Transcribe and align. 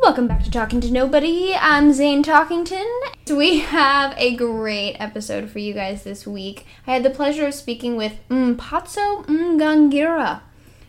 Welcome 0.00 0.28
back 0.28 0.44
to 0.44 0.50
Talking 0.50 0.80
to 0.82 0.92
Nobody. 0.92 1.54
I'm 1.54 1.92
Zane 1.92 2.22
Talkington. 2.22 2.86
We 3.28 3.58
have 3.58 4.14
a 4.16 4.36
great 4.36 4.94
episode 5.00 5.50
for 5.50 5.58
you 5.58 5.74
guys 5.74 6.04
this 6.04 6.24
week. 6.24 6.64
I 6.86 6.92
had 6.92 7.02
the 7.02 7.10
pleasure 7.10 7.48
of 7.48 7.54
speaking 7.54 7.96
with 7.96 8.12
Mpatso 8.30 9.26
Mgangira. 9.26 10.42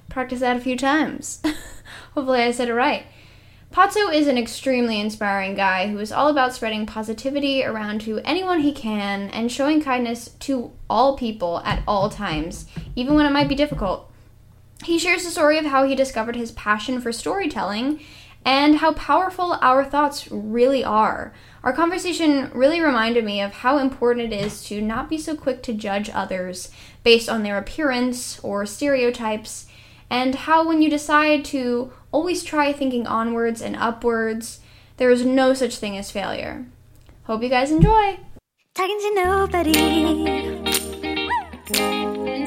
Practice 0.10 0.42
that 0.42 0.58
a 0.58 0.62
few 0.62 0.78
times. 0.78 1.42
Hopefully, 2.14 2.44
I 2.44 2.52
said 2.52 2.70
it 2.70 2.76
right. 2.76 3.08
Patso 3.72 4.14
is 4.14 4.28
an 4.28 4.38
extremely 4.38 5.00
inspiring 5.00 5.56
guy 5.56 5.88
who 5.88 5.98
is 5.98 6.12
all 6.12 6.30
about 6.30 6.54
spreading 6.54 6.86
positivity 6.86 7.64
around 7.64 8.02
to 8.02 8.20
anyone 8.20 8.60
he 8.60 8.72
can 8.72 9.30
and 9.32 9.52
showing 9.52 9.82
kindness 9.82 10.30
to 10.42 10.72
all 10.88 11.18
people 11.18 11.62
at 11.66 11.82
all 11.88 12.10
times, 12.10 12.68
even 12.96 13.16
when 13.16 13.26
it 13.26 13.32
might 13.32 13.50
be 13.50 13.56
difficult. 13.56 14.10
He 14.84 14.98
shares 14.98 15.26
the 15.26 15.32
story 15.32 15.58
of 15.58 15.66
how 15.66 15.84
he 15.84 15.96
discovered 15.96 16.36
his 16.36 16.52
passion 16.52 17.02
for 17.02 17.12
storytelling 17.12 18.00
and 18.46 18.78
how 18.78 18.94
powerful 18.94 19.58
our 19.62 19.84
thoughts 19.84 20.32
really 20.32 20.84
are. 20.84 21.34
Our 21.64 21.74
conversation 21.74 22.50
really 22.54 22.80
reminded 22.82 23.26
me 23.26 23.42
of 23.42 23.52
how 23.52 23.78
important 23.78 24.32
it 24.32 24.36
is 24.36 24.64
to 24.66 24.82
not 24.82 25.10
be 25.10 25.18
so 25.18 25.36
quick 25.36 25.62
to 25.64 25.74
judge 25.74 26.10
others 26.10 26.72
based 27.04 27.30
on 27.30 27.44
their 27.44 27.58
appearance 27.58 28.40
or 28.40 28.66
stereotypes, 28.66 29.68
and 30.10 30.36
how 30.36 30.68
when 30.68 30.82
you 30.82 30.90
decide 30.90 31.46
to 31.46 31.92
always 32.12 32.44
try 32.44 32.74
thinking 32.74 33.06
onwards 33.06 33.62
and 33.62 33.76
upwards, 33.76 34.62
there 34.98 35.12
is 35.12 35.26
no 35.26 35.54
such 35.54 35.78
thing 35.78 35.98
as 35.98 36.12
failure. 36.12 36.66
Hope 37.24 37.44
you 37.44 37.50
guys 37.50 37.72
enjoy! 37.72 38.20
Talking 38.74 39.00
to 39.00 39.14
nobody. 39.16 39.74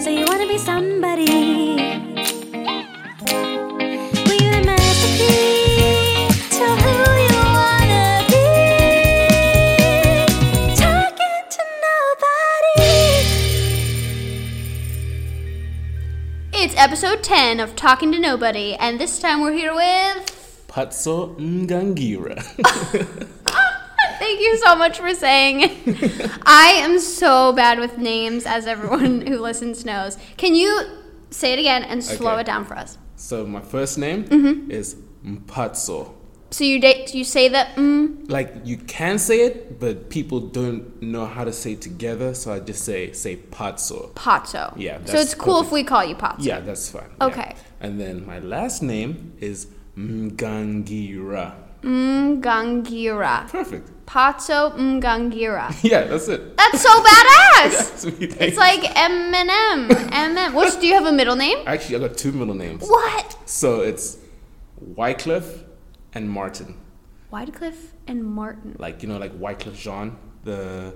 So 0.01 0.11
you 0.11 0.25
wanna 0.27 0.49
be 0.49 0.59
somebody. 0.59 1.27
Well, 4.25 4.39
you're 4.41 4.53
the 4.53 4.63
masterpiece 4.65 5.52
It's 16.75 16.81
episode 16.81 17.23
10 17.23 17.61
of 17.61 17.77
Talking 17.77 18.13
to 18.13 18.19
Nobody, 18.19 18.75
and 18.77 18.99
this 18.99 19.19
time 19.19 19.43
we're 19.43 19.53
here 19.53 19.75
with. 19.75 20.65
Patso 20.69 21.37
Ngangira. 21.39 22.41
Thank 24.19 24.41
you 24.41 24.57
so 24.57 24.75
much 24.75 24.99
for 24.99 25.15
saying. 25.15 25.65
I 26.47 26.77
am 26.83 26.99
so 26.99 27.53
bad 27.53 27.79
with 27.79 27.99
names, 27.99 28.47
as 28.47 28.67
everyone 28.67 29.21
who 29.27 29.39
listens 29.39 29.85
knows. 29.85 30.17
Can 30.39 30.55
you 30.55 30.81
say 31.29 31.53
it 31.53 31.59
again 31.59 31.83
and 31.83 32.03
slow 32.03 32.33
Okay. 32.33 32.41
it 32.41 32.45
down 32.47 32.65
for 32.65 32.79
us? 32.79 32.97
so 33.17 33.45
my 33.47 33.61
first 33.61 33.99
name 33.99 34.25
Mm-hmm. 34.25 34.71
is 34.71 34.97
Mpatso. 35.27 36.15
So 36.53 36.65
you 36.65 36.81
you 37.13 37.25
say 37.25 37.49
that 37.49 37.77
mm, 37.77 38.31
Like 38.31 38.55
you 38.65 38.77
can 38.77 39.19
say 39.19 39.41
it, 39.47 39.81
but 39.81 40.11
people 40.11 40.39
don't 40.41 41.01
know 41.03 41.25
how 41.25 41.45
to 41.45 41.53
say 41.53 41.73
it 41.73 41.81
together, 41.81 42.35
so 42.35 42.53
I 42.53 42.61
just 42.61 42.85
say 42.85 43.13
say 43.13 43.37
Patso. 43.37 44.13
Patso. 44.15 44.75
Yeah, 44.77 44.99
So 45.05 45.17
it's 45.17 45.35
cool 45.35 45.63
if 45.63 45.73
we 45.73 45.83
call 45.83 46.05
you 46.05 46.15
Patso. 46.15 46.45
Yeah, 46.45 46.61
that's 46.61 46.91
fine. 46.91 47.11
yeah. 47.21 47.27
Okay. 47.27 47.55
And 47.81 47.99
then 47.99 48.27
my 48.27 48.39
last 48.39 48.83
name 48.83 49.33
is 49.41 49.67
Mgangira. 49.97 51.55
Mgangira. 51.83 53.49
Perfect. 53.49 53.91
Patso 54.07 54.71
Mgangira. 54.77 55.73
Yeah, 55.83 56.05
that's 56.05 56.29
it. 56.29 56.57
That's 56.57 56.81
so 56.83 56.91
badass. 57.03 57.99
Sweet. 58.03 58.37
It's 58.41 58.57
like 58.59 58.83
Eminem. 58.95 59.89
Eminem. 59.89 60.53
What 60.53 60.79
do 60.81 60.87
you 60.87 60.95
have 60.95 61.07
a 61.07 61.13
middle 61.13 61.37
name? 61.37 61.59
Actually, 61.67 61.97
I 61.97 62.09
got 62.09 62.19
two 62.19 62.33
middle 62.33 62.55
names. 62.55 62.83
What? 62.87 63.37
So 63.49 63.81
it's 63.81 64.19
Wycliffe 64.81 65.62
and 66.15 66.31
Martin. 66.31 66.77
Wycliffe 67.31 67.93
and 68.07 68.25
Martin. 68.25 68.77
Like 68.79 69.03
you 69.03 69.09
know, 69.09 69.19
like 69.19 69.33
Wyclef 69.39 69.75
Jean. 69.77 70.17
The 70.45 70.95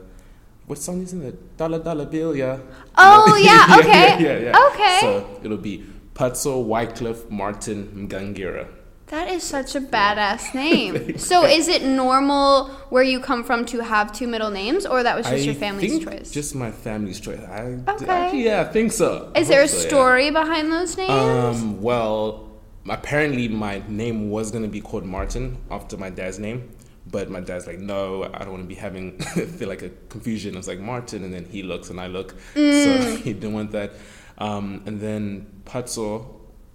what 0.67 0.79
song 0.79 1.01
is 1.03 1.13
in 1.13 1.23
it? 1.23 1.57
Dollar 1.57 1.79
Dollar 1.79 2.07
Bill, 2.07 2.37
yeah. 2.37 2.59
Oh, 2.99 3.37
yeah, 3.43 3.79
okay. 3.79 4.23
yeah, 4.23 4.39
yeah, 4.39 4.39
yeah. 4.39 4.69
Okay. 4.73 4.99
So 5.01 5.41
it'll 5.43 5.57
be 5.57 5.85
Patso 6.15 6.61
Wycliffe 6.65 7.31
Martin 7.31 8.09
Mgangira. 8.09 8.69
That 9.09 9.29
is 9.29 9.45
such 9.45 9.77
a 9.77 9.81
badass 9.81 10.53
name. 10.53 11.17
so 11.31 11.45
is 11.45 11.69
it 11.69 11.85
normal 11.85 12.67
where 12.91 13.05
you 13.05 13.21
come 13.21 13.45
from 13.45 13.65
to 13.67 13.79
have 13.79 14.13
two 14.13 14.27
middle 14.27 14.51
names, 14.51 14.85
or 14.85 15.05
that 15.05 15.17
was 15.17 15.27
just 15.27 15.45
your 15.45 15.55
family's 15.55 15.93
think 15.93 16.11
choice? 16.11 16.31
Just 16.33 16.57
my 16.57 16.73
family's 16.73 17.21
choice. 17.21 17.39
I 17.39 17.79
Okay. 17.89 18.07
actually, 18.07 18.45
yeah, 18.47 18.63
I 18.63 18.65
think 18.65 18.91
so. 18.91 19.31
I 19.35 19.39
is 19.41 19.49
there 19.49 19.63
a 19.63 19.69
so, 19.69 19.81
yeah. 19.81 19.89
story 19.89 20.31
behind 20.31 20.73
those 20.73 20.97
names? 20.97 21.11
Um, 21.11 21.81
well, 21.81 22.46
apparently 22.89 23.49
my 23.49 23.83
name 23.89 24.31
was 24.31 24.51
gonna 24.51 24.69
be 24.69 24.81
called 24.81 25.05
Martin 25.05 25.57
after 25.71 25.97
my 25.97 26.11
dad's 26.11 26.39
name, 26.39 26.71
but 27.11 27.31
my 27.31 27.41
dad's 27.41 27.67
like, 27.67 27.79
no, 27.79 28.25
I 28.35 28.39
don't 28.41 28.51
want 28.53 28.63
to 28.65 28.69
be 28.69 28.75
having 28.75 29.19
feel 29.59 29.69
like 29.69 29.83
a 29.83 29.91
confusion. 30.09 30.55
I 30.55 30.59
was 30.59 30.69
like 30.69 30.81
Martin, 30.81 31.25
and 31.25 31.33
then 31.33 31.45
he 31.45 31.63
looks 31.63 31.91
and 31.91 32.01
I 32.01 32.07
look, 32.09 32.35
Mm. 32.55 32.85
so 32.85 33.17
he 33.23 33.33
didn't 33.33 33.53
want 33.55 33.73
that. 33.73 33.93
Um, 34.39 34.83
and 34.87 35.01
then 35.01 35.47
Patso 35.65 36.27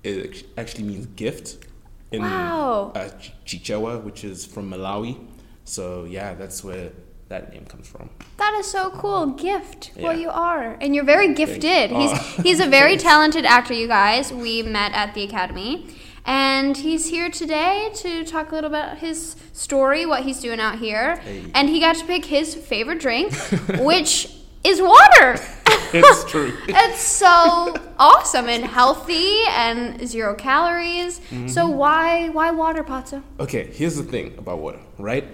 it 0.04 0.46
actually 0.58 0.86
means 0.86 1.06
gift 1.06 1.64
in 2.12 2.22
Wow. 2.24 2.92
uh, 2.96 3.10
Chichewa, 3.46 4.04
which 4.04 4.24
is 4.24 4.46
from 4.46 4.72
Malawi. 4.72 5.18
So 5.64 6.06
yeah, 6.06 6.34
that's 6.34 6.64
where 6.64 6.92
that 7.32 7.52
name 7.54 7.66
comes 7.66 7.88
from. 7.88 8.10
That 8.38 8.54
is 8.60 8.68
so 8.68 8.92
cool. 8.92 9.28
Gift. 9.48 9.92
Well, 9.98 10.18
you 10.18 10.30
are. 10.30 10.78
And 10.82 10.94
you're 10.96 11.04
very 11.16 11.34
gifted. 11.34 11.92
He's 11.92 12.12
he's 12.48 12.60
a 12.60 12.68
very 12.68 12.98
talented 12.98 13.46
actor, 13.46 13.74
you 13.74 13.88
guys. 13.88 14.32
We 14.32 14.62
met 14.64 14.92
at 14.94 15.14
the 15.16 15.24
academy. 15.24 15.88
And 16.24 16.78
he's 16.78 17.10
here 17.10 17.30
today 17.32 17.90
to 17.96 18.24
talk 18.24 18.52
a 18.52 18.56
little 18.56 18.70
about 18.70 19.00
his 19.00 19.36
story, 19.54 20.06
what 20.06 20.22
he's 20.24 20.40
doing 20.40 20.60
out 20.60 20.78
here. 20.78 21.16
Hey. 21.18 21.46
And 21.56 21.68
he 21.68 21.80
got 21.80 21.96
to 21.96 22.06
pick 22.06 22.26
his 22.26 22.54
favorite 22.54 23.00
drink, 23.00 23.34
which 23.80 24.28
is 24.64 24.82
water. 24.82 25.30
It's 25.94 26.24
true. 26.32 26.54
it's 26.70 27.02
so 27.02 27.74
awesome 28.00 28.48
and 28.48 28.64
healthy 28.64 29.44
and 29.50 30.08
zero 30.08 30.36
calories. 30.36 31.16
So 31.16 31.22
Mm-hmm. 31.68 31.78
why 31.82 32.30
why 32.30 32.52
water, 32.52 32.84
Patso? 32.84 33.22
Okay, 33.40 33.64
here's 33.80 33.98
the 33.98 34.04
thing 34.04 34.28
about 34.38 34.60
water, 34.60 34.80
right? 34.98 35.26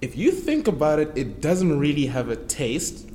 If 0.00 0.16
you 0.16 0.30
think 0.30 0.66
about 0.68 0.98
it, 0.98 1.12
it 1.16 1.40
doesn't 1.40 1.78
really 1.78 2.06
have 2.06 2.28
a 2.30 2.36
taste, 2.36 3.08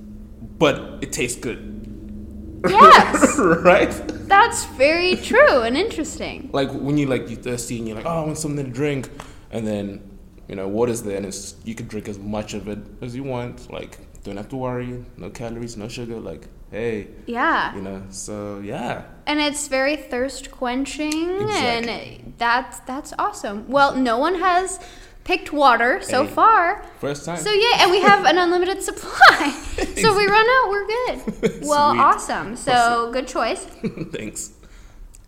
but 0.59 0.99
it 1.01 1.11
tastes 1.11 1.39
good. 1.39 2.61
Yes. 2.67 3.37
right? 3.39 3.89
That's 4.27 4.65
very 4.65 5.15
true 5.17 5.61
and 5.61 5.77
interesting. 5.77 6.49
Like 6.53 6.71
when 6.71 6.97
you 6.97 7.07
like 7.07 7.29
you 7.29 7.35
thirsty 7.35 7.77
and 7.79 7.87
you're 7.87 7.97
like, 7.97 8.05
oh, 8.05 8.21
I 8.21 8.25
want 8.25 8.37
something 8.37 8.65
to 8.65 8.71
drink, 8.71 9.09
and 9.51 9.65
then 9.65 10.01
you 10.47 10.55
know 10.55 10.67
water's 10.67 11.01
there 11.01 11.17
and 11.17 11.25
it's 11.25 11.55
you 11.63 11.73
can 11.73 11.87
drink 11.87 12.07
as 12.07 12.19
much 12.19 12.53
of 12.53 12.67
it 12.67 12.79
as 13.01 13.15
you 13.15 13.23
want. 13.23 13.71
Like 13.71 13.97
don't 14.23 14.37
have 14.37 14.49
to 14.49 14.55
worry, 14.55 15.05
no 15.17 15.29
calories, 15.29 15.77
no 15.77 15.87
sugar. 15.87 16.19
Like 16.19 16.47
hey, 16.71 17.07
Yeah. 17.27 17.75
you 17.75 17.81
know. 17.81 18.03
So 18.09 18.59
yeah, 18.59 19.03
and 19.27 19.39
it's 19.39 19.67
very 19.67 19.95
thirst 19.95 20.49
quenching 20.51 21.41
Exactly. 21.41 22.21
and 22.23 22.33
that's 22.37 22.79
that's 22.81 23.13
awesome 23.19 23.67
well 23.69 23.95
no 23.95 24.17
one 24.17 24.35
has 24.35 24.79
picked 25.25 25.51
water 25.51 25.99
so 26.01 26.23
Hey. 26.23 26.31
far 26.33 26.85
first 26.99 27.25
time. 27.25 27.37
so 27.37 27.51
yeah 27.51 27.81
and 27.81 27.91
we 27.91 27.99
have 27.99 28.25
an 28.25 28.37
unlimited 28.37 28.81
supply 28.89 29.49
so 30.03 30.15
we 30.15 30.25
run 30.27 30.47
out 30.55 30.69
we're 30.69 30.87
good 30.87 31.15
well 31.71 31.91
Sweet. 31.91 32.01
awesome 32.01 32.55
so 32.55 32.71
Awesome. 32.71 33.11
good 33.11 33.27
choice 33.27 33.65
Thanks. 34.13 34.51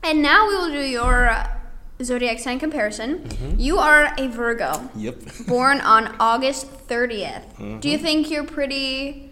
and 0.03 0.21
now 0.21 0.47
we 0.47 0.55
will 0.55 0.69
do 0.71 0.85
your 0.99 1.29
uh, 1.29 1.49
zodiac 2.03 2.37
sign 2.39 2.59
comparison 2.59 3.19
Mm-hmm. 3.19 3.59
you 3.59 3.79
are 3.79 4.13
a 4.17 4.27
virgo 4.27 4.87
Yep. 4.95 5.15
born 5.47 5.81
on 5.81 6.15
august 6.19 6.67
30th 6.87 7.57
do 7.57 7.63
Mm-hmm. 7.63 7.87
you 7.87 7.97
think 7.97 8.29
you're 8.31 8.45
pretty 8.45 9.23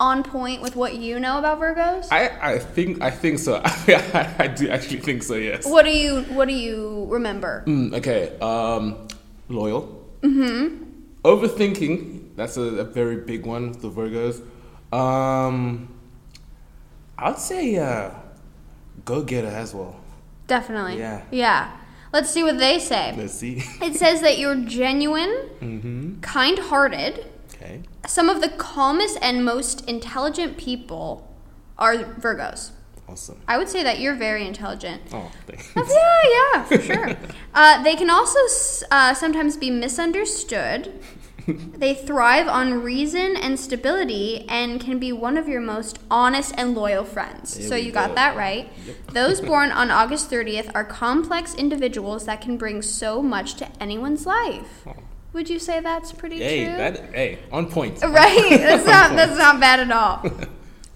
on 0.00 0.22
point 0.22 0.60
with 0.60 0.76
what 0.76 0.96
you 0.96 1.18
know 1.18 1.38
about 1.38 1.58
Virgos? 1.58 2.08
I, 2.10 2.28
I 2.54 2.58
think 2.58 3.00
I 3.00 3.10
think 3.10 3.38
so. 3.38 3.62
I, 3.64 4.34
I 4.38 4.46
do 4.46 4.68
actually 4.68 5.00
think 5.00 5.22
so. 5.22 5.36
Yes. 5.36 5.64
what 5.64 5.86
do 5.86 5.90
you 5.90 6.20
What 6.36 6.48
do 6.48 6.52
you 6.52 7.06
remember? 7.08 7.64
Mm, 7.66 7.94
okay. 7.94 8.36
Um, 8.40 9.08
loyal. 9.48 9.95
Mm-hmm. 10.26 10.84
Overthinking. 11.22 12.36
That's 12.36 12.56
a, 12.56 12.62
a 12.62 12.84
very 12.84 13.16
big 13.16 13.46
one. 13.46 13.72
The 13.72 13.90
Virgos. 13.90 14.42
Um, 14.92 15.94
I'd 17.18 17.38
say 17.38 17.76
uh, 17.76 18.10
go 19.04 19.22
getter 19.22 19.48
as 19.48 19.74
well. 19.74 19.96
Definitely. 20.46 20.98
Yeah. 20.98 21.22
Yeah. 21.30 21.76
Let's 22.12 22.30
see 22.30 22.42
what 22.42 22.58
they 22.58 22.78
say. 22.78 23.14
Let's 23.16 23.34
see. 23.34 23.62
It 23.82 23.94
says 23.96 24.20
that 24.20 24.38
you're 24.38 24.56
genuine, 24.56 25.50
mm-hmm. 25.60 26.20
kind-hearted. 26.20 27.26
Okay. 27.54 27.82
Some 28.06 28.28
of 28.28 28.40
the 28.40 28.48
calmest 28.48 29.18
and 29.20 29.44
most 29.44 29.88
intelligent 29.88 30.56
people 30.56 31.28
are 31.78 31.96
Virgos. 31.96 32.70
Awesome. 33.08 33.38
I 33.46 33.56
would 33.56 33.68
say 33.68 33.82
that 33.84 34.00
you're 34.00 34.16
very 34.16 34.46
intelligent. 34.46 35.02
Oh, 35.12 35.30
thanks. 35.46 35.70
yeah, 35.76 36.22
yeah, 36.54 36.62
for 36.64 36.80
sure. 36.80 37.16
Uh, 37.54 37.82
they 37.82 37.94
can 37.94 38.10
also 38.10 38.40
uh, 38.90 39.14
sometimes 39.14 39.56
be 39.56 39.70
misunderstood. 39.70 40.92
they 41.46 41.94
thrive 41.94 42.48
on 42.48 42.82
reason 42.82 43.36
and 43.36 43.58
stability 43.60 44.44
and 44.48 44.80
can 44.80 44.98
be 44.98 45.12
one 45.12 45.36
of 45.36 45.46
your 45.46 45.60
most 45.60 46.00
honest 46.10 46.52
and 46.58 46.74
loyal 46.74 47.04
friends. 47.04 47.56
There 47.56 47.68
so 47.68 47.76
you 47.76 47.92
got 47.92 48.16
that 48.16 48.36
right. 48.36 48.68
Those 49.12 49.40
born 49.40 49.70
on 49.70 49.92
August 49.92 50.28
30th 50.28 50.72
are 50.74 50.84
complex 50.84 51.54
individuals 51.54 52.26
that 52.26 52.40
can 52.40 52.56
bring 52.56 52.82
so 52.82 53.22
much 53.22 53.54
to 53.56 53.68
anyone's 53.80 54.26
life. 54.26 54.84
Would 55.32 55.48
you 55.48 55.60
say 55.60 55.78
that's 55.80 56.10
pretty 56.12 56.38
Hey, 56.38 56.64
true? 56.64 56.76
that 56.76 57.14
hey, 57.14 57.38
on 57.52 57.70
point. 57.70 58.02
Right. 58.02 58.58
That's 58.58 58.86
not 58.86 59.14
that's 59.14 59.38
not 59.38 59.60
bad 59.60 59.80
at 59.80 59.92
all. 59.92 60.48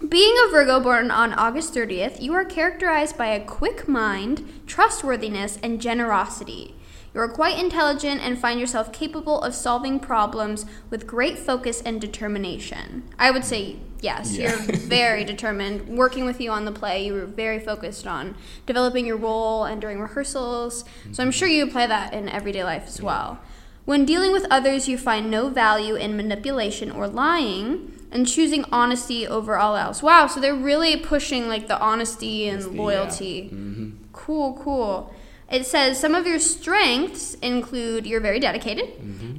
Being 0.07 0.35
a 0.47 0.49
Virgo 0.51 0.79
born 0.79 1.11
on 1.11 1.33
August 1.33 1.73
30th, 1.75 2.21
you 2.21 2.33
are 2.33 2.43
characterized 2.43 3.17
by 3.17 3.27
a 3.27 3.43
quick 3.45 3.87
mind, 3.87 4.61
trustworthiness, 4.65 5.59
and 5.61 5.79
generosity. 5.79 6.75
You 7.13 7.21
are 7.21 7.29
quite 7.29 7.59
intelligent 7.59 8.21
and 8.21 8.39
find 8.39 8.59
yourself 8.59 8.91
capable 8.91 9.41
of 9.41 9.53
solving 9.53 9.99
problems 9.99 10.65
with 10.89 11.05
great 11.05 11.37
focus 11.37 11.81
and 11.81 12.01
determination. 12.01 13.03
I 13.19 13.29
would 13.31 13.45
say 13.45 13.75
yes, 14.01 14.35
Yeah. 14.35 14.49
you're 14.49 14.77
very 14.77 15.23
determined. 15.23 15.87
Working 15.87 16.25
with 16.25 16.41
you 16.41 16.49
on 16.51 16.65
the 16.65 16.71
play, 16.71 17.05
you 17.05 17.13
were 17.13 17.25
very 17.25 17.59
focused 17.59 18.07
on 18.07 18.35
developing 18.65 19.05
your 19.05 19.17
role 19.17 19.65
and 19.65 19.79
during 19.79 19.99
rehearsals. 19.99 20.83
So 21.11 21.21
I'm 21.21 21.31
sure 21.31 21.47
you 21.47 21.63
apply 21.63 21.87
that 21.87 22.13
in 22.13 22.27
everyday 22.27 22.63
life 22.63 22.85
as 22.87 23.01
well. 23.01 23.39
When 23.85 24.05
dealing 24.05 24.31
with 24.31 24.47
others, 24.49 24.87
you 24.87 24.97
find 24.97 25.29
no 25.29 25.49
value 25.49 25.95
in 25.95 26.17
manipulation 26.17 26.89
or 26.91 27.07
lying 27.07 27.93
and 28.11 28.27
choosing 28.27 28.65
honesty 28.71 29.25
over 29.27 29.57
all 29.57 29.75
else. 29.75 30.03
Wow, 30.03 30.27
so 30.27 30.39
they're 30.39 30.53
really 30.55 30.97
pushing 30.97 31.47
like 31.47 31.67
the 31.67 31.79
honesty 31.79 32.47
and 32.47 32.59
Honesty, 32.61 32.77
loyalty. 32.77 33.41
Mm-hmm. 33.53 33.89
Cool, 34.13 34.53
cool. 34.61 35.13
It 35.49 35.65
says 35.65 35.99
some 35.99 36.15
of 36.15 36.25
your 36.25 36.39
strengths 36.39 37.33
include 37.35 38.05
you're 38.05 38.21
very 38.21 38.39
dedicated, 38.39 38.89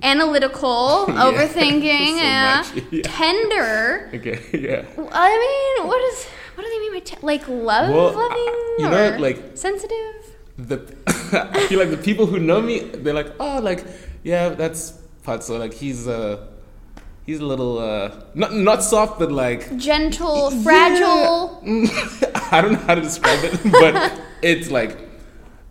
analytical, 0.03 1.07
Mm-hmm. 1.09 1.13
Yeah, 1.17 1.25
overthinking, 1.33 2.09
so 2.11 2.17
yeah, 2.17 2.65
yeah. 2.91 3.03
tender. 3.05 4.11
Okay. 4.15 4.39
Yeah. 4.53 4.85
I 5.13 5.29
mean, 5.79 5.87
what 5.89 6.01
is 6.13 6.25
what 6.55 6.65
do 6.65 6.69
they 6.71 6.79
mean 6.81 6.93
by 6.95 7.01
te- 7.01 7.17
like 7.23 7.49
love 7.49 7.91
Well, 7.95 8.13
loving 8.13 8.39
I- 8.39 8.77
you 8.79 8.89
know, 8.91 9.17
like- 9.19 9.57
sensitive? 9.57 10.15
the 10.59 10.79
I 11.55 11.67
feel 11.67 11.79
like 11.79 11.91
the 11.91 11.97
people 11.97 12.27
who 12.27 12.39
know 12.39 12.61
me, 12.61 12.81
they're 12.81 13.15
like, 13.15 13.33
oh, 13.41 13.59
like, 13.61 13.85
yeah, 14.23 14.51
that's 14.51 14.93
Patso. 15.25 15.59
Like 15.59 15.73
he's 15.73 16.07
uh, 16.07 16.47
he's 17.27 17.41
a 17.41 17.45
little 17.47 17.79
uh, 17.79 18.11
not 18.35 18.53
not 18.55 18.83
soft, 18.83 19.19
but 19.19 19.31
like 19.33 19.77
Gentle, 19.77 20.51
fragile. 20.63 21.61
I 22.51 22.61
don't 22.61 22.73
know 22.73 22.79
how 22.87 22.95
to 22.95 23.01
describe 23.01 23.41
it, 23.45 23.61
but 23.73 24.21
it's 24.43 24.71
like 24.71 24.99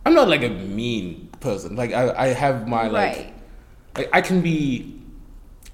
I'm 0.05 0.13
not 0.13 0.27
like 0.27 0.43
a 0.43 0.49
mean 0.49 1.29
person. 1.39 1.75
Like 1.75 1.93
I, 1.93 2.11
I 2.15 2.27
have 2.27 2.67
my 2.67 2.87
like, 2.87 2.93
Right. 3.17 3.33
like 3.95 4.09
I 4.13 4.21
can 4.21 4.41
be 4.41 4.97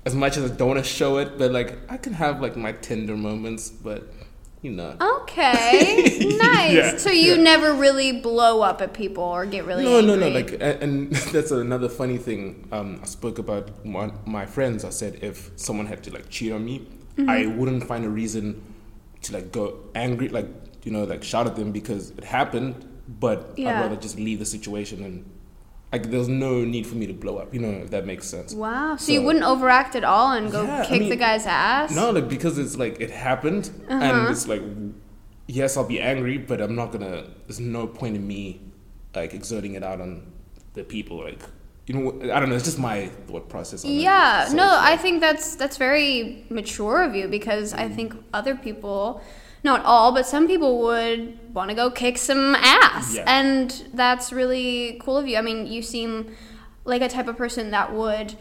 as 0.05 0.15
much 0.15 0.37
as 0.37 0.49
I 0.51 0.55
don't 0.55 0.69
want 0.69 0.83
to 0.83 0.89
show 0.89 1.17
it, 1.17 1.37
but 1.37 1.51
like 1.51 1.77
I 1.89 1.97
can 1.97 2.13
have 2.13 2.41
like 2.41 2.55
my 2.55 2.71
tender 2.73 3.15
moments, 3.17 3.69
but 3.69 4.11
you 4.61 4.71
know. 4.71 4.95
Okay, 5.01 6.35
nice. 6.41 6.73
Yeah, 6.73 6.97
so 6.97 7.09
you 7.11 7.35
yeah. 7.35 7.41
never 7.41 7.73
really 7.73 8.11
blow 8.21 8.61
up 8.61 8.81
at 8.81 8.93
people 8.93 9.23
or 9.23 9.45
get 9.45 9.65
really 9.65 9.83
No, 9.83 10.01
no, 10.01 10.13
angry. 10.13 10.29
no. 10.29 10.35
Like, 10.35 10.51
a- 10.53 10.81
and 10.83 11.11
that's 11.33 11.51
another 11.51 11.89
funny 11.89 12.17
thing. 12.17 12.67
Um, 12.71 12.99
I 13.01 13.05
spoke 13.05 13.37
about 13.39 13.85
one, 13.85 14.13
my 14.25 14.45
friends. 14.45 14.83
I 14.83 14.89
said 14.89 15.19
if 15.21 15.51
someone 15.55 15.85
had 15.85 16.03
to 16.03 16.11
like 16.11 16.29
cheat 16.29 16.51
on 16.51 16.65
me, 16.65 16.87
Mm-hmm. 17.17 17.29
I 17.31 17.47
wouldn't 17.47 17.83
find 17.87 18.05
a 18.05 18.09
reason 18.09 18.61
to 19.23 19.33
like 19.33 19.51
go 19.51 19.79
angry, 19.95 20.29
like 20.29 20.45
you 20.83 20.91
know, 20.91 21.03
like 21.03 21.23
shout 21.23 21.47
at 21.47 21.55
them 21.55 21.71
because 21.71 22.11
it 22.11 22.23
happened. 22.23 22.75
But 23.07 23.53
Yeah. 23.57 23.79
I'd 23.79 23.81
rather 23.81 23.95
just 23.95 24.19
leave 24.19 24.37
the 24.37 24.45
situation 24.45 25.03
and 25.03 25.25
like 25.91 26.11
there's 26.11 26.27
no 26.27 26.63
need 26.65 26.85
for 26.85 26.95
me 26.95 27.07
to 27.07 27.13
blow 27.13 27.37
up. 27.37 27.53
You 27.53 27.61
know, 27.61 27.69
if 27.69 27.89
that 27.91 28.05
makes 28.05 28.27
sense. 28.27 28.53
Wow. 28.53 28.95
So, 28.97 29.11
you 29.11 29.21
wouldn't 29.21 29.45
overact 29.45 29.95
at 29.95 30.03
all 30.03 30.33
and 30.33 30.51
go 30.51 30.63
Yeah, 30.63 30.81
I 30.81 30.85
kick 30.85 31.09
the 31.09 31.15
guy's 31.15 31.45
ass? 31.45 31.95
No, 31.95 32.11
like 32.11 32.27
because 32.27 32.57
it's 32.57 32.77
like 32.77 32.99
it 32.99 33.09
happened, 33.11 33.69
Uh-huh. 33.89 34.03
and 34.03 34.29
it's 34.29 34.47
like, 34.47 34.61
yes, 35.47 35.77
I'll 35.77 35.87
be 35.87 35.99
angry, 35.99 36.37
but 36.37 36.61
I'm 36.61 36.75
not 36.75 36.91
gonna. 36.91 37.25
There's 37.47 37.59
no 37.59 37.87
point 37.87 38.15
in 38.15 38.27
me 38.27 38.61
like 39.15 39.33
exerting 39.33 39.75
it 39.75 39.83
out 39.83 40.01
on 40.01 40.31
the 40.73 40.83
people. 40.83 41.23
Like, 41.23 41.39
you 41.87 41.95
know, 41.95 42.33
I 42.33 42.39
don't 42.39 42.49
know. 42.49 42.55
It's 42.55 42.65
just 42.65 42.79
my 42.79 43.07
thought 43.27 43.47
process. 43.49 43.85
Yeah, 43.85 44.45
So 44.45 44.55
no, 44.55 44.77
I 44.79 44.97
think 44.97 45.21
that's 45.21 45.55
that's 45.55 45.77
very 45.77 46.45
mature 46.49 47.01
of 47.03 47.15
you 47.15 47.27
because 47.27 47.73
I 47.73 47.87
think 47.87 48.13
other 48.33 48.55
people, 48.55 49.21
not 49.67 49.83
all, 49.85 50.11
but 50.11 50.25
some 50.25 50.47
people 50.47 50.79
would 50.87 51.37
want 51.53 51.69
to 51.69 51.75
go 51.75 51.91
kick 51.91 52.17
some 52.17 52.55
ass, 52.55 53.13
Yeah. 53.15 53.25
and 53.27 53.67
that's 53.93 54.31
really 54.31 54.99
cool 55.03 55.17
of 55.17 55.27
you. 55.27 55.37
I 55.37 55.41
mean, 55.41 55.67
you 55.67 55.81
seem 55.81 56.35
like 56.85 57.01
a 57.01 57.09
type 57.09 57.27
of 57.27 57.35
person 57.37 57.71
that 57.71 57.93
would 57.93 58.33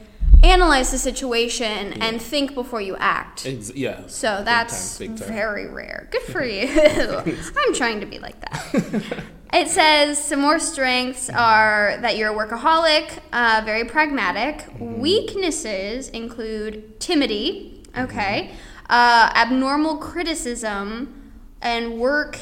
analyze 0.45 0.91
the 0.93 0.99
situation 0.99 1.95
and 2.05 2.21
think 2.23 2.55
before 2.55 2.81
you 2.81 2.95
act. 2.99 3.45
Ex- 3.47 3.75
yeah. 3.75 4.03
So 4.07 4.37
Big 4.37 4.45
that's 4.45 4.99
time, 4.99 5.09
big 5.09 5.19
time. 5.19 5.29
very 5.29 5.67
rare. 5.67 6.09
Good 6.13 6.23
for 6.23 6.45
you. 6.57 6.69
I'm 7.67 7.75
trying 7.75 8.01
to 8.01 8.07
be 8.07 8.19
like 8.21 8.39
that. 8.43 9.03
it 9.53 9.69
says 9.69 10.23
some 10.23 10.41
more 10.41 10.59
strengths 10.59 11.29
are 11.31 11.97
that 12.03 12.17
you're 12.17 12.31
a 12.31 12.37
workaholic, 12.37 13.19
uh, 13.33 13.63
very 13.65 13.85
pragmatic. 13.85 14.59
Mm-hmm. 14.59 15.01
Weaknesses 15.01 16.09
include 16.11 17.01
timidity, 17.01 17.83
okay, 17.99 18.51
Mm-hmm. 18.53 18.57
Uh, 18.89 19.31
abnormal 19.35 19.97
criticism, 19.97 21.33
and 21.61 21.99
work 21.99 22.39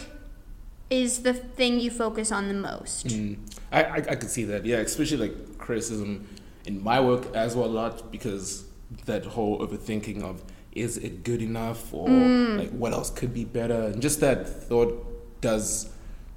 is 0.91 1.23
the 1.23 1.33
thing 1.35 1.81
you 1.81 1.91
focus 1.91 2.31
on 2.31 2.49
the 2.49 2.55
most. 2.55 3.09
Mm. 3.09 3.39
I, 3.73 3.83
I 3.85 3.97
I 3.97 4.15
could 4.17 4.31
see 4.31 4.45
that. 4.45 4.65
Yeah, 4.65 4.79
especially 4.79 5.29
like 5.29 5.59
criticism 5.59 6.27
in 6.67 6.83
my 6.83 7.01
work 7.01 7.35
as 7.35 7.55
well 7.57 7.67
a 7.67 7.75
lot 7.83 8.11
because 8.13 8.65
that 9.07 9.25
whole 9.25 9.59
overthinking 9.67 10.23
of 10.23 10.43
is 10.73 10.97
it 10.99 11.25
good 11.25 11.41
enough 11.43 11.93
or 11.93 12.09
Mm. 12.09 12.59
like 12.59 12.71
what 12.71 12.93
else 12.93 13.11
could 13.11 13.33
be 13.35 13.45
better 13.45 13.85
and 13.93 14.01
just 14.03 14.21
that 14.21 14.49
thought 14.49 14.93
does 15.41 15.89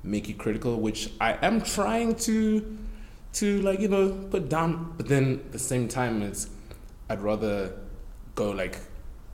make 0.04 0.28
you 0.28 0.36
critical 0.36 0.80
which 0.80 1.10
I 1.20 1.38
am 1.42 1.62
trying 1.62 2.16
to 2.28 2.78
to 3.34 3.62
like 3.62 3.80
you 3.80 3.88
know 3.88 4.10
put 4.32 4.50
down 4.50 4.94
but 4.98 5.08
then 5.08 5.42
at 5.46 5.52
the 5.52 5.60
same 5.60 5.88
time 5.88 6.22
it's 6.22 6.50
I'd 7.10 7.22
rather 7.22 7.72
go 8.36 8.52
like 8.52 8.80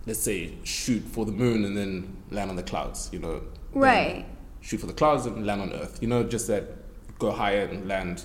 let's 0.06 0.20
say 0.20 0.54
shoot 0.64 1.02
for 1.04 1.26
the 1.26 1.32
moon 1.32 1.64
and 1.66 1.76
then 1.78 2.16
land 2.32 2.50
on 2.50 2.56
the 2.56 2.64
clouds 2.64 3.10
you 3.14 3.20
know 3.20 3.42
Right. 3.74 4.26
shoot 4.62 4.80
for 4.80 4.88
the 4.88 4.94
clouds 4.94 5.26
and 5.26 5.46
land 5.46 5.62
on 5.62 5.74
earth 5.74 6.00
you 6.02 6.08
know 6.08 6.24
just 6.24 6.48
that 6.48 6.64
go 7.20 7.32
higher 7.32 7.66
and 7.66 7.88
land 7.88 8.24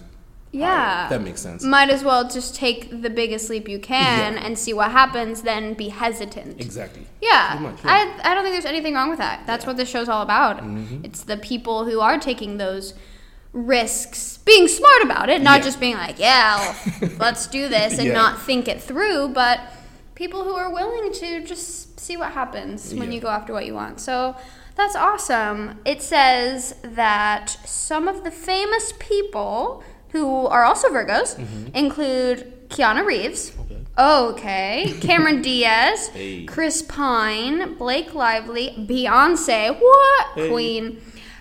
Yeah. 0.51 0.67
higher. 0.75 1.09
that 1.11 1.23
makes 1.23 1.41
sense 1.41 1.63
Might 1.63 1.91
as 1.91 2.03
well 2.03 2.29
just 2.29 2.55
take 2.55 3.03
the 3.03 3.11
biggest 3.11 3.49
leap 3.51 3.69
you 3.69 3.79
can 3.79 4.35
Yeah. 4.35 4.45
and 4.45 4.59
see 4.59 4.73
what 4.73 4.91
happens, 4.93 5.43
then 5.43 5.75
be 5.75 5.89
hesitant. 5.91 6.61
exactly 6.61 7.07
Yeah, 7.23 7.59
much, 7.61 7.77
yeah. 7.85 7.91
I, 8.25 8.31
I 8.31 8.35
don't 8.35 8.43
think 8.45 8.55
there's 8.55 8.65
anything 8.65 8.95
wrong 8.95 9.11
with 9.11 9.19
that. 9.19 9.47
That's 9.47 9.67
what 9.67 9.77
this 9.77 9.89
show's 9.89 10.09
all 10.09 10.23
about. 10.23 10.59
Mm-hmm. 10.63 11.05
It's 11.05 11.23
the 11.23 11.37
people 11.37 11.85
who 11.85 12.01
are 12.01 12.19
taking 12.19 12.57
those 12.59 12.95
risks, 13.53 14.39
being 14.45 14.69
smart 14.69 15.03
about 15.03 15.29
it, 15.29 15.43
not 15.43 15.59
Yeah. 15.59 15.65
just 15.65 15.81
being 15.81 15.97
like, 15.97 16.19
yeah, 16.19 16.57
well, 17.01 17.11
let's 17.19 17.47
do 17.47 17.69
this 17.69 17.99
and 17.99 18.09
Yeah. 18.09 18.15
not 18.15 18.41
think 18.43 18.69
it 18.69 18.81
through, 18.83 19.29
but 19.29 19.61
people 20.23 20.43
who 20.45 20.55
are 20.63 20.71
willing 20.73 21.13
to 21.13 21.29
just 21.45 21.99
see 22.01 22.17
what 22.17 22.31
happens 22.33 22.93
when 22.93 23.09
Yeah. 23.09 23.15
you 23.17 23.21
go 23.21 23.29
after 23.39 23.53
what 23.53 23.65
you 23.67 23.75
want. 23.83 24.01
So 24.01 24.35
that's 24.75 24.97
awesome. 24.97 25.79
It 25.85 26.01
says 26.03 26.75
that 26.83 27.47
some 27.65 28.09
of 28.09 28.25
the 28.25 28.31
famous 28.33 28.87
people 28.99 29.83
who 30.13 30.47
are 30.47 30.65
also 30.65 30.89
Virgos 30.89 31.31
include 31.75 32.69
Keanu 32.69 33.05
Reeves. 33.07 33.43
Mm-hmm. 33.51 33.75
Okay. 34.35 34.83
Okay. 34.89 34.95
Cameron 35.09 35.43
Diaz, 35.43 36.09
Hey. 36.09 36.45
Chris 36.45 36.83
Pine, 36.83 37.75
Blake 37.75 38.15
Lively, 38.15 38.67
Beyonce, 38.91 39.61
what? 39.81 40.27
Hey. 40.35 40.49
Queen, 40.51 41.01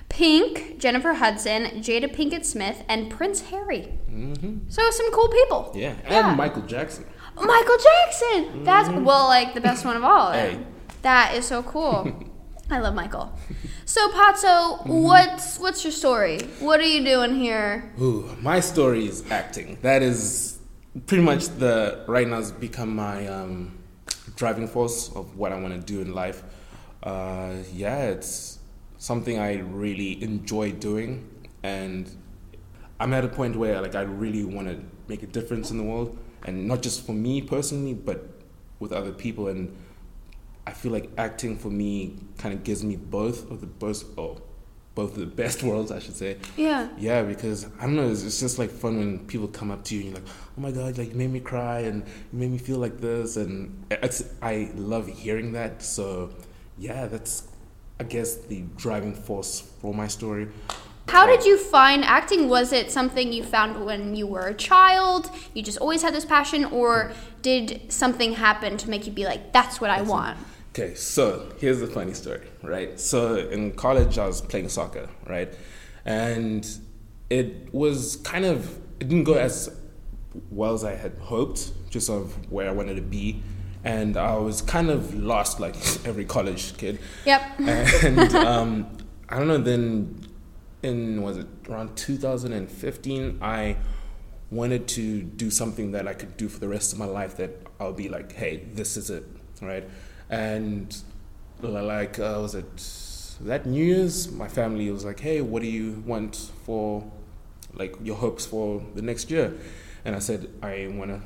Pink, 0.10 0.80
Jennifer 0.80 1.14
Hudson, 1.14 1.62
Jada 1.86 2.10
Pinkett 2.16 2.46
Smith, 2.46 2.84
and 2.88 3.10
Prince 3.10 3.42
Harry. 3.52 3.84
So 4.70 4.82
some 4.90 5.12
cool 5.12 5.30
people. 5.40 5.62
Mm-hmm. 5.70 5.80
yeah 5.80 5.94
and 6.06 6.12
Yeah. 6.28 6.36
Michael 6.36 6.64
Jackson 6.64 7.06
Michael 7.46 7.78
Jackson. 7.78 8.64
That's 8.64 8.90
well, 8.90 9.28
like 9.28 9.54
the 9.54 9.62
best 9.62 9.86
one 9.86 9.96
of 9.96 10.04
all. 10.04 10.32
Hey, 10.32 10.60
That 11.02 11.36
is 11.36 11.46
so 11.46 11.64
cool. 11.64 12.12
I 12.70 12.80
love 12.80 12.96
Michael. 12.96 13.38
So 13.86 14.10
Patso, 14.10 14.86
what's 14.86 15.58
what's 15.60 15.84
your 15.86 15.94
story? 15.94 16.40
What 16.60 16.82
are 16.82 16.86
you 16.86 17.06
doing 17.06 17.36
here? 17.36 17.94
Ooh, 18.02 18.36
my 18.42 18.60
story 18.60 19.08
is 19.08 19.24
acting. 19.32 19.78
That 19.82 20.02
is 20.02 20.60
pretty 21.06 21.24
much 21.24 21.48
the 21.48 22.04
right 22.08 22.28
now 22.28 22.38
has 22.38 22.52
become 22.52 22.94
my 22.96 23.28
um, 23.28 23.78
driving 24.36 24.68
force 24.68 25.10
of 25.16 25.38
what 25.38 25.54
I 25.54 25.60
want 25.60 25.74
to 25.74 25.80
do 25.80 26.02
in 26.02 26.14
life. 26.14 26.44
Uh, 27.02 27.54
yeah, 27.74 28.08
it's 28.08 28.60
something 28.98 29.40
I 29.40 29.60
really 29.60 30.22
enjoy 30.22 30.74
doing, 30.74 31.30
and 31.64 32.12
I'm 33.00 33.14
at 33.14 33.24
a 33.24 33.30
point 33.30 33.56
where 33.56 33.80
like 33.82 33.96
I 33.96 34.02
really 34.02 34.44
want 34.44 34.68
to 34.68 34.80
make 35.08 35.24
a 35.24 35.28
difference 35.28 35.72
in 35.72 35.78
the 35.78 35.84
world, 35.84 36.18
and 36.48 36.68
not 36.68 36.82
just 36.82 37.06
for 37.06 37.12
me 37.12 37.42
personally, 37.42 37.94
but 37.94 38.28
with 38.80 38.92
other 38.92 39.12
people. 39.12 39.50
And 39.50 39.76
I 40.66 40.72
feel 40.72 40.92
like 40.92 41.12
acting 41.18 41.58
for 41.58 41.70
me 41.70 42.16
kind 42.38 42.54
of 42.54 42.64
gives 42.64 42.84
me 42.84 42.96
both 42.96 43.52
of 43.52 43.62
the 43.62 43.68
both 43.68 44.18
oh, 44.18 44.42
both 44.96 45.14
of 45.14 45.20
the 45.20 45.26
best 45.28 45.62
worlds, 45.70 45.92
I 45.92 46.00
should 46.00 46.16
say. 46.16 46.38
Yeah. 46.56 46.90
Yeah, 46.98 47.22
because 47.22 47.68
I 47.80 47.82
don't 47.82 47.98
know, 47.98 48.10
it's, 48.10 48.24
it's 48.24 48.40
just 48.40 48.58
like 48.58 48.72
fun 48.72 48.98
when 48.98 49.20
people 49.28 49.48
come 49.48 49.70
up 49.70 49.84
to 49.86 49.96
you 49.96 50.02
and 50.02 50.10
you're 50.10 50.20
like, 50.20 50.30
oh 50.58 50.62
my 50.62 50.72
god, 50.72 50.98
like 50.98 51.10
you 51.10 51.16
made 51.16 51.32
me 51.32 51.42
cry 51.42 51.82
and 51.82 52.04
you 52.32 52.40
made 52.40 52.52
me 52.52 52.58
feel 52.58 52.80
like 52.80 53.00
this, 53.00 53.38
and 53.38 53.86
it's 53.92 54.24
I 54.42 54.72
love 54.76 55.08
hearing 55.08 55.52
that. 55.52 55.84
So 55.84 56.32
yeah, 56.78 57.06
that's 57.08 57.48
I 58.00 58.04
guess 58.04 58.36
the 58.36 58.64
driving 58.78 59.14
force 59.14 59.62
for 59.82 59.94
my 59.94 60.08
story. 60.08 60.48
How 61.08 61.26
did 61.26 61.46
you 61.46 61.58
find 61.58 62.04
acting? 62.04 62.50
Was 62.50 62.74
it 62.74 62.92
something 62.92 63.32
you 63.32 63.44
found 63.44 63.86
when 63.86 64.16
you 64.16 64.28
were 64.28 64.48
a 64.48 64.54
child? 64.54 65.30
You 65.54 65.64
just 65.64 65.78
always 65.78 66.02
had 66.02 66.14
this 66.14 66.26
passion, 66.26 66.66
or 66.66 67.14
did 67.42 67.92
something 67.92 68.34
happen 68.34 68.78
to 68.78 68.90
make 68.90 69.06
you 69.06 69.14
be 69.14 69.26
like, 69.26 69.54
that's 69.54 69.80
what 69.80 69.90
I 69.90 70.02
want? 70.02 70.38
Okay, 70.72 70.94
so 70.96 71.52
here's 71.60 71.80
the 71.80 71.88
funny 71.88 72.14
story, 72.14 72.48
right? 72.62 73.00
So 73.00 73.38
in 73.38 73.72
college, 73.72 74.18
I 74.20 74.28
was 74.28 74.42
playing 74.42 74.70
soccer, 74.70 75.10
right? 75.26 75.52
And 76.06 76.68
it 77.30 77.74
was 77.74 78.18
kind 78.18 78.46
of, 78.46 78.78
it 79.00 79.08
didn't 79.08 79.24
go 79.24 79.36
as 79.36 79.70
well 80.52 80.74
as 80.74 80.84
I 80.84 80.96
had 80.96 81.18
hoped, 81.20 81.72
just 81.90 82.10
of 82.10 82.52
where 82.52 82.68
I 82.70 82.72
wanted 82.72 82.96
to 82.96 83.02
be. 83.02 83.42
And 83.84 84.18
I 84.18 84.36
was 84.36 84.62
kind 84.62 84.90
of 84.90 85.16
lost, 85.16 85.60
like 85.60 85.76
every 86.06 86.26
college 86.26 86.76
kid. 86.78 87.00
Yep. 87.26 87.42
And 88.04 88.36
um, 88.36 88.98
I 89.30 89.40
don't 89.40 89.48
know, 89.48 89.58
then 89.58 90.28
in, 90.84 91.22
was 91.22 91.38
it 91.38 91.48
around 91.70 91.96
2015, 91.96 93.40
I 93.42 93.78
wanted 94.50 94.88
to 94.88 95.22
do 95.22 95.52
something 95.52 95.92
that 95.92 96.08
I 96.08 96.14
could 96.14 96.38
do 96.38 96.48
for 96.48 96.60
the 96.60 96.68
rest 96.68 96.94
of 96.94 97.00
my 97.00 97.06
life 97.06 97.38
that 97.38 97.52
I'll 97.80 97.94
be 97.94 98.10
like, 98.10 98.34
hey, 98.34 98.64
this 98.74 98.96
is 98.96 99.10
it, 99.10 99.26
right? 99.62 99.88
And 100.30 100.96
like, 101.62 102.20
uh, 102.20 102.40
was 102.42 102.56
it 102.56 103.46
that 103.46 103.66
New 103.66 103.84
Year's? 103.84 104.32
My 104.32 104.48
family 104.48 104.90
was 104.92 105.04
like, 105.04 105.20
hey, 105.20 105.42
what 105.42 105.62
do 105.62 105.68
you 105.68 106.04
want 106.06 106.52
for, 106.66 107.04
like, 107.74 107.96
your 108.02 108.16
hopes 108.16 108.46
for 108.46 108.84
the 108.96 109.02
next 109.02 109.30
year? 109.30 109.54
And 110.06 110.16
I 110.16 110.20
said, 110.20 110.50
I 110.62 110.90
want 110.92 111.12
to 111.12 111.22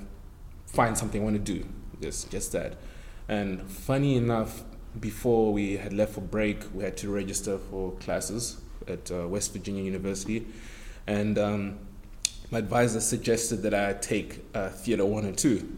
find 0.66 0.98
something 0.98 1.22
I 1.22 1.24
want 1.24 1.46
to 1.46 1.54
do, 1.54 1.68
just, 2.02 2.32
just 2.32 2.54
that. 2.54 2.78
And 3.28 3.70
funny 3.70 4.16
enough, 4.16 4.64
before 5.00 5.54
we 5.54 5.78
had 5.78 5.94
left 5.94 6.14
for 6.14 6.22
break, 6.22 6.64
we 6.74 6.84
had 6.84 6.98
to 6.98 7.10
register 7.10 7.58
for 7.58 7.92
classes 7.94 8.61
at 8.88 9.12
uh, 9.12 9.28
West 9.28 9.54
Virginia 9.54 9.84
University. 9.84 10.46
And 11.08 11.38
um, 11.38 11.80
my 12.52 12.60
advisor 12.60 13.02
suggested 13.02 13.58
that 13.64 13.74
I 13.74 13.94
take 13.94 14.44
uh, 14.54 14.70
Theater 14.70 15.06
1 15.06 15.26
and 15.26 15.38
2. 15.38 15.78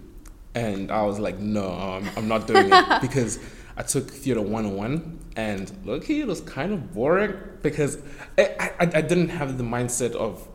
And 0.56 0.92
I 0.92 1.04
was 1.04 1.20
like, 1.20 1.40
no, 1.40 1.72
I'm, 1.72 2.10
I'm 2.16 2.28
not 2.28 2.48
doing 2.48 2.70
it 2.72 3.02
because 3.02 3.40
I 3.76 3.84
took 3.84 4.10
Theater 4.10 4.42
101 4.42 5.20
and 5.36 5.72
look, 5.86 6.10
it 6.10 6.28
was 6.28 6.42
kind 6.42 6.74
of 6.74 6.94
boring 6.94 7.36
because 7.62 7.98
I, 8.38 8.72
I, 8.80 8.90
I 8.96 9.02
didn't 9.02 9.30
have 9.30 9.58
the 9.58 9.64
mindset 9.64 10.14
of 10.14 10.48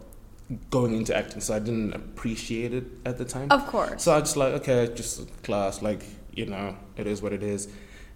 going 0.71 0.95
into 0.95 1.17
acting, 1.17 1.41
so 1.41 1.55
I 1.55 1.59
didn't 1.59 1.95
appreciate 1.95 2.73
it 2.73 2.85
at 3.05 3.19
the 3.19 3.25
time. 3.25 3.51
Of 3.51 3.67
course. 3.67 4.03
So 4.03 4.15
I 4.15 4.21
just 4.21 4.37
like, 4.37 4.55
okay, 4.55 4.93
just 4.95 5.43
class, 5.43 5.83
like, 5.83 6.05
you 6.33 6.47
know, 6.47 6.77
it 6.97 7.07
is 7.07 7.21
what 7.21 7.33
it 7.33 7.43
is. 7.43 7.69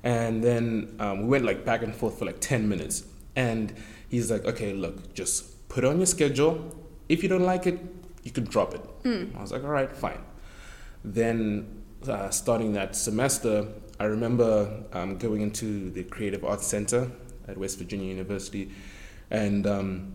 And 0.04 0.42
then 0.42 0.96
um, 0.98 1.22
we 1.22 1.28
went 1.28 1.44
like 1.44 1.64
back 1.64 1.82
and 1.82 1.94
forth 1.94 2.18
for 2.18 2.24
like 2.24 2.40
10 2.40 2.68
minutes. 2.68 3.04
And 3.34 3.74
he's 4.12 4.31
like, 4.31 4.45
okay, 4.45 4.75
look, 4.75 5.14
just 5.14 5.69
put 5.71 5.85
on 5.85 5.97
your 5.97 6.07
schedule. 6.07 6.76
If 7.09 7.23
you 7.23 7.28
don't 7.31 7.45
like 7.45 7.66
it, 7.66 7.81
you 8.23 8.31
can 8.31 8.45
drop 8.45 8.75
it. 8.75 8.83
I 9.37 9.40
was 9.40 9.50
like, 9.50 9.64
all 9.64 9.71
right, 9.71 9.90
fine. 9.90 10.21
Then, 11.02 11.83
uh, 12.07 12.28
starting 12.28 12.75
that 12.75 12.95
semester, 12.95 13.66
I 13.99 14.04
remember 14.04 14.85
um, 14.92 15.16
going 15.16 15.40
into 15.40 15.90
the 15.90 16.04
Creative 16.04 16.45
Arts 16.45 16.66
Center 16.66 17.11
at 17.49 17.57
West 17.57 17.78
Virginia 17.78 18.07
University, 18.07 18.71
and 19.31 19.66
um, 19.66 20.12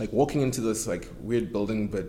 like 0.00 0.12
walking 0.12 0.40
into 0.42 0.60
this 0.60 0.88
like 0.88 1.08
weird 1.20 1.52
building, 1.52 1.86
but 1.86 2.06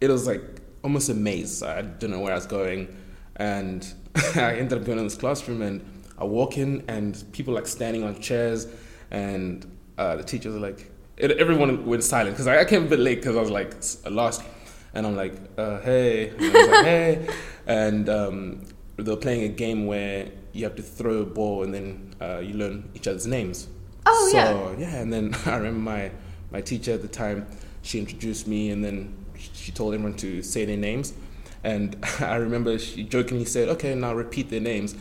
it 0.00 0.08
was 0.08 0.26
like 0.26 0.42
almost 0.82 1.10
a 1.10 1.14
maze. 1.14 1.62
I 1.62 1.82
didn't 1.82 2.12
know 2.12 2.20
where 2.20 2.32
I 2.32 2.36
was 2.36 2.46
going, 2.46 2.96
and 3.36 3.86
I 4.34 4.54
ended 4.56 4.78
up 4.78 4.84
going 4.86 4.98
in 4.98 5.04
this 5.04 5.16
classroom, 5.16 5.60
and 5.60 5.84
I 6.16 6.24
walk 6.24 6.56
in, 6.56 6.84
and 6.88 7.22
people 7.32 7.52
like 7.52 7.66
standing 7.66 8.02
on 8.02 8.18
chairs, 8.20 8.66
and 9.10 9.73
uh, 9.98 10.16
the 10.16 10.24
teachers 10.24 10.54
are 10.54 10.60
like, 10.60 10.90
it, 11.16 11.32
everyone 11.32 11.86
went 11.86 12.02
silent 12.02 12.34
because 12.34 12.46
I, 12.46 12.60
I 12.60 12.64
came 12.64 12.84
a 12.84 12.88
bit 12.88 12.98
late 12.98 13.20
because 13.20 13.36
I 13.36 13.40
was 13.40 13.50
like 13.50 13.74
lost, 14.10 14.42
and 14.94 15.06
I'm 15.06 15.16
like, 15.16 15.34
uh, 15.56 15.80
hey, 15.80 16.28
and 16.30 16.40
I 16.40 16.46
was 16.46 16.68
like, 16.68 16.84
hey, 16.84 17.28
and 17.66 18.08
um, 18.08 18.64
they 18.96 19.10
were 19.10 19.16
playing 19.16 19.44
a 19.44 19.48
game 19.48 19.86
where 19.86 20.28
you 20.52 20.64
have 20.64 20.76
to 20.76 20.82
throw 20.82 21.18
a 21.18 21.26
ball 21.26 21.64
and 21.64 21.74
then 21.74 22.14
uh, 22.20 22.38
you 22.38 22.54
learn 22.54 22.88
each 22.94 23.08
other's 23.08 23.26
names. 23.26 23.68
Oh, 24.06 24.28
so, 24.30 24.76
yeah. 24.78 24.88
yeah, 24.88 24.96
and 24.96 25.12
then 25.12 25.34
I 25.46 25.56
remember 25.56 25.80
my 25.80 26.10
my 26.50 26.60
teacher 26.60 26.92
at 26.92 27.02
the 27.02 27.08
time. 27.08 27.46
She 27.82 27.98
introduced 27.98 28.46
me, 28.46 28.70
and 28.70 28.84
then 28.84 29.14
she 29.36 29.72
told 29.72 29.94
everyone 29.94 30.16
to 30.18 30.42
say 30.42 30.64
their 30.64 30.76
names. 30.76 31.12
And 31.62 31.96
I 32.20 32.36
remember 32.36 32.78
she 32.78 33.04
jokingly 33.04 33.44
said, 33.44 33.68
"Okay, 33.70 33.94
now 33.94 34.14
repeat 34.14 34.50
their 34.50 34.60
names." 34.60 34.94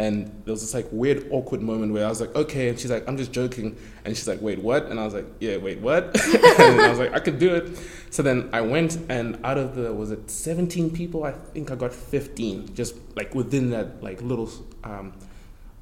And 0.00 0.28
there 0.46 0.52
was 0.52 0.62
this 0.62 0.72
like 0.72 0.88
weird, 0.90 1.26
awkward 1.30 1.60
moment 1.60 1.92
where 1.92 2.06
I 2.06 2.08
was 2.08 2.22
like, 2.22 2.34
"Okay," 2.34 2.70
and 2.70 2.80
she's 2.80 2.90
like, 2.90 3.06
"I'm 3.06 3.18
just 3.18 3.32
joking," 3.32 3.76
and 4.02 4.16
she's 4.16 4.26
like, 4.26 4.40
"Wait, 4.40 4.58
what?" 4.58 4.86
And 4.86 4.98
I 4.98 5.04
was 5.04 5.12
like, 5.12 5.26
"Yeah, 5.40 5.58
wait, 5.58 5.78
what?" 5.80 6.04
and 6.24 6.80
I 6.80 6.88
was 6.88 6.98
like, 6.98 7.12
"I 7.12 7.20
could 7.20 7.38
do 7.38 7.54
it." 7.54 7.78
So 8.08 8.22
then 8.22 8.48
I 8.50 8.62
went, 8.62 8.98
and 9.10 9.38
out 9.44 9.58
of 9.58 9.74
the 9.74 9.92
was 9.92 10.10
it 10.10 10.30
17 10.30 10.88
people, 10.88 11.24
I 11.24 11.32
think 11.32 11.70
I 11.70 11.74
got 11.74 11.92
15, 11.92 12.74
just 12.74 12.94
like 13.14 13.34
within 13.34 13.68
that 13.70 14.02
like 14.02 14.22
little. 14.22 14.48
Um, 14.84 15.12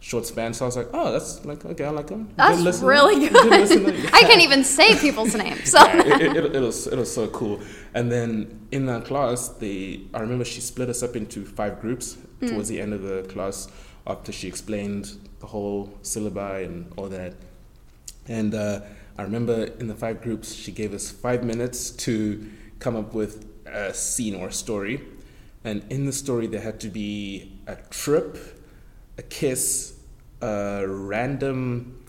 Short 0.01 0.25
span, 0.27 0.55
so 0.55 0.65
I 0.65 0.67
was 0.67 0.77
like, 0.77 0.91
"Oh, 0.93 1.11
that's 1.11 1.45
like 1.45 1.65
okay. 1.65 1.85
I 1.85 1.91
like 1.91 2.07
them. 2.07 2.29
That's 2.37 2.81
really 2.83 3.29
good. 3.29 3.35
I 4.13 4.21
can't 4.21 4.43
even 4.43 4.63
say 4.63 4.97
people's 4.97 5.35
names. 5.35 5.73
So. 5.73 5.79
yeah, 5.87 6.23
it, 6.23 6.37
it, 6.37 6.55
it, 6.55 6.61
was 6.61 6.87
it 6.87 6.97
was 6.97 7.13
so 7.13 7.27
cool. 7.27 7.61
And 7.95 8.11
then 8.11 8.61
in 8.71 8.87
that 8.87 9.07
class, 9.07 9.49
they 9.49 10.03
I 10.15 10.21
remember 10.21 10.45
she 10.45 10.61
split 10.61 10.89
us 10.89 11.03
up 11.03 11.17
into 11.17 11.45
five 11.45 11.81
groups 11.81 12.17
towards 12.41 12.69
the 12.69 12.81
end 12.81 12.93
of 12.93 13.03
the 13.03 13.25
class 13.25 13.67
after 14.09 14.33
she 14.33 14.49
explained 14.49 15.13
the 15.41 15.47
whole 15.47 15.89
syllabi 16.03 16.65
and 16.65 16.91
all 16.97 17.09
that. 17.09 17.35
And 18.27 18.55
uh, 18.55 18.81
I 19.19 19.23
remember 19.23 19.65
in 19.79 19.87
the 19.87 19.95
five 19.95 20.23
groups, 20.23 20.55
she 20.55 20.73
gave 20.73 20.95
us 20.95 21.11
five 21.11 21.45
minutes 21.45 21.91
to 21.91 22.51
come 22.79 22.97
up 22.97 23.15
with 23.15 23.47
a 23.67 23.93
scene 23.93 24.35
or 24.35 24.49
a 24.49 24.53
story. 24.53 25.01
And 25.65 25.85
in 25.91 26.07
the 26.07 26.13
story, 26.13 26.47
there 26.47 26.61
had 26.61 26.81
to 26.81 26.89
be 26.89 27.53
a 27.67 27.77
trip, 27.91 28.39
a 29.19 29.23
kiss, 29.23 29.99
a 30.41 30.85
random 30.87 32.05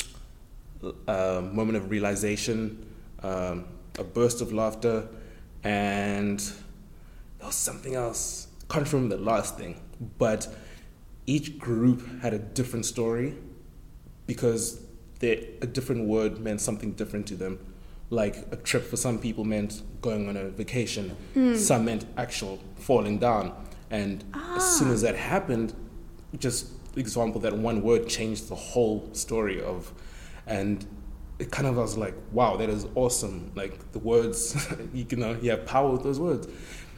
uh, 1.08 1.42
moment 1.52 1.78
of 1.78 1.90
realization, 1.90 2.86
um, 3.24 3.66
a 3.98 4.04
burst 4.04 4.42
of 4.42 4.54
laughter, 4.54 5.08
and 5.64 6.40
there 6.40 7.48
was 7.48 7.56
something 7.56 7.96
else. 7.96 8.48
Can't 8.70 8.92
remember 8.94 9.18
the 9.18 9.24
last 9.24 9.58
thing, 9.58 9.82
but 10.18 10.48
each 11.30 11.60
group 11.60 12.22
had 12.22 12.34
a 12.34 12.40
different 12.40 12.88
story 12.88 13.36
because 14.26 14.82
they, 15.20 15.50
a 15.62 15.68
different 15.68 16.08
word 16.08 16.40
meant 16.40 16.60
something 16.60 16.94
different 16.94 17.28
to 17.28 17.36
them. 17.36 17.60
Like 18.10 18.48
a 18.52 18.56
trip 18.56 18.84
for 18.84 18.98
some 18.98 19.20
people 19.20 19.44
meant 19.44 19.84
going 20.02 20.28
on 20.28 20.36
a 20.36 20.50
vacation, 20.50 21.16
hmm. 21.36 21.54
some 21.54 21.86
meant 21.86 22.06
actual 22.18 22.58
falling 22.78 23.20
down. 23.20 23.54
And 23.92 24.24
as 24.34 24.80
soon 24.80 24.90
as 24.90 25.04
ah. 25.04 25.08
that 25.08 25.16
happened, 25.16 25.76
just 26.40 26.72
example 26.96 27.40
that 27.42 27.54
one 27.54 27.84
word 27.84 28.10
changed 28.10 28.50
the 28.50 28.56
whole 28.56 29.08
story 29.14 29.62
of, 29.62 29.94
and 30.48 30.84
it 31.38 31.52
kind 31.52 31.68
of 31.68 31.78
was 31.78 31.96
like, 31.96 32.16
wow, 32.32 32.58
that 32.58 32.70
is 32.70 32.88
awesome. 32.96 33.52
Like 33.54 33.92
the 33.92 34.00
words, 34.00 34.68
you 34.94 35.06
know, 35.16 35.38
you 35.40 35.52
have 35.52 35.68
power 35.68 35.92
with 35.92 36.02
those 36.02 36.20
words. 36.20 36.48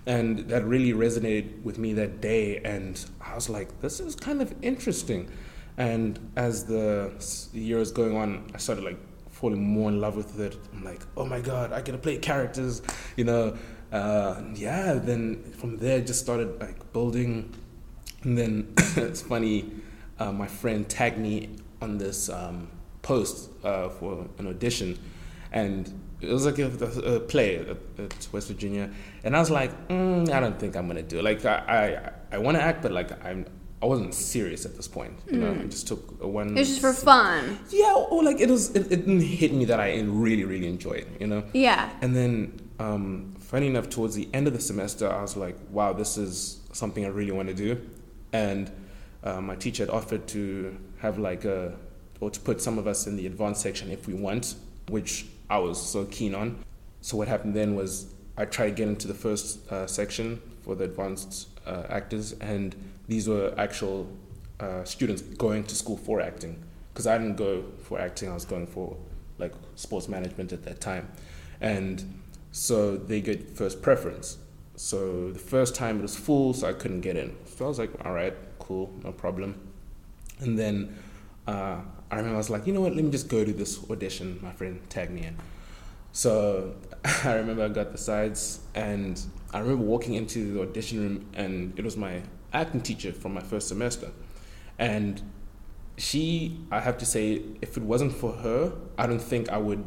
And 0.05 0.39
that 0.49 0.65
really 0.65 0.93
resonated 0.93 1.61
with 1.63 1.77
me 1.77 1.93
that 1.93 2.21
day. 2.21 2.57
And 2.59 3.03
I 3.21 3.35
was 3.35 3.49
like, 3.49 3.81
this 3.81 3.99
is 3.99 4.15
kind 4.15 4.41
of 4.41 4.53
interesting. 4.61 5.29
And 5.77 6.19
as 6.35 6.65
the 6.65 7.13
s- 7.17 7.49
year 7.53 7.79
is 7.79 7.91
going 7.91 8.17
on, 8.17 8.49
I 8.53 8.57
started 8.57 8.83
like 8.83 8.97
falling 9.29 9.61
more 9.61 9.89
in 9.89 10.01
love 10.01 10.15
with 10.15 10.39
it. 10.39 10.57
I'm 10.73 10.83
like, 10.83 11.01
oh 11.15 11.25
my 11.25 11.39
God, 11.39 11.71
I 11.71 11.81
get 11.81 11.91
to 11.93 11.97
play 11.97 12.17
characters, 12.17 12.81
you 13.15 13.23
know. 13.25 13.57
Uh, 13.91 14.41
yeah, 14.55 14.93
then 14.93 15.43
from 15.53 15.77
there, 15.77 16.01
just 16.01 16.21
started 16.21 16.59
like 16.59 16.93
building. 16.93 17.53
And 18.23 18.37
then 18.37 18.73
it's 18.95 19.21
funny, 19.21 19.71
uh, 20.19 20.31
my 20.31 20.47
friend 20.47 20.87
tagged 20.87 21.17
me 21.17 21.49
on 21.81 21.97
this 21.97 22.29
um, 22.29 22.69
post 23.01 23.49
uh, 23.63 23.89
for 23.89 24.27
an 24.37 24.47
audition, 24.47 24.99
and 25.51 25.91
it 26.21 26.31
was 26.31 26.45
like 26.45 26.59
a, 26.59 26.67
a 27.15 27.19
play 27.19 27.57
at, 27.57 27.77
at 27.97 28.27
West 28.31 28.47
Virginia, 28.47 28.89
and 29.23 29.35
I 29.35 29.39
was 29.39 29.49
like, 29.49 29.87
mm, 29.87 30.29
I 30.31 30.39
don't 30.39 30.59
think 30.59 30.75
I'm 30.75 30.87
gonna 30.87 31.01
do 31.01 31.19
it. 31.19 31.23
Like 31.23 31.45
I 31.45 32.11
I, 32.31 32.35
I 32.35 32.37
want 32.37 32.57
to 32.57 32.63
act, 32.63 32.81
but 32.81 32.91
like 32.91 33.23
I'm. 33.25 33.45
I 33.83 33.87
wasn't 33.87 34.13
serious 34.13 34.63
at 34.63 34.75
this 34.75 34.87
point, 34.87 35.17
you 35.25 35.39
know. 35.39 35.53
I 35.59 35.65
just 35.65 35.87
took 35.87 36.23
one. 36.23 36.49
It 36.49 36.59
was 36.59 36.67
just 36.67 36.81
for 36.81 36.93
fun. 36.93 37.57
Yeah, 37.71 37.95
or 37.95 38.23
like 38.23 38.39
it 38.39 38.47
was. 38.47 38.69
It, 38.75 38.91
it 38.91 39.07
didn't 39.07 39.21
hit 39.21 39.53
me 39.53 39.65
that 39.65 39.79
I 39.79 40.01
really, 40.01 40.43
really 40.43 40.67
enjoyed, 40.67 41.07
you 41.19 41.25
know. 41.25 41.43
Yeah. 41.53 41.89
And 41.99 42.15
then, 42.15 42.61
um, 42.77 43.33
funny 43.39 43.65
enough, 43.65 43.89
towards 43.89 44.13
the 44.13 44.29
end 44.35 44.45
of 44.45 44.53
the 44.53 44.59
semester, 44.59 45.11
I 45.11 45.23
was 45.23 45.35
like, 45.35 45.57
wow, 45.71 45.93
this 45.93 46.15
is 46.15 46.59
something 46.73 47.03
I 47.05 47.07
really 47.07 47.31
want 47.31 47.47
to 47.47 47.55
do. 47.55 47.81
And 48.31 48.69
uh, 49.23 49.41
my 49.41 49.55
teacher 49.55 49.87
had 49.87 49.89
offered 49.89 50.27
to 50.27 50.77
have 50.99 51.17
like 51.17 51.43
a, 51.45 51.75
or 52.19 52.29
to 52.29 52.39
put 52.39 52.61
some 52.61 52.77
of 52.77 52.85
us 52.85 53.07
in 53.07 53.15
the 53.15 53.25
advanced 53.25 53.61
section 53.61 53.89
if 53.89 54.05
we 54.05 54.13
want, 54.13 54.53
which 54.89 55.25
I 55.51 55.57
was 55.59 55.77
so 55.79 56.05
keen 56.05 56.33
on. 56.33 56.63
So 57.01 57.17
what 57.17 57.27
happened 57.27 57.53
then 57.53 57.75
was 57.75 58.13
I 58.37 58.45
tried 58.45 58.69
to 58.69 58.75
get 58.75 58.87
into 58.87 59.07
the 59.07 59.13
first 59.13 59.69
uh, 59.69 59.85
section 59.85 60.41
for 60.63 60.75
the 60.75 60.85
advanced 60.85 61.49
uh, 61.67 61.83
actors, 61.89 62.31
and 62.39 62.73
these 63.09 63.27
were 63.27 63.53
actual 63.57 64.07
uh, 64.61 64.85
students 64.85 65.21
going 65.21 65.65
to 65.65 65.75
school 65.75 65.97
for 65.97 66.21
acting. 66.21 66.63
Because 66.93 67.05
I 67.05 67.17
didn't 67.17 67.35
go 67.35 67.65
for 67.83 67.99
acting, 67.99 68.29
I 68.29 68.33
was 68.33 68.45
going 68.45 68.65
for 68.65 68.95
like 69.39 69.53
sports 69.75 70.07
management 70.07 70.53
at 70.53 70.63
that 70.63 70.79
time. 70.79 71.11
And 71.59 72.21
so 72.51 72.95
they 72.95 73.19
get 73.19 73.49
first 73.49 73.81
preference. 73.81 74.37
So 74.77 75.31
the 75.31 75.39
first 75.39 75.75
time 75.75 75.99
it 75.99 76.01
was 76.01 76.15
full, 76.15 76.53
so 76.53 76.69
I 76.69 76.73
couldn't 76.73 77.01
get 77.01 77.17
in. 77.17 77.35
So 77.45 77.65
I 77.65 77.67
was 77.67 77.77
like, 77.77 77.91
all 78.05 78.13
right, 78.13 78.33
cool, 78.59 78.93
no 79.03 79.11
problem. 79.11 79.59
And 80.39 80.57
then 80.57 80.97
uh, 81.45 81.81
I 82.11 82.17
remember 82.17 82.35
I 82.35 82.37
was 82.37 82.49
like, 82.49 82.67
you 82.67 82.73
know 82.73 82.81
what, 82.81 82.93
let 82.95 83.03
me 83.05 83.09
just 83.11 83.29
go 83.29 83.43
to 83.45 83.53
this 83.53 83.79
audition. 83.89 84.37
My 84.41 84.51
friend 84.51 84.79
tagged 84.89 85.11
me 85.11 85.23
in. 85.23 85.37
So 86.11 86.75
I 87.23 87.33
remember 87.35 87.63
I 87.63 87.69
got 87.69 87.91
the 87.93 87.97
sides, 87.97 88.59
and 88.75 89.19
I 89.53 89.59
remember 89.59 89.83
walking 89.83 90.15
into 90.15 90.53
the 90.53 90.61
audition 90.61 90.99
room, 90.99 91.25
and 91.33 91.77
it 91.79 91.85
was 91.85 91.95
my 91.95 92.21
acting 92.53 92.81
teacher 92.81 93.13
from 93.13 93.33
my 93.33 93.41
first 93.41 93.69
semester. 93.69 94.11
And 94.77 95.21
she, 95.97 96.59
I 96.69 96.81
have 96.81 96.97
to 96.97 97.05
say, 97.05 97.43
if 97.61 97.77
it 97.77 97.83
wasn't 97.83 98.11
for 98.13 98.33
her, 98.33 98.73
I 98.97 99.07
don't 99.07 99.21
think 99.21 99.49
I 99.49 99.57
would 99.57 99.83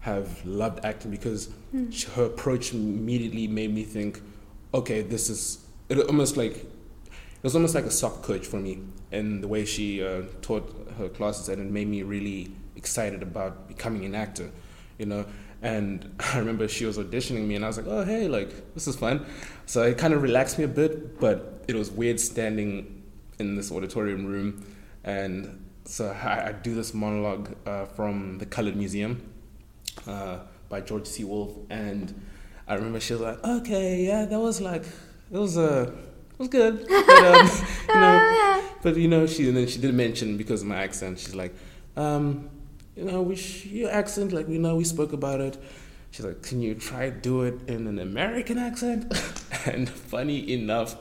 have 0.00 0.44
loved 0.44 0.84
acting 0.84 1.12
because 1.12 1.50
she- 1.90 2.08
her 2.08 2.24
approach 2.24 2.72
immediately 2.74 3.46
made 3.46 3.72
me 3.72 3.84
think, 3.84 4.20
okay, 4.74 5.02
this 5.02 5.30
is 5.30 5.58
it 5.88 5.98
almost 5.98 6.36
like 6.36 6.56
it 6.56 7.44
was 7.44 7.54
almost 7.54 7.74
like 7.74 7.84
a 7.84 7.90
soccer 7.90 8.20
coach 8.22 8.46
for 8.46 8.58
me 8.58 8.80
and 9.12 9.42
the 9.44 9.48
way 9.48 9.64
she 9.64 10.02
uh, 10.02 10.22
taught 10.40 10.81
her 10.92 11.08
classes 11.08 11.48
and 11.48 11.60
it 11.60 11.70
made 11.70 11.88
me 11.88 12.02
really 12.02 12.50
excited 12.76 13.22
about 13.22 13.68
becoming 13.68 14.04
an 14.04 14.14
actor 14.14 14.50
you 14.98 15.06
know? 15.06 15.24
And 15.62 16.14
i 16.34 16.38
remember 16.38 16.68
she 16.68 16.84
was 16.84 16.98
auditioning 16.98 17.46
me 17.46 17.54
and 17.56 17.64
i 17.64 17.68
was 17.68 17.76
like 17.76 17.86
oh 17.88 18.04
hey 18.04 18.28
like 18.28 18.74
this 18.74 18.86
is 18.86 18.96
fun. 18.96 19.26
So 19.66 19.82
it 19.82 19.98
kind 19.98 20.12
of 20.12 20.22
relaxed 20.22 20.58
me 20.58 20.64
a 20.64 20.68
bit 20.68 21.20
but 21.20 21.64
it 21.68 21.74
was 21.74 21.90
weird 21.90 22.18
standing 22.20 23.02
in 23.38 23.56
this 23.56 23.70
auditorium 23.72 24.26
room 24.26 24.64
and 25.04 25.58
so 25.84 26.10
i, 26.22 26.48
I 26.48 26.52
do 26.52 26.74
this 26.74 26.94
monologue 26.94 27.56
uh, 27.66 27.86
from 27.86 28.38
the 28.38 28.46
colored 28.46 28.76
museum 28.76 29.20
uh, 30.06 30.38
by 30.68 30.80
george 30.80 31.06
c. 31.06 31.24
Wolfe 31.24 31.56
and 31.70 32.20
i 32.68 32.74
remember 32.74 33.00
she 33.00 33.14
was 33.14 33.22
like 33.22 33.42
okay 33.44 34.04
yeah 34.04 34.24
that 34.26 34.38
was 34.38 34.60
like 34.60 34.84
it 34.84 35.38
was 35.38 35.56
uh, 35.56 35.90
it 36.32 36.38
was 36.38 36.48
good. 36.48 36.86
But, 36.88 37.08
um, 37.08 37.50
you 37.88 37.94
know, 37.94 38.62
but 38.82 38.96
you 38.96 39.08
know 39.08 39.26
she 39.26 39.48
and 39.48 39.56
then 39.56 39.66
she 39.66 39.78
did 39.80 39.94
mention 39.94 40.36
because 40.36 40.62
of 40.62 40.68
my 40.68 40.76
accent 40.82 41.18
she's 41.18 41.34
like 41.34 41.54
um, 41.96 42.50
you 42.96 43.04
know 43.04 43.22
we 43.22 43.36
sh- 43.36 43.66
your 43.66 43.90
accent 43.90 44.32
like 44.32 44.48
we 44.48 44.58
know 44.58 44.76
we 44.76 44.84
spoke 44.84 45.12
about 45.12 45.40
it. 45.40 45.56
She's 46.10 46.26
like 46.26 46.42
can 46.42 46.60
you 46.60 46.74
try 46.74 47.08
do 47.10 47.42
it 47.42 47.54
in 47.68 47.86
an 47.86 47.98
american 47.98 48.58
accent? 48.58 49.12
And 49.66 49.88
funny 49.88 50.52
enough 50.52 50.96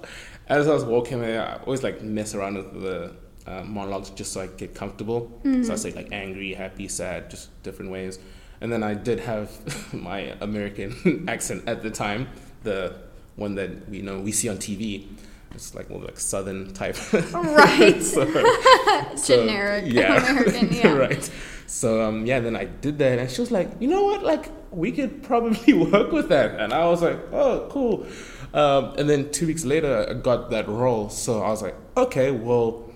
as 0.48 0.68
i 0.68 0.74
was 0.74 0.84
walking 0.86 1.20
there 1.22 1.42
i 1.42 1.56
always 1.64 1.82
like 1.82 2.02
mess 2.04 2.36
around 2.36 2.56
with 2.58 2.82
the 2.82 3.16
uh, 3.48 3.64
monologues 3.64 4.10
just 4.12 4.32
so 4.34 4.42
i 4.42 4.48
get 4.48 4.76
comfortable. 4.76 5.42
So 5.44 5.74
i 5.74 5.76
say 5.76 5.92
like 5.92 6.10
angry 6.12 6.54
happy 6.54 6.88
sad 6.88 7.30
just 7.32 7.50
different 7.64 7.92
ways. 7.92 8.20
And 8.62 8.72
then 8.72 8.84
i 8.84 8.94
did 8.94 9.20
have 9.22 9.50
my 9.94 10.36
american 10.42 11.26
accent 11.28 11.64
at 11.68 11.82
the 11.82 11.90
time 11.90 12.30
the 12.64 12.96
one 13.36 13.56
that 13.56 13.90
we 13.90 14.02
know 14.02 14.20
we 14.20 14.32
see 14.32 14.50
on 14.50 14.58
tv 14.58 15.08
it's 15.54 15.76
like 15.76 15.90
more 15.90 16.02
like 16.02 16.20
southern 16.20 16.74
type 16.74 16.96
Right. 17.34 18.02
So- 18.04 18.26
so, 19.16 19.36
Generic 19.46 19.86
yeah. 19.88 20.26
American, 20.30 20.74
yeah. 20.74 20.94
right. 20.94 21.30
So 21.68 22.02
um, 22.02 22.26
yeah, 22.26 22.40
then 22.42 22.56
I 22.56 22.66
did 22.66 22.98
that, 23.00 23.18
and 23.20 23.30
she 23.32 23.40
was 23.42 23.50
like, 23.52 23.70
"You 23.80 23.88
know 23.88 24.04
what? 24.04 24.24
Like, 24.24 24.50
we 24.72 24.92
could 24.92 25.24
probably 25.24 25.72
work 25.74 26.12
with 26.12 26.28
that." 26.30 26.60
And 26.60 26.74
I 26.74 26.86
was 26.86 27.02
like, 27.02 27.18
"Oh, 27.32 27.68
cool." 27.70 28.06
Um, 28.54 28.94
and 28.98 29.10
then 29.10 29.32
two 29.32 29.48
weeks 29.48 29.64
later, 29.64 30.06
I 30.10 30.14
got 30.16 30.50
that 30.52 30.68
role. 30.68 31.08
So 31.10 31.42
I 31.42 31.50
was 31.50 31.62
like, 31.62 31.76
"Okay, 31.96 32.32
well, 32.32 32.92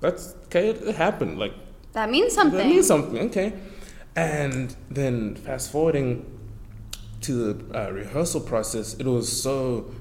that's 0.00 0.34
okay. 0.46 0.68
It, 0.70 0.82
it 0.86 0.94
happened. 0.94 1.38
Like, 1.40 1.52
That 1.94 2.10
means 2.10 2.32
something. 2.32 2.58
that 2.58 2.66
means 2.68 2.86
something. 2.86 3.18
Okay." 3.30 3.54
And 4.14 4.74
then 4.88 5.34
fast 5.34 5.72
forwarding 5.72 6.31
to 7.22 7.52
the 7.52 7.86
uh, 7.86 7.90
rehearsal 7.90 8.40
process, 8.40 8.94
it 8.94 9.06
was 9.06 9.30
so 9.30 9.92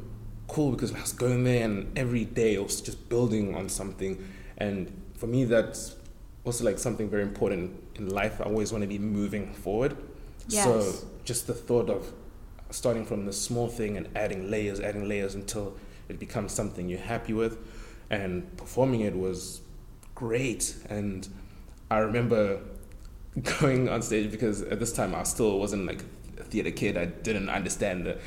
cool 0.48 0.72
because 0.72 0.94
I 0.94 1.00
was 1.00 1.14
going 1.14 1.44
there 1.44 1.64
and 1.64 1.98
every 1.98 2.26
day 2.26 2.58
I 2.58 2.60
was 2.60 2.82
just 2.82 3.10
building 3.10 3.56
on 3.56 3.70
something. 3.70 4.24
And 4.58 4.92
for 5.16 5.28
me, 5.28 5.46
that's 5.46 5.96
also 6.44 6.66
like 6.66 6.80
something 6.80 7.10
very 7.10 7.24
important 7.24 7.80
in 7.96 8.10
life. 8.10 8.42
I 8.42 8.46
always 8.46 8.72
want 8.72 8.82
to 8.84 8.88
be 8.88 9.00
moving 9.00 9.54
forward. 9.54 9.96
Yes. 10.48 10.64
So 10.66 11.08
just 11.24 11.48
the 11.48 11.54
thought 11.54 11.90
of 11.90 12.12
starting 12.70 13.06
from 13.06 13.26
the 13.26 13.34
small 13.34 13.68
thing 13.68 13.98
and 13.98 14.10
adding 14.16 14.50
layers, 14.50 14.80
adding 14.80 15.08
layers 15.08 15.36
until 15.36 15.76
it 16.10 16.20
becomes 16.20 16.52
something 16.52 16.90
you're 16.90 17.00
happy 17.00 17.34
with. 17.34 17.58
And 18.10 18.56
performing 18.58 19.02
it 19.02 19.16
was 19.16 19.62
great. 20.16 20.76
And 20.90 21.28
I 21.90 22.00
remember 22.00 22.60
going 23.60 23.88
on 23.88 24.02
stage 24.02 24.32
because 24.32 24.62
at 24.64 24.80
this 24.80 24.92
time 24.92 25.16
I 25.16 25.24
still 25.24 25.60
wasn't 25.60 25.86
like 25.86 26.04
theater 26.52 26.72
kid. 26.72 26.98
I 26.98 27.06
didn't 27.06 27.50
understand 27.50 28.06
the, 28.06 28.18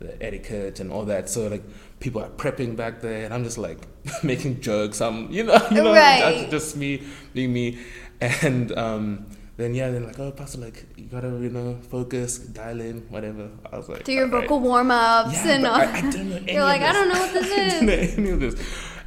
the 0.00 0.10
etiquette 0.22 0.80
and 0.80 0.90
all 0.90 1.04
that. 1.04 1.28
So 1.28 1.46
like 1.48 1.62
people 2.00 2.20
are 2.22 2.30
prepping 2.30 2.76
back 2.76 3.00
there, 3.00 3.24
and 3.24 3.32
I'm 3.34 3.44
just 3.44 3.58
like 3.58 3.78
making 4.22 4.60
jokes. 4.60 5.00
I'm 5.00 5.30
you 5.30 5.44
know 5.44 5.58
you 5.70 5.82
know 5.82 5.92
Right. 5.92 6.20
that's 6.20 6.50
just 6.50 6.76
me 6.76 7.02
being 7.34 7.52
me. 7.52 7.78
And 8.20 8.72
um, 8.78 9.26
then 9.56 9.74
yeah, 9.74 9.90
then 9.90 10.04
like 10.04 10.18
oh 10.18 10.32
Patso 10.32 10.58
like 10.60 10.84
you 10.96 11.04
gotta 11.06 11.28
you 11.28 11.50
know 11.50 11.78
focus, 11.90 12.38
dial 12.38 12.80
in, 12.80 13.00
whatever. 13.10 13.50
I 13.72 13.76
was 13.76 13.88
like 13.88 14.04
Do 14.04 14.12
your 14.12 14.26
"All 14.26 14.32
right." 14.32 14.42
vocal 14.42 14.60
warm 14.60 14.90
ups 14.90 15.34
Yeah, 15.44 15.52
and 15.54 15.66
all. 15.66 15.74
I, 15.74 15.84
I 15.84 16.00
didn't 16.00 16.30
know 16.30 16.38
You're 16.52 16.64
like, 16.64 16.82
I 16.82 16.92
don't 16.92 17.08
know 17.08 17.20
what 17.20 17.32
this 17.32 17.46
is. 17.46 17.52
I 17.52 17.68
didn't 17.68 17.86
know 17.86 18.22
any 18.22 18.30
of 18.30 18.40
this. 18.40 18.56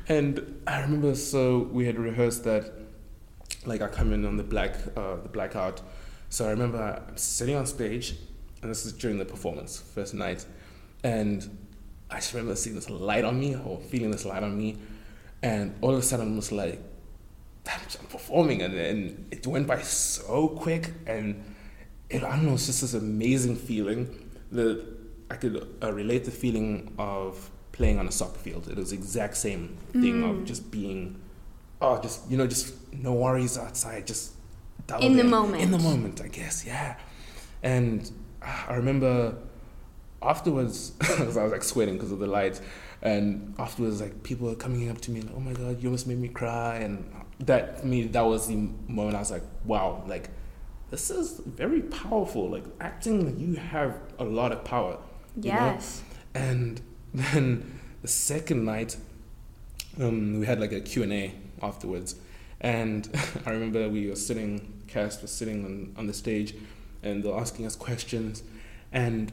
And 0.10 0.62
I 0.66 0.80
remember, 0.82 1.16
so 1.16 1.68
we 1.78 1.86
had 1.86 1.98
rehearsed 2.00 2.46
that, 2.46 2.72
like 3.66 3.82
I 3.82 3.88
come 3.90 4.14
in 4.14 4.26
on 4.26 4.38
the 4.38 4.44
black, 4.44 4.76
uh, 4.96 5.18
the 5.22 5.28
blackout. 5.30 5.82
So 6.30 6.46
I 6.48 6.52
remember 6.52 6.80
I'm 7.10 7.18
sitting 7.18 7.56
on 7.56 7.66
stage, 7.66 8.16
and 8.62 8.72
this 8.72 8.86
is 8.86 8.94
during 8.94 9.18
the 9.18 9.26
performance, 9.26 9.80
first 9.94 10.14
night, 10.14 10.46
and 11.04 11.58
I 12.10 12.16
just 12.16 12.34
remember 12.34 12.56
seeing 12.56 12.76
this 12.76 12.90
light 12.90 13.26
on 13.26 13.40
me, 13.40 13.56
or 13.56 13.80
feeling 13.80 14.12
this 14.12 14.26
light 14.26 14.44
on 14.44 14.58
me, 14.58 14.78
and 15.42 15.76
all 15.82 15.94
of 15.94 16.00
a 16.00 16.02
sudden 16.02 16.34
I 16.34 16.36
was 16.36 16.52
like, 16.52 16.82
I'm 17.68 17.82
I'm 18.00 18.08
performing, 18.08 18.62
and 18.62 18.74
then 18.74 19.28
it 19.32 19.46
went 19.46 19.68
by 19.68 19.82
so 19.82 20.48
quick, 20.50 20.92
and 21.06 21.44
it, 22.10 22.24
I 22.24 22.36
don't 22.36 22.46
know, 22.46 22.54
it's 22.54 22.68
just 22.68 22.82
this 22.82 22.94
amazing 22.94 23.56
feeling 23.56 24.30
that 24.52 24.86
I 25.30 25.36
could 25.36 25.68
uh, 25.84 25.92
relate 25.92 26.24
the 26.24 26.32
feeling 26.32 26.94
of 26.98 27.50
playing 27.74 28.00
on 28.00 28.08
a 28.08 28.12
soccer 28.12 28.40
field. 28.40 28.70
It 28.70 28.78
was 28.78 28.92
the 28.92 28.96
exact 28.96 29.38
same 29.38 29.78
thing 29.92 30.24
of 30.24 30.46
just 30.46 30.72
being, 30.72 31.20
oh, 31.82 32.02
just 32.02 32.30
you 32.32 32.38
know, 32.38 32.48
just 32.48 32.74
no 32.94 33.14
worries 33.14 33.58
outside, 33.58 34.08
just 34.08 34.34
In 35.02 35.14
the 35.18 35.22
in 35.22 35.30
moment. 35.30 35.62
In 35.62 35.72
the 35.72 35.80
moment, 35.80 36.22
I 36.22 36.30
guess, 36.30 36.66
yeah. 36.66 36.96
And 37.62 38.10
I 38.42 38.76
remember 38.76 39.36
afterwards, 40.22 40.92
because 41.00 41.38
I 41.38 41.44
was 41.44 41.52
like 41.52 41.64
sweating 41.64 41.96
because 41.96 42.12
of 42.12 42.20
the 42.20 42.28
lights, 42.28 42.62
and 43.02 43.56
afterwards, 43.60 44.02
like 44.02 44.24
people 44.24 44.48
were 44.48 44.56
coming 44.56 44.90
up 44.90 45.00
to 45.02 45.12
me, 45.12 45.22
like, 45.22 45.34
"Oh 45.36 45.40
my 45.40 45.54
god, 45.54 45.82
you 45.82 45.90
almost 45.90 46.08
made 46.08 46.20
me 46.20 46.30
cry," 46.30 46.78
and 46.78 47.10
that 47.40 47.82
for 47.82 47.88
me, 47.88 48.04
that 48.04 48.22
was 48.22 48.48
the 48.48 48.56
moment 48.88 49.16
I 49.16 49.20
was 49.20 49.32
like, 49.32 49.44
"Wow, 49.66 50.04
like 50.08 50.30
this 50.90 51.10
is 51.10 51.42
very 51.46 51.82
powerful. 51.82 52.50
Like 52.50 52.66
acting, 52.80 53.40
you 53.40 53.56
have 53.56 54.00
a 54.20 54.24
lot 54.24 54.52
of 54.52 54.64
power." 54.64 54.98
you 55.42 55.52
know? 55.52 55.58
Yes. 55.58 56.02
And 56.34 56.82
then 57.14 57.80
the 58.02 58.08
second 58.08 58.66
night, 58.66 58.98
um, 60.00 60.40
we 60.40 60.46
had 60.46 60.60
like 60.60 60.72
a 60.72 60.82
Q&A 60.82 61.34
afterwards. 61.62 62.16
And 62.62 63.10
I 63.46 63.52
remember 63.52 63.88
we 63.90 64.08
were 64.08 64.16
sitting, 64.16 64.82
cast 64.88 65.22
was 65.22 65.32
sitting 65.32 65.66
on, 65.66 65.94
on 65.98 66.08
the 66.08 66.14
stage 66.14 66.56
and 67.04 67.24
they're 67.24 67.38
asking 67.38 67.66
us 67.66 67.76
questions. 67.76 68.44
And 68.92 69.32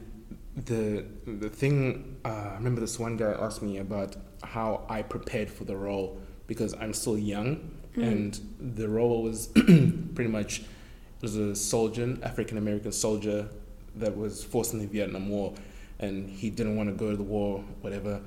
the, 0.55 1.05
the 1.25 1.49
thing, 1.49 2.17
uh, 2.25 2.51
I 2.51 2.53
remember 2.55 2.81
this 2.81 2.99
one 2.99 3.17
guy 3.17 3.31
asked 3.39 3.61
me 3.61 3.77
about 3.77 4.15
how 4.43 4.85
I 4.89 5.01
prepared 5.01 5.49
for 5.49 5.63
the 5.63 5.75
role 5.75 6.19
because 6.47 6.73
I'm 6.75 6.93
still 6.93 7.17
young 7.17 7.71
and 7.95 8.39
the 8.59 8.87
role 8.89 9.23
was 9.23 9.47
pretty 9.53 10.29
much 10.29 10.59
it 10.59 11.21
was 11.21 11.35
a 11.35 11.55
soldier, 11.55 12.17
African 12.23 12.57
American 12.57 12.91
soldier, 12.91 13.49
that 13.95 14.15
was 14.15 14.43
forced 14.43 14.73
in 14.73 14.79
the 14.79 14.87
Vietnam 14.87 15.29
War, 15.29 15.53
and 15.99 16.29
he 16.29 16.49
didn't 16.49 16.75
want 16.75 16.89
to 16.89 16.95
go 16.95 17.11
to 17.11 17.17
the 17.17 17.23
war, 17.23 17.63
whatever. 17.81 18.21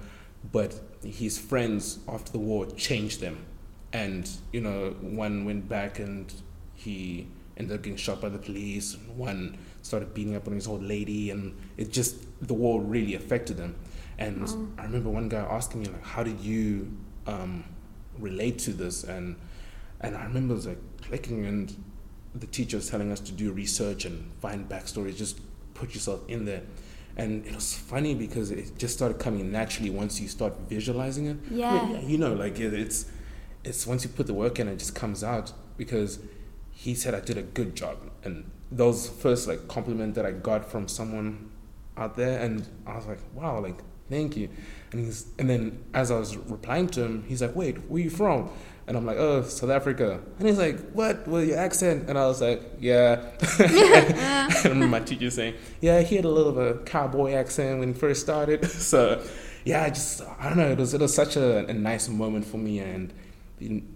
But 0.51 0.81
his 1.05 1.39
friends 1.39 1.99
after 2.09 2.33
the 2.33 2.39
war 2.39 2.67
changed 2.67 3.21
them, 3.21 3.45
and 3.93 4.29
you 4.53 4.61
know 4.61 4.97
one 5.01 5.45
went 5.45 5.69
back 5.69 5.99
and 5.99 6.33
he 6.75 7.27
ended 7.59 7.77
up 7.77 7.83
getting 7.83 7.97
shot 7.97 8.21
by 8.21 8.29
the 8.29 8.39
police. 8.39 8.97
One 9.15 9.59
started 9.83 10.15
beating 10.15 10.37
up 10.37 10.47
on 10.47 10.55
his 10.55 10.67
old 10.67 10.83
lady, 10.83 11.31
and 11.31 11.57
it 11.77 11.93
just 11.93 12.17
the 12.47 12.55
war 12.55 12.81
really 12.81 13.15
affected 13.15 13.59
him. 13.59 13.77
And 14.19 14.49
I 14.79 14.83
remember 14.85 15.11
one 15.11 15.29
guy 15.29 15.41
asking 15.41 15.83
me 15.83 15.89
like, 15.89 16.05
"How 16.05 16.23
did 16.23 16.41
you 16.41 16.97
um, 17.27 17.65
relate 18.19 18.59
to 18.61 18.73
this?" 18.73 19.05
And 19.05 19.37
and 20.01 20.17
I 20.17 20.25
remember 20.25 20.55
was 20.55 20.67
like 20.67 20.79
clicking, 21.03 21.47
and 21.47 21.75
the 22.35 22.47
teacher 22.47 22.77
was 22.77 22.89
telling 22.89 23.13
us 23.13 23.21
to 23.21 23.33
do 23.33 23.53
research 23.53 24.05
and 24.05 24.31
find 24.41 24.69
backstories, 24.69 25.17
just 25.17 25.41
put 25.75 25.95
yourself 25.95 26.21
in 26.29 26.45
there. 26.45 26.63
And 27.17 27.45
it 27.47 27.55
was 27.55 27.75
funny 27.75 28.15
because 28.15 28.53
it 28.53 28.79
just 28.79 28.95
started 28.95 29.19
coming 29.19 29.51
naturally 29.51 29.91
once 29.91 30.21
you 30.21 30.29
start 30.29 30.55
visualizing 30.69 31.27
it. 31.27 31.37
Yeah. 31.51 31.99
you 32.01 32.17
know, 32.19 32.33
like 32.33 32.61
it, 32.61 32.73
it's 32.73 33.07
it's 33.65 33.87
once 33.87 34.05
you 34.05 34.11
put 34.11 34.27
the 34.27 34.35
work 34.35 34.61
in, 34.61 34.69
it 34.69 34.79
just 34.79 34.95
comes 34.95 35.25
out 35.25 35.53
because 35.77 36.21
he 36.79 36.95
said 36.95 37.13
I 37.13 37.19
did 37.19 37.37
a 37.37 37.43
good 37.43 37.75
job, 37.75 37.97
and 38.23 38.49
those 38.71 39.09
first 39.09 39.49
like 39.49 39.67
compliment 39.67 40.15
that 40.15 40.25
I 40.25 40.31
got 40.31 40.71
from 40.71 40.87
someone 40.87 41.51
out 41.97 42.17
there, 42.17 42.39
and 42.39 42.65
I 42.87 42.95
was 42.95 43.05
like, 43.05 43.19
wow, 43.35 43.59
like 43.59 43.81
thank 44.09 44.37
you, 44.37 44.49
and 44.93 45.05
he's 45.05 45.27
and 45.41 45.51
then 45.51 45.85
as 45.93 46.13
I 46.13 46.19
was 46.21 46.37
replying 46.37 46.87
to 46.91 47.03
him, 47.03 47.25
he's 47.27 47.43
like, 47.43 47.57
wait, 47.57 47.91
where 47.91 48.01
you 48.01 48.11
from? 48.11 48.51
And 48.87 48.97
I'm 48.97 49.05
like, 49.05 49.17
oh, 49.17 49.43
South 49.43 49.71
Africa. 49.71 50.21
And 50.39 50.49
he's 50.49 50.57
like, 50.57 50.79
what? 50.93 51.27
With 51.27 51.49
your 51.49 51.59
accent? 51.59 52.09
And 52.09 52.17
I 52.17 52.27
was 52.27 52.41
like, 52.41 52.63
yeah. 52.79 53.23
I 53.59 54.61
remember 54.65 54.87
my 54.87 55.01
teacher 55.01 55.31
saying, 55.31 55.55
yeah, 55.81 56.01
he 56.01 56.15
had 56.15 56.25
a 56.25 56.31
little 56.31 56.57
of 56.57 56.59
a 56.59 56.79
cowboy 56.85 57.33
accent 57.33 57.81
when 57.81 57.89
he 57.89 57.95
first 57.95 58.23
started. 58.23 58.65
so, 58.71 59.23
yeah, 59.65 59.83
I 59.83 59.91
just, 59.91 60.23
I 60.39 60.49
don't 60.49 60.57
know, 60.57 60.71
it 60.71 60.79
was, 60.79 60.95
it 60.95 61.01
was 61.03 61.15
such 61.15 61.37
a, 61.37 61.67
a 61.67 61.75
nice 61.75 62.09
moment 62.09 62.47
for 62.47 62.57
me 62.57 62.79
and 62.79 63.13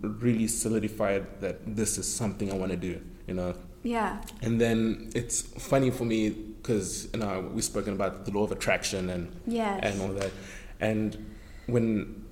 really 0.02 0.48
solidified 0.48 1.40
that 1.40 1.76
this 1.76 1.98
is 1.98 2.12
something 2.12 2.50
I 2.50 2.54
want 2.54 2.70
to 2.72 2.76
do, 2.76 3.00
you 3.26 3.34
know. 3.34 3.54
Yeah. 3.82 4.22
And 4.42 4.60
then 4.60 5.10
it's 5.14 5.42
funny 5.42 5.90
for 5.90 6.04
me 6.04 6.30
because 6.30 7.08
you 7.12 7.18
know 7.18 7.50
we've 7.52 7.64
spoken 7.64 7.92
about 7.94 8.24
the 8.24 8.30
law 8.30 8.44
of 8.44 8.52
attraction 8.52 9.10
and 9.10 9.34
Yes. 9.46 9.80
and 9.82 10.00
all 10.00 10.08
that. 10.20 10.30
And 10.80 11.16
when 11.66 12.24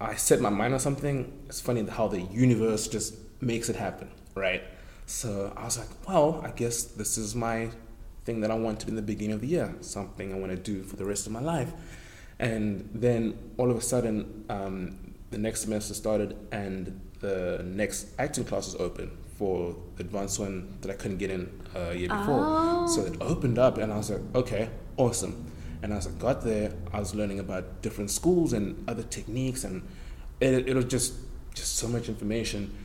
I 0.00 0.14
set 0.14 0.40
my 0.40 0.50
mind 0.50 0.74
on 0.74 0.80
something, 0.80 1.32
it's 1.48 1.60
funny 1.60 1.84
how 1.86 2.08
the 2.08 2.22
universe 2.22 2.88
just 2.88 3.14
makes 3.40 3.68
it 3.68 3.76
happen, 3.76 4.08
right? 4.34 4.62
So 5.06 5.52
I 5.56 5.64
was 5.64 5.78
like, 5.78 5.88
well, 6.08 6.40
I 6.44 6.50
guess 6.50 6.82
this 6.82 7.16
is 7.16 7.34
my 7.34 7.70
thing 8.24 8.40
that 8.42 8.50
I 8.50 8.54
wanted 8.54 8.88
in 8.88 8.96
the 8.96 9.02
beginning 9.02 9.34
of 9.34 9.40
the 9.40 9.46
year, 9.48 9.74
something 9.80 10.32
I 10.34 10.38
want 10.38 10.50
to 10.52 10.56
do 10.58 10.82
for 10.82 10.96
the 10.96 11.04
rest 11.04 11.26
of 11.26 11.32
my 11.32 11.40
life. 11.40 11.72
And 12.38 12.88
then 12.94 13.36
all 13.56 13.70
of 13.70 13.76
a 13.76 13.80
sudden, 13.80 14.44
um, 14.48 15.07
the 15.30 15.38
next 15.38 15.60
semester 15.62 15.94
started, 15.94 16.36
and 16.52 17.00
the 17.20 17.62
next 17.64 18.08
acting 18.18 18.44
class 18.44 18.66
was 18.66 18.76
open 18.76 19.10
for 19.36 19.76
the 19.96 20.02
advanced 20.02 20.40
one 20.40 20.76
that 20.80 20.90
I 20.90 20.94
couldn't 20.94 21.18
get 21.18 21.30
in 21.30 21.60
a 21.74 21.94
year 21.94 22.08
before. 22.08 22.88
So 22.88 23.04
it 23.04 23.16
opened 23.20 23.58
up, 23.58 23.78
and 23.78 23.92
I 23.92 23.96
was 23.96 24.10
like, 24.10 24.20
okay, 24.34 24.70
awesome. 24.96 25.50
And 25.82 25.92
as 25.92 26.08
I 26.08 26.10
got 26.12 26.42
there, 26.42 26.72
I 26.92 26.98
was 26.98 27.14
learning 27.14 27.38
about 27.38 27.82
different 27.82 28.10
schools 28.10 28.52
and 28.52 28.88
other 28.88 29.04
techniques, 29.04 29.64
and 29.64 29.86
it, 30.40 30.68
it 30.68 30.74
was 30.74 30.86
just 30.86 31.14
just 31.54 31.76
so 31.76 31.88
much 31.88 32.08
information. 32.08 32.76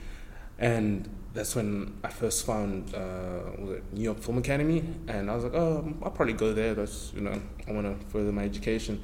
And 0.60 1.10
that's 1.34 1.56
when 1.56 1.98
I 2.04 2.10
first 2.10 2.46
found 2.46 2.94
uh, 2.94 3.52
was 3.58 3.78
it 3.78 3.84
New 3.94 4.04
York 4.04 4.20
Film 4.20 4.38
Academy, 4.38 4.84
and 5.08 5.32
I 5.32 5.36
was 5.36 5.44
like, 5.46 5.56
oh, 5.56 5.94
I'll 6.04 6.12
probably 6.12 6.34
go 6.34 6.54
there. 6.54 6.76
That's 6.76 7.12
you 7.16 7.22
know, 7.22 7.42
I 7.68 7.72
want 7.72 7.88
to 8.00 8.06
further 8.08 8.32
my 8.32 8.44
education. 8.44 9.02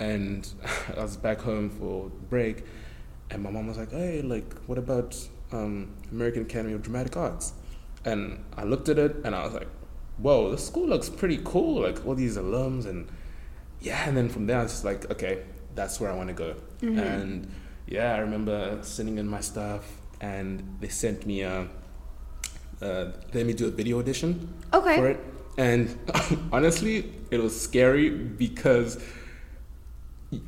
And 0.00 0.48
I 0.96 1.02
was 1.02 1.16
back 1.16 1.40
home 1.40 1.70
for 1.70 2.08
break, 2.28 2.64
and 3.30 3.42
my 3.42 3.50
mom 3.50 3.68
was 3.68 3.78
like, 3.78 3.92
hey, 3.92 4.22
like, 4.22 4.52
what 4.66 4.78
about 4.78 5.16
um, 5.52 5.94
American 6.10 6.42
Academy 6.42 6.72
of 6.74 6.82
Dramatic 6.82 7.16
Arts? 7.16 7.52
And 8.04 8.42
I 8.56 8.64
looked 8.64 8.88
at 8.88 8.98
it, 8.98 9.16
and 9.24 9.34
I 9.36 9.44
was 9.44 9.52
like, 9.54 9.68
whoa, 10.18 10.50
this 10.50 10.66
school 10.66 10.86
looks 10.88 11.08
pretty 11.08 11.38
cool. 11.44 11.82
Like 11.82 12.04
all 12.06 12.14
these 12.14 12.36
alums, 12.36 12.86
and 12.86 13.06
yeah. 13.80 14.08
And 14.08 14.16
then 14.16 14.28
from 14.28 14.46
there, 14.46 14.58
I 14.58 14.62
was 14.62 14.72
just 14.72 14.84
like, 14.84 15.10
okay, 15.10 15.42
that's 15.74 16.00
where 16.00 16.10
I 16.10 16.16
want 16.16 16.28
to 16.28 16.34
go. 16.34 16.54
And 16.82 17.50
yeah, 17.86 18.14
I 18.14 18.18
remember 18.18 18.78
sitting 18.82 19.18
in 19.18 19.26
my 19.28 19.40
stuff, 19.40 19.84
and 20.20 20.76
they 20.80 20.88
sent 20.88 21.26
me 21.26 21.42
a. 21.42 21.68
Uh, 22.80 23.12
let 23.34 23.44
me 23.44 23.52
do 23.52 23.66
a 23.66 23.70
video 23.70 23.98
audition 23.98 24.54
Okay. 24.72 24.96
for 24.96 25.08
it, 25.08 25.20
and 25.58 25.94
honestly, 26.52 27.12
it 27.30 27.38
was 27.38 27.58
scary 27.60 28.08
because 28.08 28.98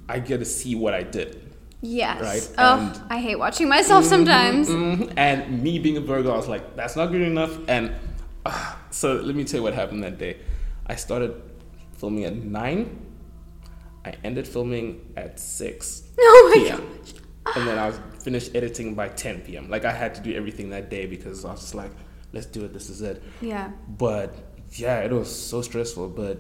I 0.09 0.19
get 0.21 0.39
to 0.39 0.45
see 0.45 0.75
what 0.75 0.95
I 0.95 1.03
did. 1.03 1.51
Yes. 1.81 2.21
Right, 2.23 2.49
Oh, 2.59 2.79
and- 2.79 3.01
I 3.11 3.19
hate 3.21 3.37
watching 3.39 3.69
myself 3.69 4.05
sometimes. 4.05 4.69
Mhm. 4.69 5.13
And 5.17 5.63
me 5.63 5.79
being 5.81 5.97
a 5.97 6.01
Virgo, 6.01 6.33
I 6.33 6.37
was 6.37 6.47
like, 6.49 6.77
that's 6.77 6.95
not 6.95 7.07
good 7.11 7.23
enough. 7.23 7.59
And 7.69 7.93
uh, 8.47 8.75
so 8.91 9.15
let 9.15 9.35
me 9.35 9.45
tell 9.45 9.59
you 9.59 9.65
what 9.65 9.75
happened 9.75 10.05
that 10.05 10.19
day. 10.19 10.37
I 10.87 10.95
started 10.95 11.35
filming 11.97 12.25
at 12.25 12.35
9. 12.37 12.99
I 14.05 14.15
ended 14.25 14.47
filming 14.49 15.13
at 15.17 15.39
6 15.41 16.03
Oh 16.19 16.53
my 16.55 16.63
p.m. 16.63 16.83
And 17.57 17.67
then 17.67 17.79
I 17.79 17.87
was 17.89 17.99
finished 18.23 18.55
editing 18.55 18.95
by 18.95 19.09
10 19.09 19.41
p.m. 19.43 19.69
Like 19.69 19.85
I 19.85 19.93
had 19.93 20.15
to 20.17 20.21
do 20.21 20.33
everything 20.35 20.71
that 20.71 20.91
day 20.91 21.07
because 21.07 21.45
I 21.45 21.51
was 21.53 21.61
just 21.61 21.75
like, 21.75 21.91
let's 22.33 22.47
do 22.47 22.65
it, 22.65 22.73
this 22.73 22.89
is 22.91 23.03
it. 23.03 23.23
Yeah. 23.41 23.71
But 23.89 24.35
yeah, 24.75 25.01
it 25.01 25.11
was 25.13 25.29
so 25.35 25.63
stressful. 25.63 26.09
But 26.11 26.39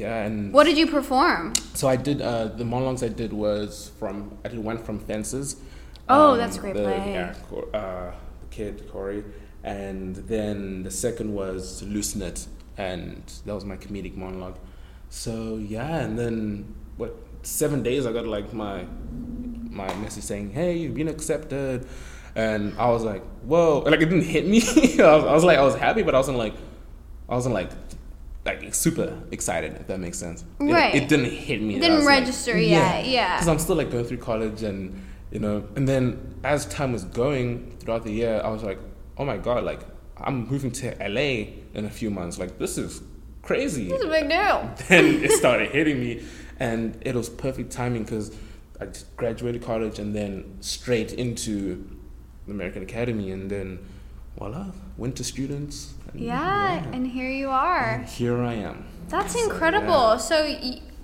yeah, 0.00 0.24
and 0.24 0.52
What 0.52 0.64
did 0.64 0.76
you 0.78 0.86
perform? 0.86 1.52
so 1.74 1.88
I 1.88 1.96
did 1.96 2.20
uh, 2.22 2.48
the 2.48 2.64
monologues 2.64 3.02
I 3.02 3.08
did 3.08 3.32
was 3.32 3.90
from 3.98 4.38
I 4.44 4.48
did 4.48 4.58
one 4.58 4.78
from 4.78 4.98
Fences. 4.98 5.56
Oh, 6.08 6.36
that's 6.36 6.56
a 6.58 6.60
great 6.60 6.74
the, 6.74 6.82
play. 6.82 7.12
Yeah, 7.14 7.34
Cor- 7.48 7.74
uh, 7.74 8.12
the 8.42 8.46
kid 8.50 8.88
Corey, 8.90 9.24
and 9.62 10.16
then 10.16 10.82
the 10.82 10.90
second 10.90 11.32
was 11.34 11.82
Loosen 11.82 12.22
It, 12.22 12.46
and 12.76 13.22
that 13.46 13.54
was 13.54 13.64
my 13.64 13.76
comedic 13.76 14.14
monologue. 14.16 14.58
So 15.08 15.56
yeah, 15.56 15.96
and 16.04 16.18
then 16.18 16.74
what? 16.96 17.14
Seven 17.42 17.82
days 17.82 18.06
I 18.06 18.12
got 18.12 18.26
like 18.26 18.52
my 18.52 18.84
my 19.70 19.92
message 19.96 20.24
saying, 20.24 20.50
"Hey, 20.50 20.76
you've 20.78 20.94
been 20.94 21.08
accepted," 21.08 21.86
and 22.34 22.74
I 22.78 22.88
was 22.90 23.02
like, 23.04 23.22
"Whoa!" 23.44 23.80
Like 23.84 24.00
it 24.00 24.06
didn't 24.06 24.24
hit 24.24 24.46
me. 24.46 24.58
I, 25.02 25.16
was, 25.16 25.24
I 25.24 25.32
was 25.32 25.44
like, 25.44 25.58
I 25.58 25.62
was 25.62 25.76
happy, 25.76 26.02
but 26.02 26.14
I 26.14 26.18
wasn't 26.18 26.38
like, 26.38 26.54
I 27.28 27.34
wasn't 27.34 27.54
like. 27.54 27.70
Like 28.44 28.74
super 28.74 29.18
excited, 29.30 29.72
if 29.80 29.86
that 29.86 29.98
makes 30.00 30.18
sense. 30.18 30.44
It- 30.60 30.64
Right. 30.72 30.94
It, 30.94 31.08
didn't 31.08 31.30
hit 31.30 31.62
me. 31.62 31.76
It 31.76 31.80
didn't 31.80 31.96
was 31.96 32.04
like- 32.04 32.20
register 32.20 32.58
yet, 32.58 33.06
yeah. 33.06 33.36
Because 33.36 33.48
I'm 33.48 33.58
still 33.58 33.76
like 33.76 33.90
going 33.90 34.04
through 34.04 34.18
college 34.18 34.62
and 34.62 35.00
you 35.30 35.40
know, 35.40 35.66
and 35.76 35.88
then 35.88 36.34
as 36.44 36.66
time 36.66 36.92
was 36.92 37.04
going 37.04 37.76
throughout 37.80 38.04
the 38.04 38.12
year, 38.12 38.40
I 38.44 38.50
was 38.50 38.62
like, 38.62 38.78
oh 39.18 39.24
my 39.24 39.36
god, 39.38 39.64
like 39.64 39.80
I'm 40.18 40.46
moving 40.48 40.70
to 40.72 40.94
LA 41.00 41.54
in 41.74 41.84
a 41.86 41.90
few 41.90 42.10
months. 42.10 42.38
Like 42.38 42.58
this 42.58 42.76
is 42.78 43.02
crazy. 43.42 43.90
It's 43.90 44.04
a 44.04 44.08
big 44.08 44.28
deal. 44.28 44.70
then 44.88 45.24
it 45.24 45.30
started 45.42 45.70
hitting 45.70 45.98
me, 46.00 46.22
and 46.60 46.96
it 47.00 47.14
was 47.14 47.28
perfect 47.28 47.72
timing 47.72 48.04
because 48.04 48.36
I 48.80 48.86
just 48.86 49.16
graduated 49.16 49.62
college 49.62 49.98
and 49.98 50.14
then 50.14 50.58
straight 50.60 51.12
into 51.14 51.84
the 52.46 52.52
American 52.52 52.82
Academy, 52.82 53.30
and 53.32 53.50
then 53.50 53.78
voila, 54.38 54.66
went 54.98 55.16
to 55.16 55.24
students. 55.24 55.94
And 56.14 56.22
Yeah, 56.22 56.82
and 56.92 57.06
here 57.06 57.30
you 57.30 57.50
are. 57.50 57.90
and 58.00 58.06
here 58.08 58.42
I 58.42 58.54
am. 58.54 58.84
That's 59.08 59.34
So, 59.34 59.42
incredible. 59.44 59.86
yeah. 60.12 60.16
So, 60.16 60.56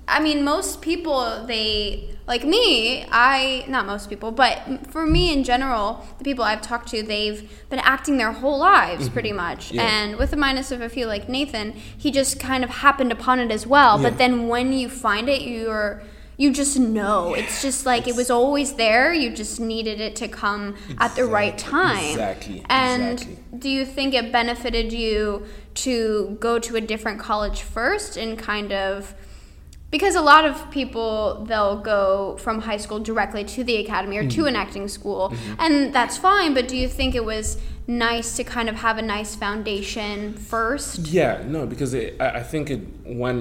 I 0.09 0.20
mean, 0.20 0.42
most 0.42 0.81
people, 0.83 1.44
they, 1.46 2.09
like 2.27 2.44
me, 2.44 3.05
I, 3.11 3.64
not 3.68 3.87
most 3.87 4.09
people, 4.09 4.33
but 4.33 4.59
for 4.90 5.07
me 5.07 5.33
in 5.33 5.44
general, 5.44 6.05
the 6.18 6.25
people 6.25 6.44
I've 6.44 6.62
talked 6.62 6.88
to, 6.88 7.03
they've 7.03 7.49
been 7.68 7.79
acting 7.81 8.16
their 8.18 8.33
whole 8.33 8.59
lives 8.59 9.09
pretty 9.09 9.33
much. 9.33 9.66
Mm-hmm. 9.68 9.77
Yeah. 9.77 9.83
And 10.03 10.16
with 10.16 10.31
the 10.31 10.37
minus 10.37 10.73
of 10.73 10.81
a 10.81 10.88
few 10.88 11.07
like 11.07 11.29
Nathan, 11.29 11.73
he 11.73 12.11
just 12.11 12.40
kind 12.40 12.64
of 12.64 12.70
happened 12.70 13.12
upon 13.12 13.38
it 13.40 13.51
as 13.53 13.66
well. 13.66 14.01
Yeah. 14.01 14.09
But 14.11 14.18
then 14.18 14.49
when 14.49 14.73
you 14.73 14.88
find 14.88 15.29
it, 15.29 15.42
you're, 15.42 16.03
you 16.42 16.48
just 16.62 16.76
know. 16.79 17.35
It's 17.40 17.61
just 17.66 17.81
like 17.85 18.09
it 18.09 18.16
was 18.16 18.31
always 18.31 18.68
there. 18.85 19.12
You 19.22 19.29
just 19.44 19.61
needed 19.61 19.98
it 20.00 20.14
to 20.22 20.26
come 20.42 20.64
at 20.98 21.14
the 21.18 21.26
right 21.38 21.57
time. 21.59 22.11
exactly, 22.12 22.64
And 22.70 23.12
exactly. 23.20 23.59
do 23.64 23.68
you 23.76 23.85
think 23.96 24.14
it 24.14 24.33
benefited 24.33 24.88
you 25.03 25.18
to 25.85 26.37
go 26.40 26.53
to 26.59 26.76
a 26.76 26.81
different 26.92 27.18
college 27.20 27.61
first 27.62 28.16
and 28.16 28.38
kind 28.38 28.72
of 28.72 29.14
because 29.96 30.14
a 30.14 30.20
lot 30.33 30.44
of 30.50 30.55
people 30.70 31.44
they'll 31.48 31.81
go 31.96 32.37
from 32.44 32.61
high 32.61 32.76
school 32.85 33.00
directly 33.00 33.44
to 33.44 33.61
the 33.64 33.76
academy 33.85 34.16
or 34.16 34.22
Mm-hmm. 34.22 34.42
to 34.42 34.46
an 34.46 34.57
acting 34.64 34.87
school 34.88 35.22
and 35.59 35.92
that's 35.92 36.16
fine 36.16 36.55
but 36.55 36.64
do 36.68 36.76
you 36.76 36.88
think 36.98 37.14
it 37.14 37.24
was 37.35 37.46
nice 37.87 38.37
to 38.38 38.44
kind 38.44 38.68
of 38.68 38.76
have 38.87 38.96
a 38.98 39.03
nice 39.16 39.35
foundation 39.44 40.35
first 40.35 40.98
Yeah, 41.20 41.42
no, 41.46 41.66
because 41.66 41.92
it, 41.94 42.16
I, 42.20 42.29
I 42.40 42.42
think 42.53 42.70
it 42.70 42.81
when 43.05 43.37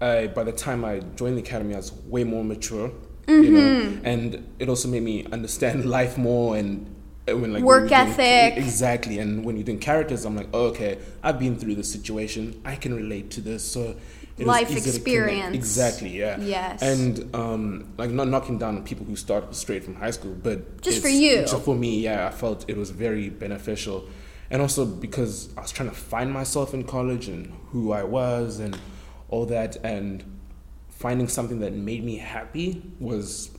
I, 0.00 0.28
by 0.28 0.44
the 0.44 0.52
time 0.52 0.84
I 0.84 1.00
joined 1.16 1.36
the 1.36 1.42
academy, 1.42 1.74
I 1.74 1.78
was 1.78 1.92
way 1.92 2.24
more 2.24 2.44
mature, 2.44 2.90
you 3.26 3.50
know, 3.50 3.98
and 4.04 4.46
it 4.58 4.68
also 4.68 4.88
made 4.88 5.02
me 5.02 5.26
understand 5.32 5.84
life 5.98 6.16
more 6.16 6.56
and 6.56 6.94
uh, 7.28 7.36
when 7.36 7.52
like 7.52 7.62
Work 7.62 7.90
when 7.90 7.90
you're 7.90 8.14
doing- 8.16 8.20
ethic. 8.20 8.58
exactly. 8.64 9.18
And 9.18 9.44
when 9.44 9.56
you're 9.56 9.64
doing 9.66 9.78
characters, 9.80 10.24
I'm 10.24 10.36
like, 10.36 10.48
oh, 10.54 10.66
okay, 10.66 10.98
I've 11.22 11.38
been 11.38 11.56
through 11.58 11.74
this 11.74 11.90
situation. 11.92 12.60
I 12.64 12.76
can 12.76 12.94
relate 12.94 13.30
to 13.32 13.40
this. 13.40 13.64
So 13.64 13.96
it 14.38 14.46
Life 14.46 14.70
easy 14.70 14.74
to 14.76 14.80
connect. 14.82 14.96
experience. 14.96 15.54
Exactly. 15.56 16.10
Yeah. 16.16 16.38
Yes. 16.40 16.80
And 16.80 17.34
um, 17.34 17.92
like 17.98 18.10
not 18.10 18.28
knocking 18.28 18.56
down 18.56 18.82
people 18.84 19.04
who 19.04 19.16
start 19.16 19.54
straight 19.56 19.82
from 19.84 19.96
high 19.96 20.12
school, 20.12 20.34
but 20.42 20.80
Just 20.80 21.02
for 21.02 21.08
you. 21.08 21.40
just 21.40 21.60
for 21.64 21.74
me, 21.74 22.00
yeah, 22.00 22.28
I 22.28 22.30
felt 22.30 22.64
it 22.70 22.76
was 22.76 22.90
very 22.90 23.28
beneficial. 23.30 24.08
And 24.50 24.62
also 24.62 24.86
because 24.86 25.50
I 25.58 25.60
was 25.62 25.72
trying 25.72 25.90
to 25.90 25.94
find 25.94 26.32
myself 26.32 26.72
in 26.72 26.84
college 26.84 27.26
and 27.28 27.52
who 27.72 27.92
I 27.92 28.04
was 28.04 28.60
and 28.60 28.78
all 29.28 29.46
that, 29.46 29.76
and 29.84 30.24
finding 30.88 31.28
something 31.28 31.60
that 31.60 31.72
made 31.72 32.04
me 32.04 32.16
happy 32.16 32.82
was 32.98 33.50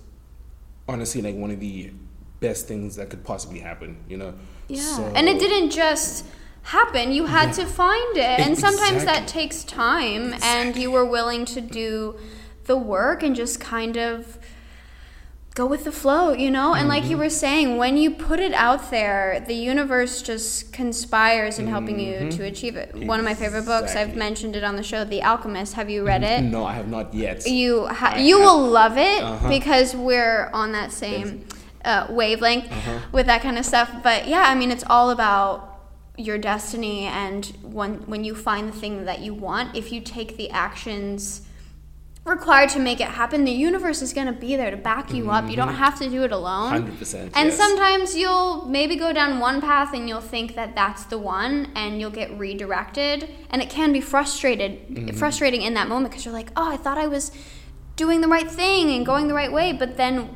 honestly 0.88 1.22
like 1.22 1.36
one 1.36 1.52
of 1.52 1.60
the 1.60 1.92
best 2.40 2.68
things 2.68 2.96
that 2.96 3.10
could 3.10 3.24
possibly 3.24 3.60
happen, 3.60 3.98
you 4.10 4.18
know? 4.18 4.34
Yeah. 4.68 4.82
So- 4.82 5.12
and 5.16 5.28
it 5.30 5.40
didn't 5.40 5.70
just 5.70 6.26
happen. 6.64 7.12
You 7.12 7.26
had 7.28 7.54
to 7.54 7.66
find 7.66 8.18
it. 8.18 8.40
And 8.40 8.58
sometimes 8.68 9.06
that 9.06 9.28
takes 9.28 9.64
time 9.64 10.34
and 10.42 10.76
you 10.76 10.90
were 10.92 11.06
willing 11.06 11.46
to 11.46 11.62
do 11.62 12.18
the 12.66 12.78
work 12.78 13.24
and 13.24 13.36
just 13.36 13.60
kind 13.60 13.98
of 13.98 14.39
go 15.60 15.66
with 15.66 15.84
the 15.84 15.92
flow, 16.04 16.32
you 16.44 16.50
know? 16.58 16.70
And 16.78 16.88
like 16.88 17.04
you 17.04 17.10
Mm-hmm. 17.18 17.20
were 17.20 17.30
saying, 17.46 17.68
when 17.84 17.94
you 18.04 18.10
put 18.30 18.40
it 18.48 18.54
out 18.68 18.82
there, 18.98 19.44
the 19.52 19.54
universe 19.74 20.14
just 20.32 20.72
conspires 20.72 21.60
in 21.60 21.68
helping 21.76 21.98
you 22.00 22.16
to 22.38 22.42
achieve 22.52 22.76
it. 22.84 22.90
One 23.12 23.20
of 23.22 23.26
my 23.32 23.34
favorite 23.44 23.66
books, 23.74 23.92
I've 23.96 24.10
Mm-hmm. 24.10 24.20
Mentioned 24.30 24.56
it 24.60 24.64
on 24.70 24.76
the 24.82 24.84
show, 24.92 25.02
The 25.16 25.22
Alchemist. 25.32 25.72
Have 25.80 25.90
you 25.90 26.02
read 26.12 26.24
it? 26.34 26.40
No, 26.58 26.62
I 26.72 26.74
have 26.80 26.90
not 26.98 27.14
yet. 27.14 27.38
you 27.62 27.72
ha- 28.02 28.16
you 28.30 28.36
have- 28.38 28.46
will 28.46 28.62
love 28.82 28.96
it 29.12 29.22
Uh-huh. 29.22 29.50
because 29.58 29.90
we're 30.08 30.50
on 30.62 30.72
that 30.78 30.90
same 31.06 31.28
uh, 31.92 32.08
wavelength 32.10 32.68
Uh-huh. 32.72 33.00
with 33.12 33.26
that 33.32 33.42
kind 33.46 33.58
of 33.62 33.66
stuff. 33.66 33.90
But 34.08 34.20
yeah, 34.34 34.44
I 34.52 34.54
mean, 34.60 34.72
it's 34.76 34.88
all 34.96 35.10
about 35.18 35.54
your 36.28 36.38
destiny, 36.52 37.00
and 37.24 37.42
when 37.78 37.92
when 38.12 38.22
you 38.28 38.34
find 38.50 38.64
the 38.72 38.78
thing 38.84 38.94
that 39.10 39.20
you 39.26 39.34
want, 39.48 39.66
if 39.82 39.86
you 39.94 40.00
take 40.18 40.30
the 40.42 40.50
actions 40.68 41.42
required 42.30 42.70
to 42.72 42.80
make 42.80 43.00
it 43.02 43.08
happen, 43.08 43.44
the 43.44 43.52
universe 43.52 44.02
is 44.02 44.14
going 44.14 44.28
to 44.28 44.34
be 44.34 44.56
there 44.56 44.72
to 44.72 44.78
back 44.78 45.14
you 45.14 45.32
up. 45.32 45.50
You 45.50 45.56
don't 45.56 45.74
have 45.74 45.98
to 46.00 46.10
do 46.10 46.24
it 46.24 46.32
alone. 46.32 46.72
100%, 46.74 46.80
And 46.84 46.92
Mm-hmm. 47.34 47.46
yes. 47.48 47.58
sometimes 47.58 48.16
you'll 48.16 48.66
maybe 48.66 48.96
go 48.96 49.12
down 49.14 49.40
one 49.40 49.60
path 49.62 49.94
and 49.94 50.08
you'll 50.08 50.22
think 50.22 50.56
that 50.56 50.76
that's 50.76 51.04
the 51.06 51.18
one 51.18 51.72
and 51.76 52.00
you'll 52.00 52.12
get 52.12 52.30
redirected 52.38 53.30
and 53.50 53.62
it 53.62 53.70
can 53.70 53.92
be 53.92 54.02
frustrated 54.02 54.72
Mm-hmm. 54.90 55.18
frustrating 55.18 55.62
in 55.64 55.74
that 55.74 55.88
moment 55.88 56.12
because 56.12 56.26
you're 56.26 56.34
like, 56.34 56.52
"Oh, 56.56 56.70
I 56.70 56.78
thought 56.78 56.98
I 56.98 57.08
was 57.08 57.32
doing 57.96 58.22
the 58.22 58.28
right 58.28 58.50
thing 58.50 58.90
and 58.96 59.06
going 59.06 59.28
the 59.28 59.34
right 59.34 59.52
way." 59.52 59.74
But 59.74 59.98
then 59.98 60.30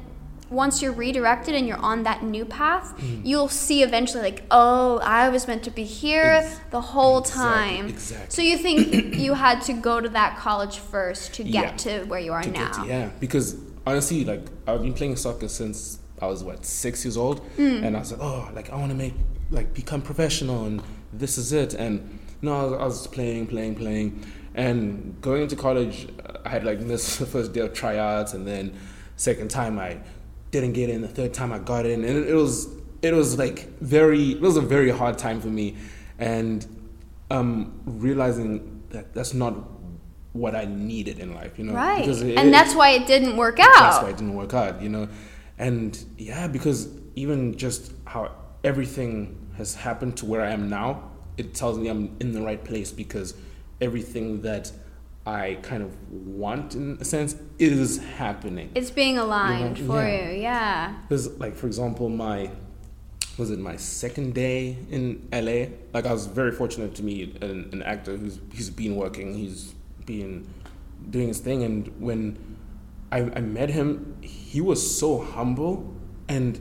once 0.49 0.81
you're 0.81 0.91
redirected 0.91 1.55
and 1.55 1.67
you're 1.67 1.77
on 1.77 2.03
that 2.03 2.23
new 2.23 2.45
path, 2.45 2.93
Mm-hmm. 2.97 3.25
you'll 3.25 3.47
see 3.49 3.81
eventually 3.83 4.21
like, 4.23 4.43
"Oh, 4.51 4.99
I 4.99 5.29
was 5.29 5.47
meant 5.47 5.63
to 5.63 5.71
be 5.71 5.83
here 5.83 6.41
Ex- 6.43 6.59
the 6.71 6.81
whole 6.81 7.19
exactly, 7.19 7.43
time." 7.77 7.87
exactly. 7.87 8.27
So 8.29 8.41
you 8.41 8.57
think 8.57 9.15
you 9.15 9.33
had 9.33 9.61
to 9.63 9.73
go 9.73 9.99
to 9.99 10.09
that 10.09 10.37
college 10.37 10.77
first 10.77 11.33
to 11.35 11.43
get 11.43 11.53
Yeah. 11.85 11.99
to 12.01 12.03
where 12.05 12.19
you 12.19 12.33
are 12.33 12.43
to 12.43 12.51
now. 12.51 12.71
to- 12.71 12.87
yeah, 12.87 13.09
because 13.19 13.55
honestly, 13.87 14.23
like 14.25 14.45
I've 14.67 14.81
been 14.81 14.93
playing 14.93 15.15
soccer 15.15 15.47
since 15.47 15.99
I 16.21 16.27
was 16.27 16.43
what 16.43 16.65
six 16.65 17.03
years 17.03 17.17
old, 17.17 17.39
Hmm. 17.57 17.83
and 17.83 17.95
I 17.95 17.99
was 17.99 18.11
like, 18.11 18.21
oh, 18.21 18.49
like 18.53 18.69
I 18.69 18.75
want 18.75 18.91
to 18.91 18.97
make 18.97 19.13
like 19.51 19.73
become 19.73 20.01
professional, 20.01 20.65
and 20.65 20.81
this 21.11 21.37
is 21.37 21.51
it. 21.53 21.73
And 21.73 22.19
no, 22.41 22.53
I 22.55 22.63
was, 22.63 22.73
I 22.73 22.85
was 22.85 23.07
playing, 23.07 23.47
playing, 23.47 23.75
playing, 23.75 24.23
and 24.55 25.15
going 25.21 25.41
into 25.43 25.55
college, 25.55 26.07
I 26.45 26.49
had 26.49 26.63
like 26.63 26.79
missed 26.91 27.19
the 27.19 27.25
first 27.25 27.53
day 27.53 27.61
of 27.61 27.73
tryouts, 27.73 28.33
and 28.33 28.45
then 28.47 28.73
second 29.15 29.49
time 29.49 29.77
I 29.79 29.97
didn't 30.53 30.73
get 30.73 30.89
in. 30.89 31.01
The 31.01 31.07
third 31.09 31.33
time 31.33 31.51
I 31.51 31.59
got 31.59 31.85
in, 31.85 32.05
and 32.05 32.25
it, 32.25 32.33
was 32.33 32.69
it 33.01 33.13
was 33.13 33.37
like 33.37 33.67
very 33.79 34.31
it 34.33 34.39
was 34.41 34.55
a 34.55 34.61
very 34.61 34.91
hard 34.91 35.17
time 35.17 35.41
for 35.41 35.49
me, 35.49 35.75
and 36.17 36.65
um, 37.29 37.81
realizing 37.85 38.83
that 38.91 39.13
that's 39.13 39.33
not 39.33 39.55
what 40.33 40.55
I 40.55 40.65
needed 40.65 41.19
in 41.19 41.33
life, 41.35 41.59
you 41.59 41.65
know, 41.65 41.73
Right. 41.73 42.07
It- 42.07 42.37
and 42.37 42.51
that's 42.53 42.73
why 42.73 42.89
it 42.91 43.05
didn't 43.05 43.35
work 43.37 43.59
out. 43.59 43.67
that's 43.79 44.01
why 44.03 44.09
it 44.09 44.17
didn't 44.17 44.35
work 44.35 44.53
out, 44.53 44.81
you 44.81 44.89
know. 44.89 45.07
And 45.59 45.91
yeah, 46.17 46.47
because 46.47 46.87
even 47.15 47.55
just 47.57 47.91
how 48.05 48.31
everything 48.63 49.37
has 49.57 49.75
happened 49.75 50.17
to 50.17 50.25
where 50.25 50.41
I 50.41 50.51
am 50.51 50.69
now, 50.69 51.11
it 51.37 51.53
tells 51.53 51.77
me 51.77 51.87
I'm 51.87 52.15
in 52.19 52.31
the 52.33 52.41
right 52.41 52.63
place 52.63 52.91
because 52.91 53.35
everything 53.81 54.41
that 54.41 54.71
I 55.25 55.57
kind 55.61 55.83
of 55.83 56.11
want, 56.11 56.75
in 56.75 56.97
a 56.99 57.05
sense, 57.05 57.35
is 57.57 57.97
happening. 57.97 58.71
It's 58.75 58.91
being 58.91 59.17
aligned 59.17 59.77
You 59.77 59.85
know, 59.85 59.93
for 59.93 60.01
yeah. 60.01 60.29
you, 60.29 60.41
yeah. 60.41 60.95
Because, 61.07 61.37
like, 61.39 61.55
for 61.55 61.67
example, 61.67 62.09
my 62.09 62.51
was 63.37 63.49
it 63.49 63.57
my 63.57 63.75
second 63.77 64.35
day 64.35 64.77
in 64.91 65.27
LA? 65.31 65.73
Like, 65.91 66.05
I 66.05 66.11
was 66.11 66.27
very 66.27 66.51
fortunate 66.51 66.93
to 66.95 67.03
meet 67.03 67.41
an, 67.41 67.69
an 67.71 67.81
actor 67.81 68.15
who's 68.15 68.39
he's 68.53 68.69
been 68.69 68.95
working, 68.95 69.33
he's 69.33 69.73
been 70.05 70.47
doing 71.09 71.29
his 71.29 71.39
thing, 71.39 71.63
and 71.63 71.87
when 71.99 72.57
I, 73.11 73.21
I 73.35 73.41
met 73.41 73.69
him, 73.69 74.17
he 74.21 74.59
was 74.61 74.97
so 74.99 75.19
humble, 75.19 75.95
and 76.27 76.59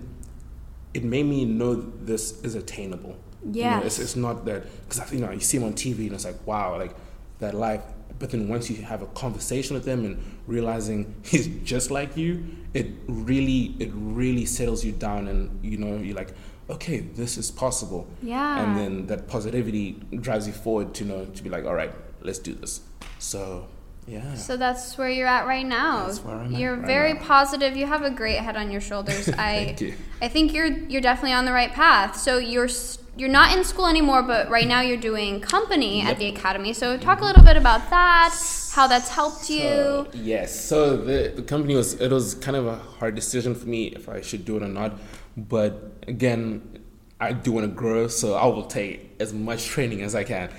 it 0.94 1.04
made 1.04 1.24
me 1.26 1.44
know 1.44 1.74
this 1.74 2.42
is 2.42 2.54
attainable. 2.54 3.16
You 3.50 3.64
know, 3.64 3.82
it's, 3.86 3.98
it's 3.98 4.14
not 4.14 4.44
that 4.44 4.64
because 4.88 5.12
you 5.12 5.20
know 5.20 5.30
you 5.32 5.40
see 5.40 5.56
him 5.56 5.64
on 5.64 5.72
TV 5.72 6.06
and 6.06 6.12
it's 6.12 6.24
like 6.24 6.46
wow, 6.46 6.78
like 6.78 6.94
that 7.40 7.54
life. 7.54 7.82
But 8.22 8.30
then 8.30 8.46
once 8.46 8.70
you 8.70 8.76
have 8.84 9.02
a 9.02 9.06
conversation 9.06 9.74
with 9.74 9.84
them 9.84 10.04
and 10.04 10.16
realizing 10.46 11.12
he's 11.24 11.48
just 11.64 11.90
like 11.90 12.16
you, 12.16 12.44
it 12.72 12.86
really 13.08 13.74
it 13.80 13.90
really 13.92 14.46
settles 14.46 14.84
you 14.84 14.92
down 14.92 15.26
and 15.26 15.40
you 15.64 15.76
know 15.76 15.96
you're 15.96 16.14
like 16.14 16.32
okay 16.70 17.00
this 17.00 17.36
is 17.36 17.50
possible. 17.50 18.06
Yeah. 18.22 18.62
And 18.62 18.76
then 18.78 19.06
that 19.08 19.26
positivity 19.26 20.00
drives 20.20 20.46
you 20.46 20.52
forward 20.52 20.94
to 20.94 21.04
know 21.04 21.24
to 21.24 21.42
be 21.42 21.50
like 21.50 21.64
all 21.64 21.74
right 21.74 21.92
let's 22.22 22.38
do 22.38 22.54
this. 22.54 22.82
So 23.18 23.66
yeah. 24.06 24.34
So 24.36 24.56
that's 24.56 24.96
where 24.96 25.10
you're 25.10 25.26
at 25.26 25.44
right 25.48 25.66
now. 25.66 26.06
That's 26.06 26.20
where 26.24 26.36
I'm 26.36 26.54
at 26.54 26.60
you're 26.60 26.76
right 26.76 26.86
very 26.86 27.14
now. 27.14 27.24
positive. 27.24 27.76
You 27.76 27.86
have 27.86 28.02
a 28.02 28.10
great 28.10 28.38
head 28.38 28.56
on 28.56 28.70
your 28.70 28.80
shoulders. 28.80 29.28
I 29.50 29.64
Thank 29.64 29.80
you. 29.80 29.94
I 30.20 30.28
think 30.28 30.52
you're 30.54 30.68
you're 30.92 31.00
definitely 31.00 31.32
on 31.32 31.44
the 31.44 31.52
right 31.52 31.72
path. 31.72 32.16
So 32.16 32.38
you're 32.38 32.66
s- 32.66 32.98
you're 33.16 33.28
not 33.28 33.56
in 33.56 33.64
school 33.64 33.86
anymore, 33.86 34.22
but 34.22 34.48
right 34.48 34.66
now 34.66 34.80
you're 34.80 34.96
doing 34.96 35.40
company 35.40 36.00
at 36.02 36.18
the 36.18 36.26
academy. 36.26 36.72
So 36.72 36.96
talk 36.96 37.20
a 37.20 37.24
little 37.24 37.44
bit 37.44 37.56
about 37.56 37.90
that, 37.90 38.34
how 38.72 38.86
that's 38.86 39.08
helped 39.08 39.50
you. 39.50 39.60
So, 39.60 40.08
yes. 40.14 40.58
So 40.58 40.96
the, 40.96 41.32
the 41.36 41.42
company 41.42 41.74
was 41.74 41.94
it 41.94 42.10
was 42.10 42.34
kind 42.34 42.56
of 42.56 42.66
a 42.66 42.76
hard 42.76 43.14
decision 43.14 43.54
for 43.54 43.66
me 43.66 43.88
if 43.88 44.08
I 44.08 44.20
should 44.22 44.44
do 44.44 44.56
it 44.56 44.62
or 44.62 44.68
not. 44.68 44.98
But 45.36 45.92
again, 46.08 46.80
I 47.20 47.32
do 47.32 47.52
want 47.52 47.66
to 47.66 47.72
grow, 47.72 48.08
so 48.08 48.34
I 48.34 48.46
will 48.46 48.66
take 48.66 49.14
as 49.20 49.32
much 49.32 49.66
training 49.66 50.02
as 50.02 50.14
I 50.14 50.24
can. 50.24 50.50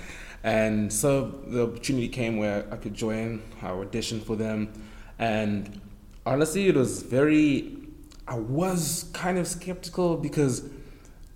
And 0.43 0.91
so 0.91 1.29
the 1.47 1.63
opportunity 1.63 2.07
came 2.07 2.37
where 2.37 2.65
I 2.71 2.77
could 2.77 2.93
join. 2.93 3.41
I 3.61 3.67
auditioned 3.67 4.23
for 4.23 4.35
them, 4.35 4.71
and 5.17 5.81
honestly, 6.25 6.67
it 6.67 6.75
was 6.75 7.01
very. 7.01 7.77
I 8.27 8.35
was 8.35 9.09
kind 9.13 9.37
of 9.37 9.47
skeptical 9.47 10.15
because, 10.15 10.69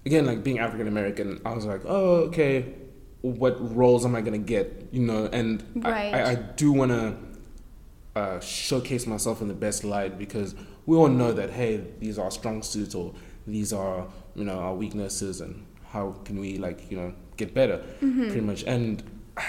again, 0.08 0.26
like 0.26 0.44
being 0.44 0.60
African 0.60 0.88
American, 0.88 1.40
I 1.46 1.54
was 1.54 1.66
like, 1.66 1.82
oh, 1.86 2.16
okay, 2.28 2.74
what 3.22 3.56
roles 3.76 4.06
am 4.06 4.16
I 4.16 4.22
gonna 4.22 4.38
get? 4.56 4.88
You 4.92 5.02
know, 5.10 5.30
and 5.32 5.64
I- 5.84 5.92
Right. 5.92 6.14
I, 6.16 6.32
I 6.32 6.36
do 6.36 6.72
want 6.72 6.92
to 6.92 7.16
uh, 8.16 8.40
showcase 8.40 9.06
myself 9.06 9.42
in 9.42 9.48
the 9.48 9.54
best 9.54 9.84
light 9.84 10.18
because 10.18 10.56
we 10.88 10.96
all 10.98 11.10
know 11.22 11.32
that 11.34 11.50
hey, 11.52 11.84
these 12.00 12.18
are 12.18 12.32
strong 12.32 12.64
suits 12.64 12.96
or 12.96 13.14
these 13.46 13.72
are 13.74 14.08
you 14.36 14.44
know 14.44 14.58
our 14.60 14.74
weaknesses 14.74 15.42
and 15.42 15.66
how 15.94 16.16
can 16.26 16.40
we 16.40 16.58
like 16.58 16.90
you 16.92 16.98
know 16.98 17.14
get 17.38 17.54
better 17.54 17.78
pretty 18.00 18.42
much. 18.42 18.64
And 18.64 19.04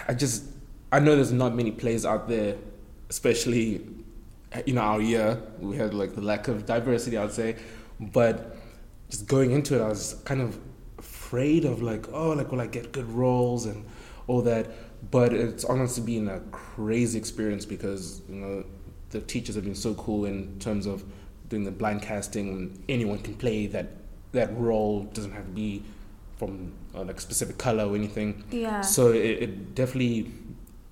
I 0.09 0.13
just 0.15 0.45
I 0.93 0.99
know 1.01 1.15
there's 1.17 1.33
not 1.33 1.55
many 1.55 1.71
plays 1.71 2.05
out 2.05 2.29
there, 2.29 2.57
especially 3.09 3.87
you 4.67 4.75
know 4.75 4.81
our 4.83 5.01
year 5.01 5.41
we 5.61 5.77
had 5.77 5.95
like 5.95 6.15
the 6.15 6.21
lack 6.23 6.49
of 6.49 6.67
diversity 6.67 7.17
I'd 7.17 7.33
say, 7.33 7.57
but 8.01 8.57
just 9.11 9.27
going 9.27 9.51
into 9.51 9.75
it 9.75 9.83
I 9.83 9.89
was 9.89 10.21
kind 10.25 10.41
of 10.41 10.59
afraid 10.99 11.65
of 11.65 11.83
like 11.83 12.07
oh 12.13 12.31
like 12.31 12.51
will 12.51 12.61
I 12.61 12.67
get 12.67 12.93
good 12.93 13.09
roles 13.11 13.67
and 13.67 13.85
all 14.27 14.43
that. 14.43 14.67
But 15.11 15.33
it's 15.33 15.65
honestly 15.65 16.05
been 16.05 16.29
a 16.29 16.41
crazy 16.51 17.19
experience 17.19 17.65
because 17.65 18.23
you 18.29 18.37
know 18.37 18.65
the 19.11 19.21
teachers 19.21 19.55
have 19.55 19.65
been 19.65 19.75
so 19.75 19.95
cool 19.95 20.25
in 20.25 20.59
terms 20.59 20.87
of 20.87 21.05
doing 21.49 21.65
the 21.65 21.71
blind 21.71 22.03
casting 22.03 22.49
and 22.49 22.85
anyone 22.89 23.19
can 23.19 23.35
play 23.35 23.67
that 23.69 23.89
that 24.33 24.57
role. 24.57 25.05
Doesn't 25.05 25.33
have 25.33 25.45
to 25.45 25.51
be 25.51 25.83
from 26.37 26.73
uh, 26.95 27.03
like 27.03 27.17
a 27.17 27.21
specific 27.21 27.59
color 27.59 27.85
or 27.85 27.95
anything. 27.97 28.45
Yeah. 28.51 28.81
so 28.81 29.13
it, 29.13 29.43
it 29.43 29.75
definitely 29.75 30.31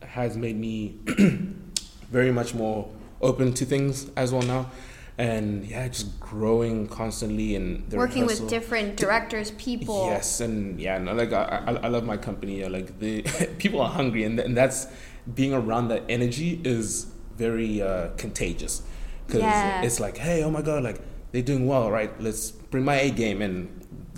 has 0.02 0.36
made 0.36 0.56
me 0.56 0.96
very 2.10 2.32
much 2.32 2.54
more 2.54 2.88
open 3.20 3.52
to 3.54 3.64
things 3.64 4.10
as 4.16 4.32
well 4.32 4.42
now 4.42 4.70
and 5.18 5.64
yeah 5.64 5.88
just 5.88 6.20
growing 6.20 6.86
constantly 6.88 7.56
and 7.56 7.90
Working 7.92 8.26
with 8.26 8.48
different 8.48 8.96
directors, 8.96 9.50
people. 9.52 10.06
Yes, 10.06 10.40
and 10.40 10.78
yeah, 10.80 10.98
no, 10.98 11.14
like 11.14 11.32
I, 11.32 11.62
I, 11.66 11.72
I 11.86 11.88
love 11.88 12.04
my 12.04 12.16
company. 12.16 12.60
Yeah, 12.60 12.68
like 12.68 12.98
the 12.98 13.22
people 13.58 13.80
are 13.80 13.90
hungry, 13.90 14.24
and 14.24 14.38
and 14.38 14.56
that's 14.56 14.86
being 15.34 15.52
around 15.54 15.88
that 15.88 16.02
energy 16.08 16.60
is 16.64 17.06
very 17.36 17.82
uh, 17.82 18.08
contagious 18.16 18.82
because 19.26 19.40
Yeah. 19.42 19.82
it's 19.82 20.00
like, 20.00 20.16
hey, 20.18 20.42
oh 20.42 20.50
my 20.50 20.62
god, 20.62 20.82
like 20.84 21.00
they're 21.32 21.42
doing 21.42 21.66
well, 21.66 21.90
right? 21.90 22.12
Let's 22.20 22.50
bring 22.50 22.84
my 22.84 22.96
A 23.00 23.10
game, 23.10 23.40
and 23.42 23.68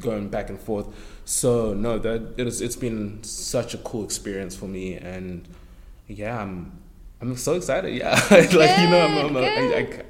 going 0.00 0.28
back 0.28 0.50
and 0.50 0.58
forth. 0.60 0.86
So 1.24 1.74
no, 1.74 1.98
that 1.98 2.34
it 2.36 2.46
is, 2.46 2.60
it's 2.60 2.76
been 2.76 3.22
such 3.22 3.74
a 3.74 3.78
cool 3.78 4.02
experience 4.04 4.56
for 4.56 4.66
me, 4.66 4.94
and 4.94 5.46
yeah, 6.08 6.40
I'm 6.42 6.80
I'm 7.20 7.36
so 7.36 7.54
excited. 7.54 7.94
Yeah, 7.94 8.14
like 8.30 8.50
you 8.52 8.58
know, 8.90 9.00
I'm, 9.06 9.36
I'm, 9.36 9.36
I, 9.36 9.42
I, 9.42 10.02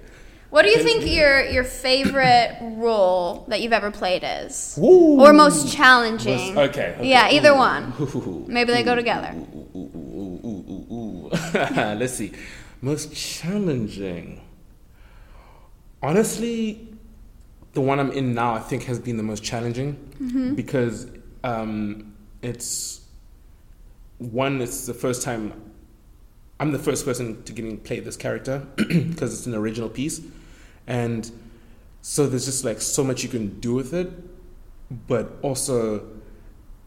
What 0.50 0.62
do 0.62 0.70
you 0.70 0.82
think 0.82 1.06
your 1.06 1.44
your 1.44 1.64
favorite 1.64 2.56
role 2.60 3.44
that 3.48 3.60
you've 3.60 3.74
ever 3.74 3.90
played 3.90 4.22
is, 4.24 4.78
Ooh. 4.78 5.20
or 5.20 5.32
most 5.32 5.72
challenging? 5.72 6.54
Was- 6.54 6.70
okay, 6.70 6.94
okay. 6.96 7.08
Yeah, 7.08 7.30
either 7.30 7.50
Ooh. 7.50 7.56
one. 7.56 7.92
Ooh. 8.00 8.44
Maybe 8.48 8.72
they 8.72 8.82
go 8.82 8.94
together. 8.94 9.34
Let's 11.98 12.14
see. 12.14 12.32
Most 12.80 13.14
challenging. 13.14 14.40
Honestly, 16.02 16.88
the 17.72 17.80
one 17.80 18.00
I'm 18.00 18.12
in 18.12 18.34
now, 18.34 18.54
I 18.54 18.60
think, 18.60 18.84
has 18.84 18.98
been 18.98 19.16
the 19.16 19.22
most 19.22 19.44
challenging 19.44 20.54
because 20.54 21.08
um, 21.44 22.14
it's 22.40 23.02
one. 24.16 24.62
It's 24.62 24.86
the 24.86 24.94
first 24.94 25.22
time 25.22 25.52
I'm 26.60 26.72
the 26.72 26.78
first 26.78 27.04
person 27.04 27.42
to 27.44 27.52
getting 27.52 27.78
play 27.78 28.00
this 28.00 28.16
character 28.16 28.66
because 28.76 29.32
it's 29.32 29.46
an 29.46 29.54
original 29.54 29.88
piece, 29.88 30.20
and 30.88 31.30
so 32.00 32.26
there's 32.26 32.46
just 32.46 32.64
like 32.64 32.80
so 32.80 33.04
much 33.04 33.22
you 33.22 33.28
can 33.28 33.60
do 33.60 33.74
with 33.74 33.92
it, 33.92 34.10
but 35.06 35.36
also 35.42 36.06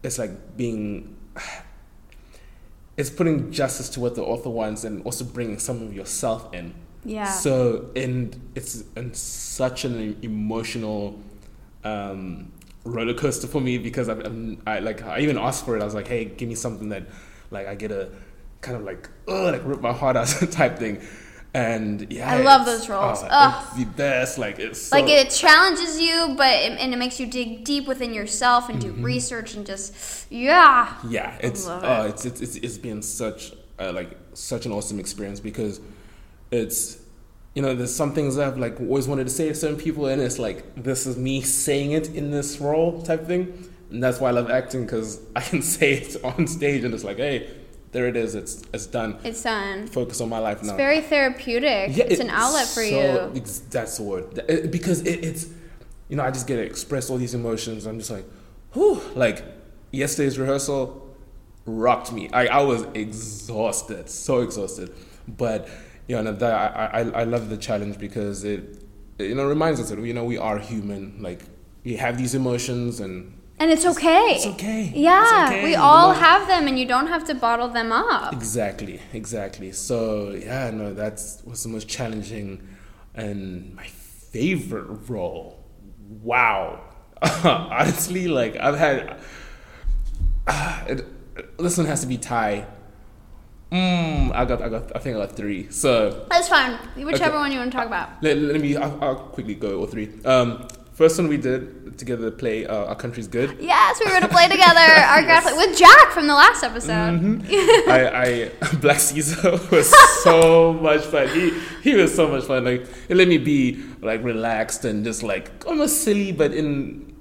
it's 0.04 0.18
like 0.18 0.58
being 0.58 1.16
it's 2.98 3.10
putting 3.10 3.52
justice 3.52 3.88
to 3.90 4.00
what 4.00 4.16
the 4.16 4.24
author 4.24 4.50
wants 4.50 4.84
and 4.84 5.04
also 5.06 5.24
bringing 5.24 5.60
some 5.60 5.82
of 5.84 5.94
yourself 5.94 6.54
in. 6.54 6.74
Yeah. 7.06 7.32
So 7.32 7.92
and 7.96 8.36
it's 8.56 8.84
and 8.96 9.16
such 9.16 9.86
an 9.86 10.18
emotional 10.24 11.20
um, 11.84 12.52
roller 12.84 13.14
coaster 13.14 13.48
for 13.48 13.62
me 13.62 13.78
because 13.78 14.10
I'm, 14.10 14.22
I'm 14.22 14.62
I 14.66 14.80
like 14.80 15.04
I 15.04 15.20
even 15.20 15.38
asked 15.38 15.64
for 15.64 15.78
it. 15.78 15.82
I 15.82 15.86
was 15.86 15.94
like, 15.94 16.08
hey, 16.08 16.26
give 16.26 16.50
me 16.50 16.56
something 16.56 16.90
that 16.90 17.04
like 17.52 17.68
I 17.68 17.76
get 17.76 17.92
a 17.92 18.10
kind 18.62 18.78
of 18.78 18.84
like 18.84 19.10
oh 19.28 19.46
like 19.52 19.62
rip 19.64 19.82
my 19.82 19.94
heart 19.94 20.18
out 20.18 20.28
type 20.52 20.80
thing. 20.80 21.02
And 21.54 22.08
yeah, 22.10 22.32
I 22.32 22.42
love 22.42 22.66
those 22.66 22.88
roles. 22.88 23.24
oh, 23.30 23.68
it's 23.68 23.78
the 23.78 23.86
best. 23.86 24.38
Like 24.38 24.58
it's 24.58 24.84
so, 24.84 24.96
like 24.96 25.10
it 25.10 25.30
challenges 25.32 26.00
you, 26.00 26.34
but 26.38 26.48
it, 26.54 26.80
and 26.80 26.94
it 26.94 26.98
makes 26.98 27.20
you 27.20 27.26
dig 27.28 27.66
deep 27.66 27.88
within 27.88 28.14
yourself 28.14 28.70
and 28.70 28.82
Mm-hmm. 28.82 28.96
do 29.02 29.04
research 29.04 29.54
and 29.56 29.66
just 29.66 30.32
yeah. 30.32 30.96
yeah 31.10 31.38
it's 31.42 31.68
oh 31.68 32.06
it. 32.06 32.12
it's, 32.12 32.26
it's 32.26 32.42
it's 32.42 32.56
it's 32.56 32.78
been 32.78 33.02
such 33.02 33.52
uh, 33.80 33.92
like 33.92 34.18
such 34.34 34.66
an 34.66 34.72
awesome 34.72 34.98
experience 34.98 35.42
because 35.42 35.82
it's 36.52 36.98
you 37.54 37.62
know 37.62 37.76
there's 37.76 37.94
some 37.94 38.14
things 38.14 38.38
I've 38.38 38.58
like 38.58 38.80
always 38.80 39.08
wanted 39.10 39.26
to 39.26 39.30
say 39.34 39.50
to 39.50 39.56
certain 39.56 39.78
people 39.78 40.06
and 40.08 40.22
it's 40.22 40.40
like 40.40 40.82
this 40.82 41.06
is 41.06 41.18
me 41.18 41.42
saying 41.42 41.92
it 41.92 42.16
in 42.16 42.32
this 42.32 42.60
role 42.60 43.02
type 43.04 43.28
thing 43.28 43.70
and 43.90 44.02
that's 44.02 44.22
why 44.22 44.30
I 44.30 44.32
love 44.32 44.50
acting 44.50 44.86
because 44.86 45.20
I 45.36 45.42
can 45.42 45.62
say 45.76 45.94
it 45.96 46.24
on 46.24 46.48
stage 46.48 46.86
and 46.86 46.94
it's 46.94 47.04
like 47.04 47.18
hey 47.18 47.50
there 47.92 48.08
it 48.08 48.16
is 48.16 48.36
it's 48.36 48.64
it's 48.74 48.86
done 48.86 49.18
It's 49.24 49.44
done. 49.44 49.88
focus 49.88 50.22
on 50.22 50.30
my 50.30 50.40
life 50.40 50.62
now 50.64 50.70
It's 50.70 50.78
very 50.78 51.02
therapeutic. 51.02 51.96
yeah, 51.98 52.06
it's 52.08 52.22
an 52.22 52.30
outlet 52.30 52.68
for 52.68 52.84
so- 52.84 53.32
you. 53.36 53.42
That's 53.70 53.98
the 53.98 54.04
word. 54.04 54.72
Because 54.72 55.02
it, 55.02 55.24
it's, 55.26 55.48
you 56.10 56.16
know, 56.18 56.24
I 56.24 56.32
just 56.32 56.48
get 56.48 56.56
to 56.58 56.62
express 56.64 57.10
all 57.10 57.18
these 57.18 57.34
emotions. 57.34 57.86
I'm 57.86 57.98
just 58.00 58.12
like, 58.12 58.26
whew. 58.74 59.02
Like 59.16 59.44
yesterday's 59.92 60.38
rehearsal 60.40 61.10
rocked 61.66 62.12
me. 62.12 62.30
I, 62.32 62.48
I 62.48 62.62
was 62.64 62.84
exhausted, 62.94 64.10
so 64.10 64.42
exhausted. 64.42 64.94
But 65.28 65.68
you 66.08 66.22
know, 66.22 66.32
that 66.34 66.54
I, 66.54 67.00
I 67.00 67.22
I 67.22 67.24
love 67.26 67.50
the 67.50 67.58
challenge 67.58 67.98
because 67.98 68.44
it, 68.44 68.84
it, 69.20 69.26
you 69.30 69.36
know, 69.36 69.46
reminds 69.48 69.80
us 69.80 69.90
that 69.90 70.00
you 70.00 70.14
know 70.14 70.24
we 70.26 70.38
are 70.38 70.58
human. 70.60 71.22
Like 71.22 71.42
we 71.84 71.96
have 71.98 72.18
these 72.18 72.36
emotions 72.36 73.00
and. 73.00 73.38
And 73.62 73.70
it's 73.70 73.86
okay. 73.86 74.26
It's 74.38 74.48
okay. 74.48 74.92
Yeah, 74.96 75.22
It's 75.44 75.52
okay, 75.52 75.64
we 75.64 75.76
all 75.76 76.14
have 76.14 76.48
them, 76.48 76.68
and 76.68 76.80
you 76.80 76.88
don't 76.88 77.06
have 77.06 77.24
to 77.26 77.36
bottle 77.36 77.68
them 77.68 77.92
up. 77.92 78.34
Exactly, 78.34 79.00
exactly. 79.14 79.72
So 79.72 80.32
yeah, 80.32 80.72
no, 80.72 80.96
that's 80.96 81.44
was 81.46 81.62
the 81.62 81.70
most 81.70 81.88
challenging 81.88 82.68
and 83.14 83.76
my 83.76 83.86
favorite 83.86 85.08
role. 85.08 85.64
Wow. 86.24 86.82
Honestly, 87.44 88.28
like 88.28 88.56
I've 88.58 88.80
had 88.80 89.20
Ah, 90.48 90.84
it, 90.88 91.06
this 91.60 91.78
one 91.78 91.86
has 91.86 92.02
to 92.02 92.08
be 92.08 92.18
tie. 92.18 92.66
Mm, 93.72 94.34
I 94.34 94.44
got, 94.46 94.60
I 94.64 94.70
got, 94.70 94.96
I 94.96 95.00
think 95.00 95.16
I 95.18 95.20
got 95.20 95.36
three. 95.36 95.70
So 95.70 96.26
That's 96.32 96.50
fine. 96.50 96.80
Whichever 96.96 97.26
Okay. 97.26 97.38
one 97.38 97.52
you 97.52 97.60
want 97.60 97.72
to 97.72 97.78
talk 97.78 97.86
about. 97.86 98.24
let, 98.24 98.38
let 98.38 98.60
me, 98.60 98.76
I'll, 98.76 98.98
I'll 99.04 99.16
quickly 99.16 99.54
go 99.56 99.80
all 99.80 99.86
three. 99.86 100.10
Um, 100.26 100.68
first 101.02 101.18
one 101.18 101.28
we 101.28 101.38
did 101.38 101.98
together 101.98 102.30
play 102.30 102.68
uh, 102.68 102.86
Our 102.86 102.96
Country's 102.96 103.28
Good. 103.28 103.58
Yes, 103.60 104.00
we 104.00 104.12
were 104.12 104.20
to 104.20 104.28
play 104.28 104.48
together 104.48 104.80
our 105.12 105.24
graphic 105.24 105.56
with 105.56 105.76
Jack 105.76 106.12
from 106.12 106.28
the 106.28 106.36
last 106.36 106.64
episode. 106.64 107.14
Mm-hmm. 107.20 107.90
I, 107.90 108.00
I 108.26 108.76
Black 108.82 109.00
Caesar 109.00 109.50
was 109.72 109.90
so 110.22 110.74
much 110.74 111.02
fun. 111.06 111.28
He 111.30 111.60
he 111.82 111.96
was 111.96 112.14
so 112.14 112.28
much 112.28 112.44
fun. 112.44 112.66
Like 112.66 112.86
it 113.10 113.18
let 113.18 113.28
me 113.28 113.40
be 113.40 113.84
like 114.02 114.24
relaxed 114.24 114.86
and 114.86 115.04
just 115.04 115.24
like 115.24 115.50
almost 115.66 116.04
silly, 116.04 116.32
but 116.32 116.54
in 116.54 116.72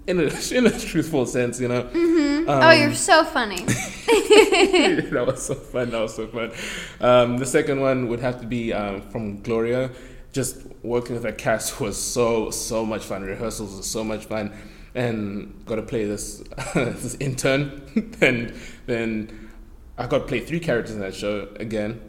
in 0.07 0.21
a 0.21 0.29
in 0.53 0.67
a 0.67 0.79
truthful 0.79 1.25
sense, 1.25 1.59
you 1.59 1.69
know. 1.69 1.89
oh, 1.95 2.71
you're 2.73 2.93
so 2.93 3.25
funny. 3.25 3.65
that 3.65 5.25
was 5.27 5.43
so 5.47 5.55
fun. 5.55 5.89
That 5.89 6.03
was 6.03 6.15
so 6.17 6.27
fun. 6.27 6.53
Um, 7.01 7.39
the 7.39 7.47
second 7.47 7.81
one 7.81 8.09
would 8.09 8.21
have 8.21 8.43
to 8.43 8.47
be 8.47 8.75
um, 8.75 9.01
from 9.09 9.41
Gloria. 9.41 9.91
Just 10.33 10.59
working 10.83 11.15
with 11.15 11.25
that 11.25 11.39
cast 11.39 11.81
was 11.81 12.01
so 12.01 12.51
so 12.51 12.85
much 12.85 13.05
fun. 13.05 13.23
Rehearsals 13.23 13.77
were 13.77 13.83
so 13.83 14.05
much 14.05 14.27
fun, 14.27 14.53
and 14.95 15.65
got 15.67 15.77
to 15.77 15.83
play 15.83 16.05
this 16.05 16.39
this 16.75 17.17
intern. 17.21 18.17
and 18.21 18.55
then 18.87 19.51
I 19.99 20.07
got 20.07 20.19
to 20.21 20.25
play 20.25 20.41
three 20.41 20.61
characters 20.61 20.95
in 20.95 21.01
that 21.01 21.15
show 21.15 21.49
again. 21.57 22.01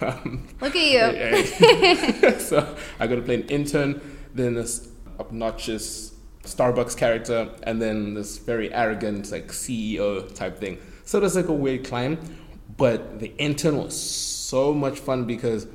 um, 0.00 0.48
Look 0.60 0.76
at 0.76 2.34
you. 2.34 2.38
so 2.38 2.76
I 2.98 3.06
got 3.06 3.14
to 3.16 3.22
play 3.22 3.36
an 3.36 3.48
intern, 3.48 4.00
then 4.34 4.54
this 4.54 4.88
obnoxious 5.18 6.14
Starbucks 6.44 6.96
character, 6.96 7.48
and 7.62 7.80
then 7.80 8.14
this 8.14 8.38
very 8.38 8.72
arrogant 8.72 9.30
like 9.30 9.48
CEO 9.48 10.34
type 10.34 10.58
thing. 10.58 10.78
So 11.04 11.18
it 11.18 11.22
was 11.22 11.36
like 11.36 11.48
a 11.48 11.52
weird 11.52 11.84
climb, 11.84 12.18
but 12.76 13.20
the 13.20 13.34
intern 13.36 13.76
was 13.78 13.98
so 13.98 14.72
much 14.74 14.98
fun 14.98 15.24
because 15.24 15.66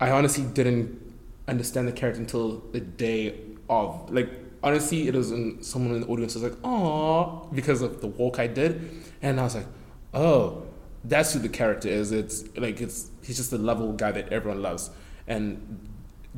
I 0.00 0.10
honestly 0.10 0.44
didn't 0.44 1.00
understand 1.46 1.88
the 1.88 1.92
character 1.92 2.20
until 2.20 2.58
the 2.72 2.80
day 2.80 3.40
of. 3.68 4.10
Like 4.10 4.30
honestly, 4.62 5.08
it 5.08 5.14
was 5.14 5.30
in, 5.32 5.62
someone 5.62 5.94
in 5.94 6.00
the 6.02 6.06
audience 6.06 6.34
was 6.34 6.42
like, 6.44 6.56
"Oh," 6.64 7.48
because 7.54 7.82
of 7.82 8.00
the 8.00 8.06
walk 8.06 8.38
I 8.38 8.46
did, 8.46 8.90
and 9.22 9.40
I 9.40 9.44
was 9.44 9.54
like, 9.56 9.66
"Oh, 10.14 10.62
that's 11.04 11.32
who 11.32 11.40
the 11.40 11.48
character 11.48 11.88
is." 11.88 12.12
It's 12.12 12.44
like 12.56 12.80
it's 12.80 13.10
he's 13.22 13.36
just 13.36 13.50
the 13.50 13.58
lovable 13.58 13.92
guy 13.92 14.12
that 14.12 14.32
everyone 14.32 14.62
loves, 14.62 14.90
and 15.26 15.88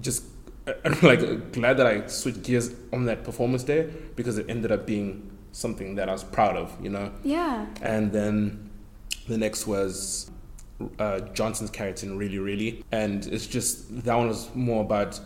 just 0.00 0.24
I'm 0.84 0.98
like 1.02 1.52
glad 1.52 1.76
that 1.78 1.86
I 1.86 2.06
switched 2.06 2.42
gears 2.42 2.74
on 2.92 3.04
that 3.06 3.24
performance 3.24 3.64
day 3.64 3.90
because 4.16 4.38
it 4.38 4.46
ended 4.48 4.72
up 4.72 4.86
being 4.86 5.30
something 5.52 5.96
that 5.96 6.08
I 6.08 6.12
was 6.12 6.24
proud 6.24 6.56
of, 6.56 6.72
you 6.82 6.90
know. 6.90 7.12
Yeah. 7.22 7.66
And 7.82 8.12
then 8.12 8.70
the 9.28 9.36
next 9.36 9.66
was 9.66 10.29
uh, 10.98 11.20
Johnson's 11.32 11.70
character 11.70 12.06
in 12.06 12.18
Really 12.18 12.38
Really. 12.38 12.84
And 12.92 13.26
it's 13.26 13.46
just, 13.46 14.04
that 14.04 14.14
one 14.14 14.28
was 14.28 14.54
more 14.54 14.82
about 14.82 15.20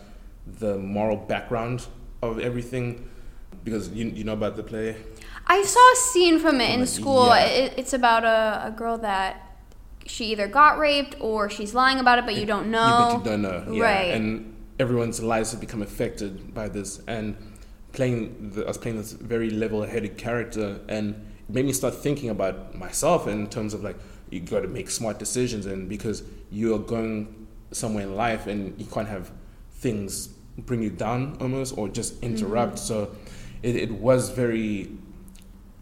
the 0.47 0.79
moral 0.79 1.17
background 1.17 1.87
of 2.23 2.39
everything 2.39 3.09
because 3.65 3.89
you, 3.91 4.07
you 4.07 4.25
know 4.25 4.35
about 4.35 4.57
the 4.57 4.63
play. 4.63 4.97
I 5.47 5.63
saw 5.63 5.93
a 5.93 5.97
scene 5.97 6.39
from 6.39 6.61
it 6.61 6.71
in 6.79 6.87
school. 6.87 7.27
yeah. 7.27 7.47
It, 7.47 7.75
it's 7.77 7.93
about 7.93 8.25
a, 8.25 8.69
a 8.69 8.71
girl 8.71 8.99
that 8.99 9.59
she 10.07 10.27
either 10.27 10.49
got 10.49 10.79
raped 10.79 11.17
or 11.21 11.49
she's 11.49 11.75
lying 11.75 11.99
about 11.99 12.19
it, 12.19 12.27
but 12.27 12.37
you 12.37 12.47
don't 12.47 12.71
know. 12.71 12.79
Yeah, 12.79 13.09
but 13.09 13.19
you 13.19 13.25
don't 13.25 13.43
know. 13.43 13.73
Yeah. 13.73 13.85
Right. 13.85 14.15
And 14.15 14.55
everyone's 14.79 15.23
lives 15.23 15.53
have 15.53 15.61
become 15.61 15.83
affected 15.83 16.53
by 16.55 16.69
this. 16.69 17.01
And 17.07 17.37
playing, 17.93 18.51
the, 18.55 18.65
I 18.65 18.69
was 18.69 18.79
playing 18.79 18.99
this 18.99 19.13
very 19.13 19.51
level-headed 19.51 20.19
character, 20.19 20.81
and 20.89 21.15
it 21.49 21.55
made 21.55 21.65
me 21.65 21.73
start 21.73 21.95
thinking 21.95 22.29
about 22.29 22.75
myself 22.75 23.27
in 23.27 23.49
terms 23.49 23.73
of 23.73 23.83
like 23.83 23.97
you 24.31 24.41
got 24.41 24.61
to 24.61 24.69
make 24.69 24.91
smart 24.91 25.19
decisions, 25.19 25.67
and 25.67 25.89
because 25.89 26.23
you 26.51 26.75
are 26.75 26.79
going 26.79 27.47
somewhere 27.71 28.05
in 28.05 28.17
life, 28.17 28.47
and 28.47 28.79
you 28.81 28.87
can't 28.87 29.09
have 29.09 29.31
things 29.73 30.29
bring 30.57 30.83
you 30.83 30.91
down 30.91 31.37
almost 31.41 31.77
or 31.77 31.89
just 31.89 32.15
mm-hmm. 32.17 32.27
interrupt. 32.27 32.79
So 32.79 33.15
it, 33.63 33.77
it 33.77 33.91
was 33.91 34.31
very 34.31 34.91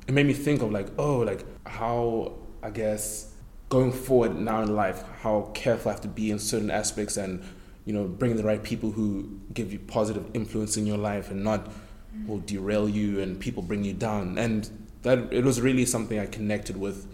it 0.06 0.14
made 0.14 0.26
me 0.26 0.32
think 0.32 0.62
of 0.62 0.72
like 0.72 0.88
oh 0.98 1.18
like 1.18 1.44
how 1.64 2.32
i 2.62 2.70
guess 2.70 3.32
going 3.68 3.92
forward 3.92 4.36
now 4.36 4.60
in 4.62 4.74
life 4.74 5.04
how 5.20 5.48
careful 5.54 5.90
i 5.90 5.92
have 5.92 6.00
to 6.00 6.08
be 6.08 6.30
in 6.30 6.38
certain 6.40 6.70
aspects 6.70 7.16
and 7.16 7.42
you 7.84 7.92
know 7.92 8.04
bring 8.04 8.36
the 8.36 8.42
right 8.42 8.62
people 8.62 8.90
who 8.90 9.40
give 9.54 9.72
you 9.72 9.78
positive 9.78 10.24
influence 10.34 10.76
in 10.76 10.86
your 10.86 10.98
life 10.98 11.30
and 11.30 11.42
not 11.42 11.66
mm-hmm. 11.66 12.26
will 12.26 12.38
derail 12.38 12.88
you 12.88 13.20
and 13.20 13.40
people 13.40 13.62
bring 13.62 13.84
you 13.84 13.92
down. 13.92 14.38
And 14.38 14.68
that 15.02 15.32
it 15.32 15.44
was 15.44 15.60
really 15.60 15.84
something 15.84 16.18
i 16.18 16.26
connected 16.26 16.76
with 16.76 17.06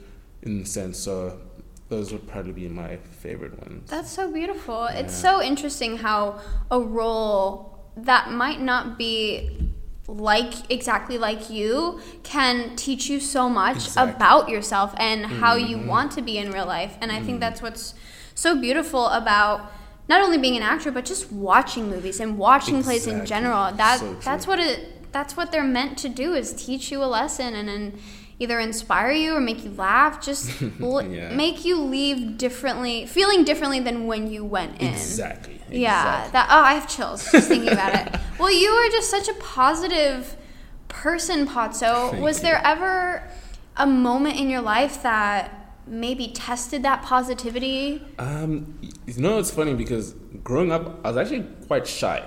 in 0.48 0.60
the 0.62 0.66
sense 0.66 0.98
so 0.98 1.38
those 1.88 2.12
would 2.12 2.26
probably 2.32 2.52
be 2.52 2.68
my 2.68 2.96
favorite 3.24 3.54
ones 3.62 3.88
That's 3.90 4.10
so 4.20 4.24
beautiful. 4.30 4.80
It's 5.00 5.14
so 5.26 5.32
interesting 5.50 5.92
how 5.98 6.20
a 6.70 6.80
role 6.80 7.78
that 7.96 8.30
might 8.30 8.60
not 8.60 8.98
be 8.98 9.16
like 10.06 10.52
exactly 10.70 11.16
like 11.28 11.42
you 11.58 12.00
can 12.22 12.76
teach 12.76 13.08
you 13.10 13.18
so 13.20 13.48
much 13.48 13.76
Exactly. 13.76 14.12
about 14.14 14.48
yourself 14.54 14.94
and 14.98 15.20
how 15.42 15.54
you 15.56 15.76
Mm-hmm. 15.78 15.88
want 15.94 16.12
to 16.12 16.22
be 16.22 16.34
in 16.42 16.46
real 16.56 16.66
life. 16.66 16.94
And 17.00 17.10
I 17.10 17.20
think 17.20 17.40
that's 17.40 17.60
what's 17.62 17.94
so 18.34 18.50
beautiful 18.66 19.04
about 19.08 19.56
not 20.08 20.20
only 20.24 20.38
being 20.38 20.56
an 20.56 20.62
actor 20.74 20.90
but 20.90 21.04
just 21.04 21.24
watching 21.32 21.88
movies 21.94 22.20
and 22.20 22.38
watching 22.38 22.82
plays 22.82 23.06
in 23.06 23.24
general. 23.26 23.72
That 23.72 23.98
So 24.00 24.14
that's 24.28 24.46
what 24.46 24.58
it 24.58 24.78
that's 25.12 25.36
what 25.38 25.52
they're 25.52 25.72
meant 25.80 25.96
to 26.04 26.08
do 26.10 26.34
is 26.34 26.52
teach 26.66 26.84
you 26.92 27.02
a 27.02 27.08
lesson 27.18 27.54
and 27.54 27.66
then 27.72 27.98
either 28.40 28.60
inspire 28.60 29.10
you 29.12 29.34
or 29.34 29.40
make 29.40 29.64
you 29.64 29.70
laugh, 29.72 30.20
just 30.24 30.62
l- 30.80 31.02
Yeah. 31.02 31.34
make 31.34 31.64
you 31.64 31.80
leave 31.80 32.38
differently, 32.38 33.06
feeling 33.06 33.44
differently 33.44 33.80
than 33.80 34.06
when 34.06 34.30
you 34.30 34.44
went 34.44 34.80
in. 34.80 34.88
Exactly. 34.88 35.60
Yeah, 35.70 35.98
exactly. 36.00 36.32
that 36.32 36.48
oh, 36.50 36.60
I 36.62 36.74
have 36.74 36.88
chills 36.88 37.30
just 37.30 37.48
thinking 37.48 37.72
about 37.72 37.94
it. 37.94 38.20
Well, 38.38 38.52
you 38.52 38.68
are 38.70 38.88
just 38.90 39.10
such 39.10 39.28
a 39.28 39.34
positive 39.34 40.36
person, 40.86 41.44
Patso. 41.46 42.10
Thank 42.12 42.22
Was 42.22 42.38
you. 42.38 42.44
there 42.44 42.60
ever 42.64 43.28
a 43.76 43.86
moment 43.86 44.36
in 44.36 44.48
your 44.48 44.60
life 44.60 45.02
that 45.02 45.74
maybe 45.88 46.28
tested 46.28 46.84
that 46.84 47.02
positivity? 47.02 48.00
Um, 48.18 48.78
you 49.06 49.20
know, 49.20 49.38
it's 49.40 49.50
funny 49.50 49.74
because 49.74 50.14
growing 50.44 50.70
up, 50.70 51.00
I 51.04 51.08
was 51.08 51.16
actually 51.16 51.46
quite 51.66 51.86
shy. 51.88 52.22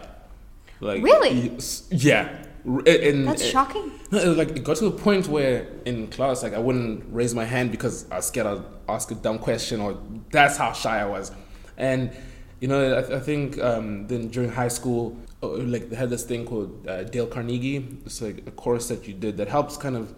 Like 0.81 1.01
Really? 1.01 1.57
Yeah. 1.91 2.43
And- 2.63 3.27
That's 3.27 3.41
and- 3.41 3.51
shocking. 3.51 3.91
No, 4.11 4.19
it 4.19 4.27
was 4.27 4.37
like 4.37 4.49
it 4.49 4.63
got 4.63 4.77
to 4.77 4.85
the 4.85 4.91
point 4.91 5.27
where 5.27 5.67
in 5.85 6.07
class, 6.07 6.43
like 6.43 6.53
I 6.53 6.59
wouldn't 6.59 7.05
raise 7.11 7.33
my 7.33 7.45
hand 7.45 7.71
because 7.71 8.09
I 8.11 8.17
was 8.17 8.27
scared 8.27 8.45
I'd 8.47 8.63
ask 8.89 9.09
a 9.11 9.15
dumb 9.15 9.39
question, 9.39 9.79
or 9.79 9.97
that's 10.31 10.57
how 10.57 10.73
shy 10.73 10.99
I 10.99 11.05
was. 11.05 11.31
And 11.77 12.11
you 12.59 12.67
know, 12.67 12.93
I, 12.93 13.15
I 13.15 13.19
think 13.19 13.57
um, 13.59 14.07
then 14.07 14.27
during 14.27 14.51
high 14.51 14.67
school, 14.67 15.17
uh, 15.41 15.47
like 15.47 15.89
they 15.89 15.95
had 15.95 16.09
this 16.09 16.23
thing 16.23 16.45
called 16.45 16.87
uh, 16.87 17.03
Dale 17.03 17.25
Carnegie. 17.27 17.99
It's 18.05 18.21
like 18.21 18.45
a 18.45 18.51
course 18.51 18.89
that 18.89 19.07
you 19.07 19.13
did 19.13 19.37
that 19.37 19.47
helps 19.47 19.77
kind 19.77 19.95
of 19.95 20.13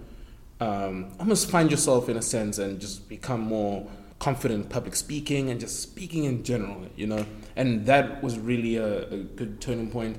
um, 0.59 1.11
almost 1.19 1.49
find 1.49 1.69
yourself 1.71 2.09
in 2.09 2.17
a 2.17 2.21
sense 2.21 2.57
and 2.57 2.79
just 2.79 3.07
become 3.07 3.41
more 3.41 3.87
confident 4.19 4.63
in 4.63 4.69
public 4.69 4.95
speaking 4.95 5.49
and 5.49 5.59
just 5.59 5.81
speaking 5.81 6.23
in 6.23 6.43
general, 6.43 6.87
you 6.95 7.07
know. 7.07 7.25
And 7.55 7.85
that 7.85 8.23
was 8.23 8.39
really 8.39 8.77
a, 8.77 9.07
a 9.09 9.17
good 9.17 9.61
turning 9.61 9.91
point. 9.91 10.17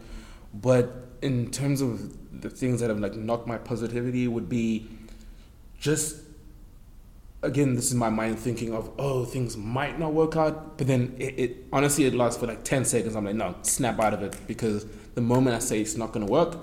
But 0.54 1.03
in 1.24 1.50
terms 1.50 1.80
of 1.80 2.40
the 2.42 2.50
things 2.50 2.80
that 2.80 2.90
have 2.90 3.00
like 3.00 3.14
knocked 3.14 3.46
my 3.46 3.56
positivity 3.56 4.28
would 4.28 4.46
be 4.46 4.86
just 5.78 6.20
again 7.42 7.74
this 7.74 7.86
is 7.86 7.94
my 7.94 8.10
mind 8.10 8.38
thinking 8.38 8.74
of 8.74 8.90
oh 8.98 9.24
things 9.24 9.56
might 9.56 9.98
not 9.98 10.12
work 10.12 10.36
out 10.36 10.76
but 10.76 10.86
then 10.86 11.16
it, 11.18 11.38
it 11.38 11.56
honestly 11.72 12.04
it 12.04 12.14
lasts 12.14 12.38
for 12.38 12.46
like 12.46 12.62
10 12.62 12.84
seconds. 12.84 13.16
I'm 13.16 13.24
like 13.24 13.34
no 13.36 13.54
snap 13.62 13.98
out 14.00 14.12
of 14.12 14.22
it 14.22 14.36
because 14.46 14.86
the 15.14 15.22
moment 15.22 15.56
i 15.56 15.60
say 15.60 15.80
it's 15.80 15.96
not 15.96 16.12
going 16.12 16.26
to 16.26 16.30
work 16.30 16.58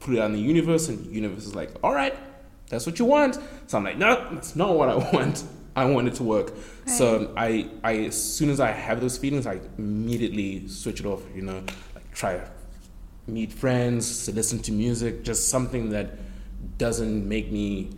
put 0.00 0.14
it 0.14 0.18
out 0.18 0.26
in 0.26 0.32
the 0.32 0.40
universe 0.40 0.88
and 0.88 1.04
the 1.06 1.10
universe 1.10 1.46
is 1.46 1.54
like 1.54 1.70
all 1.84 1.94
right 1.94 2.16
that's 2.68 2.86
what 2.86 2.98
you 2.98 3.04
want. 3.04 3.38
So 3.68 3.78
i'm 3.78 3.84
like 3.84 3.96
no 3.96 4.28
that's 4.32 4.56
not 4.56 4.74
what 4.74 4.88
i 4.88 4.96
want. 5.14 5.44
I 5.76 5.84
want 5.84 6.08
it 6.08 6.14
to 6.14 6.24
work. 6.24 6.52
So 6.86 7.32
i 7.36 7.68
i 7.84 7.96
as 8.06 8.20
soon 8.20 8.50
as 8.50 8.58
i 8.58 8.72
have 8.72 9.00
those 9.00 9.16
feelings 9.18 9.46
i 9.46 9.60
immediately 9.78 10.66
switch 10.66 10.98
it 10.98 11.06
off 11.06 11.22
you 11.32 11.42
know 11.42 11.62
like 11.94 12.12
try 12.12 12.40
meet 13.32 13.52
friends, 13.52 14.26
to 14.26 14.32
listen 14.32 14.58
to 14.60 14.72
music, 14.72 15.22
just 15.24 15.48
something 15.48 15.90
that 15.90 16.18
doesn't 16.78 17.28
make 17.28 17.50
me 17.52 17.90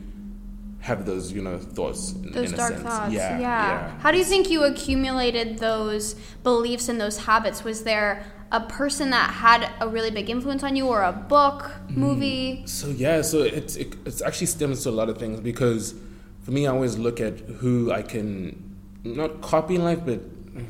have 0.81 1.07
those, 1.07 1.33
you 1.33 1.41
know, 1.43 1.59
thoughts. 1.59 2.13
In, 2.13 2.33
Those 2.33 2.49
in 2.49 2.55
a 2.55 2.57
dark 2.57 2.73
sense. 2.73 2.83
thoughts. 2.83 3.13
Yeah, 3.15 3.39
yeah. 3.39 3.99
How 4.01 4.11
do 4.11 4.19
you 4.19 4.25
think 4.25 4.51
you 4.51 4.65
accumulated 4.65 5.59
those 5.59 6.15
beliefs 6.43 6.89
and 6.89 7.01
those 7.01 7.19
habits? 7.19 7.63
Was 7.63 7.85
there 7.85 8.25
a 8.51 8.61
person 8.61 9.11
that 9.11 9.31
had 9.31 9.71
a 9.81 9.89
really 9.89 10.11
big 10.11 10.29
influence 10.29 10.63
on 10.63 10.75
you, 10.77 10.87
or 10.89 11.03
a 11.03 11.13
book, 11.13 11.71
Mm. 11.89 11.97
movie? 11.97 12.63
So 12.67 12.89
yeah, 12.89 13.23
so 13.23 13.43
it's 13.43 13.77
it, 13.77 13.95
it's 14.05 14.21
actually 14.23 14.49
stems 14.49 14.83
to 14.83 14.91
a 14.91 14.97
lot 15.01 15.09
of 15.09 15.19
things 15.19 15.41
because 15.41 15.95
for 16.43 16.51
me, 16.51 16.67
I 16.67 16.73
always 16.73 16.99
look 16.99 17.21
at 17.21 17.39
who 17.61 17.93
I 17.93 18.03
can 18.03 18.59
not 19.05 19.41
copy 19.41 19.77
in 19.77 19.85
life, 19.85 20.01
but 20.05 20.21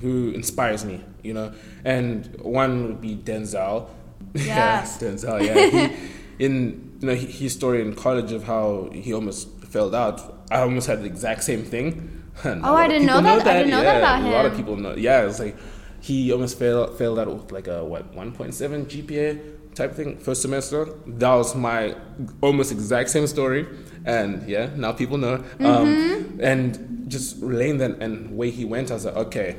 who 0.03 0.31
inspires 0.31 0.85
me, 0.85 1.03
you 1.23 1.33
know. 1.33 1.53
And 1.85 2.27
one 2.41 2.87
would 2.87 3.01
be 3.01 3.17
Denzel. 3.17 3.89
Yeah, 4.35 4.83
Denzel. 5.01 5.45
Yeah, 5.45 5.89
he, 5.89 6.45
in 6.45 6.97
you 7.01 7.07
know 7.09 7.15
he- 7.15 7.27
his 7.27 7.53
story 7.53 7.81
in 7.83 7.95
college 7.95 8.33
of 8.33 8.45
how 8.45 8.91
he 8.93 9.13
almost 9.13 9.49
failed 9.65 9.95
out. 9.95 10.45
I 10.51 10.61
almost 10.61 10.87
had 10.87 11.03
the 11.03 11.07
exact 11.07 11.45
same 11.45 11.63
thing. 11.65 12.19
And 12.45 12.65
Oh, 12.65 12.75
I 12.75 12.89
didn't 12.89 13.07
know 13.07 13.21
people 13.21 13.39
that- 13.39 13.47
I 13.47 13.59
didn't 13.59 13.71
know 13.73 13.83
that 13.83 13.93
Yeah, 14.01 14.19
about 14.19 14.29
A 14.29 14.33
lot 14.33 14.47
of 14.47 14.57
people 14.57 14.77
know. 14.77 14.95
Yeah, 14.97 15.27
it's 15.29 15.39
like 15.39 15.55
he 16.01 16.33
almost 16.33 16.59
failed 16.59 16.97
failed 16.99 17.19
out 17.19 17.29
with 17.29 17.53
like 17.53 17.69
a 17.69 17.85
what 17.85 18.15
1.7 18.17 18.87
GPA 18.87 19.39
type 19.75 19.95
thing 19.95 20.17
first 20.19 20.41
semester. 20.43 20.87
That 21.07 21.35
was 21.35 21.55
my 21.55 21.95
almost 22.41 22.73
exact 22.73 23.11
same 23.11 23.27
story, 23.27 23.67
and 24.07 24.49
yeah, 24.49 24.71
now 24.77 24.93
people 24.93 25.19
know. 25.19 25.39
Mm-hmm. 25.39 25.67
Um, 25.67 26.39
and 26.41 27.05
just 27.09 27.37
relaying 27.43 27.79
that 27.79 27.93
and 28.03 28.37
way 28.37 28.51
he 28.51 28.65
went, 28.65 28.91
I 28.91 28.95
was 28.95 29.05
like, 29.05 29.17
okay, 29.27 29.57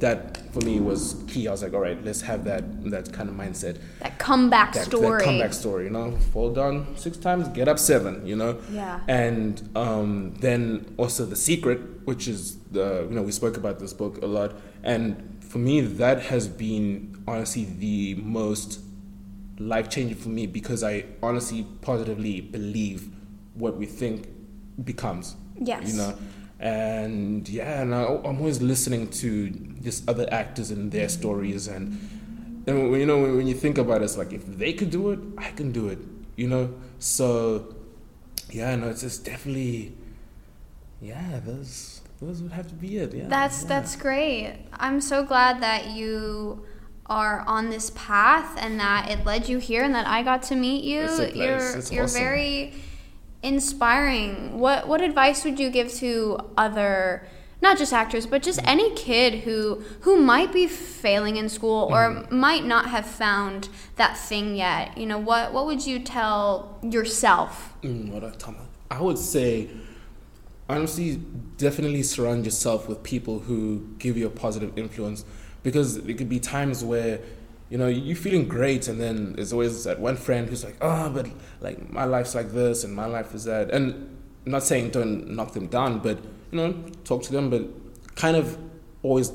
that 0.00 0.38
for 0.52 0.60
me 0.60 0.80
was 0.80 1.22
key. 1.28 1.48
I 1.48 1.52
was 1.52 1.62
like, 1.62 1.72
all 1.72 1.80
right, 1.80 2.02
let's 2.04 2.20
have 2.22 2.44
that 2.44 2.90
that 2.90 3.12
kind 3.12 3.28
of 3.28 3.34
mindset. 3.34 3.78
That 4.00 4.18
comeback 4.18 4.72
That, 4.74 4.84
story. 4.86 5.18
that 5.18 5.24
comeback 5.24 5.52
story, 5.52 5.84
you 5.84 5.90
know, 5.90 6.16
fall 6.32 6.52
down 6.52 6.96
six 6.96 7.16
times, 7.16 7.48
get 7.48 7.68
up 7.68 7.78
seven, 7.78 8.26
you 8.26 8.36
know. 8.36 8.58
Yeah. 8.70 9.00
And 9.08 9.68
um, 9.76 10.34
then 10.40 10.94
also 10.96 11.24
the 11.24 11.36
secret, 11.36 11.80
which 12.06 12.28
is 12.28 12.58
the 12.72 13.06
you 13.08 13.14
know 13.14 13.22
we 13.22 13.32
spoke 13.32 13.56
about 13.56 13.78
this 13.78 13.92
book 13.92 14.22
a 14.22 14.26
lot, 14.26 14.52
and 14.82 15.38
for 15.40 15.58
me 15.58 15.80
that 15.80 16.22
has 16.22 16.48
been 16.48 17.22
honestly 17.26 17.64
the 17.78 18.14
most 18.16 18.80
life 19.58 19.88
changing 19.88 20.16
for 20.16 20.28
me 20.30 20.46
because 20.46 20.82
I 20.82 21.04
honestly 21.22 21.64
positively 21.80 22.40
believe 22.40 23.08
what 23.54 23.76
we 23.76 23.86
think 23.86 24.26
becomes. 24.84 25.36
Yes. 25.56 25.92
You 25.92 25.98
know. 25.98 26.16
And 26.60 27.48
yeah, 27.48 27.82
and 27.82 27.94
I, 27.94 28.04
I'm 28.04 28.38
always 28.38 28.62
listening 28.62 29.08
to 29.22 29.50
just 29.50 30.08
other 30.08 30.26
actors 30.32 30.70
and 30.70 30.90
their 30.90 31.08
stories, 31.08 31.66
and 31.68 31.98
and 32.66 32.92
you 32.96 33.04
know 33.06 33.20
when, 33.20 33.36
when 33.36 33.46
you 33.46 33.54
think 33.54 33.76
about 33.76 34.00
it, 34.00 34.04
it's 34.04 34.16
like 34.16 34.32
if 34.32 34.46
they 34.46 34.72
could 34.72 34.90
do 34.90 35.10
it, 35.10 35.18
I 35.36 35.50
can 35.50 35.72
do 35.72 35.88
it. 35.88 35.98
You 36.36 36.48
know, 36.48 36.74
so 36.98 37.74
yeah, 38.50 38.74
no, 38.76 38.88
it's 38.88 39.02
just 39.02 39.24
definitely 39.24 39.94
yeah. 41.02 41.40
Those 41.44 42.00
those 42.20 42.40
would 42.42 42.52
have 42.52 42.68
to 42.68 42.74
be 42.74 42.98
it. 42.98 43.12
Yeah, 43.12 43.24
That's 43.28 43.62
yeah. 43.62 43.68
that's 43.68 43.96
great. 43.96 44.56
I'm 44.72 45.00
so 45.00 45.24
glad 45.24 45.60
that 45.60 45.90
you 45.90 46.64
are 47.06 47.40
on 47.46 47.68
this 47.68 47.90
path 47.94 48.56
and 48.58 48.80
that 48.80 49.10
it 49.10 49.24
led 49.26 49.48
you 49.48 49.58
here 49.58 49.82
and 49.84 49.94
that 49.94 50.06
I 50.06 50.22
got 50.22 50.42
to 50.44 50.56
meet 50.56 50.84
you. 50.84 51.02
It's 51.02 51.18
a 51.18 51.26
place. 51.26 51.36
You're 51.36 51.78
It's 51.78 51.92
you're 51.92 52.04
awesome. 52.04 52.20
very 52.20 52.72
inspiring. 53.44 54.58
What 54.58 54.88
what 54.88 55.00
advice 55.00 55.44
would 55.44 55.60
you 55.60 55.70
give 55.70 55.92
to 55.94 56.38
other 56.56 57.26
not 57.62 57.78
just 57.78 57.92
actors 57.92 58.26
but 58.26 58.42
just 58.42 58.60
any 58.64 58.90
kid 58.94 59.40
who 59.44 59.82
who 60.00 60.20
might 60.20 60.52
be 60.52 60.66
failing 60.66 61.36
in 61.36 61.48
school 61.48 61.88
or 61.92 62.10
Mm-hmm. 62.10 62.36
might 62.38 62.64
not 62.64 62.86
have 62.90 63.06
found 63.06 63.68
that 63.96 64.16
thing 64.16 64.56
yet? 64.56 64.96
You 64.98 65.06
know, 65.06 65.18
what 65.18 65.52
what 65.52 65.66
would 65.66 65.86
you 65.86 65.98
tell 66.00 66.78
yourself? 66.82 67.72
Mm, 67.82 68.10
what 68.10 68.24
I 68.24 68.30
tell 68.30 68.54
I 68.90 69.00
would 69.00 69.18
say, 69.18 69.68
honestly, 70.68 71.20
definitely 71.58 72.02
surround 72.02 72.44
yourself 72.44 72.88
with 72.88 73.02
people 73.02 73.40
who 73.40 73.86
give 73.98 74.16
you 74.16 74.26
a 74.26 74.30
positive 74.30 74.76
influence, 74.78 75.24
because 75.62 76.02
there 76.02 76.14
could 76.14 76.28
be 76.28 76.38
times 76.38 76.84
where, 76.84 77.18
you 77.70 77.78
know, 77.78 77.88
you're 77.88 78.16
feeling 78.16 78.46
great, 78.46 78.88
and 78.88 79.00
then 79.00 79.32
there's 79.34 79.52
always 79.52 79.84
that 79.84 79.98
one 80.00 80.16
friend 80.16 80.48
who's 80.48 80.64
like, 80.64 80.76
oh, 80.80 81.10
but 81.10 81.26
like 81.60 81.90
my 81.92 82.04
life's 82.04 82.34
like 82.34 82.50
this, 82.52 82.84
and 82.84 82.94
my 82.94 83.06
life 83.06 83.34
is 83.34 83.44
that, 83.44 83.70
and 83.70 83.92
I'm 84.46 84.52
not 84.52 84.62
saying 84.62 84.90
don't 84.90 85.30
knock 85.30 85.52
them 85.52 85.66
down, 85.68 85.98
but 86.00 86.18
you 86.50 86.58
know, 86.58 86.72
talk 87.04 87.22
to 87.24 87.32
them, 87.32 87.50
but 87.50 87.62
kind 88.14 88.36
of 88.36 88.56
always 89.02 89.32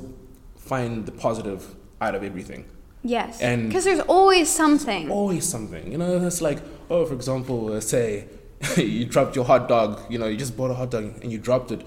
find 0.57 1.05
the 1.05 1.11
positive 1.11 1.75
out 2.01 2.15
of 2.15 2.23
everything 2.23 2.65
Yes. 3.01 3.39
And- 3.41 3.67
Because 3.69 3.85
there's 3.85 4.01
always 4.01 4.49
something. 4.49 5.09
always 5.09 5.45
something. 5.47 5.89
You 5.91 5.97
know, 5.97 6.25
it's 6.27 6.41
like, 6.41 6.59
oh, 6.89 7.05
for 7.05 7.13
example, 7.13 7.71
uh, 7.73 7.79
say 7.79 8.25
you 8.77 9.05
dropped 9.05 9.35
your 9.37 9.45
hot 9.45 9.69
dog. 9.69 10.01
You 10.09 10.17
know, 10.19 10.27
you 10.27 10.35
just 10.35 10.57
bought 10.57 10.69
a 10.69 10.73
hot 10.73 10.91
dog 10.91 11.05
and 11.21 11.31
you 11.31 11.37
dropped 11.37 11.71
it. 11.71 11.79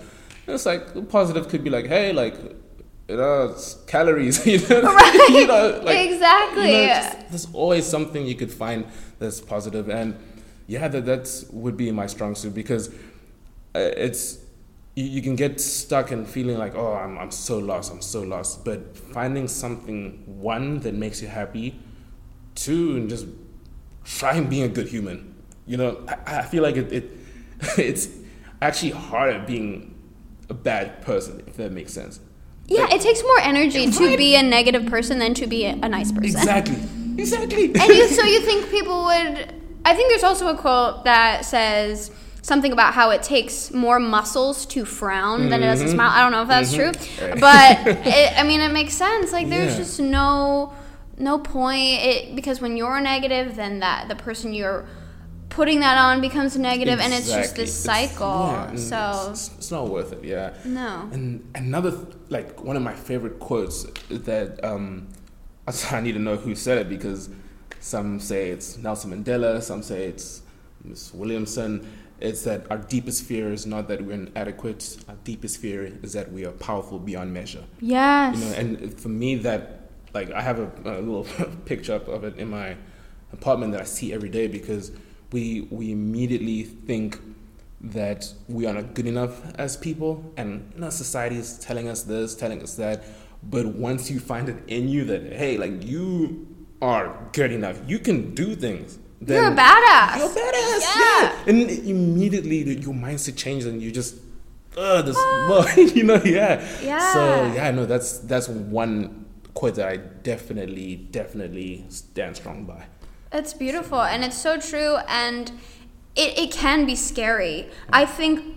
And 0.46 0.54
it's 0.54 0.64
like 0.64 0.94
the 0.94 1.02
positive 1.02 1.48
could 1.48 1.62
be 1.62 1.68
like, 1.70 1.86
hey, 1.86 2.12
like, 2.14 2.34
you 3.12 3.18
know, 3.18 3.44
it's 3.52 3.74
calories. 3.86 4.44
You 4.52 4.58
know, 4.68 4.82
Right. 4.82 5.26
you 5.38 5.46
know, 5.46 5.80
like, 5.84 6.10
Exactly. 6.10 6.70
you 6.70 6.86
know, 6.88 6.94
just- 6.94 7.28
there's 7.30 7.48
always 7.52 7.86
something 7.86 8.26
you 8.26 8.34
could 8.34 8.52
find 8.52 8.84
that's 9.18 9.40
positive, 9.40 9.88
and 9.88 10.16
yeah, 10.66 10.88
that 10.88 11.04
that's 11.04 11.44
would 11.50 11.76
be 11.76 11.90
my 11.92 12.06
strong 12.06 12.34
suit 12.34 12.54
because 12.54 12.88
uh, 13.74 13.78
it's 14.06 14.38
you, 14.94 15.04
you 15.04 15.22
can 15.22 15.36
get 15.36 15.60
stuck 15.60 16.10
and 16.10 16.28
feeling 16.28 16.58
like 16.58 16.74
oh 16.74 16.92
I'm, 16.94 17.16
I'm 17.18 17.30
so 17.30 17.56
lost 17.58 17.90
i'm 17.92 18.02
so 18.02 18.20
lost 18.22 18.64
but 18.64 18.94
finding 18.96 19.48
something 19.48 20.22
one 20.26 20.80
that 20.80 20.94
makes 20.94 21.22
you 21.22 21.28
happy 21.28 21.78
two 22.54 22.96
and 22.96 23.08
just 23.08 23.26
trying 24.04 24.48
being 24.48 24.64
a 24.64 24.68
good 24.68 24.88
human 24.88 25.34
you 25.66 25.78
know 25.78 26.04
i, 26.08 26.40
I 26.40 26.42
feel 26.42 26.62
like 26.62 26.76
it, 26.76 26.92
it 26.92 27.10
it's 27.78 28.08
actually 28.60 28.90
harder 28.90 29.42
being 29.46 29.94
a 30.50 30.54
bad 30.54 31.00
person 31.02 31.42
if 31.46 31.56
that 31.56 31.72
makes 31.72 31.92
sense 31.94 32.20
Yeah, 32.72 32.88
it 32.94 33.00
takes 33.00 33.22
more 33.22 33.40
energy 33.40 33.90
to 33.90 34.16
be 34.16 34.34
a 34.36 34.42
negative 34.42 34.86
person 34.86 35.18
than 35.18 35.34
to 35.34 35.46
be 35.46 35.64
a, 35.66 35.74
nice 35.88 36.10
person. 36.12 36.24
exactly 36.40 36.76
exactly 37.18 37.64
And 37.66 37.88
you, 37.98 38.08
so 38.08 38.24
you 38.24 38.40
think 38.48 38.70
people 38.70 39.04
would 39.04 39.54
I 39.84 39.94
think 39.94 40.10
there's 40.10 40.22
also 40.24 40.48
a 40.48 40.56
quote 40.56 41.04
that 41.04 41.44
says 41.44 42.10
something 42.42 42.72
about 42.72 42.94
how 42.94 43.10
it 43.10 43.22
takes 43.22 43.70
more 43.72 43.98
muscles 44.00 44.66
to 44.66 44.84
frown 44.84 45.48
than 45.48 45.62
it 45.62 45.66
does 45.66 45.80
to 45.80 45.86
Mm-hmm. 45.86 45.94
smile. 45.94 46.10
I 46.10 46.20
don't 46.22 46.32
know 46.32 46.42
if 46.42 46.48
that's 46.48 46.72
true, 46.74 46.90
but 47.40 47.86
it, 48.06 48.38
I 48.38 48.42
mean, 48.42 48.60
it 48.60 48.72
makes 48.72 48.94
sense. 48.94 49.32
Like, 49.32 49.48
there's 49.48 49.72
Yeah. 49.72 49.78
just 49.78 50.00
no 50.00 50.72
no 51.18 51.38
point 51.38 52.00
it, 52.02 52.34
because 52.34 52.60
when 52.60 52.76
you're 52.76 53.00
negative, 53.00 53.54
then 53.54 53.78
that 53.80 54.08
the 54.08 54.16
person 54.16 54.52
you're 54.54 54.86
putting 55.52 55.80
that 55.80 55.98
on 55.98 56.20
becomes 56.20 56.56
negative, 56.56 56.98
and 57.00 57.12
it's 57.12 57.26
just 57.28 57.52
Exactly. 57.52 57.64
this 57.64 57.84
It's- 57.84 58.10
cycle. 58.10 58.46
yeah, 58.52 58.74
so 58.76 59.30
it's, 59.32 59.50
it's 59.58 59.70
not 59.70 59.88
worth 59.88 60.12
it. 60.12 60.24
Yeah. 60.24 60.54
No. 60.64 61.08
And 61.12 61.48
another 61.54 61.92
like 62.28 62.62
one 62.64 62.76
of 62.76 62.82
my 62.82 62.94
favorite 62.94 63.38
quotes 63.38 63.86
is 64.10 64.22
that 64.22 64.62
um, 64.64 65.08
I 65.90 66.00
need 66.00 66.12
to 66.12 66.18
know 66.18 66.36
who 66.36 66.54
said 66.54 66.78
it 66.78 66.88
because 66.88 67.28
some 67.80 68.18
say 68.20 68.50
it's 68.50 68.78
Nelson 68.78 69.10
Mandela, 69.12 69.62
some 69.62 69.82
say 69.82 70.06
it's 70.06 70.42
Miss 70.84 71.12
Williamson. 71.14 71.86
It's 72.20 72.42
that 72.44 72.70
our 72.70 72.78
deepest 72.78 73.24
fear 73.24 73.52
is 73.52 73.66
not 73.66 73.88
that 73.88 74.00
we're 74.00 74.12
inadequate. 74.12 74.96
Our 75.08 75.16
deepest 75.24 75.58
fear 75.58 75.92
is 76.04 76.12
that 76.12 76.30
we 76.30 76.44
are 76.46 76.52
powerful 76.52 77.00
beyond 77.00 77.34
measure. 77.34 77.64
yes, 77.80 78.36
You 78.36 78.44
know, 78.44 78.52
and 78.52 78.94
for 79.00 79.08
me, 79.08 79.34
that 79.36 79.90
like 80.14 80.30
I 80.30 80.40
have 80.40 80.58
a, 80.60 80.70
a 80.84 81.00
little 81.00 81.24
picture 81.64 81.94
up 81.94 82.06
of 82.06 82.22
it 82.24 82.36
in 82.38 82.48
my 82.48 82.76
apartment 83.32 83.72
that 83.72 83.80
I 83.80 83.84
see 83.84 84.12
every 84.12 84.28
day 84.28 84.46
because 84.46 84.92
we 85.32 85.62
we 85.70 85.92
immediately 85.92 86.62
think 86.62 87.18
that 87.80 88.32
we 88.48 88.66
are 88.66 88.74
not 88.74 88.94
good 88.94 89.06
enough 89.06 89.42
as 89.56 89.76
people, 89.76 90.32
and 90.36 90.70
you 90.74 90.80
know, 90.80 90.90
society 90.90 91.36
is 91.36 91.58
telling 91.58 91.88
us 91.88 92.02
this, 92.02 92.34
telling 92.34 92.62
us 92.62 92.76
that. 92.76 93.04
But 93.42 93.66
once 93.66 94.10
you 94.10 94.20
find 94.20 94.48
it 94.48 94.56
in 94.68 94.88
you 94.88 95.04
that 95.06 95.32
hey, 95.32 95.58
like 95.58 95.84
you 95.84 96.46
are 96.80 97.28
good 97.32 97.52
enough, 97.52 97.80
you 97.86 97.98
can 97.98 98.34
do 98.34 98.54
things. 98.54 98.98
you're 99.26 99.46
a 99.46 99.50
badass. 99.50 100.18
you're 100.18 100.26
a 100.26 100.34
badass. 100.34 100.80
Yeah. 100.80 100.98
Yeah. 100.98 101.44
And 101.46 101.70
immediately 101.70 102.58
your 102.78 102.94
mindset 102.94 103.36
changes 103.36 103.66
and 103.66 103.82
you 103.82 103.90
just, 103.90 104.16
uh, 104.76 105.02
this, 105.02 105.16
well, 105.48 105.66
you 105.78 106.04
know, 106.04 106.22
yeah. 106.24 106.64
Yeah. 106.82 107.12
So 107.12 107.52
yeah, 107.54 107.70
no, 107.72 107.84
that's 107.84 108.18
that's 108.18 108.48
one 108.48 109.26
quote 109.54 109.74
that 109.76 109.88
I 109.88 109.96
definitely, 109.96 110.96
definitely 110.96 111.84
stand 111.88 112.36
strong 112.36 112.64
by. 112.64 112.84
It's 113.32 113.54
beautiful 113.54 114.02
and 114.02 114.24
it's 114.24 114.38
so 114.38 114.58
true 114.58 114.96
and 115.08 115.50
it, 116.14 116.38
it 116.38 116.52
can 116.52 116.84
be 116.84 116.94
scary. 116.94 117.68
I 117.90 118.04
think 118.04 118.56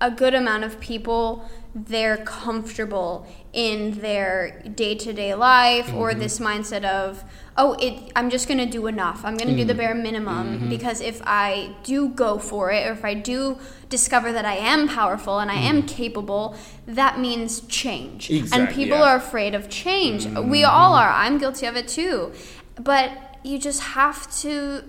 a 0.00 0.10
good 0.10 0.34
amount 0.34 0.64
of 0.64 0.78
people 0.80 1.48
they're 1.74 2.16
comfortable 2.18 3.26
in 3.52 4.00
their 4.00 4.62
day-to-day 4.74 5.34
life 5.34 5.92
or 5.92 6.10
mm-hmm. 6.10 6.20
this 6.20 6.38
mindset 6.38 6.84
of 6.84 7.22
oh 7.58 7.74
it 7.74 8.12
I'm 8.16 8.30
just 8.30 8.48
going 8.48 8.58
to 8.58 8.66
do 8.66 8.86
enough. 8.86 9.24
I'm 9.24 9.36
going 9.36 9.48
to 9.48 9.56
do 9.56 9.64
the 9.64 9.72
mm-hmm. 9.72 9.80
bare 9.80 9.94
minimum 9.94 10.58
mm-hmm. 10.58 10.68
because 10.70 11.00
if 11.00 11.20
I 11.24 11.74
do 11.82 12.08
go 12.08 12.38
for 12.38 12.70
it 12.70 12.86
or 12.86 12.92
if 12.92 13.04
I 13.04 13.14
do 13.14 13.58
discover 13.88 14.32
that 14.32 14.44
I 14.44 14.56
am 14.56 14.88
powerful 14.88 15.38
and 15.38 15.50
I 15.50 15.56
am 15.56 15.82
capable, 15.82 16.56
that 16.86 17.18
means 17.18 17.60
change. 17.62 18.30
and 18.30 18.68
people 18.68 18.98
yeah. 18.98 19.10
are 19.12 19.16
afraid 19.16 19.54
of 19.54 19.68
change. 19.68 20.26
We 20.26 20.64
all 20.64 20.94
are. 20.94 21.10
I'm 21.10 21.38
guilty 21.38 21.66
of 21.66 21.76
it 21.76 21.88
too. 21.88 22.32
But 22.76 23.35
you 23.44 23.58
just 23.58 23.80
have 23.80 24.30
to 24.40 24.82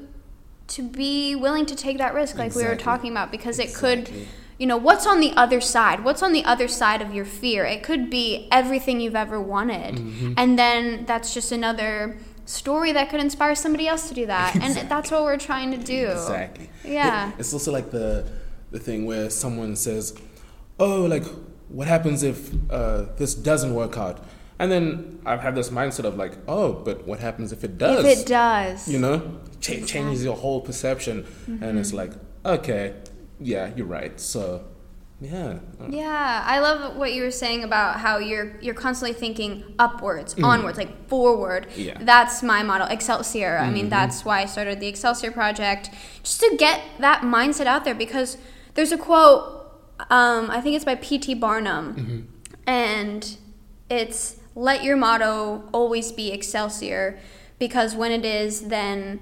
to 0.67 0.81
be 0.83 1.35
willing 1.35 1.65
to 1.65 1.75
take 1.75 1.97
that 1.97 2.13
risk 2.13 2.37
like 2.37 2.53
we 2.55 2.63
were 2.63 2.75
talking 2.75 3.11
about 3.11 3.31
because 3.31 3.57
it 3.59 3.73
could 3.73 4.09
you 4.57 4.65
know 4.67 4.75
what's 4.77 5.05
on 5.07 5.19
the 5.19 5.31
other 5.37 5.61
side 5.61 6.03
what's 6.03 6.21
on 6.23 6.33
the 6.33 6.43
other 6.43 6.67
side 6.67 7.01
of 7.01 7.13
your 7.13 7.23
fear 7.25 7.63
it 7.65 7.83
could 7.83 8.09
be 8.09 8.47
everything 8.51 8.99
you've 8.99 9.15
ever 9.15 9.39
wanted 9.39 9.95
Mm-hmm. 9.95 10.33
and 10.37 10.59
then 10.59 11.05
that's 11.05 11.33
just 11.33 11.51
another 11.51 12.17
story 12.45 12.91
that 12.93 13.09
could 13.09 13.19
inspire 13.21 13.55
somebody 13.55 13.87
else 13.87 14.07
to 14.09 14.13
do 14.13 14.25
that 14.25 14.55
and 14.55 14.89
that's 14.89 15.09
what 15.11 15.23
we're 15.23 15.37
trying 15.37 15.71
to 15.71 15.77
do 15.77 16.07
Exactly. 16.11 16.69
Yeah. 16.83 17.29
It- 17.29 17.35
it's 17.39 17.53
also 17.53 17.71
like 17.71 17.91
the 17.91 18.25
the 18.71 18.79
thing 18.79 19.05
where 19.05 19.29
someone 19.29 19.75
says, 19.77 20.13
"Oh, 20.77 21.03
like 21.05 21.23
what 21.69 21.87
happens 21.87 22.21
if 22.23 22.51
uh, 22.69 23.05
this 23.17 23.33
doesn't 23.33 23.73
work 23.73 23.97
out?" 23.97 24.17
And 24.59 24.71
then 24.71 25.19
I've 25.25 25.41
had 25.41 25.53
this 25.55 25.69
mindset 25.69 26.05
of 26.05 26.15
like, 26.17 26.33
"Oh, 26.47 26.73
but 26.73 27.05
what 27.07 27.19
happens 27.19 27.51
if 27.51 27.63
it 27.63 27.77
does?" 27.77 28.03
if 28.05 28.19
it 28.19 28.25
does 28.25 28.87
you 28.87 28.99
know 28.99 29.17
Ch- 29.59 29.85
changes 29.85 30.23
your 30.23 30.35
whole 30.35 30.61
perception 30.61 31.25
and 31.61 31.77
it's 31.79 31.93
like 31.93 32.11
okay 32.45 32.93
yeah 33.39 33.69
you're 33.75 33.85
right 33.85 34.19
so 34.19 34.63
yeah 35.19 35.57
Yeah, 35.89 36.43
I 36.45 36.59
love 36.59 36.95
what 36.95 37.11
you 37.13 37.23
were 37.23 37.31
saying 37.43 37.63
about 37.63 37.99
how 38.05 38.17
you're 38.29 38.49
you're 38.61 38.75
constantly 38.85 39.13
thinking 39.17 39.51
upwards, 39.79 40.35
onwards, 40.51 40.77
like 40.77 40.93
forward. 41.07 41.65
Yeah. 41.75 41.93
Mm-hmm. 41.95 42.05
That's 42.05 42.43
my 42.43 42.61
model, 42.63 42.87
Excelsior. 42.87 43.57
I 43.57 43.69
mean, 43.71 43.89
that's 43.89 44.23
why 44.25 44.41
I 44.43 44.45
started 44.45 44.79
the 44.79 44.87
Excelsior 44.87 45.31
project, 45.31 45.89
just 46.23 46.39
to 46.41 46.55
get 46.57 46.77
that 46.99 47.21
mindset 47.21 47.65
out 47.73 47.83
there. 47.85 47.95
Because 47.95 48.37
there's 48.75 48.91
a 48.91 48.97
quote, 48.97 49.41
um, 50.11 50.51
I 50.51 50.61
think 50.61 50.75
it's 50.75 50.85
by 50.85 50.95
P.T. 50.95 51.33
Barnum, 51.35 51.85
Mm-hmm. 51.95 52.19
and 52.69 53.37
it's 53.89 54.35
"Let 54.57 54.83
your 54.83 54.97
motto 54.97 55.69
always 55.71 56.11
be 56.11 56.31
Excelsior," 56.31 57.19
because 57.59 57.95
when 57.95 58.11
it 58.11 58.25
is, 58.25 58.67
then 58.69 59.19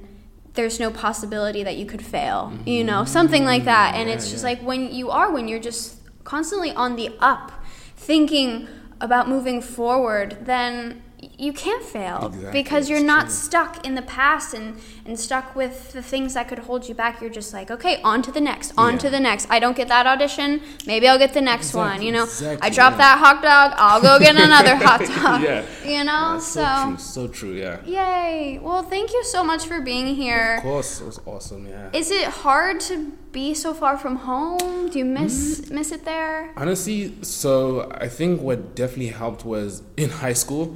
there's 0.54 0.80
no 0.80 0.90
possibility 0.90 1.62
that 1.64 1.76
you 1.76 1.86
could 1.86 2.02
fail. 2.02 2.54
You 2.66 2.84
know, 2.84 3.02
mm-hmm. 3.02 3.12
something 3.12 3.44
like 3.44 3.66
that. 3.66 3.96
And 3.96 4.10
it's 4.10 4.32
just 4.32 4.44
like 4.44 4.62
when 4.62 4.94
you 4.94 5.12
are, 5.12 5.32
when 5.32 5.50
you're 5.50 5.60
just 5.60 5.98
constantly 6.24 6.72
on 6.72 6.96
the 6.96 7.10
up, 7.20 7.52
thinking 7.98 8.68
about 9.02 9.28
moving 9.28 9.62
forward, 9.62 10.38
then 10.46 11.04
you 11.38 11.54
can't 11.54 11.84
fail 11.84 12.28
Exactly, 12.28 12.52
because 12.52 12.90
you're 12.90 13.00
it's 13.00 13.08
not 13.08 13.26
true. 13.26 13.32
stuck 13.32 13.86
in 13.86 13.96
the 13.96 14.02
past 14.02 14.54
and, 14.54 14.78
and 15.06 15.20
stuck 15.20 15.56
with 15.56 15.92
the 15.94 16.02
things 16.02 16.34
that 16.34 16.48
could 16.48 16.60
hold 16.60 16.88
you 16.90 16.96
back. 16.96 17.22
You're 17.22 17.30
just 17.30 17.54
like, 17.54 17.70
okay, 17.72 18.02
on 18.04 18.22
to 18.24 18.32
the 18.32 18.42
next, 18.42 18.74
on 18.78 18.94
Yeah. 18.94 19.00
to 19.00 19.10
the 19.10 19.20
next. 19.20 19.48
I 19.50 19.60
don't 19.60 19.76
get 19.76 19.88
that 19.90 20.06
audition, 20.08 20.62
maybe 20.86 21.08
I'll 21.08 21.18
get 21.20 21.34
the 21.34 21.42
next 21.42 21.74
one. 21.74 22.02
You 22.02 22.12
know, 22.12 22.22
I 22.22 22.24
exactly, 22.24 22.70
drop 22.72 22.94
yeah. 22.94 22.98
that 22.98 23.18
hot 23.20 23.42
dog, 23.42 23.74
I'll 23.78 24.02
go 24.02 24.20
get 24.20 24.36
another 24.36 24.76
hot 24.76 25.00
dog. 25.22 25.42
Yeah. 25.42 25.64
You 25.86 26.04
know, 26.04 26.40
so. 26.40 26.64
so 26.64 26.88
true 26.88 26.98
so 26.98 27.28
true 27.28 27.54
yeah 27.54 27.84
Yay! 27.86 28.60
Well, 28.62 28.84
thank 28.84 29.12
you 29.14 29.24
so 29.24 29.44
much 29.44 29.66
for 29.66 29.82
being 29.82 30.16
here. 30.16 30.56
of 30.58 30.64
course 30.64 31.02
it 31.02 31.06
was 31.06 31.20
awesome 31.26 31.68
yeah 31.68 31.90
Is 31.94 32.12
it 32.12 32.28
hard 32.28 32.80
to 32.90 33.12
be 33.32 33.54
so 33.54 33.74
far 33.74 33.98
from 33.98 34.16
home? 34.18 34.90
Do 34.90 34.98
you 35.00 35.06
miss 35.06 35.36
Mm-hmm. 35.62 35.76
miss 35.76 35.92
it 35.92 36.04
there? 36.06 36.52
honestly 36.58 37.14
so 37.22 37.90
i 38.06 38.08
think 38.08 38.42
what 38.42 38.76
definitely 38.76 39.08
helped 39.24 39.44
was 39.46 39.82
in 39.98 40.10
high 40.10 40.34
school 40.44 40.76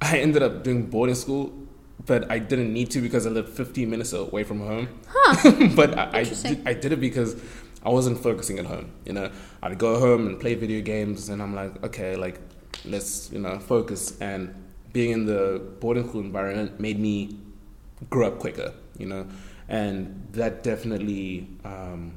i 0.00 0.18
ended 0.18 0.42
up 0.42 0.62
doing 0.64 0.86
boarding 0.86 1.14
school 1.14 1.52
but 2.06 2.30
I 2.30 2.38
didn't 2.38 2.72
need 2.72 2.90
to 2.92 3.00
because 3.00 3.26
I 3.26 3.30
lived 3.30 3.50
15 3.50 3.88
minutes 3.88 4.12
away 4.12 4.42
from 4.42 4.60
home. 4.60 4.88
Huh. 5.06 5.68
but 5.76 5.96
I, 5.98 6.20
I, 6.20 6.24
did, 6.24 6.68
I 6.68 6.72
did 6.72 6.92
it 6.92 7.00
because 7.00 7.40
I 7.84 7.90
wasn't 7.90 8.18
focusing 8.22 8.58
at 8.58 8.66
home. 8.66 8.90
You 9.04 9.12
know, 9.12 9.30
I'd 9.62 9.78
go 9.78 10.00
home 10.00 10.26
and 10.26 10.40
play 10.40 10.54
video 10.54 10.80
games, 10.80 11.28
and 11.28 11.42
I'm 11.42 11.54
like, 11.54 11.82
okay, 11.84 12.16
like 12.16 12.40
let's 12.84 13.30
you 13.30 13.38
know 13.38 13.58
focus. 13.58 14.18
And 14.20 14.54
being 14.92 15.10
in 15.10 15.26
the 15.26 15.62
boarding 15.80 16.08
school 16.08 16.22
environment 16.22 16.80
made 16.80 16.98
me 16.98 17.36
grow 18.10 18.28
up 18.28 18.38
quicker. 18.38 18.72
You 18.96 19.06
know, 19.06 19.26
and 19.68 20.26
that 20.32 20.62
definitely 20.62 21.48
um, 21.64 22.14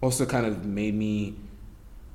also 0.00 0.24
kind 0.24 0.46
of 0.46 0.64
made 0.64 0.94
me. 0.94 1.34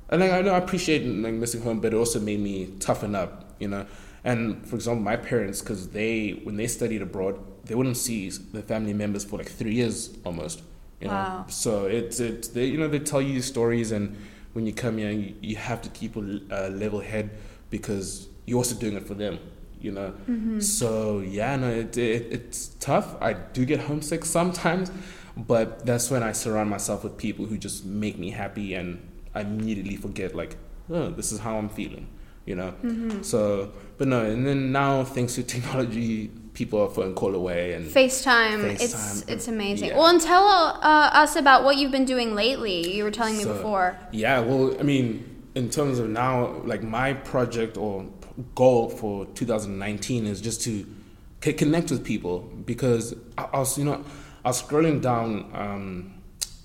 And 0.10 0.22
like, 0.22 0.32
I 0.32 0.42
know 0.42 0.54
I 0.54 0.58
appreciate 0.58 1.06
like 1.06 1.34
missing 1.34 1.62
home, 1.62 1.82
but 1.82 1.94
it 1.94 1.98
also 1.98 2.20
made 2.20 2.40
me 2.40 2.68
toughen 2.80 3.16
up. 3.16 3.56
You 3.60 3.68
know. 3.68 3.86
And 4.32 4.68
for 4.68 4.76
example, 4.76 5.04
my 5.14 5.16
parents, 5.32 5.62
because 5.62 5.82
they 6.00 6.42
when 6.46 6.58
they 6.58 6.68
studied 6.68 7.02
abroad, 7.02 7.36
they 7.68 7.76
wouldn't 7.76 7.98
see 8.08 8.30
the 8.30 8.62
family 8.62 8.94
members 9.04 9.24
for 9.24 9.38
like 9.42 9.52
three 9.60 9.76
years 9.82 9.98
almost. 10.26 10.58
You 11.02 11.08
know? 11.08 11.14
Wow. 11.14 11.46
So 11.48 11.72
it's 11.86 12.20
it's 12.20 12.48
they 12.56 12.66
you 12.66 12.78
know 12.82 12.90
they 12.96 13.00
tell 13.00 13.22
you 13.22 13.42
stories, 13.42 13.90
and 13.98 14.04
when 14.54 14.66
you 14.68 14.74
come 14.74 14.98
here, 14.98 15.12
you, 15.12 15.34
you 15.50 15.56
have 15.56 15.82
to 15.84 15.90
keep 16.00 16.16
a 16.18 16.24
uh, 16.52 16.70
level 16.84 17.00
head 17.00 17.30
because 17.70 18.28
you're 18.46 18.58
also 18.58 18.76
doing 18.76 18.96
it 19.00 19.06
for 19.08 19.14
them. 19.24 19.40
You 19.80 19.92
know. 19.98 20.10
Mhm. 20.28 20.62
So 20.62 21.20
yeah, 21.20 21.56
no, 21.56 21.70
it, 21.70 21.98
it 21.98 22.28
it's 22.38 22.60
tough. 22.80 23.16
I 23.22 23.32
do 23.34 23.64
get 23.64 23.80
homesick 23.82 24.26
sometimes, 24.26 24.92
but 25.38 25.86
that's 25.86 26.12
when 26.12 26.24
I 26.24 26.34
surround 26.34 26.70
myself 26.70 27.04
with 27.06 27.16
people 27.18 27.46
who 27.46 27.58
just 27.58 27.86
make 27.86 28.18
me 28.18 28.32
happy, 28.32 28.74
and 28.74 29.00
I 29.34 29.42
immediately 29.42 29.96
forget 29.96 30.36
like, 30.36 30.58
oh, 30.90 31.12
this 31.12 31.32
is 31.32 31.40
how 31.40 31.58
I'm 31.60 31.70
feeling. 31.70 32.08
You 32.48 32.56
know. 32.56 32.74
So, 33.22 33.72
but 34.00 34.08
no, 34.08 34.26
and 34.26 34.48
then 34.48 34.72
now 34.72 35.04
thanks 35.04 35.36
to 35.36 35.44
technology, 35.44 36.32
people 36.54 36.82
are 36.82 36.90
phone 36.90 37.14
call 37.14 37.36
away, 37.36 37.74
and 37.74 37.86
FaceTime, 37.86 38.64
it's 38.64 38.96
FaceTime, 38.96 39.30
it's 39.30 39.48
amazing. 39.48 39.90
yeah. 39.90 39.98
Well, 39.98 40.08
and 40.08 40.20
tell 40.20 40.44
uh, 40.44 41.10
us 41.14 41.36
about 41.36 41.64
what 41.64 41.78
you've 41.78 41.92
been 41.92 42.06
doing 42.06 42.34
lately. 42.34 42.96
You 42.96 43.04
were 43.04 43.12
telling 43.12 43.38
me 43.38 43.46
before. 43.46 43.96
Yeah, 44.12 44.40
well, 44.40 44.76
I 44.80 44.84
mean, 44.84 45.24
in 45.54 45.70
terms 45.70 46.00
of 46.00 46.10
now, 46.10 46.62
like 46.64 46.82
my 46.82 47.14
project 47.14 47.78
or 47.78 48.06
goal 48.56 48.90
for 48.90 49.26
2019 49.26 50.26
is 50.26 50.42
just 50.42 50.62
to 50.64 50.86
c- 51.44 51.54
connect 51.54 51.92
with 51.92 52.04
people 52.04 52.40
because 52.66 53.14
I, 53.38 53.44
I 53.54 53.60
was, 53.60 53.78
you 53.78 53.84
know, 53.86 54.04
I 54.46 54.50
was 54.50 54.62
scrolling 54.62 55.02
down 55.02 55.50
um, 55.54 56.14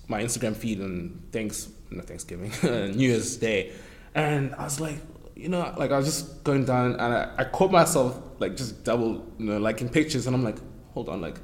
my 0.07 0.23
Instagram 0.23 0.55
feed 0.55 0.79
and 0.79 1.21
thanks, 1.31 1.67
not 1.91 2.05
Thanksgiving, 2.05 2.51
New 2.97 3.09
Year's 3.09 3.37
Day, 3.37 3.73
and 4.15 4.53
I 4.55 4.63
was 4.65 4.79
like, 4.79 4.97
you 5.43 5.49
know, 5.49 5.73
like 5.77 5.91
I 5.91 5.97
was 5.97 6.05
just 6.05 6.43
going 6.45 6.63
down 6.63 6.93
and 6.93 7.01
I, 7.01 7.29
I 7.37 7.43
caught 7.43 7.71
myself 7.71 8.17
like 8.39 8.55
just 8.55 8.83
double, 8.83 9.11
you 9.37 9.45
know, 9.45 9.57
liking 9.57 9.89
pictures, 9.89 10.25
and 10.27 10.35
I'm 10.35 10.43
like, 10.43 10.57
hold 10.93 11.09
on, 11.09 11.19
like 11.21 11.37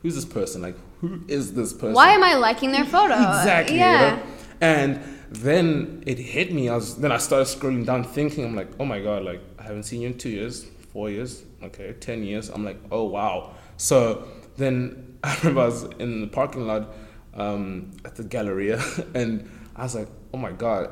who's 0.00 0.14
this 0.14 0.24
person? 0.24 0.62
Like, 0.62 0.76
who 1.00 1.20
is 1.28 1.52
this 1.52 1.72
person? 1.72 1.92
Why 1.92 2.10
am 2.12 2.24
I 2.24 2.34
liking 2.34 2.72
their 2.72 2.84
photo? 2.86 3.14
exactly. 3.14 3.76
you 3.76 3.80
Yeah. 3.82 4.16
know? 4.16 4.22
And 4.60 5.00
then 5.30 6.02
it 6.06 6.18
hit 6.18 6.52
me. 6.52 6.68
I 6.70 6.74
was 6.76 6.96
then 6.96 7.12
I 7.12 7.18
started 7.18 7.44
scrolling 7.54 7.84
down, 7.84 8.02
thinking, 8.02 8.44
I'm 8.46 8.56
like, 8.56 8.70
oh 8.80 8.86
my 8.86 9.00
god, 9.00 9.24
like 9.24 9.42
I 9.58 9.62
haven't 9.64 9.82
seen 9.84 10.00
you 10.00 10.08
in 10.08 10.16
two 10.18 10.30
years, 10.30 10.64
four 10.92 11.10
years, 11.10 11.42
okay, 11.62 11.92
ten 12.00 12.24
years. 12.24 12.48
I'm 12.48 12.64
like, 12.64 12.80
oh 12.90 13.04
wow. 13.04 13.54
So 13.76 14.26
then 14.56 15.18
I 15.22 15.36
remember 15.38 15.60
I 15.60 15.66
was 15.66 15.84
in 15.98 16.22
the 16.22 16.28
parking 16.28 16.66
lot 16.66 16.82
um, 17.34 17.90
at 18.06 18.16
the 18.16 18.24
Galleria, 18.24 18.82
and 19.14 19.30
I 19.76 19.82
was 19.82 19.94
like, 19.94 20.08
oh 20.32 20.38
my 20.38 20.52
god, 20.52 20.90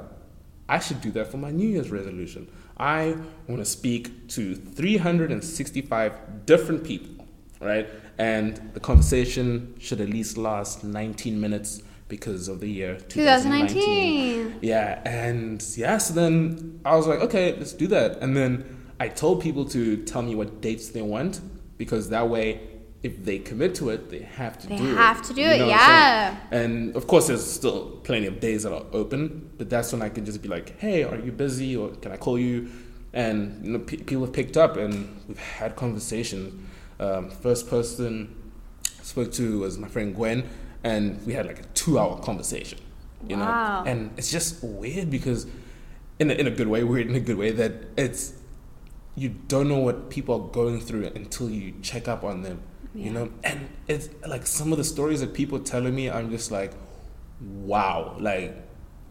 I 0.68 0.78
should 0.78 1.00
do 1.00 1.10
that 1.12 1.30
for 1.30 1.36
my 1.36 1.50
New 1.50 1.68
Year's 1.68 1.90
resolution. 1.90 2.48
I 2.76 3.16
want 3.46 3.60
to 3.60 3.64
speak 3.64 4.28
to 4.28 4.54
365 4.54 6.46
different 6.46 6.84
people, 6.84 7.24
right? 7.60 7.88
And 8.18 8.70
the 8.74 8.80
conversation 8.80 9.74
should 9.78 10.00
at 10.00 10.08
least 10.08 10.36
last 10.36 10.84
19 10.84 11.40
minutes 11.40 11.82
because 12.08 12.48
of 12.48 12.60
the 12.60 12.68
year 12.68 12.96
2019. 13.08 13.76
2019. 13.76 14.58
Yeah, 14.62 15.00
and 15.04 15.64
yeah, 15.76 15.98
so 15.98 16.14
then 16.14 16.80
I 16.84 16.96
was 16.96 17.06
like, 17.06 17.20
okay, 17.20 17.56
let's 17.56 17.72
do 17.72 17.86
that. 17.88 18.18
And 18.18 18.36
then 18.36 18.76
I 19.00 19.08
told 19.08 19.42
people 19.42 19.64
to 19.66 20.02
tell 20.04 20.22
me 20.22 20.34
what 20.34 20.60
dates 20.60 20.90
they 20.90 21.02
want 21.02 21.40
because 21.78 22.08
that 22.10 22.28
way, 22.28 22.60
if 23.06 23.24
they 23.24 23.38
commit 23.38 23.74
to 23.76 23.84
it, 23.94 24.10
they 24.10 24.20
have 24.40 24.58
to 24.60 24.66
They 24.68 24.76
do 24.76 24.84
it. 24.84 24.86
They 24.90 24.96
have 24.96 25.22
to 25.28 25.32
do 25.34 25.40
You 25.40 25.48
it, 25.48 25.58
yeah. 25.68 26.36
And 26.50 26.96
of 26.96 27.06
course, 27.06 27.26
there's 27.28 27.44
still 27.60 27.80
plenty 28.08 28.26
of 28.26 28.40
days 28.40 28.60
that 28.64 28.72
are 28.72 28.86
open, 28.92 29.50
but 29.58 29.70
that's 29.70 29.92
when 29.92 30.02
I 30.02 30.08
can 30.08 30.24
just 30.24 30.40
be 30.42 30.48
like, 30.48 30.78
hey, 30.84 31.04
are 31.04 31.18
you 31.26 31.32
busy 31.32 31.76
or 31.76 31.90
can 32.02 32.10
I 32.12 32.16
call 32.16 32.38
you? 32.38 32.68
And 33.12 33.64
you 33.64 33.72
know, 33.72 33.78
pe- 33.78 33.98
people 34.08 34.24
have 34.26 34.34
picked 34.40 34.56
up 34.56 34.76
and 34.76 34.94
we've 35.28 35.38
had 35.38 35.76
conversations. 35.76 36.48
Um, 36.98 37.30
first 37.30 37.68
person 37.70 38.12
I 39.00 39.02
spoke 39.04 39.30
to 39.32 39.60
was 39.60 39.78
my 39.78 39.88
friend 39.88 40.14
Gwen, 40.14 40.48
and 40.82 41.24
we 41.26 41.32
had 41.34 41.46
like 41.46 41.60
a 41.60 41.66
two-hour 41.74 42.20
conversation. 42.20 42.78
You 43.28 43.36
Wow. 43.36 43.44
know, 43.84 43.90
and 43.90 43.98
it's 44.18 44.30
just 44.30 44.62
weird 44.62 45.10
because, 45.10 45.46
in 46.18 46.30
a, 46.30 46.34
in 46.34 46.46
a 46.46 46.50
good 46.50 46.68
way, 46.68 46.82
weird 46.84 47.06
in 47.08 47.14
a 47.14 47.20
good 47.20 47.38
way 47.38 47.50
that 47.52 47.72
it's 47.96 48.34
you 49.14 49.30
don't 49.48 49.68
know 49.68 49.78
what 49.78 50.10
people 50.10 50.34
are 50.38 50.48
going 50.52 50.80
through 50.80 51.06
until 51.14 51.48
you 51.50 51.74
check 51.82 52.08
up 52.08 52.22
on 52.24 52.42
them. 52.42 52.58
You 52.96 53.10
know, 53.10 53.30
and 53.44 53.68
it's 53.88 54.08
like 54.26 54.46
some 54.46 54.72
of 54.72 54.78
the 54.78 54.84
stories 54.84 55.20
that 55.20 55.34
people 55.34 55.58
telling 55.60 55.94
me, 55.94 56.10
I'm 56.10 56.30
just 56.30 56.50
like, 56.50 56.72
wow, 57.40 58.16
like 58.18 58.56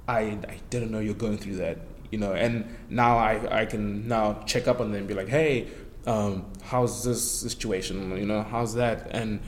I 0.07 0.19
I 0.47 0.59
didn't 0.69 0.91
know 0.91 0.99
you're 0.99 1.13
going 1.13 1.37
through 1.37 1.57
that. 1.57 1.79
You 2.11 2.19
know, 2.19 2.33
and 2.33 2.65
now 2.89 3.17
I 3.17 3.61
I 3.61 3.65
can 3.65 4.07
now 4.07 4.41
check 4.45 4.67
up 4.67 4.79
on 4.79 4.91
them 4.91 4.99
and 4.99 5.07
be 5.07 5.13
like, 5.13 5.27
hey, 5.27 5.67
um, 6.07 6.45
how's 6.63 7.03
this 7.03 7.21
situation? 7.41 8.15
You 8.17 8.25
know, 8.25 8.43
how's 8.43 8.75
that? 8.75 9.07
And 9.11 9.39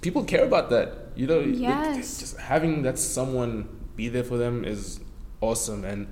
people 0.00 0.24
care 0.24 0.44
about 0.44 0.70
that. 0.70 1.08
You 1.16 1.26
know, 1.26 1.40
Yes. 1.40 2.18
just 2.20 2.36
having 2.38 2.82
that 2.82 2.98
someone 2.98 3.68
be 3.96 4.08
there 4.08 4.24
for 4.24 4.38
them 4.38 4.64
is 4.64 5.00
awesome. 5.40 5.84
And 5.84 6.06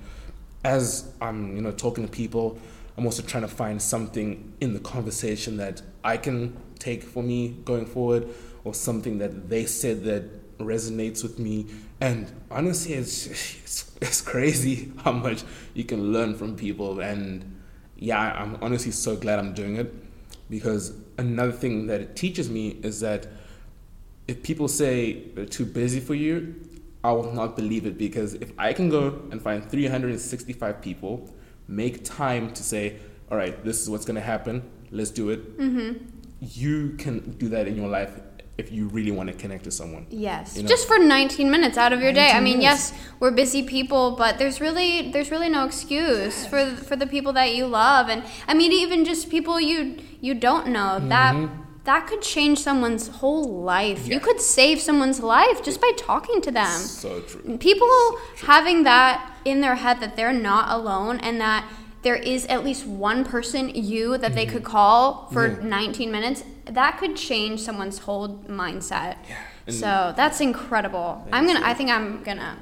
as 0.63 1.11
I'm, 1.21 1.55
you 1.55 1.61
know, 1.61 1.71
talking 1.71 2.05
to 2.05 2.11
people, 2.11 2.59
I'm 2.97 3.05
also 3.05 3.23
trying 3.23 3.43
to 3.43 3.47
find 3.49 3.81
something 3.81 4.53
in 4.59 4.73
the 4.73 4.79
conversation 4.79 5.57
that 5.57 5.81
I 6.03 6.17
can 6.17 6.57
take 6.79 7.03
for 7.03 7.21
me 7.23 7.49
going 7.65 7.85
forward, 7.85 8.27
or 8.63 8.73
something 8.73 9.17
that 9.19 9.49
they 9.49 9.65
said 9.65 10.03
that 10.03 10.57
resonates 10.59 11.23
with 11.23 11.39
me. 11.39 11.67
And 12.01 12.31
honestly, 12.51 12.93
it's 12.93 13.27
it's, 13.27 13.91
it's 14.01 14.21
crazy 14.21 14.91
how 15.03 15.11
much 15.11 15.43
you 15.73 15.83
can 15.83 16.11
learn 16.11 16.35
from 16.35 16.55
people. 16.55 16.99
And 16.99 17.59
yeah, 17.97 18.19
I'm 18.19 18.57
honestly 18.61 18.91
so 18.91 19.15
glad 19.15 19.39
I'm 19.39 19.53
doing 19.53 19.75
it 19.75 19.93
because 20.49 20.93
another 21.17 21.51
thing 21.51 21.87
that 21.87 22.01
it 22.01 22.15
teaches 22.15 22.49
me 22.49 22.79
is 22.83 22.99
that 23.01 23.27
if 24.27 24.43
people 24.43 24.67
say 24.67 25.23
they're 25.33 25.45
too 25.45 25.65
busy 25.65 25.99
for 25.99 26.15
you, 26.15 26.55
I 27.03 27.11
will 27.11 27.31
not 27.31 27.55
believe 27.55 27.85
it 27.85 27.97
because 27.97 28.35
if 28.35 28.51
I 28.57 28.73
can 28.73 28.89
go 28.89 29.21
and 29.31 29.41
find 29.41 29.69
365 29.69 30.81
people, 30.81 31.33
make 31.67 32.03
time 32.03 32.53
to 32.53 32.63
say, 32.63 32.97
all 33.31 33.37
right, 33.37 33.63
this 33.63 33.81
is 33.81 33.89
what's 33.89 34.05
going 34.05 34.15
to 34.15 34.21
happen, 34.21 34.69
let's 34.91 35.11
do 35.11 35.29
it. 35.29 35.57
Mm-hmm. 35.57 36.05
You 36.39 36.95
can 36.97 37.31
do 37.31 37.49
that 37.49 37.67
in 37.67 37.75
your 37.75 37.87
life 37.87 38.19
if 38.59 38.71
you 38.73 38.89
really 38.89 39.11
want 39.11 39.29
to 39.29 39.35
connect 39.35 39.63
to 39.63 39.71
someone. 39.71 40.05
Yes, 40.09 40.57
You 40.57 40.63
know? 40.63 40.69
just 40.69 40.85
for 40.85 40.99
19 40.99 41.49
minutes 41.49 41.77
out 41.77 41.93
of 41.93 42.01
your 42.01 42.11
day. 42.11 42.31
I 42.31 42.41
mean, 42.41 42.59
minutes. 42.59 42.91
yes, 42.91 43.03
we're 43.19 43.31
busy 43.31 43.63
people, 43.63 44.11
but 44.11 44.37
there's 44.37 44.59
really 44.59 45.11
there's 45.11 45.31
really 45.31 45.49
no 45.49 45.65
excuse 45.65 46.45
for 46.45 46.65
for 46.75 46.95
the 46.95 47.07
people 47.07 47.33
that 47.33 47.55
you 47.55 47.65
love, 47.65 48.09
and 48.09 48.23
I 48.47 48.53
mean 48.53 48.71
even 48.71 49.05
just 49.05 49.29
people 49.29 49.59
you 49.59 49.97
you 50.19 50.33
don't 50.33 50.67
know 50.67 50.99
that 51.07 51.33
mm-hmm. 51.35 51.63
that 51.85 52.07
could 52.07 52.21
change 52.21 52.59
someone's 52.59 53.07
whole 53.07 53.63
life. 53.63 54.07
You 54.07 54.19
could 54.19 54.41
save 54.41 54.81
someone's 54.81 55.21
life 55.21 55.63
just 55.63 55.79
by 55.79 55.91
talking 55.97 56.41
to 56.41 56.51
them. 56.51 56.79
So 56.81 57.21
true. 57.21 57.57
People 57.57 58.19
having 58.43 58.83
that 58.83 59.37
in 59.45 59.61
their 59.61 59.75
head 59.75 60.01
that 60.01 60.17
they're 60.17 60.33
not 60.33 60.69
alone 60.69 61.19
and 61.21 61.39
that 61.39 61.63
there 62.01 62.15
is 62.15 62.45
at 62.45 62.63
least 62.63 62.85
one 62.85 63.25
person 63.25 63.69
you 63.69 64.17
that 64.17 64.33
they 64.35 64.45
mm-hmm. 64.45 64.55
could 64.55 64.63
call 64.63 65.27
for 65.31 65.49
19 65.49 66.11
minutes 66.11 66.43
that 66.65 66.97
could 66.97 67.15
change 67.15 67.61
someone's 67.61 67.99
whole 67.99 68.39
mindset 68.47 69.17
and- 69.67 69.75
so 69.75 70.13
that's 70.15 70.39
incredible 70.41 71.27
i'm 71.31 71.45
gonna 71.45 71.61
i 71.63 71.73
think 71.73 71.89
i'm 71.89 72.23
gonna 72.23 72.57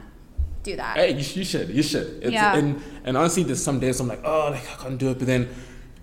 do 0.68 0.76
that 0.76 0.98
Hey, 0.98 1.12
you, 1.12 1.26
you 1.40 1.46
should. 1.46 1.70
You 1.70 1.84
should. 1.84 2.08
It's, 2.22 2.32
Yeah. 2.32 2.58
And 2.58 2.82
and 3.06 3.16
honestly, 3.18 3.44
there's 3.44 3.64
some 3.64 3.80
days 3.80 4.00
I'm 4.00 4.08
like, 4.08 4.24
oh, 4.24 4.50
like 4.52 4.66
I 4.74 4.76
can't 4.84 4.98
do 4.98 5.10
it. 5.12 5.18
But 5.20 5.28
then, 5.28 5.48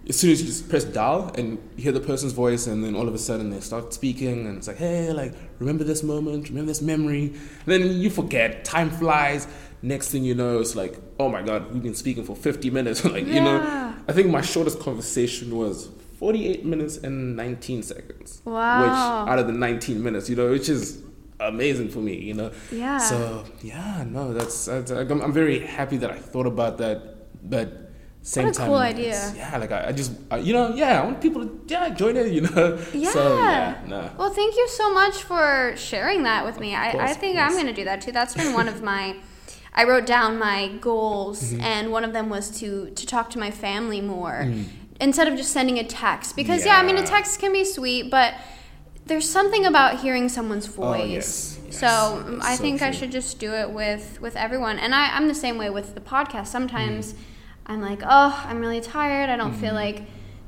as 0.08 0.16
soon 0.16 0.30
as 0.32 0.40
you 0.40 0.46
just 0.46 0.68
press 0.68 0.84
dial 0.84 1.30
and 1.36 1.58
you 1.76 1.82
hear 1.84 1.92
the 1.92 2.00
person's 2.00 2.32
voice, 2.32 2.66
and 2.66 2.82
then 2.84 2.94
all 2.94 3.06
of 3.06 3.14
a 3.14 3.18
sudden 3.18 3.50
they 3.50 3.60
start 3.60 3.92
speaking, 3.92 4.46
and 4.46 4.56
it's 4.58 4.68
like, 4.68 4.78
hey, 4.78 5.12
like 5.12 5.34
remember 5.58 5.84
this 5.84 6.02
moment, 6.02 6.48
remember 6.48 6.68
this 6.68 6.82
memory. 6.82 7.26
And 7.64 7.68
then 7.72 7.82
you 8.04 8.10
forget. 8.10 8.64
Time 8.64 8.90
flies. 8.90 9.46
Next 9.84 10.10
thing 10.10 10.24
you 10.24 10.34
know, 10.34 10.60
it's 10.60 10.74
like, 10.74 10.98
oh 11.20 11.28
my 11.28 11.42
god, 11.42 11.70
we've 11.70 11.82
been 11.82 11.94
speaking 11.94 12.24
for 12.24 12.34
50 12.34 12.70
minutes. 12.70 13.04
like 13.14 13.26
you 13.26 13.42
know, 13.42 13.94
I 14.08 14.12
think 14.12 14.28
my 14.28 14.40
shortest 14.40 14.80
conversation 14.80 15.56
was 15.58 15.90
48 16.18 16.64
minutes 16.64 16.96
and 16.96 17.36
19 17.36 17.82
seconds. 17.82 18.40
Wow. 18.46 18.80
Which 18.80 19.30
out 19.30 19.38
of 19.38 19.46
the 19.46 19.52
19 19.52 20.02
minutes, 20.02 20.30
you 20.30 20.36
know, 20.36 20.50
which 20.50 20.70
is 20.70 21.02
amazing 21.38 21.90
for 21.90 21.98
me, 21.98 22.18
you 22.18 22.32
know. 22.32 22.50
Yeah. 22.72 22.96
So 22.96 23.44
yeah, 23.60 24.04
no, 24.08 24.32
that's, 24.32 24.64
that's 24.64 24.90
I'm, 24.90 25.20
I'm 25.20 25.34
very 25.34 25.58
happy 25.60 25.98
that 25.98 26.10
I 26.10 26.18
thought 26.18 26.46
about 26.46 26.78
that, 26.78 27.48
but 27.48 27.90
same 28.22 28.46
What 28.46 28.54
a 28.54 28.58
time, 28.58 28.66
cool 28.68 28.76
idea. 28.76 29.34
Yeah, 29.36 29.58
like 29.58 29.70
I, 29.70 29.88
I 29.88 29.92
just, 29.92 30.12
I, 30.30 30.38
you 30.38 30.54
know, 30.54 30.74
yeah, 30.74 31.02
I 31.02 31.04
want 31.04 31.20
people 31.20 31.44
to 31.44 31.60
yeah 31.66 31.90
join 31.90 32.16
it, 32.16 32.32
you 32.32 32.40
know. 32.40 32.78
yeah. 32.94 33.10
So 33.10 33.36
yeah, 33.36 33.82
no. 33.86 34.10
well 34.16 34.30
thank 34.30 34.56
you 34.56 34.66
so 34.68 34.94
much 34.94 35.22
for 35.24 35.74
sharing 35.76 36.22
that 36.22 36.46
with 36.46 36.58
me 36.58 36.74
i, 36.74 36.92
course, 36.92 37.10
I 37.10 37.12
think 37.12 37.38
i'm 37.38 37.54
gonna 37.54 37.74
do 37.74 37.84
that 37.84 38.00
too 38.00 38.12
that's 38.12 38.34
been 38.34 38.54
one 38.54 38.66
of 38.66 38.82
my 38.82 39.16
i 39.74 39.82
wrote 39.84 40.06
down 40.06 40.38
my 40.38 40.68
goals 40.80 41.38
Mm-hmm. 41.52 41.60
and 41.62 41.92
one 41.92 42.04
of 42.04 42.12
them 42.12 42.28
was 42.28 42.50
to 42.60 42.90
to 42.90 43.06
talk 43.06 43.30
to 43.30 43.38
my 43.38 43.50
family 43.50 44.00
more 44.00 44.38
instead 45.00 45.26
of 45.28 45.36
just 45.36 45.50
sending 45.52 45.78
a 45.78 45.84
text 45.84 46.36
because 46.36 46.64
yeah. 46.64 46.78
i 46.78 46.82
mean 46.86 46.96
a 46.96 47.02
Mm. 47.02 47.08
Text 47.16 47.40
can 47.40 47.52
be 47.52 47.64
sweet 47.64 48.10
but 48.10 48.34
there's 49.06 49.28
something 49.28 49.66
about 49.66 50.00
hearing 50.00 50.28
someone's 50.28 50.66
voice 50.66 51.00
Oh, 51.02 51.04
yes, 51.04 51.58
yes. 51.66 51.78
so 51.80 51.88
um, 51.88 52.40
i 52.42 52.54
So 52.56 52.62
think 52.62 52.80
i 52.82 52.90
should 52.90 53.12
just 53.12 53.38
do 53.38 53.52
it 53.52 53.68
with 53.70 54.04
with 54.20 54.36
everyone 54.36 54.78
and 54.78 54.94
I, 54.94 55.14
i'm 55.16 55.28
the 55.28 55.34
same 55.34 55.58
way 55.58 55.68
with 55.70 55.94
the 55.94 56.00
podcast 56.00 56.46
sometimes 56.46 57.14
i'm 57.66 57.80
like 57.82 58.00
oh 58.04 58.32
i'm 58.48 58.60
really 58.60 58.80
tired 58.80 59.28
i 59.30 59.36
don't 59.36 59.52
feel 59.54 59.74
Mm-hmm. 59.74 59.98
like 59.98 60.02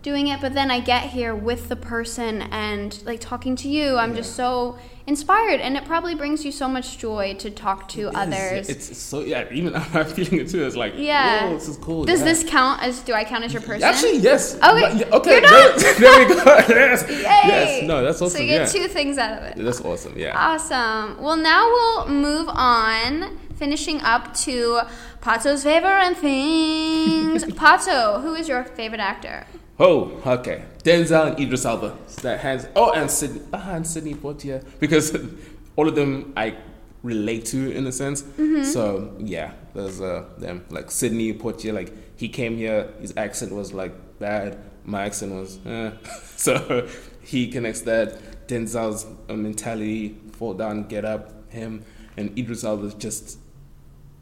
doing 0.07 0.29
it 0.29 0.41
but 0.41 0.55
then 0.55 0.71
i 0.71 0.79
get 0.79 1.03
here 1.11 1.35
with 1.35 1.69
the 1.69 1.75
person 1.75 2.43
and 2.65 3.03
like 3.05 3.19
talking 3.19 3.57
to 3.57 3.69
you 3.69 3.97
i'm 3.97 4.15
just 4.15 4.37
so 4.37 4.79
inspired 5.09 5.61
and 5.61 5.77
it 5.77 5.85
probably 5.85 6.15
brings 6.15 6.45
you 6.45 6.53
so 6.53 6.69
much 6.69 6.99
joy 6.99 7.35
to 7.39 7.51
talk 7.51 7.89
to 7.89 8.09
It 8.09 8.15
others 8.15 8.69
It's, 8.69 8.91
it's 8.91 8.99
so 8.99 9.21
yeah. 9.21 9.47
Even 9.53 9.75
I'm 9.95 10.05
feeling 10.05 10.41
it 10.41 10.49
too. 10.49 10.65
It's 10.65 10.77
like 10.77 10.95
Yeah. 10.97 11.51
this 11.53 11.69
is 11.69 11.77
cool. 11.77 12.05
does 12.05 12.21
yeah. 12.21 12.25
this 12.25 12.45
count 12.45 12.83
as 12.83 13.01
do 13.01 13.13
i 13.13 13.25
count 13.25 13.45
as 13.45 13.53
your 13.53 13.63
person 13.63 13.85
Actually, 13.85 14.19
yes. 14.19 14.55
Okay, 14.57 15.05
But, 15.11 15.13
okay. 15.13 15.31
you're 15.33 15.41
there, 15.43 15.95
there 15.99 16.29
we 16.29 16.35
go. 16.35 16.45
yes. 16.69 17.09
Yay! 17.09 17.19
Yes. 17.23 17.83
No, 17.87 18.05
that's 18.05 18.21
awesome. 18.21 18.37
so 18.37 18.43
you 18.43 18.49
get 18.49 18.75
yeah. 18.75 18.81
two 18.83 18.89
things 18.89 19.17
out 19.19 19.39
of 19.39 19.45
it 19.45 19.65
That's 19.65 19.81
awesome. 19.81 20.15
Yeah. 20.17 20.35
Awesome. 20.37 21.23
Well, 21.23 21.37
now 21.37 21.67
we'll 21.67 22.09
move 22.09 22.49
on, 22.49 23.39
finishing 23.55 24.01
up 24.01 24.35
to 24.47 24.81
Patso's 25.21 25.63
favorite 25.63 26.17
things. 26.17 27.45
Patso, 27.45 28.23
who 28.23 28.35
is 28.35 28.49
your 28.49 28.65
favorite 28.65 29.01
actor? 29.01 29.47
Oh, 29.79 30.21
okay. 30.27 30.65
Denzel 30.83 31.29
and 31.29 31.41
Idris 31.41 31.65
Elba. 31.65 31.97
That 32.23 32.41
hands. 32.41 32.67
Oh, 32.75 32.93
and 32.93 33.11
Sidney. 33.11 33.43
Ah, 33.53 33.75
and 33.75 33.87
Sidney 33.87 34.15
Poitier. 34.15 34.65
Because 34.81 35.17
all 35.77 35.89
of 35.89 35.95
them 35.95 36.33
I 36.37 36.57
relate 37.03 37.45
to 37.47 37.71
in 37.71 37.87
a 37.87 37.93
sense. 37.93 38.23
Mm-hmm. 38.23 38.65
So 38.65 39.15
yeah, 39.19 39.53
there's 39.75 40.01
uh 40.01 40.25
them 40.39 40.65
like 40.71 40.91
Sidney 40.91 41.33
Poitier. 41.35 41.75
Like 41.75 41.93
he 42.19 42.29
came 42.29 42.57
here, 42.57 42.93
his 43.01 43.13
accent 43.17 43.53
was 43.53 43.73
like 43.73 44.19
bad. 44.19 44.59
My 44.85 45.03
accent 45.05 45.33
was 45.33 45.59
eh. 45.67 45.91
so 46.37 46.89
he 47.23 47.49
connects 47.49 47.83
that. 47.83 48.19
Denzel's 48.47 49.07
uh, 49.29 49.35
mentality, 49.35 50.17
fall 50.33 50.55
down, 50.55 50.85
get 50.85 51.05
up. 51.05 51.33
Him 51.51 51.85
and 52.17 52.37
Idris 52.39 52.65
Elba's 52.65 52.95
just 52.95 53.39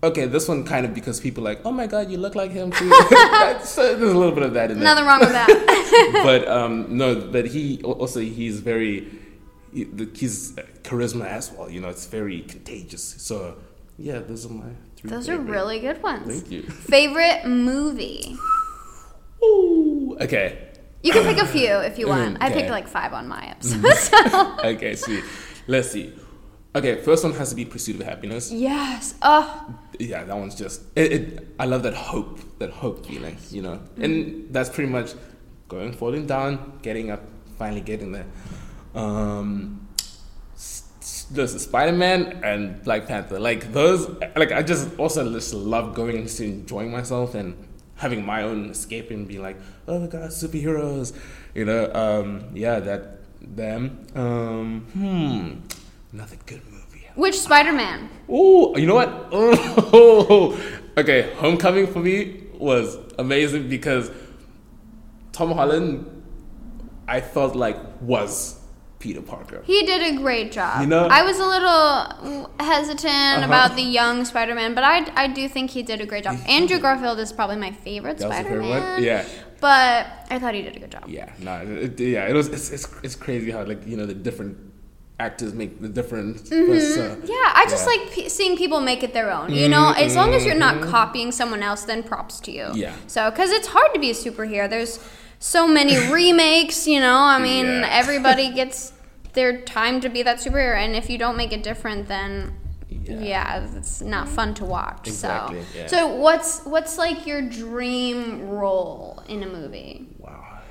Okay, 0.04 0.26
this 0.26 0.46
one 0.48 0.64
kind 0.64 0.84
of 0.84 0.92
because 0.94 1.18
people 1.18 1.42
like, 1.42 1.60
oh 1.64 1.70
my 1.72 1.86
god, 1.86 2.10
you 2.10 2.18
look 2.18 2.34
like 2.34 2.50
him 2.50 2.70
too. 2.70 2.90
Uh, 3.44 3.52
there's 3.58 3.78
a 3.78 3.96
little 3.96 4.32
bit 4.32 4.42
of 4.42 4.52
that 4.54 4.70
in 4.70 4.78
there. 4.78 4.84
Nothing 4.84 5.06
wrong 5.06 5.20
with 5.20 5.32
that. 5.32 5.48
but 6.24 6.46
um, 6.48 6.96
no, 6.96 7.14
but 7.20 7.46
he 7.46 7.80
also 7.82 8.20
he's 8.20 8.60
very 8.60 9.08
he- 9.72 9.84
the, 9.84 10.08
his 10.14 10.52
charisma 10.82 11.26
as 11.26 11.50
well. 11.52 11.70
You 11.70 11.80
know, 11.80 11.88
it's 11.88 12.06
very 12.06 12.40
contagious. 12.42 13.02
So 13.18 13.56
yeah, 13.98 14.18
those 14.18 14.44
are 14.46 14.50
my 14.50 14.64
three. 14.96 15.10
Those 15.10 15.28
are 15.28 15.38
really 15.38 15.80
good 15.80 16.02
ones. 16.02 16.26
Thank 16.26 16.50
you. 16.50 16.62
Favorite 16.62 17.46
movie? 17.46 18.36
Ooh, 19.42 20.16
okay. 20.20 20.68
You 21.02 21.12
can 21.12 21.24
pick 21.24 21.42
a 21.42 21.46
few 21.46 21.68
if 21.78 21.98
you 21.98 22.08
want. 22.14 22.38
I 22.40 22.50
picked 22.50 22.70
like 22.70 22.88
five 22.88 23.12
on 23.12 23.28
my 23.28 23.44
episode. 23.54 23.94
so. 23.94 24.56
Okay, 24.64 24.96
see. 24.96 25.22
Let's 25.66 25.90
see. 25.90 26.12
Okay, 26.76 27.00
first 27.02 27.22
one 27.22 27.32
has 27.34 27.50
to 27.50 27.54
be 27.54 27.64
Pursuit 27.64 28.00
of 28.00 28.02
Happiness. 28.06 28.50
Yes. 28.50 29.14
Oh, 29.22 29.74
Yeah, 30.00 30.24
that 30.24 30.36
one's 30.36 30.56
just. 30.56 30.82
It, 30.96 31.12
it, 31.12 31.48
I 31.58 31.66
love 31.66 31.84
that 31.84 31.94
hope, 31.94 32.58
that 32.58 32.70
hope 32.70 33.06
feeling, 33.06 33.36
you 33.50 33.62
know? 33.62 33.80
And 33.96 34.52
that's 34.52 34.70
pretty 34.70 34.90
much 34.90 35.12
going, 35.68 35.92
falling 35.92 36.26
down, 36.26 36.80
getting 36.82 37.12
up, 37.12 37.22
finally 37.58 37.80
getting 37.80 38.10
there. 38.10 38.26
Um, 38.92 39.86
there's 41.30 41.62
Spider 41.62 41.96
Man 41.96 42.40
and 42.42 42.82
Black 42.82 43.06
Panther. 43.06 43.38
Like, 43.38 43.72
those. 43.72 44.08
Like, 44.34 44.50
I 44.50 44.64
just 44.64 44.98
also 44.98 45.32
just 45.32 45.54
love 45.54 45.94
going 45.94 46.18
and 46.18 46.40
enjoying 46.40 46.90
myself 46.90 47.36
and 47.36 47.56
having 47.94 48.26
my 48.26 48.42
own 48.42 48.70
escape 48.70 49.12
and 49.12 49.28
be 49.28 49.38
like, 49.38 49.56
oh 49.86 50.00
my 50.00 50.08
god, 50.08 50.30
superheroes. 50.30 51.16
You 51.54 51.66
know? 51.66 51.92
Um, 51.94 52.46
yeah, 52.54 52.80
that. 52.80 53.20
Them. 53.46 54.06
Um, 54.14 54.86
hmm. 54.94 55.73
Another 56.14 56.36
good 56.46 56.62
movie. 56.70 57.06
which 57.16 57.36
Spider-Man? 57.38 58.08
Oh, 58.28 58.76
you 58.76 58.86
know 58.86 58.94
what? 58.94 59.10
Oh, 59.32 60.56
okay. 60.96 61.32
Homecoming 61.36 61.86
for 61.88 61.98
me 61.98 62.44
was 62.54 62.96
amazing 63.18 63.68
because 63.68 64.10
Tom 65.32 65.50
Holland, 65.50 65.90
I 67.08 67.20
felt 67.20 67.56
like 67.56 67.76
was 68.00 68.60
Peter 69.00 69.20
Parker. 69.20 69.60
He 69.64 69.82
did 69.84 70.02
a 70.14 70.16
great 70.22 70.52
job. 70.52 70.80
You 70.82 70.86
know- 70.86 71.08
I 71.10 71.22
was 71.24 71.38
a 71.38 71.46
little 71.56 72.50
hesitant 72.60 73.38
Uh-huh. 73.38 73.46
about 73.46 73.74
the 73.74 73.82
young 73.82 74.24
Spider-Man, 74.24 74.74
but 74.76 74.84
I, 74.84 74.96
I 75.24 75.26
do 75.28 75.48
think 75.48 75.70
he 75.70 75.82
did 75.82 76.00
a 76.00 76.06
great 76.06 76.24
job. 76.24 76.36
Andrew 76.48 76.78
Garfield 76.78 77.18
is 77.18 77.32
probably 77.32 77.56
my 77.56 77.72
favorite 77.72 78.18
That 78.18 78.30
Spider-Man. 78.30 79.02
Yeah. 79.02 79.24
But 79.60 80.06
I 80.30 80.38
thought 80.38 80.54
he 80.54 80.62
did 80.62 80.76
a 80.76 80.78
good 80.80 80.92
job. 80.92 81.04
Yeah, 81.08 81.32
no, 81.40 81.54
it, 81.62 81.98
yeah. 81.98 82.28
It 82.28 82.34
was. 82.34 82.48
It's, 82.48 82.70
it's 82.70 82.86
it's 83.02 83.16
crazy 83.16 83.50
how 83.50 83.64
like 83.64 83.86
you 83.86 83.96
know 83.96 84.04
the 84.04 84.12
different 84.12 84.58
actors 85.20 85.54
make 85.54 85.80
the 85.80 85.88
different. 85.88 86.36
uh, 86.36 86.54
Mm-hmm. 86.54 87.26
Yeah, 87.26 87.34
I 87.54 87.66
just 87.68 87.86
Yeah. 87.86 87.92
like 87.92 88.12
p- 88.12 88.28
seeing 88.28 88.56
people 88.56 88.80
make 88.80 89.02
it 89.02 89.12
their 89.12 89.30
own. 89.30 89.52
You 89.52 89.68
know, 89.68 89.92
as 89.92 90.16
long 90.16 90.34
as 90.34 90.44
you're 90.44 90.54
not 90.68 90.82
copying 90.82 91.30
someone 91.32 91.62
else, 91.62 91.82
then 91.84 92.02
props 92.02 92.40
to 92.40 92.50
you. 92.50 92.62
Mm-hmm. 92.64 92.76
Yeah. 92.78 92.94
So, 93.06 93.30
because 93.30 93.50
it's 93.50 93.68
hard 93.68 93.94
to 93.94 94.00
be 94.00 94.10
a 94.10 94.14
superhero. 94.14 94.68
There's 94.68 94.98
so 95.38 95.66
many 95.68 95.96
remakes. 96.12 96.86
You 96.88 97.00
know, 97.00 97.16
I 97.16 97.38
mean, 97.38 97.66
Yeah. 97.66 97.88
everybody 98.02 98.50
gets 98.52 98.92
their 99.34 99.60
time 99.60 100.00
to 100.00 100.08
be 100.08 100.22
that 100.22 100.38
superhero, 100.38 100.76
and 100.76 100.94
if 100.96 101.08
you 101.10 101.18
don't 101.18 101.36
make 101.36 101.52
it 101.52 101.62
different, 101.62 102.08
then 102.08 102.54
Yeah. 102.88 103.20
yeah, 103.20 103.66
it's 103.76 104.00
not 104.00 104.28
fun 104.28 104.54
to 104.54 104.64
watch. 104.64 105.06
Exactly, 105.08 105.62
So, 105.86 105.86
so 105.86 106.06
what's 106.08 106.60
what's 106.64 106.98
like 106.98 107.26
your 107.26 107.42
dream 107.42 108.48
role 108.48 109.22
in 109.28 109.42
a 109.42 109.46
movie? 109.46 110.06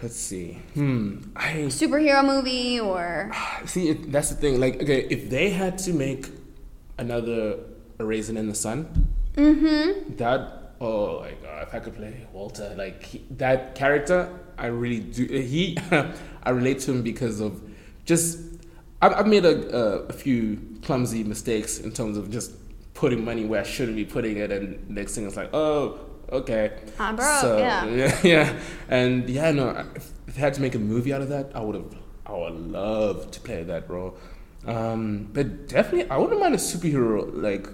Wow. 0.03 0.07
Let's 0.07 0.19
see. 0.19 0.57
Hmm. 0.73 1.17
I 1.35 1.53
Superhero 1.69 2.25
movie 2.25 2.79
or 2.79 3.31
See, 3.65 3.89
it, 3.89 4.11
that's 4.11 4.29
the 4.29 4.35
thing. 4.35 4.59
Like, 4.59 4.81
okay, 4.81 5.07
if 5.09 5.29
they 5.29 5.51
had 5.51 5.77
to 5.79 5.93
make 5.93 6.27
another 6.97 7.59
A 7.99 8.05
Raisin 8.05 8.37
in 8.37 8.49
the 8.49 8.55
Sun, 8.55 9.07
mm-hmm. 9.35 10.15
that 10.17 10.73
oh 10.81 11.21
my 11.21 11.31
god, 11.41 11.63
if 11.63 11.73
I 11.73 11.79
could 11.79 11.95
play 11.95 12.27
Walter, 12.33 12.73
like 12.77 13.03
he, 13.03 13.25
that 13.31 13.75
character, 13.75 14.29
I 14.57 14.67
really 14.67 14.99
do. 14.99 15.25
He, 15.25 15.77
I 16.43 16.49
relate 16.49 16.79
to 16.81 16.91
him 16.91 17.01
because 17.01 17.39
of 17.39 17.61
just 18.05 18.39
I've, 19.01 19.13
I've 19.13 19.27
made 19.27 19.45
a, 19.45 19.75
a, 19.75 19.83
a 20.07 20.13
few 20.13 20.59
clumsy 20.83 21.23
mistakes 21.23 21.79
in 21.79 21.91
terms 21.93 22.17
of 22.17 22.29
just 22.29 22.51
putting 22.93 23.23
money 23.23 23.45
where 23.45 23.61
I 23.61 23.63
shouldn't 23.63 23.95
be 23.95 24.05
putting 24.05 24.37
it, 24.37 24.51
and 24.51 24.89
next 24.89 25.15
thing 25.15 25.25
it's 25.25 25.37
like, 25.37 25.53
oh, 25.53 25.99
okay, 26.33 26.71
I'm 26.99 27.15
broke, 27.15 27.59
yeah. 27.59 27.85
yeah, 27.85 28.19
yeah, 28.23 28.59
and 28.89 29.29
yeah, 29.29 29.51
no, 29.51 29.69
if 29.95 30.11
if 30.27 30.37
I 30.37 30.39
had 30.39 30.53
to 30.55 30.61
make 30.61 30.75
a 30.75 30.79
movie 30.79 31.13
out 31.13 31.21
of 31.21 31.29
that, 31.29 31.51
I 31.55 31.61
would 31.61 31.75
have, 31.75 31.95
I 32.25 32.33
would 32.33 32.53
love 32.71 33.31
to 33.31 33.39
play 33.39 33.63
that 33.63 33.89
role. 33.89 34.15
Um, 34.65 35.29
but 35.33 35.67
definitely, 35.67 36.09
I 36.09 36.17
wouldn't 36.17 36.39
mind 36.39 36.55
a 36.55 36.57
superhero 36.57 37.29
like 37.33 37.67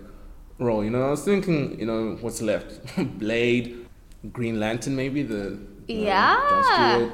role. 0.57 0.84
You 0.84 0.89
know, 0.89 1.03
I 1.03 1.10
was 1.12 1.24
thinking, 1.24 1.80
you 1.80 1.86
know, 1.86 2.18
what's 2.22 2.41
left? 2.41 2.82
Blade, 3.20 3.86
Green 4.34 4.60
Lantern, 4.60 4.95
maybe 4.95 5.24
the 5.24 5.60
Yeah. 5.88 7.10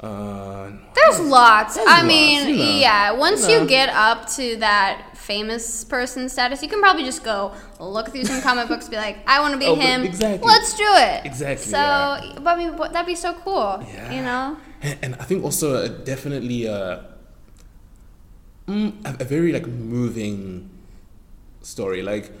Uh, 0.00 0.72
There's 0.94 1.20
lots. 1.20 1.76
There's 1.76 1.86
I 1.88 2.02
lots, 2.02 2.08
mean, 2.08 2.48
you 2.48 2.56
know. 2.56 2.76
yeah. 2.78 3.12
Once 3.12 3.48
You 3.48 3.60
you 3.60 3.66
get 3.68 3.88
up 3.90 4.28
to 4.30 4.56
that 4.56 5.11
famous 5.22 5.84
person 5.84 6.28
status, 6.28 6.62
you 6.62 6.68
can 6.68 6.80
probably 6.80 7.04
just 7.04 7.22
go 7.24 7.52
look 7.80 8.08
through 8.10 8.24
some 8.24 8.40
comic 8.42 8.68
books, 8.68 8.88
be 8.88 8.96
like, 8.96 9.18
I 9.26 9.40
want 9.40 9.52
to 9.54 9.58
be 9.58 9.66
Oh, 9.72 9.76
him. 9.76 10.02
exactly. 10.04 10.46
Let's 10.46 10.76
do 10.76 10.84
it. 10.86 11.24
Exactly, 11.24 11.66
So, 11.66 11.78
yeah. 11.78 12.38
but 12.42 12.50
I 12.54 12.56
mean, 12.58 12.76
that'd 12.76 13.06
be 13.06 13.14
so 13.14 13.32
cool. 13.34 13.84
Yeah. 13.86 14.12
You 14.12 14.22
know. 14.22 14.56
And, 15.02 15.14
I 15.14 15.24
think 15.24 15.44
also 15.44 15.74
uh, 15.76 15.88
definitely 15.88 16.66
uh, 16.66 16.98
mm, 18.66 18.92
a, 19.04 19.22
a 19.22 19.24
very 19.24 19.52
like 19.52 19.66
moving 19.66 20.68
story. 21.62 22.02
Like, 22.02 22.32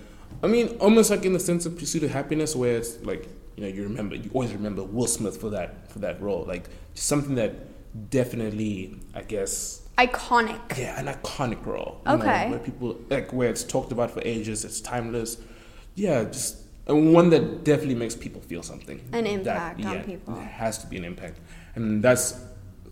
I 0.42 0.46
mean, 0.48 0.76
almost 0.80 1.10
like 1.10 1.24
in 1.24 1.32
the 1.32 1.40
sense 1.40 1.66
of 1.66 1.78
Pursuit 1.78 2.02
of 2.02 2.10
Happiness, 2.10 2.56
where 2.56 2.76
it's 2.76 3.00
like 3.04 3.28
you 3.56 3.62
know 3.62 3.68
you 3.68 3.82
remember 3.84 4.16
you 4.16 4.30
always 4.34 4.52
remember 4.52 4.82
Will 4.82 5.06
Smith 5.06 5.36
for 5.40 5.50
that 5.50 5.90
for 5.90 6.00
that 6.00 6.20
role. 6.20 6.44
Like 6.48 6.68
just 6.94 7.06
something 7.06 7.36
that 7.36 7.54
definitely, 8.10 8.98
I 9.14 9.22
guess, 9.22 9.81
Iconic. 9.98 10.78
yeah, 10.78 10.98
an 10.98 11.06
iconic 11.06 11.64
role. 11.66 12.00
you 12.06 12.12
know, 12.12 12.18
Okay. 12.18 12.50
where 12.50 12.58
people 12.58 12.98
like 13.10 13.32
where 13.32 13.48
it's 13.50 13.62
talked 13.64 13.92
about 13.92 14.10
for 14.10 14.22
ages. 14.24 14.64
It's 14.64 14.80
timeless. 14.80 15.36
Yeah, 15.94 16.24
just 16.24 16.58
and 16.86 17.12
one 17.12 17.30
that 17.30 17.62
definitely 17.64 17.94
makes 17.94 18.16
people 18.16 18.40
feel 18.40 18.62
something. 18.62 19.00
An 19.12 19.24
That- 19.24 19.30
impact 19.32 19.84
on 19.84 19.92
yeah, 19.92 20.02
people. 20.02 20.34
It 20.36 20.42
has 20.44 20.78
to 20.78 20.86
be 20.86 20.96
an 20.96 21.04
impact, 21.04 21.38
and 21.74 22.02
that's 22.02 22.40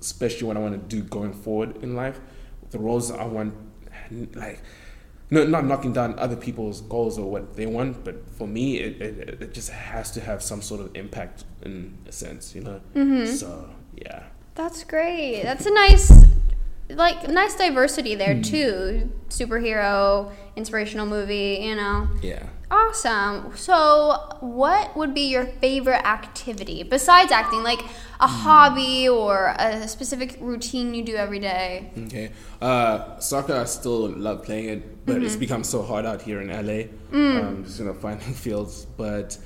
especially 0.01 0.47
what 0.47 0.57
I 0.57 0.61
want 0.61 0.75
to 0.89 0.97
do 0.97 1.03
going 1.03 1.33
forward 1.33 1.83
in 1.83 1.95
life. 1.97 2.21
The 2.71 2.79
roles 2.79 3.11
I 3.11 3.25
want, 3.25 3.55
like. 4.35 4.61
No, 5.33 5.47
not 5.47 5.65
knocking 5.65 5.93
down 5.93 6.19
other 6.19 6.35
people's 6.35 6.81
goals 6.81 7.17
or 7.17 7.31
what 7.31 7.55
they 7.55 7.65
want, 7.65 8.03
but 8.05 8.29
for 8.37 8.49
me, 8.49 8.79
it, 8.79 9.01
it, 9.01 9.43
it 9.43 9.55
just 9.55 9.71
has 9.71 10.11
to 10.11 10.21
have 10.21 10.43
some 10.43 10.61
sort 10.61 10.81
of 10.81 10.91
impact 10.97 11.45
in 11.63 11.97
a 12.09 12.11
sense, 12.11 12.53
you 12.53 12.63
know. 12.63 12.81
Mm-hmm. 12.97 13.27
So 13.27 13.71
yeah, 13.95 14.25
That's 14.57 14.83
great. 14.83 15.43
That's 15.45 15.67
a 15.67 15.71
nice, 15.73 16.11
like, 16.95 17.29
nice 17.29 17.55
diversity 17.57 18.15
there 18.15 18.35
Hmm. 18.37 18.43
too. 18.43 19.11
Superhero, 19.29 20.31
inspirational 20.57 21.07
movie. 21.07 21.59
You 21.63 21.75
know. 21.77 22.09
yeah. 22.23 22.45
Awesome. 22.73 23.51
So, 23.57 24.17
what 24.39 24.97
would 24.97 25.13
be 25.13 25.23
your 25.23 25.45
favorite 25.45 26.07
activity 26.07 26.85
besides 26.85 27.33
acting? 27.33 27.65
Like 27.65 27.81
a 28.21 28.29
Hmm. 28.29 28.43
hobby 28.45 29.09
or 29.09 29.55
a 29.59 29.89
specific 29.89 30.37
routine 30.41 30.95
you 30.95 31.03
do 31.03 31.17
every 31.17 31.41
day? 31.41 31.91
Okay. 32.07 32.31
Uh, 32.63 33.19
soccer, 33.19 33.55
I 33.57 33.65
still 33.65 34.09
love 34.11 34.45
playing 34.45 34.69
it, 34.69 35.05
but 35.05 35.17
Mm-hmm. 35.17 35.25
it's 35.27 35.35
become 35.37 35.65
so 35.65 35.83
hard 35.83 36.07
out 36.07 36.23
here 36.23 36.41
in 36.41 36.49
LA. 36.51 36.85
Mm. 37.13 37.45
Um, 37.45 37.65
just 37.65 37.81
you 37.81 37.87
know, 37.87 37.95
finding 37.95 38.35
fields, 38.35 38.87
but 38.97 39.37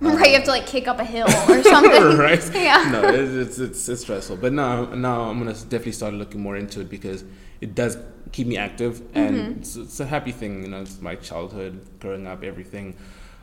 right, 0.00 0.28
you 0.28 0.34
have 0.34 0.44
to 0.44 0.50
like 0.50 0.66
kick 0.66 0.88
up 0.88 0.98
a 0.98 1.04
hill 1.04 1.26
or 1.48 1.62
something. 1.62 2.02
right? 2.18 2.50
Yeah. 2.54 2.88
No, 2.90 3.02
it's, 3.08 3.32
it's 3.32 3.58
it's 3.58 3.88
it's 3.88 4.02
stressful. 4.02 4.36
But 4.36 4.52
now 4.52 4.86
now 4.94 5.22
I'm 5.30 5.38
gonna 5.38 5.52
definitely 5.54 5.92
start 5.92 6.14
looking 6.14 6.40
more 6.40 6.56
into 6.56 6.80
it 6.80 6.90
because 6.90 7.24
it 7.60 7.74
does 7.74 7.96
keep 8.32 8.46
me 8.46 8.56
active 8.56 9.00
and 9.14 9.36
Mm-hmm. 9.36 9.60
it's, 9.60 9.76
it's 9.76 10.00
a 10.00 10.06
happy 10.06 10.32
thing. 10.32 10.62
You 10.62 10.68
know, 10.68 10.80
it's 10.82 11.00
my 11.00 11.14
childhood, 11.14 11.86
growing 12.00 12.26
up, 12.26 12.42
everything. 12.42 12.96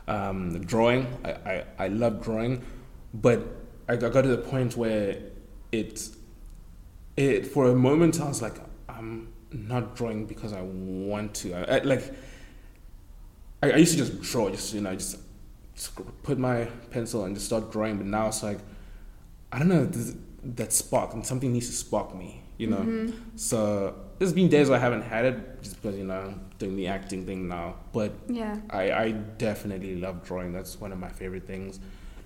Um, 0.08 0.60
drawing, 0.62 1.06
I, 1.24 1.30
I 1.30 1.64
I 1.78 1.88
love 1.88 2.22
drawing, 2.22 2.62
but 3.14 3.40
I 3.88 3.96
got 3.96 4.12
got 4.12 4.22
to 4.22 4.28
the 4.28 4.38
point 4.38 4.76
where 4.76 5.18
it 5.70 6.08
it 7.16 7.46
for 7.46 7.66
a 7.70 7.74
moment 7.74 8.20
I 8.20 8.28
was 8.28 8.42
like 8.42 8.56
I'm 8.88 9.32
not 9.52 9.96
drawing 9.96 10.26
because 10.26 10.52
I 10.52 10.62
want 10.62 11.34
to. 11.36 11.54
I, 11.54 11.76
I, 11.76 11.78
like 11.82 12.12
I, 13.62 13.70
I 13.72 13.76
used 13.76 13.92
to 13.92 13.98
just 13.98 14.20
draw, 14.22 14.50
just 14.50 14.74
you 14.74 14.80
know, 14.80 14.94
just 14.94 15.18
put 16.22 16.38
my 16.38 16.64
pencil 16.90 17.24
and 17.24 17.34
just 17.34 17.46
start 17.46 17.70
drawing. 17.72 17.96
But 17.96 18.06
now 18.06 18.28
it's 18.28 18.42
like 18.42 18.58
I 19.52 19.58
don't 19.58 19.68
know 19.68 19.84
this, 19.84 20.14
that 20.42 20.72
spark, 20.72 21.14
and 21.14 21.24
something 21.26 21.52
needs 21.52 21.68
to 21.68 21.74
spark 21.74 22.14
me, 22.14 22.42
you 22.58 22.68
know. 22.68 22.78
Mm-hmm. 22.78 23.36
So 23.36 23.94
there's 24.18 24.32
been 24.32 24.48
days 24.48 24.68
where 24.68 24.78
I 24.78 24.82
haven't 24.82 25.02
had 25.02 25.24
it 25.24 25.62
just 25.62 25.80
because 25.80 25.96
you 25.98 26.04
know 26.04 26.14
I'm 26.20 26.40
doing 26.58 26.76
the 26.76 26.86
acting 26.86 27.26
thing 27.26 27.48
now. 27.48 27.76
But 27.92 28.12
Yeah. 28.28 28.56
I, 28.70 28.92
I 28.92 29.10
definitely 29.10 29.96
love 29.96 30.24
drawing. 30.24 30.52
That's 30.52 30.80
one 30.80 30.92
of 30.92 30.98
my 30.98 31.08
favorite 31.08 31.46
things. 31.46 31.80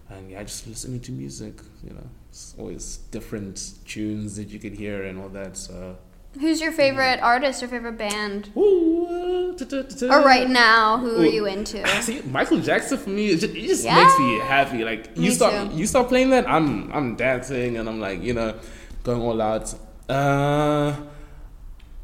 And 0.08 0.30
yeah, 0.30 0.42
just 0.44 0.66
listening 0.68 1.00
to 1.00 1.12
music, 1.12 1.54
you 1.82 1.90
know, 1.90 2.08
it's 2.28 2.54
always 2.58 2.98
different 3.10 3.72
tunes 3.86 4.36
that 4.36 4.48
you 4.50 4.60
could 4.60 4.74
hear 4.74 5.02
and 5.04 5.18
all 5.18 5.28
that. 5.30 5.56
So, 5.56 5.96
Who's 6.40 6.60
your 6.60 6.72
favorite 6.72 7.20
artist 7.22 7.62
or 7.62 7.68
favorite 7.68 7.96
band? 7.98 8.50
Ooh, 8.56 9.56
Or 10.02 10.20
right 10.22 10.48
now, 10.48 10.98
who 10.98 11.20
are 11.22 11.26
you 11.26 11.46
into? 11.46 11.86
See, 12.02 12.20
Michael 12.22 12.60
Jackson 12.60 12.98
for 12.98 13.10
me, 13.10 13.28
it 13.30 13.40
just, 13.40 13.54
it 13.54 13.66
just 13.66 13.84
Yeah. 13.84 14.02
makes 14.02 14.18
me 14.18 14.38
happy. 14.40 14.84
Like 14.84 15.16
Me 15.16 15.26
you 15.26 15.30
start, 15.32 15.70
too. 15.70 15.76
you 15.76 15.86
start 15.86 16.08
playing 16.08 16.30
that, 16.30 16.48
I'm, 16.48 16.92
I'm 16.92 17.16
dancing 17.16 17.76
and 17.78 17.88
I'm 17.88 18.00
like, 18.00 18.22
you 18.22 18.34
know, 18.34 18.54
going 19.02 19.22
all 19.22 19.40
out. 19.40 19.74
Uh, 20.08 20.94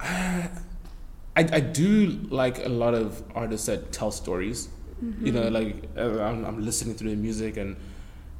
I, 0.00 0.48
I 1.36 1.60
do 1.60 2.06
like 2.30 2.64
a 2.64 2.68
lot 2.68 2.94
of 2.94 3.22
artists 3.34 3.66
that 3.66 3.92
tell 3.92 4.10
stories. 4.10 4.68
You 5.20 5.32
know, 5.32 5.48
like 5.48 5.82
uh, 5.96 6.20
I'm, 6.22 6.44
I'm 6.44 6.64
listening 6.64 6.94
to 6.96 7.04
the 7.04 7.16
music 7.16 7.56
and 7.56 7.74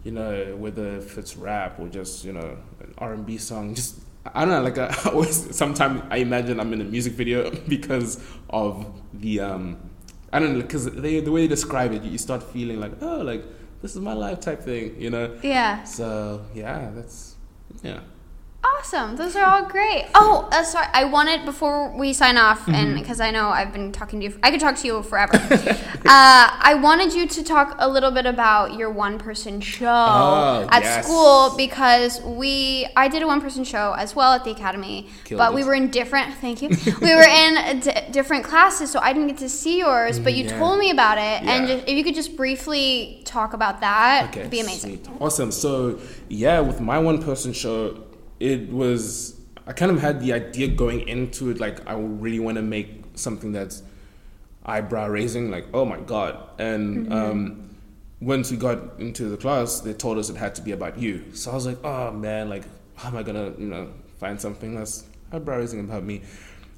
you 0.05 0.12
know 0.12 0.55
whether 0.57 0.97
if 0.99 1.18
it's 1.18 1.36
rap 1.36 1.80
or 1.80 1.88
just 1.88 2.24
you 2.24 2.32
know 2.32 2.57
an 2.80 2.95
R 2.99 3.14
and 3.14 3.26
B 3.26 3.36
song, 3.36 3.74
just 3.74 3.99
I 4.27 4.45
don't 4.45 4.51
know. 4.51 4.62
Like 4.62 4.79
I 4.79 4.95
always, 5.11 5.55
sometimes 5.55 6.03
I 6.11 6.18
imagine 6.18 6.61
I'm 6.61 6.73
in 6.73 6.81
a 6.81 6.85
music 6.85 7.14
video 7.14 7.51
because 7.68 8.23
of 8.51 8.87
the 9.12 9.41
um, 9.41 9.91
I 10.33 10.39
don't 10.39 10.55
know 10.55 10.62
because 10.62 10.87
they 10.87 11.20
the 11.20 11.33
way 11.33 11.43
they 11.43 11.49
describe 11.49 11.93
it, 11.93 12.03
you 12.03 12.18
start 12.18 12.43
feeling 12.43 12.81
like 12.81 12.93
oh 13.03 13.18
like 13.18 13.45
this 13.83 13.95
is 13.95 14.01
my 14.01 14.12
life 14.12 14.41
type 14.41 14.62
thing, 14.62 15.01
you 15.01 15.11
know. 15.11 15.37
Yeah. 15.43 15.83
So 15.85 16.45
yeah, 16.55 16.91
that's 16.95 17.37
yeah. 17.83 18.01
Awesome. 18.65 19.17
Those 19.17 19.35
are 19.37 19.45
all 19.45 19.65
great. 19.67 20.07
Oh, 20.15 20.49
uh, 20.53 20.63
sorry. 20.63 20.87
I 20.93 21.05
wanted 21.05 21.45
before 21.45 21.97
we 21.97 22.13
sign 22.13 22.37
off, 22.37 22.61
Mm-hmm. 22.63 22.75
and 22.75 22.95
because 22.95 23.21
I 23.21 23.31
know 23.33 23.49
I've 23.49 23.73
been 23.73 23.91
talking 23.91 24.21
to 24.21 24.27
you, 24.27 24.39
I 24.43 24.51
could 24.53 24.61
talk 24.61 24.77
to 24.77 24.87
you 24.87 25.03
forever. 25.03 25.33
uh, 25.37 26.07
I 26.07 26.79
wanted 26.81 27.13
you 27.13 27.27
to 27.27 27.43
talk 27.43 27.75
a 27.79 27.89
little 27.89 28.13
bit 28.13 28.25
about 28.27 28.75
your 28.79 28.91
one-person 28.91 29.61
show 29.61 29.87
Oh, 29.89 30.69
at 30.71 30.83
yes. 30.83 31.05
school 31.07 31.55
because 31.57 32.21
we, 32.23 32.87
I 32.97 33.09
did 33.09 33.23
a 33.23 33.27
one-person 33.27 33.65
show 33.65 33.95
as 33.99 34.15
well 34.15 34.33
at 34.33 34.45
the 34.45 34.53
academy, 34.53 35.09
Killed 35.25 35.39
but 35.39 35.55
we 35.55 35.65
were 35.65 35.75
in 35.75 35.91
different. 35.91 36.33
Thank 36.41 36.63
you. 36.63 36.69
we 37.01 37.15
were 37.15 37.23
in 37.23 37.81
d- 37.81 37.91
different 38.13 38.45
classes, 38.45 38.91
so 38.93 39.01
I 39.01 39.13
didn't 39.13 39.29
get 39.29 39.39
to 39.39 39.49
see 39.49 39.79
yours, 39.81 40.19
but 40.21 40.35
you 40.35 40.45
Mm, 40.45 40.51
yeah. 40.51 40.59
told 40.59 40.79
me 40.79 40.91
about 40.91 41.19
it, 41.19 41.43
and 41.49 41.67
just, 41.69 41.89
if 41.89 41.97
you 41.97 42.05
could 42.05 42.15
just 42.15 42.37
briefly 42.37 43.23
talk 43.25 43.55
about 43.55 43.81
that, 43.81 44.29
Okay, 44.31 44.41
it'd 44.41 44.51
be 44.53 44.61
amazing. 44.61 45.03
sweet. 45.05 45.09
Awesome. 45.21 45.51
So 45.53 45.99
yeah, 46.29 46.61
with 46.61 46.81
my 46.81 46.99
one 46.99 47.23
person 47.23 47.53
show, 47.53 47.99
it 48.43 48.68
was 48.72 49.40
I 49.68 49.72
kind 49.72 49.93
of 49.93 50.01
had 50.01 50.20
the 50.20 50.32
idea 50.32 50.66
going 50.66 51.07
into 51.09 51.51
it 51.51 51.61
like 51.61 51.86
I 51.88 51.95
really 51.95 52.40
want 52.40 52.57
to 52.57 52.62
make 52.62 53.05
something 53.14 53.53
that's 53.53 53.84
eyebrow 54.66 55.07
raising, 55.07 55.51
like 55.51 55.66
oh 55.72 55.84
my 55.84 56.01
god. 56.01 56.38
And 56.59 57.12
um, 57.12 57.76
once 58.20 58.51
we 58.51 58.57
got 58.57 58.99
into 58.99 59.28
the 59.28 59.36
class, 59.36 59.80
they 59.80 59.93
told 59.93 60.18
us 60.18 60.28
it 60.28 60.36
had 60.36 60.57
to 60.57 60.62
be 60.62 60.72
about 60.72 60.99
you. 60.99 61.32
So 61.34 61.53
I 61.53 61.55
was 61.55 61.66
like, 61.66 61.78
oh 61.84 62.11
man, 62.11 62.49
like 62.49 62.64
how 62.97 63.09
am 63.09 63.16
I 63.16 63.22
gonna 63.22 63.55
you 63.57 63.66
know 63.66 63.93
find 64.18 64.40
something 64.40 64.74
that's 64.74 65.05
eyebrow 65.32 65.59
raising 65.59 65.80
about 65.80 66.03
me? 66.03 66.22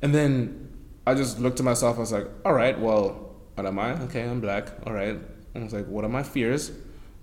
And 0.02 0.14
then 0.14 0.70
I 1.06 1.14
just 1.14 1.40
looked 1.40 1.60
at 1.60 1.64
myself. 1.64 1.96
I 1.96 2.00
was 2.00 2.12
like, 2.12 2.28
all 2.44 2.52
right, 2.52 2.78
well, 2.78 3.34
what 3.54 3.66
am 3.66 3.78
I? 3.78 3.92
Okay, 4.02 4.22
I'm 4.22 4.40
black. 4.40 4.68
All 4.86 4.92
right. 4.92 5.18
I 5.54 5.58
was 5.60 5.72
like, 5.72 5.86
what 5.86 6.04
are 6.04 6.08
my 6.08 6.22
fears? 6.22 6.72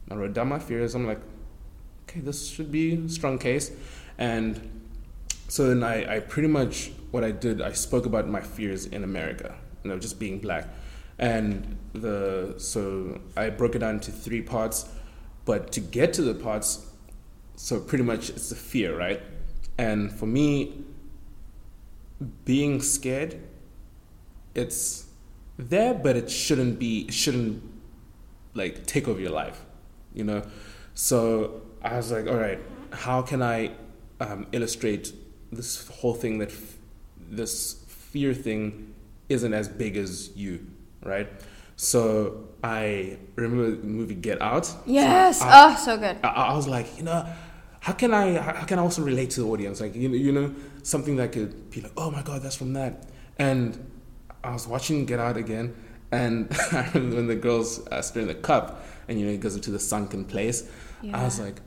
I 0.10 0.16
wrote 0.16 0.34
down 0.34 0.48
my 0.48 0.60
fears. 0.60 0.96
I'm 0.96 1.06
like, 1.06 1.20
okay, 2.04 2.22
this 2.22 2.50
should 2.50 2.72
be 2.72 3.06
a 3.06 3.10
strong 3.10 3.38
case. 3.38 3.72
And 4.18 4.82
so 5.48 5.68
then 5.68 5.84
I, 5.84 6.16
I 6.16 6.20
pretty 6.20 6.48
much, 6.48 6.92
what 7.12 7.24
I 7.24 7.32
did, 7.32 7.62
I 7.62 7.74
spoke 7.74 8.06
about 8.06 8.28
my 8.28 8.42
fears 8.42 8.86
in 8.86 9.04
America, 9.04 9.56
you 9.84 9.90
know, 9.90 10.00
just 10.00 10.20
being 10.20 10.40
black. 10.40 10.68
And 11.20 11.78
the, 11.94 12.56
so 12.58 13.20
I 13.36 13.50
broke 13.50 13.76
it 13.76 13.80
down 13.80 13.96
into 13.96 14.12
three 14.12 14.42
parts. 14.42 14.90
But 15.46 15.72
to 15.74 15.80
get 15.80 16.14
to 16.14 16.22
the 16.22 16.34
parts, 16.36 16.86
so 17.56 17.80
pretty 17.80 18.04
much 18.04 18.30
it's 18.30 18.50
the 18.50 18.56
fear, 18.56 18.98
right? 18.98 19.22
And 19.78 20.12
for 20.12 20.26
me, 20.26 20.84
being 22.46 22.82
scared, 22.82 23.40
it's 24.54 25.08
there, 25.58 25.94
but 25.94 26.16
it 26.16 26.30
shouldn't 26.30 26.80
be, 26.80 27.02
it 27.02 27.14
shouldn't 27.14 27.64
like 28.54 28.86
take 28.86 29.08
over 29.08 29.20
your 29.20 29.32
life, 29.32 29.66
you 30.14 30.24
know. 30.24 30.44
So 30.94 31.62
I 31.82 31.98
was 31.98 32.12
like, 32.12 32.28
all 32.28 32.36
right, 32.36 32.60
how 32.92 33.22
can 33.22 33.42
I 33.42 33.72
um, 34.22 34.48
illustrate 34.52 35.14
this 35.52 35.88
whole 35.90 36.14
thing 36.14 36.38
that 36.40 36.50
f- 36.50 36.78
this 37.30 37.84
fear 37.88 38.34
thing 38.34 38.94
isn't 39.30 39.54
as 39.54 39.68
big 39.68 39.98
as 39.98 40.36
you, 40.36 40.66
right? 41.04 41.28
So 41.76 42.48
I 42.64 43.18
remember 43.36 43.72
the 43.72 43.88
movie 43.88 44.16
Get 44.16 44.42
Out. 44.42 44.72
Yes. 44.86 45.40
So 45.40 45.46
I- 45.46 45.74
oh, 45.74 45.76
so 45.78 45.98
good. 45.98 46.18
I, 46.24 46.28
I 46.28 46.54
was 46.56 46.68
like, 46.68 46.88
you 46.98 47.04
know, 47.04 47.26
how 47.80 47.94
can 47.94 48.14
I 48.14 48.38
how 48.40 48.66
can 48.66 48.78
I 48.80 48.84
also 48.84 49.02
relate 49.02 49.32
to 49.32 49.42
the 49.42 49.48
audience? 49.48 49.82
Like, 49.82 49.96
you 49.96 50.08
know, 50.10 50.16
you 50.16 50.32
know, 50.32 50.54
something 50.84 51.16
that 51.18 51.32
could 51.32 51.70
be 51.72 51.82
like, 51.82 51.94
oh 51.98 52.12
my 52.12 52.22
god, 52.22 52.44
that's 52.44 52.56
from 52.56 52.74
that. 52.74 53.08
And 53.40 53.78
I 54.44 54.52
was 54.54 54.68
watching 54.68 55.06
Get 55.06 55.20
Out 55.20 55.38
again, 55.38 55.74
and 56.12 56.48
I 56.72 56.90
remember 56.94 57.16
when 57.18 57.28
the 57.28 57.36
girls 57.36 57.86
uh, 57.88 58.02
stirring 58.02 58.28
the 58.28 58.36
cup, 58.36 58.84
and 59.08 59.20
you 59.20 59.26
know, 59.26 59.32
it 59.32 59.40
goes 59.40 59.56
into 59.56 59.72
the 59.72 59.80
sunken 59.80 60.26
place. 60.26 60.70
I 61.14 61.24
was 61.24 61.40
like, 61.40 61.60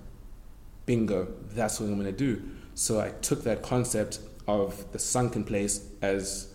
bingo, 0.86 1.28
that's 1.54 1.80
what 1.80 1.86
I'm 1.88 1.96
gonna 1.96 2.12
do. 2.12 2.42
So 2.74 3.00
I 3.00 3.10
took 3.10 3.44
that 3.44 3.62
concept 3.62 4.18
of 4.46 4.90
the 4.92 4.98
sunken 4.98 5.44
place 5.44 5.86
as 6.02 6.48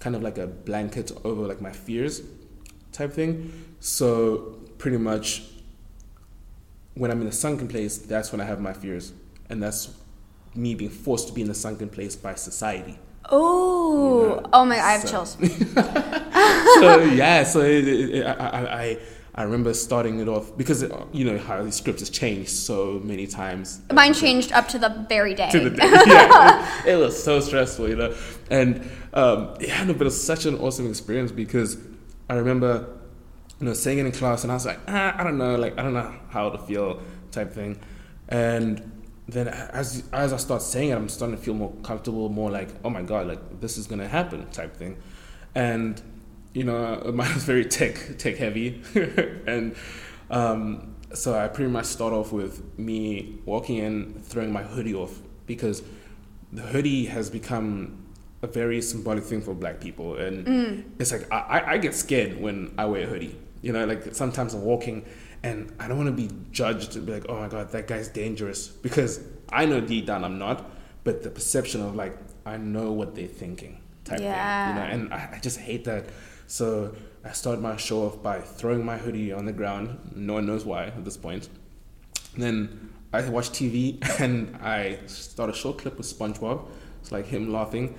kind 0.00 0.16
of 0.16 0.22
like 0.22 0.38
a 0.38 0.46
blanket 0.46 1.12
over 1.24 1.42
like 1.46 1.60
my 1.60 1.72
fears 1.72 2.22
type 2.92 3.12
thing. 3.12 3.52
So 3.80 4.58
pretty 4.78 4.96
much 4.98 5.42
when 6.94 7.10
I'm 7.10 7.20
in 7.20 7.26
a 7.28 7.32
sunken 7.32 7.68
place, 7.68 7.98
that's 7.98 8.32
when 8.32 8.40
I 8.40 8.44
have 8.44 8.60
my 8.60 8.72
fears. 8.72 9.12
And 9.50 9.62
that's 9.62 9.90
me 10.54 10.74
being 10.74 10.90
forced 10.90 11.28
to 11.28 11.34
be 11.34 11.42
in 11.42 11.50
a 11.50 11.54
sunken 11.54 11.88
place 11.88 12.16
by 12.16 12.34
society. 12.34 12.98
Oh, 13.28 14.40
oh 14.52 14.64
my! 14.64 14.76
I 14.78 14.92
have 14.92 15.02
So- 15.02 15.08
chills. 15.10 15.36
so 16.80 17.00
yeah, 17.02 17.42
so 17.44 17.60
it, 17.60 17.86
it, 17.88 18.26
I, 18.26 18.32
I, 18.32 18.82
I- 18.82 18.98
I 19.36 19.42
remember 19.42 19.74
starting 19.74 20.18
it 20.20 20.28
off 20.28 20.56
because 20.56 20.82
uh, 20.82 21.04
you 21.12 21.24
know 21.24 21.36
how 21.36 21.62
the 21.62 21.70
script 21.70 22.00
has 22.00 22.08
changed 22.08 22.48
so 22.48 23.00
many 23.04 23.26
times. 23.26 23.82
Mine 23.92 24.14
changed 24.14 24.50
up 24.52 24.66
to 24.68 24.78
the 24.78 24.88
very 25.10 25.34
day. 25.34 25.50
to 25.50 25.60
the 25.60 25.70
day. 25.70 25.82
yeah, 26.06 26.82
it, 26.86 26.94
it 26.94 26.96
was 26.96 27.22
so 27.22 27.40
stressful, 27.40 27.88
you 27.88 27.96
know. 27.96 28.14
And 28.50 28.88
um, 29.12 29.54
yeah, 29.60 29.84
no, 29.84 29.92
but 29.92 30.02
it 30.02 30.04
was 30.04 30.22
such 30.24 30.46
an 30.46 30.58
awesome 30.58 30.88
experience 30.88 31.32
because 31.32 31.76
I 32.30 32.34
remember, 32.34 32.88
you 33.60 33.66
know, 33.66 33.74
saying 33.74 33.98
it 33.98 34.06
in 34.06 34.12
class, 34.12 34.42
and 34.42 34.50
I 34.50 34.54
was 34.54 34.64
like, 34.64 34.80
ah, 34.88 35.14
I 35.18 35.22
don't 35.22 35.36
know, 35.36 35.56
like 35.56 35.78
I 35.78 35.82
don't 35.82 35.94
know 35.94 36.14
how 36.30 36.48
to 36.48 36.58
feel, 36.58 37.02
type 37.30 37.52
thing. 37.52 37.78
And 38.28 38.90
then 39.28 39.48
as 39.48 40.04
as 40.14 40.32
I 40.32 40.38
start 40.38 40.62
saying 40.62 40.90
it, 40.90 40.94
I'm 40.94 41.10
starting 41.10 41.36
to 41.36 41.42
feel 41.42 41.54
more 41.54 41.74
comfortable, 41.82 42.30
more 42.30 42.50
like, 42.50 42.70
oh 42.84 42.90
my 42.90 43.02
god, 43.02 43.26
like 43.26 43.60
this 43.60 43.76
is 43.76 43.86
gonna 43.86 44.08
happen, 44.08 44.48
type 44.50 44.74
thing. 44.76 44.96
And 45.54 46.00
you 46.56 46.64
know, 46.64 46.80
mine 47.14 47.32
was 47.34 47.44
very 47.44 47.64
tech 47.78 47.94
tech 48.18 48.36
heavy, 48.36 48.68
and 49.46 49.76
um, 50.30 50.94
so 51.12 51.28
I 51.38 51.48
pretty 51.48 51.70
much 51.70 51.86
start 51.86 52.12
off 52.12 52.32
with 52.32 52.54
me 52.78 53.38
walking 53.44 53.76
in, 53.78 54.14
throwing 54.30 54.52
my 54.52 54.62
hoodie 54.62 54.94
off 54.94 55.14
because 55.46 55.82
the 56.52 56.62
hoodie 56.62 57.06
has 57.06 57.30
become 57.30 58.02
a 58.42 58.46
very 58.46 58.80
symbolic 58.82 59.24
thing 59.24 59.42
for 59.42 59.54
black 59.54 59.80
people, 59.80 60.16
and 60.16 60.84
it's 60.98 61.12
like 61.12 61.30
I, 61.32 61.38
I- 61.56 61.70
I 61.72 61.78
get 61.78 61.94
scared 61.94 62.40
when 62.40 62.74
I 62.78 62.84
wear 62.86 63.02
a 63.02 63.06
hoodie. 63.06 63.36
You 63.62 63.72
know, 63.72 63.84
like 63.84 64.14
sometimes 64.14 64.54
I'm 64.54 64.62
walking 64.62 65.04
and 65.42 65.72
I 65.80 65.88
don't 65.88 65.98
want 66.02 66.08
to 66.16 66.28
be 66.28 66.30
judged 66.52 66.92
to 66.92 67.00
be 67.00 67.12
like, 67.12 67.26
oh 67.28 67.36
my 67.40 67.48
god, 67.48 67.70
that 67.72 67.86
guy's 67.88 68.08
dangerous. 68.08 68.68
Because 68.68 69.20
I 69.50 69.66
know 69.66 69.80
deep 69.80 70.06
down 70.06 70.24
I'm 70.24 70.38
not, 70.38 70.58
but 71.04 71.22
the 71.22 71.30
perception 71.30 71.80
of 71.82 71.94
like 71.96 72.16
I 72.44 72.56
know 72.58 72.92
what 72.92 73.14
they're 73.16 73.26
thinking 73.26 73.80
type 74.06 74.20
Yeah. 74.20 74.74
thing, 74.74 74.76
you 74.76 74.80
know, 74.80 75.04
and 75.04 75.14
I, 75.14 75.34
I 75.36 75.38
just 75.40 75.58
hate 75.58 75.84
that. 75.84 76.06
So 76.46 76.94
I 77.24 77.32
started 77.32 77.60
my 77.60 77.76
show 77.76 78.06
off 78.06 78.22
by 78.22 78.40
throwing 78.40 78.84
my 78.84 78.96
hoodie 78.96 79.32
on 79.32 79.44
the 79.46 79.52
ground. 79.52 79.98
No 80.14 80.34
one 80.34 80.46
knows 80.46 80.64
why 80.64 80.86
at 80.86 81.04
this 81.04 81.16
point. 81.16 81.48
And 82.34 82.42
then 82.42 82.90
I 83.12 83.28
watched 83.28 83.52
TV 83.52 83.98
and 84.20 84.56
I 84.62 84.98
start 85.06 85.50
a 85.50 85.52
short 85.52 85.78
clip 85.78 85.98
with 85.98 86.06
SpongeBob. 86.06 86.68
It's 87.00 87.12
like 87.12 87.26
him 87.26 87.52
laughing. 87.52 87.96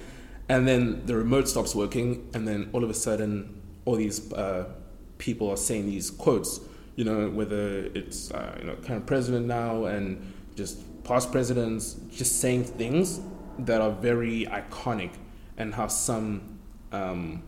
And 0.49 0.65
then 0.67 1.05
the 1.05 1.15
remote 1.15 1.49
stops 1.49 1.75
working, 1.75 2.29
and 2.33 2.47
then 2.47 2.69
all 2.71 2.81
of 2.83 2.89
a 2.89 2.93
sudden, 2.93 3.61
all 3.83 3.95
these 3.95 4.31
uh, 4.31 4.69
people 5.17 5.49
are 5.49 5.57
saying 5.57 5.87
these 5.87 6.09
quotes. 6.09 6.61
You 6.95 7.03
know, 7.03 7.29
whether 7.29 7.89
it's 7.93 8.31
uh, 8.31 8.55
you 8.59 8.65
know 8.65 8.75
current 8.75 9.05
president 9.05 9.45
now 9.45 9.85
and 9.85 10.33
just 10.55 11.03
past 11.03 11.33
presidents, 11.33 11.97
just 12.11 12.39
saying 12.39 12.63
things 12.63 13.19
that 13.59 13.81
are 13.81 13.91
very 13.91 14.45
iconic, 14.45 15.11
and 15.57 15.73
how 15.73 15.87
some 15.87 16.59
um, 16.91 17.43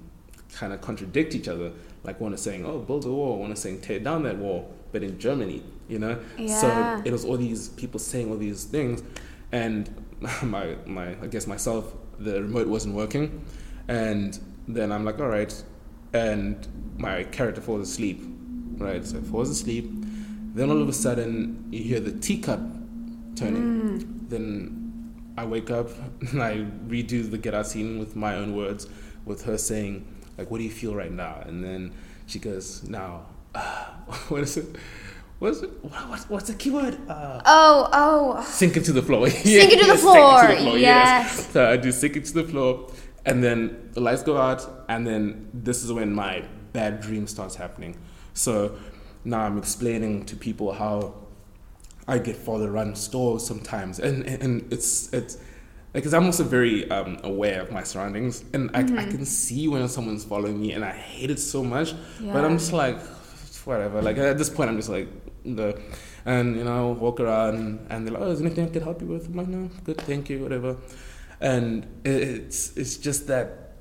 kind 0.53 0.73
of 0.73 0.81
contradict 0.81 1.35
each 1.35 1.47
other. 1.47 1.71
Like 2.03 2.19
one 2.19 2.33
is 2.33 2.41
saying, 2.41 2.65
"Oh, 2.65 2.79
build 2.79 3.05
a 3.05 3.11
wall," 3.11 3.39
one 3.39 3.51
is 3.51 3.59
saying, 3.59 3.81
"Tear 3.81 3.99
down 3.99 4.23
that 4.23 4.37
wall," 4.37 4.73
but 4.91 5.03
in 5.03 5.19
Germany, 5.19 5.63
you 5.87 5.99
know. 5.99 6.19
Yeah. 6.37 6.61
So 6.61 7.01
it 7.05 7.11
was 7.11 7.25
all 7.25 7.37
these 7.37 7.69
people 7.69 7.99
saying 7.99 8.29
all 8.29 8.37
these 8.37 8.63
things, 8.63 9.03
and 9.51 9.89
my 10.43 10.75
my 10.85 11.09
I 11.21 11.27
guess 11.27 11.47
myself, 11.47 11.93
the 12.19 12.41
remote 12.41 12.67
wasn't 12.67 12.95
working, 12.95 13.45
and 13.87 14.39
then 14.67 14.91
I'm 14.91 15.03
like, 15.03 15.19
all 15.19 15.27
right, 15.27 15.53
and 16.13 16.67
my 16.97 17.23
character 17.23 17.61
falls 17.61 17.89
asleep, 17.89 18.21
right? 18.77 19.05
So 19.05 19.21
falls 19.21 19.49
asleep. 19.49 19.89
Then 20.53 20.69
all 20.69 20.81
of 20.81 20.89
a 20.89 20.93
sudden 20.93 21.67
you 21.71 21.83
hear 21.83 21.99
the 21.99 22.11
teacup 22.11 22.59
turning. 23.35 24.25
Then 24.29 24.78
I 25.39 25.45
wake 25.45 25.69
up 25.71 25.89
and 26.31 26.41
I 26.41 26.57
redo 26.87 27.29
the 27.29 27.37
get 27.37 27.53
out 27.53 27.67
scene 27.67 27.99
with 27.99 28.15
my 28.15 28.35
own 28.35 28.55
words, 28.55 28.87
with 29.25 29.43
her 29.45 29.57
saying 29.57 30.05
like, 30.37 30.49
"What 30.51 30.57
do 30.59 30.63
you 30.63 30.71
feel 30.71 30.95
right 30.95 31.11
now?" 31.11 31.41
And 31.45 31.63
then 31.63 31.93
she 32.27 32.39
goes, 32.39 32.87
"Now, 32.87 33.25
what 34.29 34.41
is 34.41 34.57
it? 34.57 34.75
what's 35.39 35.61
it? 35.61 35.69
What, 35.83 36.09
what's 36.09 36.29
what's 36.29 36.47
the 36.47 36.55
keyword? 36.55 36.97
Uh, 37.09 37.41
Oh, 37.45 37.89
oh. 37.93 38.43
sink 38.43 38.75
into 38.77 38.91
the 38.91 39.01
floor. 39.01 39.29
Sink 39.29 39.71
into 39.73 39.85
the 39.85 39.97
floor, 39.97 40.77
yes. 40.77 41.49
So 41.51 41.69
I 41.69 41.77
do 41.77 41.91
sink 41.91 42.15
into 42.17 42.33
the 42.33 42.43
floor, 42.43 42.91
and 43.25 43.43
then 43.43 43.89
the 43.93 44.01
lights 44.01 44.23
go 44.23 44.37
out, 44.37 44.85
and 44.89 45.07
then 45.07 45.49
this 45.53 45.83
is 45.83 45.91
when 45.93 46.13
my 46.13 46.43
bad 46.73 46.99
dream 47.01 47.25
starts 47.27 47.55
happening. 47.55 47.97
So 48.33 48.77
now 49.23 49.39
I'm 49.41 49.57
explaining 49.57 50.25
to 50.25 50.35
people 50.35 50.73
how 50.73 51.15
I 52.09 52.19
get 52.19 52.35
father 52.37 52.71
run 52.71 52.95
stores 52.95 53.45
sometimes, 53.45 53.99
and 53.99 54.25
and, 54.27 54.73
it's 54.73 55.13
it's 55.13 55.37
because 55.93 56.13
I'm 56.13 56.25
also 56.25 56.43
very 56.43 56.89
um, 56.91 57.17
aware 57.23 57.61
of 57.61 57.71
my 57.71 57.83
surroundings, 57.83 58.43
and 58.53 58.69
I, 58.75 58.81
I 58.97 59.05
Mm-hmm. 59.05 59.09
can 59.13 59.25
see 59.25 59.67
when 59.67 59.87
someone's 59.87 60.25
following 60.25 60.59
me, 60.61 60.73
and 60.73 60.85
I 60.85 60.91
hate 60.91 61.31
it 61.31 61.39
so 61.39 61.63
much. 61.63 61.95
But 62.31 62.45
I'm 62.45 62.57
just 62.57 62.73
like, 62.73 62.99
whatever. 63.65 64.01
Like 64.01 64.17
at 64.17 64.37
this 64.37 64.49
point, 64.49 64.69
I'm 64.69 64.77
just 64.77 64.89
like 64.89 65.07
the, 65.45 65.79
and 66.25 66.55
you 66.57 66.63
know, 66.63 66.89
walk 66.93 67.19
around, 67.19 67.87
and 67.89 68.05
they're 68.05 68.13
like, 68.13 68.23
oh, 68.23 68.31
is 68.31 68.39
there 68.39 68.47
anything 68.47 68.65
I 68.65 68.69
can 68.69 68.83
help 68.83 69.01
you 69.01 69.07
with? 69.07 69.27
I'm 69.27 69.35
like, 69.35 69.47
no, 69.47 69.69
good, 69.83 69.97
thank 70.01 70.29
you, 70.29 70.41
whatever. 70.43 70.77
And 71.41 71.87
it's 72.05 72.75
it's 72.77 72.97
just 72.97 73.27
that 73.27 73.73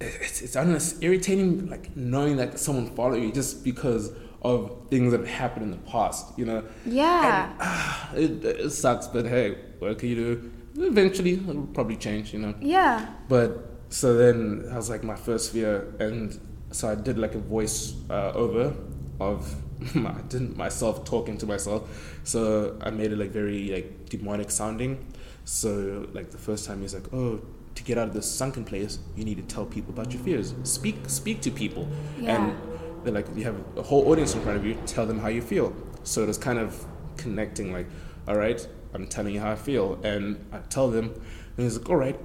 it's 0.00 0.42
it's 0.42 0.56
I 0.56 0.60
don't 0.62 0.70
know, 0.70 0.76
it's 0.76 1.00
irritating 1.02 1.68
like 1.68 1.96
knowing 1.96 2.36
that 2.36 2.58
someone 2.58 2.94
follow 2.94 3.14
you 3.14 3.32
just 3.32 3.64
because 3.64 4.12
of 4.42 4.86
things 4.90 5.12
that 5.12 5.26
happened 5.26 5.64
in 5.64 5.70
the 5.70 5.90
past, 5.90 6.38
you 6.38 6.44
know. 6.44 6.64
Yeah. 6.86 7.52
Ah, 7.60 8.12
it, 8.14 8.44
it 8.44 8.70
sucks, 8.70 9.06
but 9.08 9.26
hey, 9.26 9.56
what 9.78 9.98
can 9.98 10.08
you 10.08 10.14
do? 10.14 10.50
Eventually, 10.76 11.32
it'll 11.34 11.66
probably 11.66 11.96
change, 11.96 12.32
you 12.32 12.38
know. 12.38 12.54
Yeah. 12.60 13.06
But 13.28 13.68
so 13.90 14.16
then 14.16 14.62
that 14.66 14.76
was 14.76 14.90
like 14.90 15.02
my 15.02 15.16
first 15.16 15.52
fear, 15.52 15.92
and 15.98 16.38
so 16.70 16.88
I 16.88 16.94
did 16.94 17.18
like 17.18 17.34
a 17.34 17.38
voice 17.40 17.94
uh, 18.10 18.32
over 18.34 18.74
of 19.20 19.54
my, 19.94 20.10
I 20.10 20.20
didn't 20.28 20.56
myself 20.56 21.04
talking 21.04 21.36
to 21.38 21.46
myself. 21.46 22.20
So 22.24 22.76
I 22.80 22.90
made 22.90 23.10
it 23.12 23.18
like 23.18 23.30
very 23.30 23.70
like 23.72 24.08
demonic 24.08 24.50
sounding. 24.50 25.04
So 25.44 26.06
like 26.12 26.30
the 26.30 26.38
first 26.38 26.64
time 26.66 26.82
he's 26.82 26.94
like, 26.94 27.12
oh. 27.12 27.40
To 27.74 27.84
get 27.84 27.96
out 27.96 28.08
of 28.08 28.14
this 28.14 28.28
sunken 28.28 28.64
place, 28.64 28.98
you 29.14 29.24
need 29.24 29.36
to 29.36 29.44
tell 29.54 29.64
people 29.64 29.94
about 29.94 30.12
your 30.12 30.20
fears. 30.24 30.52
Speak, 30.64 30.96
speak 31.06 31.40
to 31.42 31.50
people, 31.52 31.88
Yeah. 32.18 32.34
and 32.50 32.77
they're 33.04 33.12
like, 33.12 33.26
you 33.34 33.44
have 33.44 33.56
a 33.76 33.82
whole 33.82 34.08
audience 34.10 34.34
in 34.34 34.40
front 34.40 34.58
of 34.58 34.66
you. 34.66 34.76
Tell 34.86 35.06
them 35.06 35.18
how 35.18 35.28
you 35.28 35.42
feel. 35.42 35.74
So 36.02 36.22
it 36.22 36.26
was 36.26 36.38
kind 36.38 36.58
of 36.58 36.84
connecting. 37.16 37.72
Like, 37.72 37.86
all 38.26 38.36
right, 38.36 38.66
I'm 38.94 39.06
telling 39.06 39.34
you 39.34 39.40
how 39.40 39.52
I 39.52 39.56
feel, 39.56 39.98
and 40.02 40.44
I 40.52 40.58
tell 40.58 40.90
them, 40.90 41.06
and 41.56 41.64
he's 41.64 41.78
like, 41.78 41.88
all 41.88 41.96
right, 41.96 42.18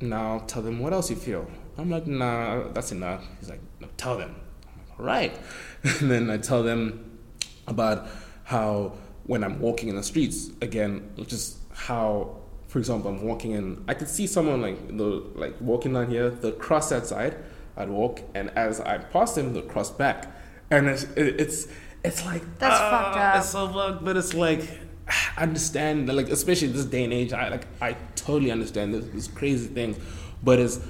now 0.00 0.38
tell 0.46 0.62
them 0.62 0.80
what 0.80 0.92
else 0.92 1.10
you 1.10 1.16
feel. 1.16 1.50
I'm 1.78 1.90
like, 1.90 2.06
nah, 2.06 2.68
that's 2.72 2.92
enough. 2.92 3.24
He's 3.38 3.48
like, 3.48 3.60
no, 3.80 3.88
tell 3.96 4.18
them. 4.18 4.34
I'm 4.66 4.78
like, 4.78 5.00
all 5.00 5.06
right. 5.06 5.38
And 6.00 6.10
then 6.10 6.30
I 6.30 6.36
tell 6.36 6.62
them 6.62 7.18
about 7.66 8.08
how 8.44 8.94
when 9.24 9.44
I'm 9.44 9.60
walking 9.60 9.88
in 9.88 9.96
the 9.96 10.02
streets, 10.02 10.50
again, 10.60 11.10
just 11.26 11.58
how, 11.72 12.40
for 12.68 12.78
example, 12.78 13.10
I'm 13.10 13.22
walking 13.22 13.52
in, 13.52 13.84
I 13.88 13.94
could 13.94 14.08
see 14.08 14.26
someone 14.26 14.60
like 14.60 14.96
the 14.96 15.24
like 15.34 15.54
walking 15.60 15.94
down 15.94 16.10
here, 16.10 16.30
they'll 16.30 16.52
cross 16.52 16.90
that 16.90 17.06
side, 17.06 17.36
I'd 17.76 17.88
walk, 17.88 18.20
and 18.34 18.50
as 18.50 18.80
I 18.80 18.98
passed 18.98 19.36
him, 19.38 19.52
they'd 19.54 19.68
cross 19.68 19.90
back, 19.90 20.26
and 20.70 20.88
it's 20.88 21.04
it's 21.16 21.68
it's 22.04 22.24
like 22.24 22.42
That's 22.58 22.76
ah, 22.78 22.90
fucked 22.90 23.16
up. 23.18 23.36
It's 23.36 23.48
so 23.50 23.68
fucked, 23.68 24.04
but 24.04 24.16
it's 24.16 24.34
like 24.34 24.62
I 25.08 25.14
understand, 25.42 26.08
like 26.14 26.28
especially 26.28 26.68
this 26.68 26.84
day 26.84 27.04
and 27.04 27.12
age, 27.12 27.32
I 27.32 27.48
like 27.48 27.66
I 27.80 27.96
totally 28.16 28.50
understand 28.50 28.94
this, 28.94 29.06
these 29.06 29.28
crazy 29.28 29.68
things, 29.68 29.98
but 30.42 30.58
it's 30.58 30.80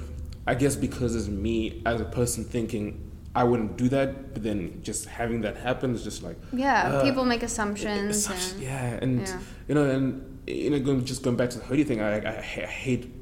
I 0.47 0.55
guess 0.55 0.75
because 0.75 1.15
it's 1.15 1.27
me 1.27 1.81
as 1.85 2.01
a 2.01 2.05
person 2.05 2.43
thinking 2.43 3.11
I 3.33 3.43
wouldn't 3.45 3.77
do 3.77 3.87
that, 3.89 4.33
but 4.33 4.43
then 4.43 4.81
just 4.83 5.05
having 5.05 5.41
that 5.41 5.55
happen 5.55 5.95
is 5.95 6.03
just 6.03 6.21
like 6.23 6.37
Yeah. 6.51 6.83
uh, 6.95 7.03
People 7.03 7.23
make 7.23 7.43
assumptions. 7.43 8.17
Assumption- 8.17 8.57
and, 8.57 8.63
yeah, 8.63 8.99
and 9.01 9.21
yeah. 9.27 9.39
you 9.69 9.75
know, 9.75 9.89
and 9.89 10.39
you 10.47 10.69
know, 10.71 10.79
going, 10.79 11.05
just 11.05 11.23
going 11.23 11.37
back 11.37 11.49
to 11.51 11.59
the 11.59 11.65
hoodie 11.65 11.83
thing, 11.85 12.01
I, 12.01 12.19
I, 12.19 12.37
I 12.39 12.41
hate 12.41 13.13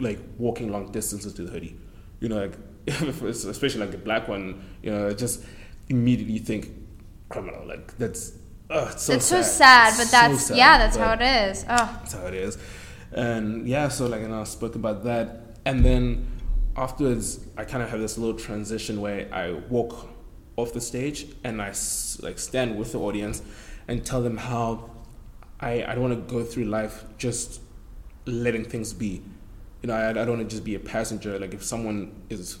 like 0.00 0.18
walking 0.36 0.70
long 0.70 0.90
distances 0.92 1.32
to 1.34 1.44
the 1.44 1.50
hoodie. 1.50 1.76
You 2.20 2.28
know, 2.28 2.36
like 2.40 2.58
especially 3.22 3.80
like 3.80 3.94
a 3.94 3.98
black 3.98 4.28
one. 4.28 4.64
You 4.82 4.90
know, 4.90 5.12
just 5.12 5.44
immediately 5.88 6.38
think 6.38 6.68
criminal. 7.28 7.66
Like 7.66 7.96
that's 7.98 8.32
uh, 8.70 8.90
it's 8.92 9.02
so 9.02 9.14
it's 9.14 9.26
so 9.26 9.42
sad. 9.42 9.92
sad, 9.92 9.96
but 9.96 10.02
It's 10.02 10.10
that's 10.10 10.46
so 10.46 10.54
yeah, 10.54 10.78
that's 10.78 10.96
how 10.96 11.12
it 11.12 11.22
is. 11.22 11.64
Oh, 11.68 11.98
that's 12.00 12.12
how 12.12 12.26
it 12.26 12.34
is. 12.34 12.58
And 13.12 13.66
yeah, 13.66 13.88
so 13.88 14.06
like, 14.06 14.22
and 14.22 14.34
I 14.34 14.44
spoke 14.44 14.74
about 14.74 15.04
that, 15.04 15.56
and 15.64 15.84
then 15.84 16.26
afterwards, 16.76 17.40
I 17.56 17.64
kind 17.64 17.82
of 17.82 17.90
have 17.90 18.00
this 18.00 18.18
little 18.18 18.38
transition 18.38 19.00
where 19.00 19.32
I 19.32 19.52
walk 19.52 20.08
off 20.56 20.72
the 20.72 20.80
stage 20.80 21.26
and 21.44 21.62
I 21.62 21.72
like 22.20 22.38
stand 22.38 22.76
with 22.76 22.92
the 22.92 22.98
audience 22.98 23.42
and 23.86 24.04
tell 24.04 24.22
them 24.22 24.36
how 24.36 24.90
I 25.60 25.84
I 25.84 25.94
don't 25.94 26.02
want 26.02 26.28
to 26.28 26.34
go 26.34 26.44
through 26.44 26.64
life 26.64 27.04
just 27.16 27.60
letting 28.26 28.64
things 28.64 28.92
be. 28.92 29.22
You 29.82 29.86
know, 29.86 29.94
I, 29.94 30.10
I 30.10 30.12
don't 30.12 30.36
want 30.36 30.40
to 30.40 30.48
just 30.48 30.64
be 30.64 30.74
a 30.74 30.80
passenger. 30.80 31.38
Like 31.38 31.54
if 31.54 31.64
someone 31.64 32.22
is 32.28 32.58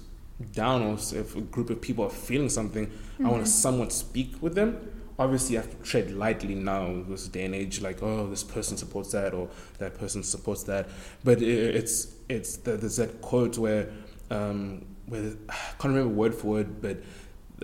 down 0.52 0.82
or 0.82 0.94
if 0.94 1.36
a 1.36 1.40
group 1.40 1.70
of 1.70 1.80
people 1.80 2.04
are 2.04 2.10
feeling 2.10 2.48
something, 2.48 2.90
I 3.20 3.28
want 3.28 3.44
to 3.44 3.50
somewhat 3.50 3.92
speak 3.92 4.40
with 4.40 4.54
them. 4.54 4.90
Obviously, 5.18 5.58
I 5.58 5.62
have 5.62 5.70
to 5.70 5.76
tread 5.78 6.12
lightly 6.12 6.54
now 6.54 6.86
in 6.86 7.10
this 7.10 7.26
day 7.26 7.44
and 7.44 7.54
age. 7.54 7.80
Like, 7.80 8.02
oh, 8.02 8.28
this 8.28 8.44
person 8.44 8.76
supports 8.76 9.10
that, 9.12 9.34
or 9.34 9.48
that 9.78 9.98
person 9.98 10.22
supports 10.22 10.62
that. 10.64 10.88
But 11.24 11.42
it's 11.42 12.14
it's 12.28 12.58
the, 12.58 12.76
there's 12.76 12.96
that 12.96 13.20
quote 13.20 13.58
where 13.58 13.88
um, 14.30 14.84
where 15.06 15.22
I 15.48 15.54
can't 15.80 15.94
remember 15.94 16.14
word 16.14 16.34
for 16.36 16.46
word, 16.46 16.80
but 16.80 16.98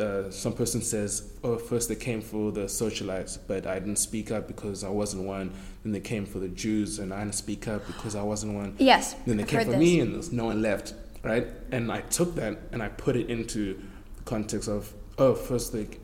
uh, 0.02 0.30
some 0.32 0.52
person 0.52 0.82
says, 0.82 1.30
"Oh, 1.44 1.56
first 1.56 1.88
they 1.88 1.94
came 1.94 2.20
for 2.20 2.50
the 2.50 2.62
socialites, 2.62 3.38
but 3.46 3.66
I 3.68 3.78
didn't 3.78 3.96
speak 3.96 4.32
up 4.32 4.48
because 4.48 4.82
I 4.82 4.88
wasn't 4.88 5.22
one. 5.22 5.52
Then 5.84 5.92
they 5.92 6.00
came 6.00 6.26
for 6.26 6.40
the 6.40 6.48
Jews, 6.48 6.98
and 6.98 7.14
I 7.14 7.20
didn't 7.20 7.36
speak 7.36 7.68
up 7.68 7.86
because 7.86 8.16
I 8.16 8.22
wasn't 8.22 8.54
one. 8.54 8.74
yes. 8.80 9.14
Then 9.26 9.36
they 9.36 9.44
I've 9.44 9.48
came 9.48 9.60
for 9.60 9.70
this. 9.70 9.78
me, 9.78 10.00
and 10.00 10.14
there's 10.14 10.32
no 10.32 10.46
one 10.46 10.60
left, 10.60 10.94
right? 11.24 11.46
And 11.72 11.90
I 11.90 12.02
took 12.02 12.34
that 12.36 12.58
and 12.72 12.82
I 12.82 12.88
put 12.88 13.16
it 13.16 13.28
into 13.30 13.80
the 14.16 14.22
context 14.24 14.68
of, 14.68 14.92
oh, 15.18 15.34
first, 15.34 15.72
thing, 15.72 15.96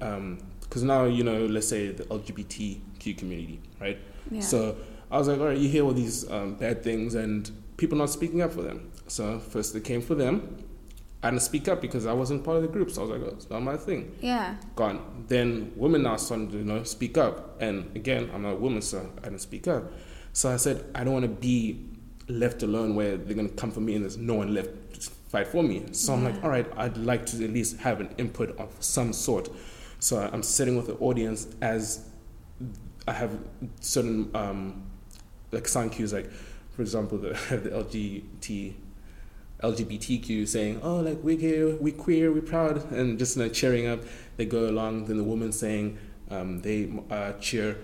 because 0.62 0.82
now 0.82 1.04
you 1.04 1.22
know, 1.24 1.46
let's 1.46 1.68
say 1.68 1.88
the 1.92 2.04
LGBTQ 2.04 3.18
community, 3.18 3.60
right? 3.80 3.98
Yeah. 4.30 4.40
So 4.40 4.76
I 5.10 5.18
was 5.18 5.28
like, 5.28 5.38
all 5.40 5.46
right, 5.46 5.58
you 5.58 5.68
hear 5.68 5.84
all 5.84 5.92
these 5.92 6.28
um, 6.30 6.54
bad 6.54 6.82
things, 6.82 7.14
and 7.14 7.50
people 7.76 7.98
not 7.98 8.10
speaking 8.10 8.42
up 8.42 8.52
for 8.52 8.62
them. 8.62 8.90
So 9.08 9.38
first 9.38 9.74
they 9.74 9.80
came 9.80 10.00
for 10.02 10.14
them. 10.14 10.64
I 11.22 11.28
didn't 11.30 11.42
speak 11.42 11.68
up 11.68 11.82
because 11.82 12.06
I 12.06 12.14
wasn't 12.14 12.44
part 12.44 12.56
of 12.56 12.62
the 12.62 12.68
group. 12.68 12.90
So 12.90 13.02
I 13.02 13.04
was 13.04 13.10
like, 13.20 13.28
oh, 13.30 13.34
it's 13.34 13.50
not 13.50 13.62
my 13.62 13.76
thing 13.76 14.16
Yeah. 14.22 14.54
gone. 14.74 15.24
Then 15.28 15.72
women 15.76 16.02
now 16.04 16.16
starting 16.16 16.50
to 16.52 16.56
you 16.58 16.64
know 16.64 16.82
speak 16.84 17.18
up, 17.18 17.60
and 17.60 17.94
again, 17.94 18.30
I'm 18.32 18.42
not 18.42 18.52
a 18.54 18.56
woman, 18.56 18.80
so 18.80 19.10
I 19.18 19.24
didn't 19.24 19.40
speak 19.40 19.68
up. 19.68 19.92
So 20.32 20.50
I 20.50 20.56
said 20.56 20.84
I 20.94 21.04
don't 21.04 21.12
want 21.12 21.24
to 21.24 21.28
be 21.28 21.84
left 22.28 22.62
alone 22.62 22.94
where 22.94 23.16
they're 23.16 23.34
gonna 23.34 23.48
come 23.48 23.72
for 23.72 23.80
me 23.80 23.96
and 23.96 24.04
there's 24.04 24.16
no 24.16 24.34
one 24.34 24.54
left 24.54 24.70
fight 25.30 25.46
for 25.46 25.62
me. 25.62 25.86
So 25.92 26.12
I'm 26.12 26.24
like, 26.24 26.42
all 26.42 26.50
right, 26.50 26.66
I'd 26.76 26.96
like 26.96 27.24
to 27.26 27.44
at 27.44 27.50
least 27.50 27.78
have 27.78 28.00
an 28.00 28.12
input 28.18 28.58
of 28.58 28.74
some 28.80 29.12
sort. 29.12 29.48
So 30.00 30.28
I'm 30.32 30.42
sitting 30.42 30.76
with 30.76 30.88
the 30.88 30.94
audience 30.94 31.46
as 31.60 32.08
I 33.06 33.12
have 33.12 33.38
certain 33.80 34.30
um, 34.34 34.82
like 35.52 35.68
sign 35.68 35.88
cues, 35.88 36.12
like 36.12 36.30
for 36.70 36.82
example, 36.82 37.18
the 37.18 37.28
the 37.50 37.70
LGBT 37.70 38.74
LGBTQ 39.62 40.48
saying, 40.48 40.80
"Oh, 40.82 40.96
like 40.96 41.18
we're 41.22 41.38
here, 41.38 41.76
we 41.76 41.92
queer, 41.92 42.32
we're 42.32 42.42
proud," 42.42 42.90
and 42.90 43.18
just 43.18 43.36
like 43.36 43.52
cheering 43.52 43.86
up. 43.86 44.00
They 44.36 44.46
go 44.46 44.68
along. 44.68 45.04
Then 45.04 45.16
the 45.16 45.24
woman 45.24 45.52
saying, 45.52 45.98
um, 46.30 46.60
they 46.62 46.90
uh, 47.10 47.34
cheer, 47.34 47.76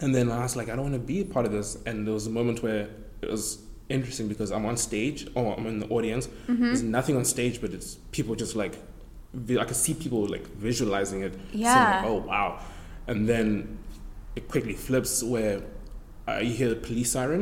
and 0.00 0.14
then 0.14 0.30
I 0.30 0.42
was 0.42 0.54
like, 0.54 0.68
"I 0.68 0.76
don't 0.76 0.90
want 0.90 0.94
to 0.94 1.00
be 1.00 1.22
a 1.22 1.24
part 1.24 1.46
of 1.46 1.52
this." 1.52 1.76
And 1.86 2.06
there 2.06 2.14
was 2.14 2.26
a 2.26 2.30
moment 2.30 2.62
where 2.62 2.88
it 3.20 3.30
was 3.30 3.58
interesting 3.92 4.28
because 4.28 4.50
I'm 4.50 4.66
on 4.66 4.76
stage, 4.76 5.28
or 5.34 5.56
I'm 5.56 5.66
in 5.66 5.78
the 5.78 5.88
audience. 5.88 6.28
There's 6.48 6.82
nothing 6.82 7.16
on 7.16 7.24
stage, 7.24 7.60
but 7.60 7.70
it's 7.72 7.96
people 8.10 8.34
just 8.34 8.56
like 8.56 8.74
I 9.34 9.64
could 9.64 9.76
see 9.76 9.94
people 9.94 10.26
like 10.26 10.46
visualizing 10.56 11.22
it. 11.22 11.34
Yeah. 11.52 12.00
like, 12.00 12.10
oh 12.10 12.16
wow, 12.16 12.60
and 13.06 13.28
then 13.28 13.78
it 14.36 14.48
quickly 14.48 14.74
flips 14.74 15.22
where 15.22 15.62
uh, 16.28 16.38
you 16.38 16.52
hear 16.52 16.68
the 16.68 16.76
police 16.76 17.12
siren, 17.12 17.40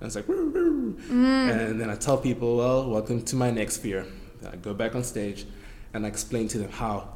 and 0.00 0.06
it's 0.06 0.16
like, 0.16 0.28
"Woo, 0.28 0.50
woo." 0.50 0.96
and 1.10 1.80
then 1.80 1.90
I 1.90 1.96
tell 1.96 2.16
people, 2.18 2.56
well, 2.56 2.90
welcome 2.90 3.22
to 3.24 3.36
my 3.36 3.50
next 3.50 3.78
fear. 3.78 4.06
I 4.50 4.56
go 4.56 4.74
back 4.74 4.94
on 4.94 5.04
stage, 5.04 5.46
and 5.94 6.04
I 6.04 6.08
explain 6.08 6.48
to 6.48 6.58
them 6.58 6.70
how, 6.70 7.08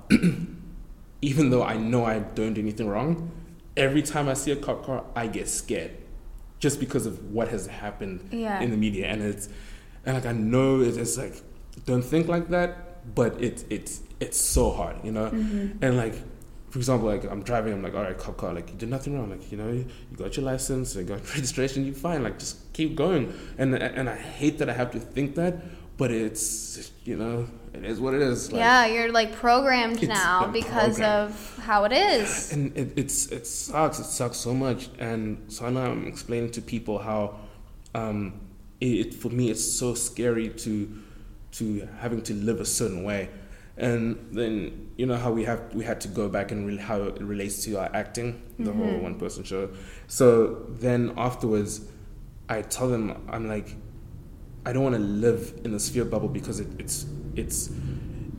even 1.23 1.51
though 1.51 1.63
I 1.63 1.77
know 1.77 2.05
I 2.05 2.21
don't 2.21 2.55
do 2.55 2.61
anything 2.61 2.89
wrong, 2.89 3.31
every 3.77 4.03
time 4.03 4.29
I 4.29 4.35
see 4.35 4.51
a 4.53 4.57
cop 4.57 4.85
car, 4.85 5.05
I 5.15 5.27
get 5.27 5.49
scared, 5.49 5.93
just 6.63 6.79
because 6.79 7.07
of 7.11 7.15
what 7.37 7.49
has 7.49 7.67
happened 7.67 8.19
Yeah. 8.31 8.61
in 8.65 8.71
the 8.71 8.77
media, 8.87 9.05
and 9.13 9.21
it's, 9.21 9.49
and 10.07 10.15
like 10.17 10.27
I 10.33 10.33
know 10.33 10.81
it's, 10.81 11.19
like, 11.19 11.35
don't 11.87 12.07
think 12.13 12.29
like 12.29 12.47
that, 12.51 12.71
but 13.21 13.31
it's 13.47 13.65
it's 13.77 13.93
it's 14.21 14.39
so 14.41 14.71
hard, 14.79 14.97
you 15.07 15.13
know, 15.17 15.29
mm-hmm. 15.31 15.85
and 15.85 15.97
like 15.97 16.15
for 16.71 16.79
example, 16.79 17.07
like 17.09 17.25
I'm 17.33 17.43
driving, 17.43 17.73
I'm 17.75 17.83
like, 17.83 17.95
all 17.95 18.05
right, 18.09 18.17
cop 18.17 18.37
car, 18.37 18.55
like 18.55 18.71
you 18.71 18.77
did 18.77 18.89
nothing 18.89 19.13
wrong, 19.17 19.29
like 19.29 19.51
you 19.53 19.59
know, 19.59 19.71
you 19.71 19.85
got 20.17 20.37
your 20.37 20.47
license, 20.53 20.95
you 20.95 21.03
got 21.03 21.21
registration, 21.37 21.85
you 21.85 21.95
fine, 21.95 22.23
like 22.23 22.39
just 22.39 22.73
keep 22.73 22.95
going. 22.95 23.25
And 23.59 23.75
and 23.75 24.09
I 24.09 24.17
hate 24.17 24.57
that 24.59 24.71
I 24.71 24.75
have 24.83 24.91
to 24.93 25.01
think 25.01 25.35
that, 25.35 25.55
but 26.03 26.11
it's 26.11 26.91
you 27.05 27.17
know 27.17 27.47
it 27.73 27.85
is 27.85 28.01
what 28.01 28.13
it 28.13 28.23
is. 28.23 28.51
Like, 28.51 28.59
yeah, 28.59 28.87
you're 28.87 29.13
like 29.13 29.31
programmed 29.37 30.03
now 30.09 30.49
because 30.49 30.97
programmed. 30.97 31.31
of 31.31 31.59
how 31.63 31.85
it 31.85 31.93
is. 31.93 32.53
and 32.53 32.77
it, 32.77 32.93
it's 32.97 33.27
it 33.27 33.47
sucks. 33.47 34.01
It 34.01 34.07
sucks 34.07 34.37
so 34.37 34.53
much. 34.53 34.91
And 34.99 35.45
so 35.47 35.71
now 35.71 35.93
I'm 35.93 36.09
explaining 36.09 36.51
to 36.53 36.61
people 36.61 36.99
how, 36.99 37.37
um, 37.95 38.41
it, 38.81 38.87
it 38.87 39.15
for 39.15 39.29
me 39.29 39.49
it's 39.49 39.65
so 39.65 39.95
scary 39.95 40.49
to, 40.49 40.73
to 41.53 41.89
having 42.01 42.21
to 42.23 42.35
live 42.35 42.61
a 42.61 42.67
certain 42.67 43.05
way, 43.05 43.29
and 43.77 44.19
then 44.33 44.91
you 44.97 45.07
know 45.07 45.17
how 45.17 45.31
we 45.31 45.45
have 45.45 45.73
we 45.73 45.85
had 45.85 46.01
to 46.01 46.09
go 46.09 46.29
back 46.29 46.51
and 46.51 46.67
re- 46.67 46.79
how 46.79 47.01
it 47.05 47.23
relates 47.23 47.63
to 47.67 47.79
our 47.79 47.91
acting, 47.95 48.43
the 48.59 48.73
whole 48.73 48.99
one 48.99 49.21
person 49.21 49.45
show. 49.45 49.71
So 50.09 50.67
then 50.69 51.15
afterwards, 51.17 51.83
I 52.49 52.63
tell 52.63 52.89
them 52.89 53.25
I'm 53.31 53.47
like, 53.47 53.77
I 54.65 54.73
don't 54.73 54.83
want 54.83 54.95
to 54.95 55.01
live 55.01 55.61
in 55.65 55.73
this 55.73 55.89
fear 55.89 56.05
bubble 56.05 56.29
because 56.29 56.61
it, 56.61 56.69
it's 56.79 57.07
it's 57.37 57.71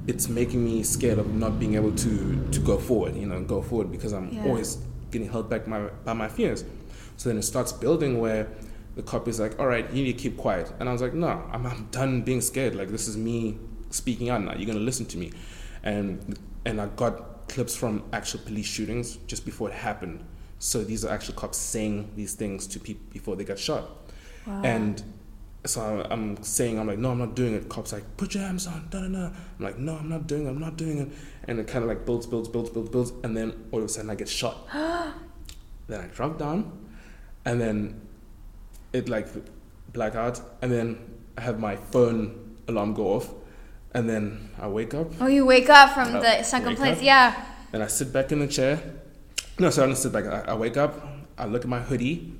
it's 0.07 0.27
making 0.29 0.63
me 0.63 0.83
scared 0.83 1.17
of 1.19 1.33
not 1.33 1.59
being 1.59 1.75
able 1.75 1.93
to 1.95 2.47
to 2.51 2.59
go 2.59 2.77
forward. 2.77 3.15
You 3.15 3.25
know, 3.27 3.41
go 3.43 3.61
forward 3.61 3.91
because 3.91 4.13
I'm 4.13 4.31
Yeah. 4.31 4.45
always 4.45 4.77
getting 5.11 5.29
held 5.29 5.49
back 5.49 5.67
my, 5.67 5.81
by 6.05 6.13
my 6.13 6.27
fears. 6.27 6.63
So 7.17 7.29
then 7.29 7.37
it 7.37 7.43
starts 7.43 7.71
building 7.71 8.19
where 8.19 8.47
the 8.95 9.03
cop 9.03 9.27
is 9.27 9.39
like, 9.39 9.59
"All 9.59 9.67
right, 9.67 9.85
you 9.93 10.03
need 10.03 10.13
to 10.17 10.19
keep 10.23 10.37
quiet," 10.37 10.71
and 10.79 10.87
I 10.89 10.91
was 10.91 11.01
like, 11.01 11.13
"No, 11.13 11.27
I'm, 11.51 11.65
I'm 11.65 11.87
done 11.91 12.21
being 12.23 12.41
scared. 12.41 12.75
Like 12.75 12.89
this 12.89 13.07
is 13.07 13.17
me 13.17 13.57
speaking 13.89 14.29
out 14.29 14.43
now. 14.43 14.53
You're 14.55 14.67
gonna 14.67 14.79
listen 14.79 15.05
to 15.07 15.17
me," 15.17 15.31
and 15.83 16.37
and 16.65 16.79
I 16.79 16.87
got 16.87 17.47
clips 17.49 17.75
from 17.75 18.03
actual 18.13 18.39
police 18.41 18.65
shootings 18.65 19.17
just 19.27 19.45
before 19.45 19.69
it 19.69 19.75
happened. 19.75 20.23
So 20.59 20.83
these 20.83 21.03
are 21.05 21.09
actual 21.13 21.33
cops 21.35 21.57
saying 21.57 22.11
these 22.15 22.33
things 22.33 22.65
to 22.67 22.79
people 22.79 23.03
before 23.11 23.35
they 23.35 23.43
got 23.43 23.59
shot, 23.59 23.89
and 24.63 25.03
so 25.65 25.81
I'm, 25.81 26.11
I'm 26.11 26.43
saying, 26.43 26.79
I'm 26.79 26.87
like, 26.87 26.97
no, 26.99 27.11
I'm 27.11 27.19
not 27.19 27.35
doing 27.35 27.53
it. 27.53 27.69
Cops 27.69 27.93
like, 27.93 28.03
put 28.17 28.33
your 28.35 28.43
hands 28.43 28.67
on, 28.67 28.87
da 28.89 28.99
da 29.01 29.07
da. 29.07 29.25
I'm 29.27 29.33
like, 29.59 29.77
no, 29.77 29.95
I'm 29.95 30.09
not 30.09 30.27
doing 30.27 30.45
it, 30.45 30.49
I'm 30.49 30.59
not 30.59 30.77
doing 30.77 30.97
it. 30.99 31.09
And 31.47 31.59
it 31.59 31.67
kind 31.67 31.83
of 31.83 31.89
like 31.89 32.05
builds, 32.05 32.25
builds, 32.27 32.49
builds, 32.49 32.69
builds, 32.69 32.89
builds, 32.89 33.11
and 33.23 33.35
then 33.35 33.53
all 33.71 33.79
of 33.79 33.85
a 33.85 33.89
sudden 33.89 34.09
I 34.09 34.15
get 34.15 34.29
shot. 34.29 34.67
then 35.87 36.01
I 36.01 36.07
drop 36.07 36.37
down, 36.39 36.71
and 37.45 37.59
then 37.61 38.01
it 38.93 39.09
like 39.09 39.27
black 39.93 40.15
out, 40.15 40.41
and 40.61 40.71
then 40.71 40.97
I 41.37 41.41
have 41.41 41.59
my 41.59 41.75
phone 41.75 42.57
alarm 42.67 42.93
go 42.93 43.13
off, 43.13 43.29
and 43.93 44.09
then 44.09 44.49
I 44.59 44.67
wake 44.67 44.93
up, 44.93 45.07
Oh, 45.21 45.27
you 45.27 45.45
wake 45.45 45.69
up 45.69 45.93
from 45.93 46.15
Uh, 46.15 46.19
the 46.21 46.43
second 46.43 46.75
place. 46.77 46.97
up. 46.97 47.03
Yeah. 47.03 47.45
and 47.73 47.81
I 47.83 47.87
sit 47.87 48.11
back 48.13 48.31
in 48.31 48.39
the 48.39 48.47
chair. 48.47 48.81
No, 49.59 49.69
sorry, 49.69 49.85
I 49.85 49.87
don't 49.87 49.95
sit 49.97 50.11
back. 50.11 50.25
I, 50.25 50.51
I 50.51 50.55
wake 50.55 50.77
up, 50.77 50.93
I 51.37 51.45
look 51.45 51.63
at 51.63 51.69
my 51.69 51.79
hoodie, 51.79 52.33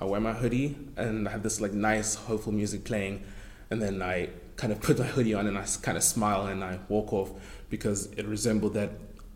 I 0.00 0.04
wear 0.06 0.20
my 0.20 0.32
hoodie, 0.32 0.76
and 0.96 1.28
I 1.28 1.32
have 1.32 1.42
this 1.42 1.60
like 1.60 1.72
nice, 1.72 2.14
hopeful 2.14 2.52
music 2.52 2.84
playing, 2.84 3.22
and 3.70 3.80
then 3.80 4.02
I 4.02 4.30
kind 4.56 4.72
of 4.72 4.80
put 4.80 4.98
my 4.98 5.06
hoodie 5.06 5.32
on 5.32 5.46
and 5.46 5.56
I 5.56 5.64
kind 5.80 5.96
of 5.96 6.04
smile 6.04 6.46
and 6.46 6.62
I 6.62 6.78
walk 6.90 7.14
off 7.14 7.30
because 7.70 8.12
it 8.18 8.26
resembled 8.26 8.74
that 8.74 8.90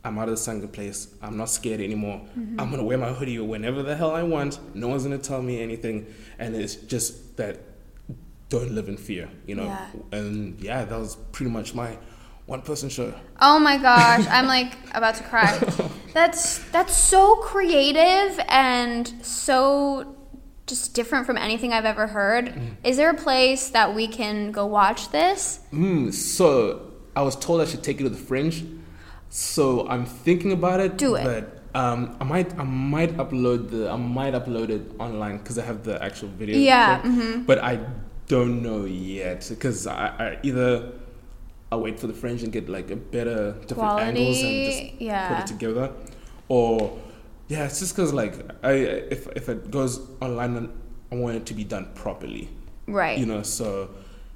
I'm 0.05 0.19
out 0.19 0.29
of 0.29 0.33
the 0.33 0.37
sunken 0.37 0.69
place. 0.69 1.15
I'm 1.23 1.39
not 1.39 1.49
scared 1.49 1.81
anymore. 1.81 2.21
Mm-hmm. 2.39 2.61
I'm 2.61 2.71
gonna 2.71 2.85
wear 2.85 2.99
my 2.99 3.11
hoodie 3.11 3.39
whenever 3.39 3.83
the 3.83 3.97
hell 3.97 4.11
I 4.11 4.23
want. 4.23 4.59
No 4.75 4.89
one's 4.89 5.05
gonna 5.05 5.17
tell 5.17 5.41
me 5.41 5.63
anything, 5.63 6.07
and 6.39 6.55
it's 6.55 6.75
just 6.75 7.39
that 7.39 7.59
don't 8.51 8.73
live 8.73 8.89
in 8.89 8.99
fear, 8.99 9.31
you 9.47 9.55
know. 9.55 9.65
Yeah. 9.65 10.19
And 10.19 10.61
yeah, 10.61 10.85
that 10.85 10.99
was 10.99 11.17
pretty 11.33 11.51
much 11.51 11.75
my 11.75 11.97
one 12.45 12.61
person 12.61 12.91
show. 12.91 13.15
Oh 13.41 13.59
my 13.59 13.79
gosh, 13.79 14.27
I'm 14.29 14.47
like 14.57 14.77
about 14.95 15.15
to 15.15 15.25
cry. 15.25 15.59
That's 16.13 16.59
that's 16.71 16.95
so 16.95 17.37
creative 17.37 18.39
and 18.49 19.09
so 19.25 20.14
just 20.67 20.95
different 20.95 21.27
from 21.27 21.37
anything 21.37 21.73
I've 21.73 21.85
ever 21.85 22.07
heard. 22.07 22.47
Mm. 22.47 22.77
Is 22.85 22.97
there 22.97 23.11
a 23.11 23.15
place 23.15 23.69
that 23.71 23.95
we 23.95 24.09
can 24.09 24.51
go 24.51 24.67
watch 24.67 25.11
this? 25.11 25.61
Mm, 25.73 26.13
so 26.13 26.93
I 27.15 27.23
was 27.23 27.37
told 27.37 27.61
I 27.61 27.67
should 27.67 27.83
take 27.83 28.01
it 28.01 28.05
to 28.05 28.09
the 28.09 28.17
fringe. 28.17 28.65
So 29.29 29.87
I'm 29.89 30.07
thinking 30.07 30.53
about 30.53 30.81
it. 30.81 30.97
Do 30.97 31.17
it. 31.17 31.25
But 31.25 31.79
um, 31.79 32.17
I 32.21 32.25
might 32.25 32.57
I 32.59 32.63
might 32.63 33.17
upload 33.17 33.71
the 33.71 33.91
I 33.91 33.97
might 33.97 34.33
upload 34.33 34.71
it 34.71 34.93
online 34.99 35.39
because 35.39 35.59
I 35.59 35.65
have 35.65 35.83
the 35.83 36.03
actual 36.03 36.29
video. 36.29 36.57
Yeah, 36.57 37.03
mhm. 37.03 37.45
But 37.45 37.59
I 37.59 37.81
don't 38.29 38.63
know 38.63 38.85
yet 38.85 39.47
because 39.49 39.87
I, 39.87 40.07
I 40.07 40.39
either 40.43 40.93
I'll 41.73 41.81
wait 41.81 41.99
for 41.99 42.07
the 42.07 42.15
fringe 42.15 42.43
and 42.45 42.53
get 42.53 42.69
like 42.69 42.91
a 42.91 42.97
better 42.97 43.53
different 43.67 44.01
angles 44.01 44.37
and 44.39 44.47
Quality, 44.47 44.67
just 44.67 45.01
yeah. 45.03 45.29
put 45.29 45.39
it 45.41 45.47
together, 45.49 45.93
or 46.49 46.97
yeah, 47.49 47.65
it's 47.65 47.79
just 47.81 47.95
because 47.95 48.13
like 48.13 48.35
I 48.65 48.73
if 49.17 49.27
if 49.37 49.49
it 49.49 49.71
goes 49.71 50.01
online, 50.21 50.73
I 51.13 51.17
want 51.17 51.37
it 51.37 51.47
to 51.47 51.55
be 51.55 51.65
done 51.65 51.87
properly 51.95 52.49
Right. 52.87 53.19
you 53.19 53.25
know 53.25 53.43
so 53.43 53.89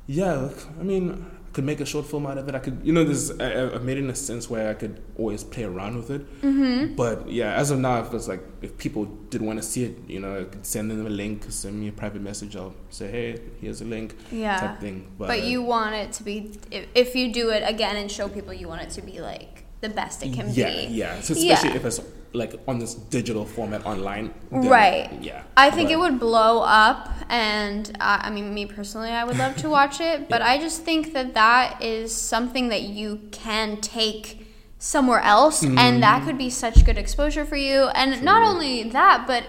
yeah 0.07 0.49
i 0.81 0.83
mean 0.83 1.05
i 1.47 1.51
could 1.53 1.65
make 1.65 1.81
a 1.81 1.85
short 1.85 2.07
film 2.07 2.25
out 2.27 2.39
of 2.39 2.49
it 2.49 2.55
i 2.55 2.59
could 2.59 2.81
you 2.83 2.95
know 2.95 3.05
this 3.05 3.31
I, 3.39 3.75
I- 3.75 3.79
made 3.79 3.99
it 3.99 4.05
in 4.05 4.11
a 4.11 4.15
sense 4.15 4.49
where 4.49 4.71
i 4.71 4.75
could 4.75 5.03
always 5.19 5.45
play 5.45 5.65
around 5.65 5.97
with 5.97 6.11
it 6.11 6.23
mm-hmm. 6.41 6.95
but 6.95 7.29
yeah 7.29 7.53
as 7.55 7.71
of 7.71 7.79
now 7.79 8.01
if 8.01 8.15
it's 8.15 8.27
like 8.27 8.43
if 8.63 8.79
people 8.79 9.05
did 9.29 9.43
want 9.43 9.59
to 9.59 9.63
see 9.63 9.85
it 9.85 9.99
you 10.09 10.19
know 10.21 10.41
i 10.41 10.45
could 10.45 10.65
send 10.65 10.91
them 10.91 11.05
a 11.07 11.11
link 11.11 11.45
send 11.51 11.79
me 11.79 11.89
a 11.89 11.93
private 11.93 12.23
message 12.23 12.57
i'll 12.57 12.75
say 12.89 13.11
hey 13.11 13.39
here's 13.61 13.83
a 13.83 13.85
link 13.85 14.17
Yeah. 14.33 14.59
type 14.61 14.81
thing 14.81 15.11
but, 15.19 15.29
But 15.29 15.43
you 15.45 15.61
want 15.63 15.95
it 15.95 16.13
to 16.13 16.23
be 16.23 16.53
if, 16.71 16.87
if 16.95 17.15
you 17.15 17.31
do 17.35 17.51
it 17.51 17.63
again 17.67 17.97
and 17.97 18.11
show 18.11 18.29
people 18.31 18.55
you 18.55 18.67
want 18.69 18.81
it 18.81 18.91
to 18.91 19.03
be 19.03 19.21
like 19.21 19.65
the 19.83 19.91
best 19.91 20.23
it 20.23 20.33
can 20.33 20.49
yeah 20.55 20.71
be. 20.71 20.87
yeah 20.87 21.21
so 21.21 21.35
especially 21.35 21.71
Yeah. 21.71 21.77
if 21.77 21.85
it's 21.85 22.01
like 22.35 22.55
on 22.69 22.79
this 22.79 22.95
digital 22.95 23.45
format 23.45 23.85
online 23.87 24.33
then, 24.51 24.69
Right. 24.69 25.11
yeah 25.23 25.43
I 25.57 25.71
think 25.71 25.89
But- 25.89 25.95
it 25.95 25.99
would 25.99 26.19
blow 26.21 26.61
up, 26.63 27.09
and 27.29 27.91
uh, 28.01 28.19
I 28.27 28.31
mean, 28.31 28.53
me 28.55 28.67
personally, 28.67 29.11
I 29.11 29.25
would 29.25 29.39
love 29.39 29.57
to 29.59 29.69
watch 29.69 30.01
it. 30.01 30.29
But 30.29 30.41
Yeah. 30.41 30.51
I 30.53 30.59
just 30.59 30.83
think 30.83 31.13
that 31.15 31.35
that 31.35 31.83
is 31.83 32.15
something 32.15 32.69
that 32.69 32.83
you 32.83 33.21
can 33.33 33.79
take 33.81 34.47
somewhere 34.79 35.21
else, 35.21 35.63
and 35.63 35.77
Mm-hmm. 35.79 36.01
that 36.01 36.25
could 36.27 36.39
be 36.39 36.51
such 36.51 36.85
good 36.85 36.99
exposure 36.99 37.45
for 37.45 37.57
you. 37.57 37.89
And 38.01 38.23
not 38.23 38.43
only 38.43 38.85
that, 38.91 39.27
but 39.27 39.45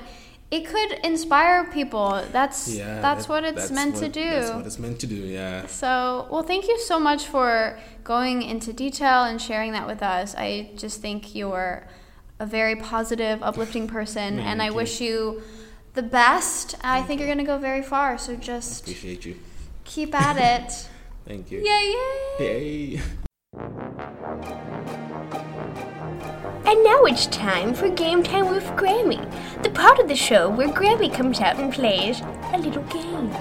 it 0.49 0.65
could 0.65 0.91
inspire 1.03 1.63
people. 1.65 2.23
That's 2.31 2.67
yeah 2.73 3.01
that's 3.01 3.25
that- 3.27 3.31
what 3.33 3.43
it's 3.43 3.55
that's 3.69 3.71
meant 3.71 3.95
to 3.97 4.09
do. 4.09 4.29
that's 4.31 4.51
what 4.51 4.65
it's 4.65 4.79
meant 4.79 4.99
to 5.01 5.07
do 5.07 5.15
yeah 5.37 5.67
So, 5.67 6.27
well, 6.31 6.41
thank 6.51 6.67
you 6.67 6.77
so 6.79 6.97
much 6.99 7.25
for 7.27 7.77
going 8.03 8.41
into 8.41 8.73
detail 8.73 9.19
and 9.29 9.39
sharing 9.39 9.71
that 9.73 9.85
with 9.85 10.01
us. 10.01 10.33
I 10.35 10.71
just 10.75 11.01
think 11.01 11.35
you're 11.35 11.85
a 12.39 12.45
very 12.45 12.75
positive, 12.75 13.43
uplifting 13.43 13.87
person, 13.87 14.39
and 14.39 14.61
I 14.61 14.65
Thank 14.67 14.77
wish 14.77 15.01
you 15.01 15.41
the 15.93 16.03
best. 16.03 16.75
I 16.83 17.01
think 17.03 17.19
you're 17.19 17.27
going 17.27 17.39
to 17.39 17.43
go 17.43 17.57
very 17.57 17.81
far, 17.81 18.17
so 18.17 18.35
just 18.35 18.81
appreciate 18.81 19.25
you 19.25 19.37
keep 19.83 20.15
at 20.15 20.37
it. 20.37 20.87
thank 21.25 21.51
you 21.51 21.59
Yay, 21.59 21.95
yay! 22.39 22.45
yay 22.45 23.01
And 26.65 26.83
now 26.83 27.03
it's 27.05 27.25
time 27.27 27.73
for 27.73 27.89
Game 27.89 28.21
Time 28.21 28.49
with 28.49 28.63
Grammy, 28.77 29.19
the 29.63 29.71
part 29.71 29.99
of 29.99 30.07
the 30.07 30.15
show 30.15 30.49
where 30.49 30.67
Grammy 30.69 31.11
comes 31.11 31.39
out 31.39 31.57
and 31.57 31.73
plays 31.73 32.21
a 32.53 32.57
little 32.59 32.83
game. 32.83 33.31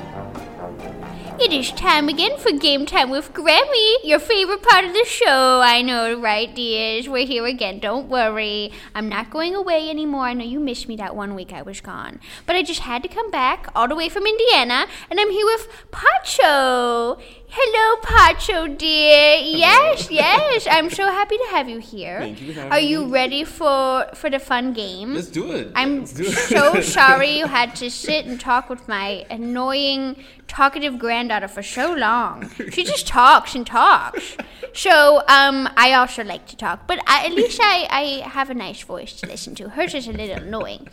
It 1.40 1.52
is 1.52 1.70
time 1.70 2.08
again 2.08 2.36
for 2.36 2.50
Game 2.50 2.84
Time 2.84 3.10
with 3.10 3.32
Grammy, 3.32 3.94
your 4.02 4.18
favorite 4.18 4.60
part 4.62 4.84
of 4.84 4.92
the 4.92 5.04
show. 5.04 5.60
I 5.62 5.82
know, 5.82 6.18
right, 6.18 6.52
dears? 6.52 7.08
We're 7.08 7.26
here 7.26 7.46
again. 7.46 7.78
Don't 7.78 8.08
worry. 8.08 8.72
I'm 8.92 9.08
not 9.08 9.30
going 9.30 9.54
away 9.54 9.88
anymore. 9.88 10.22
I 10.24 10.32
know 10.34 10.44
you 10.44 10.58
missed 10.58 10.88
me 10.88 10.96
that 10.96 11.14
one 11.14 11.36
week 11.36 11.52
I 11.52 11.62
was 11.62 11.80
gone. 11.80 12.18
But 12.44 12.56
I 12.56 12.62
just 12.64 12.80
had 12.80 13.02
to 13.04 13.08
come 13.08 13.30
back 13.30 13.68
all 13.76 13.86
the 13.86 13.94
way 13.94 14.08
from 14.08 14.26
Indiana, 14.26 14.86
and 15.10 15.20
I'm 15.20 15.30
here 15.30 15.46
with 15.46 15.68
Patso. 15.92 17.20
Hello, 17.50 18.00
Patso, 18.02 18.66
dear. 18.76 19.36
Yes, 19.40 20.10
yes. 20.10 20.66
I'm 20.70 20.90
so 20.90 21.04
happy 21.06 21.36
to 21.38 21.46
have 21.50 21.68
you 21.68 21.78
here. 21.78 22.18
Thank 22.20 22.42
you 22.42 22.48
for 22.52 22.60
having 22.60 22.72
Are 22.72 22.80
you 22.80 23.04
me. 23.06 23.12
ready 23.12 23.44
for 23.44 24.06
for 24.14 24.28
the 24.28 24.38
fun 24.40 24.72
game? 24.74 25.14
let's 25.14 25.28
do 25.28 25.52
it 25.52 25.70
I'm 25.74 26.04
do 26.04 26.24
it. 26.24 26.32
so 26.32 26.80
sorry 26.82 27.38
you 27.38 27.46
had 27.46 27.74
to 27.76 27.90
sit 27.90 28.26
and 28.26 28.38
talk 28.38 28.68
with 28.68 28.86
my 28.88 29.24
annoying, 29.30 30.16
talkative 30.48 30.98
granddaughter 30.98 31.46
for 31.48 31.62
so 31.62 31.92
long. 31.94 32.50
She 32.72 32.82
just 32.84 33.06
talks 33.06 33.54
and 33.54 33.66
talks. 33.66 34.36
So, 34.74 35.18
um, 35.28 35.68
I 35.76 35.92
also 35.94 36.22
like 36.24 36.46
to 36.48 36.56
talk, 36.56 36.86
but 36.86 36.98
I, 37.06 37.26
at 37.26 37.32
least 37.32 37.58
I, 37.62 37.86
I 37.90 38.28
have 38.28 38.50
a 38.50 38.54
nice 38.54 38.82
voice 38.82 39.12
to 39.20 39.26
listen 39.26 39.54
to. 39.56 39.70
Hers 39.70 39.94
is 39.94 40.06
a 40.08 40.12
little 40.12 40.36
annoying. 40.42 40.88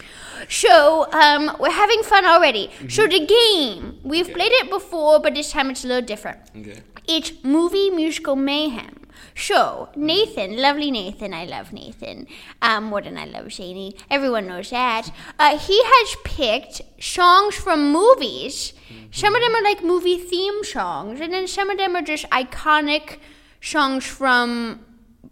So, 0.49 1.07
um, 1.11 1.55
we're 1.59 1.71
having 1.71 2.01
fun 2.03 2.25
already. 2.25 2.69
So, 2.89 3.07
the 3.07 3.25
game, 3.25 3.99
we've 4.03 4.31
played 4.31 4.51
it 4.53 4.69
before, 4.69 5.19
but 5.19 5.33
this 5.35 5.51
time 5.51 5.69
it's 5.69 5.83
a 5.83 5.87
little 5.87 6.05
different. 6.05 6.39
okay 6.57 6.81
It's 7.07 7.31
movie 7.43 7.89
musical 7.89 8.35
mayhem. 8.35 9.04
So, 9.35 9.89
Nathan, 9.95 10.57
lovely 10.57 10.91
Nathan, 10.91 11.33
I 11.33 11.45
love 11.45 11.73
Nathan 11.73 12.27
um, 12.61 12.85
more 12.85 13.01
than 13.01 13.17
I 13.17 13.25
love 13.25 13.51
Zany. 13.53 13.95
Everyone 14.09 14.47
knows 14.47 14.69
that. 14.69 15.11
Uh, 15.37 15.57
he 15.57 15.81
has 15.83 16.15
picked 16.23 16.81
songs 17.01 17.55
from 17.55 17.91
movies. 17.91 18.73
Some 19.11 19.35
of 19.35 19.41
them 19.41 19.55
are 19.55 19.63
like 19.63 19.83
movie 19.83 20.17
theme 20.17 20.63
songs, 20.63 21.19
and 21.21 21.31
then 21.33 21.47
some 21.47 21.69
of 21.69 21.77
them 21.77 21.95
are 21.95 22.01
just 22.01 22.29
iconic 22.29 23.19
songs 23.61 24.05
from 24.05 24.85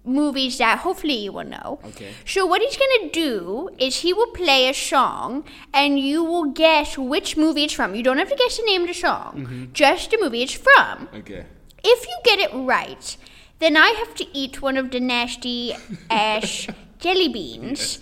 movies 0.06 0.58
that 0.58 0.80
hopefully 0.80 1.14
you 1.14 1.32
will 1.32 1.46
know. 1.46 1.80
Okay. 1.86 2.12
So 2.26 2.46
what 2.46 2.62
he's 2.62 2.76
gonna 2.78 3.10
do 3.12 3.70
is 3.78 3.98
he 4.02 4.12
will 4.14 4.28
play 4.32 4.68
a 4.68 4.74
song, 4.74 5.46
and 5.74 6.00
you 6.00 6.24
will 6.24 6.46
guess 6.52 6.98
which 6.98 7.38
movie 7.38 7.66
it's 7.66 7.74
from. 7.74 7.96
You 7.96 8.04
don't 8.04 8.18
have 8.18 8.30
to 8.30 8.36
guess 8.36 8.58
the 8.58 8.64
name 8.64 8.82
of 8.82 8.88
the 8.88 8.94
song, 8.94 9.70
just 9.74 10.12
the 10.12 10.18
movie 10.20 10.44
it's 10.44 10.54
from. 10.54 11.10
okay 11.16 11.46
If 11.84 12.08
you 12.08 12.18
get 12.24 12.40
it 12.40 12.52
right, 12.54 13.18
then 13.64 13.78
I 13.78 13.90
have 14.00 14.14
to 14.16 14.26
eat 14.38 14.62
one 14.62 14.76
of 14.76 14.92
the 14.92 15.00
nasty 15.00 15.74
ash 16.10 16.68
jelly 17.00 17.30
beans 17.30 18.00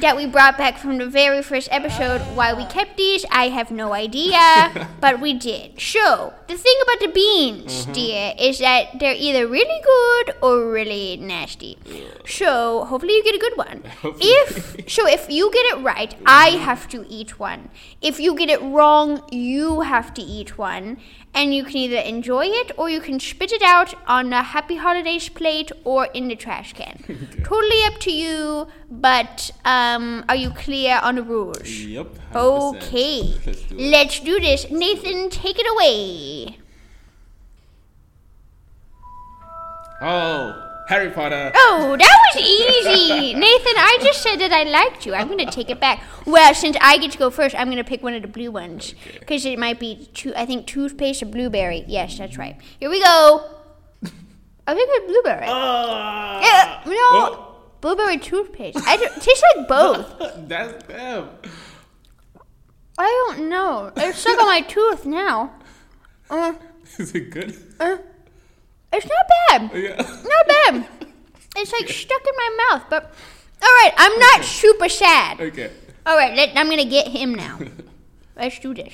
that 0.00 0.16
we 0.16 0.24
brought 0.24 0.56
back 0.56 0.78
from 0.78 0.96
the 0.98 1.06
very 1.06 1.42
first 1.42 1.68
episode. 1.70 2.20
Why 2.34 2.54
we 2.54 2.64
kept 2.64 2.96
these, 2.96 3.26
I 3.30 3.48
have 3.48 3.70
no 3.70 3.92
idea, 3.92 4.88
but 5.00 5.20
we 5.20 5.34
did. 5.34 5.80
So, 5.80 6.32
the 6.48 6.56
thing 6.56 6.74
about 6.82 7.00
the 7.00 7.12
beans, 7.12 7.82
mm-hmm. 7.82 7.92
dear, 7.92 8.34
is 8.38 8.58
that 8.60 8.98
they're 8.98 9.14
either 9.16 9.46
really 9.46 9.80
good 9.82 10.34
or 10.40 10.70
really 10.70 11.18
nasty. 11.18 11.78
So, 12.26 12.84
hopefully 12.84 13.14
you 13.14 13.24
get 13.24 13.34
a 13.34 13.38
good 13.38 13.56
one. 13.56 13.82
If 14.18 14.90
so 14.90 15.06
if 15.06 15.28
you 15.28 15.50
get 15.52 15.76
it 15.76 15.82
right, 15.82 16.14
I 16.24 16.50
have 16.50 16.88
to 16.88 17.04
eat 17.08 17.38
one. 17.38 17.68
If 18.00 18.18
you 18.18 18.34
get 18.34 18.48
it 18.48 18.62
wrong, 18.62 19.22
you 19.30 19.80
have 19.80 20.14
to 20.14 20.22
eat 20.22 20.56
one. 20.56 20.98
And 21.36 21.54
you 21.54 21.64
can 21.64 21.76
either 21.76 21.98
enjoy 21.98 22.46
it 22.46 22.72
or 22.78 22.88
you 22.88 23.00
can 23.00 23.20
spit 23.20 23.52
it 23.52 23.62
out 23.62 23.92
on 24.08 24.32
a 24.32 24.42
happy 24.42 24.76
holidays 24.76 25.28
plate 25.28 25.70
or 25.84 26.06
in 26.06 26.28
the 26.28 26.34
trash 26.34 26.72
can. 26.72 26.98
Totally 27.44 27.82
up 27.84 28.00
to 28.00 28.10
you, 28.10 28.68
but 28.90 29.50
um, 29.66 30.24
are 30.30 30.34
you 30.34 30.48
clear 30.50 30.98
on 31.02 31.16
the 31.16 31.22
rules? 31.22 31.68
Yep. 31.68 32.06
100%. 32.32 32.76
Okay, 32.76 33.34
Let's 33.44 33.62
do 33.64 33.76
let's 33.78 34.20
do 34.20 34.40
this. 34.40 34.70
Nathan, 34.70 35.28
take 35.28 35.58
it 35.58 35.66
away. 35.74 36.58
Oh, 40.00 40.65
Harry 40.88 41.10
Potter. 41.10 41.50
Oh, 41.54 41.96
that 41.98 42.18
was 42.34 42.42
easy. 42.44 43.34
Nathan, 43.34 43.74
I 43.76 43.98
just 44.02 44.22
said 44.22 44.36
that 44.36 44.52
I 44.52 44.62
liked 44.62 45.04
you. 45.04 45.14
I'm 45.14 45.26
going 45.26 45.44
to 45.44 45.50
take 45.50 45.68
it 45.68 45.80
back. 45.80 46.02
Well, 46.26 46.54
since 46.54 46.76
I 46.80 46.98
get 46.98 47.10
to 47.12 47.18
go 47.18 47.30
first, 47.30 47.54
I'm 47.56 47.66
going 47.66 47.78
to 47.78 47.84
pick 47.84 48.02
one 48.02 48.14
of 48.14 48.22
the 48.22 48.28
blue 48.28 48.50
ones. 48.52 48.94
Because 49.18 49.44
it 49.44 49.58
might 49.58 49.80
be, 49.80 50.08
too, 50.14 50.32
I 50.36 50.46
think, 50.46 50.66
toothpaste 50.66 51.22
or 51.22 51.26
blueberry. 51.26 51.84
Yes, 51.88 52.18
that's 52.18 52.36
right. 52.38 52.56
Here 52.78 52.88
we 52.88 53.02
go. 53.02 53.50
I 54.68 54.74
think 54.74 54.88
it's 54.92 55.06
blueberry. 55.06 55.46
Ah. 55.48 56.40
Yeah, 56.40 56.82
no. 56.86 56.92
Oh. 56.94 57.42
Blueberry 57.80 58.18
toothpaste. 58.18 58.78
I 58.86 58.96
don't, 58.96 59.12
tastes 59.22 59.42
like 59.54 59.68
both. 59.68 60.18
That's 60.48 60.82
them. 60.86 61.28
I 62.98 63.26
don't 63.28 63.48
know. 63.48 63.92
It's 63.96 64.18
stuck 64.18 64.40
on 64.40 64.46
my 64.46 64.62
tooth 64.62 65.04
now. 65.04 65.52
Uh, 66.30 66.54
Is 66.98 67.14
it 67.14 67.30
good? 67.30 67.56
uh, 67.78 67.98
it's 68.92 69.06
not 69.06 69.26
bad. 69.48 69.70
Yeah. 69.74 69.96
Not 69.96 70.48
bad. 70.48 70.86
It's 71.56 71.72
like 71.72 71.88
stuck 71.88 72.20
in 72.20 72.34
my 72.36 72.56
mouth, 72.70 72.84
but 72.90 73.14
all 73.62 73.74
right. 73.82 73.92
I'm 73.96 74.18
not 74.18 74.44
super 74.44 74.88
sad. 74.88 75.40
Okay. 75.40 75.70
All 76.04 76.16
right, 76.16 76.36
let, 76.36 76.56
I'm 76.56 76.68
gonna 76.70 76.84
get 76.84 77.08
him 77.08 77.34
now. 77.34 77.58
Let's 78.36 78.58
do 78.60 78.74
this. 78.74 78.92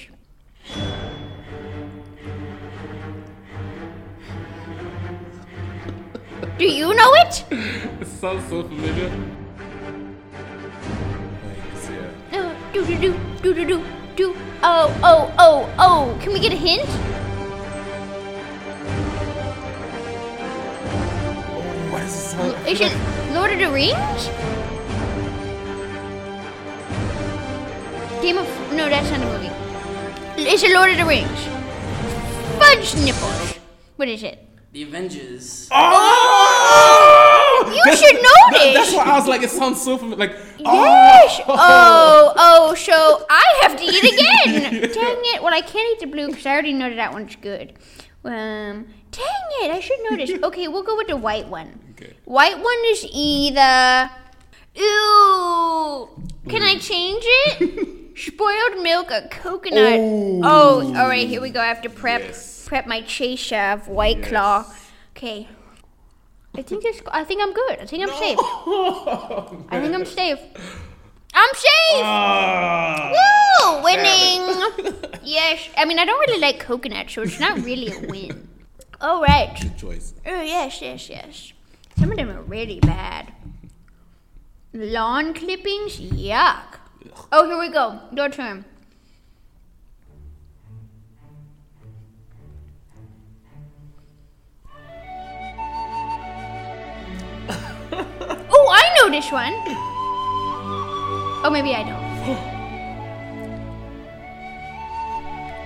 Do 6.58 6.64
you 6.66 6.94
know 6.94 7.14
it? 7.14 7.44
It 7.50 8.06
sounds 8.06 8.48
so 8.48 8.62
familiar. 8.62 9.10
Let's 11.72 11.86
see 11.86 11.94
it. 11.94 12.14
Uh, 12.32 12.54
do 12.72 12.86
do 12.86 12.96
do 12.98 13.18
do 13.42 13.54
do 13.54 13.64
do 13.66 13.84
do. 14.16 14.36
Oh 14.62 14.88
oh 15.02 15.34
oh 15.38 15.74
oh. 15.78 16.18
Can 16.22 16.32
we 16.32 16.40
get 16.40 16.52
a 16.52 16.56
hint? 16.56 16.88
What 21.92 22.00
does 22.00 22.14
it 22.14 22.28
sound? 22.30 22.66
Is 22.66 22.80
it 22.80 22.92
Lord 23.34 23.52
of 23.52 23.58
the 23.58 23.70
Rings? 23.70 24.26
Game 28.22 28.38
of 28.38 28.46
no, 28.72 28.88
that's 28.88 29.10
not 29.10 29.20
a 29.20 29.24
movie. 29.26 29.50
Is 30.50 30.62
it 30.62 30.72
Lord 30.72 30.90
of 30.90 30.96
the 30.96 31.04
Rings? 31.04 31.28
Fudge 32.58 32.94
nipples. 33.04 33.58
What 33.96 34.08
is 34.08 34.22
it? 34.22 34.38
The 34.72 34.84
Avengers. 34.84 35.68
Oh! 35.70 37.62
You 37.66 37.74
That's- 37.84 38.00
should 38.00 38.14
know 38.14 38.20
that- 38.22 38.52
this. 38.52 38.74
That's 38.74 38.94
why 38.94 39.04
I 39.12 39.18
was 39.18 39.28
like, 39.28 39.42
it 39.42 39.50
sounds 39.50 39.82
so 39.82 39.98
familiar. 39.98 40.28
Like, 40.28 40.36
Yes. 40.58 41.40
Oh, 41.48 42.32
oh, 42.36 42.74
so 42.74 43.26
I 43.28 43.58
have 43.62 43.76
to 43.76 43.84
eat 43.84 44.02
again. 44.02 44.80
Dang 44.94 45.20
it. 45.34 45.42
Well, 45.42 45.52
I 45.52 45.60
can't 45.60 45.92
eat 45.92 46.00
the 46.00 46.06
blue 46.06 46.28
because 46.28 46.46
I 46.46 46.52
already 46.52 46.72
know 46.72 46.88
that 46.88 46.96
that 46.96 47.12
one's 47.12 47.36
good. 47.36 47.74
Um, 48.24 48.86
dang 49.12 49.48
it. 49.62 49.70
I 49.70 49.80
should 49.80 50.00
notice. 50.10 50.30
Okay, 50.42 50.66
we'll 50.68 50.82
go 50.82 50.96
with 50.96 51.06
the 51.08 51.16
white 51.16 51.46
one. 51.48 51.78
Okay. 51.92 52.14
White 52.24 52.58
one 52.58 52.80
is 52.86 53.06
either. 53.12 54.10
Ooh. 54.78 56.08
Can 56.48 56.62
I 56.62 56.76
change 56.78 57.22
it? 57.24 58.16
Spoiled 58.18 58.82
milk 58.82 59.10
or 59.10 59.22
coconut? 59.30 60.00
Oh, 60.44 60.92
all 60.96 61.08
right. 61.08 61.26
Here 61.28 61.40
we 61.40 61.50
go. 61.50 61.60
I 61.60 61.66
have 61.66 61.82
to 61.82 61.88
prep 61.90 62.20
Yes. 62.22 62.64
prep 62.66 62.86
my 62.86 63.00
chaser 63.02 63.56
of 63.72 63.88
White 63.88 64.22
Claw. 64.24 64.64
Okay. 65.16 65.48
I 66.54 66.62
think 66.62 66.84
it's. 66.84 67.00
I 67.10 67.24
think 67.24 67.40
I'm 67.42 67.52
good. 67.54 67.78
I 67.80 67.86
think 67.86 68.02
I'm 68.02 68.14
safe. 68.18 68.38
I 69.72 69.80
think 69.80 69.94
I'm 69.94 70.04
safe. 70.04 70.38
I'm 71.34 71.54
safe. 71.54 72.04
Ah. 72.04 73.12
Woo! 73.14 73.82
Winning. 73.84 74.42
yes. 75.22 75.68
I 75.78 75.86
mean, 75.86 75.98
I 75.98 76.04
don't 76.04 76.20
really 76.28 76.40
like 76.40 76.60
coconut, 76.60 77.08
so 77.08 77.22
it's 77.22 77.40
not 77.40 77.64
really 77.64 77.88
a 77.92 78.00
win. 78.06 78.48
All 79.02 79.20
right. 79.20 79.58
Good 79.60 79.76
choice. 79.76 80.14
Oh 80.24 80.42
yes, 80.42 80.80
yes, 80.80 81.10
yes. 81.10 81.52
Some 81.98 82.12
of 82.12 82.16
them 82.16 82.30
are 82.30 82.42
really 82.42 82.78
bad. 82.78 83.32
Lawn 84.72 85.34
clippings, 85.34 86.00
yuck. 86.00 86.78
Oh, 87.32 87.44
here 87.46 87.58
we 87.58 87.68
go. 87.68 87.98
Your 88.12 88.28
turn. 88.28 88.64
oh, 98.52 98.68
I 98.70 98.94
know 98.96 99.10
this 99.10 99.32
one. 99.32 99.52
Oh, 101.44 101.50
maybe 101.52 101.74
I 101.74 101.82
don't. 101.82 102.00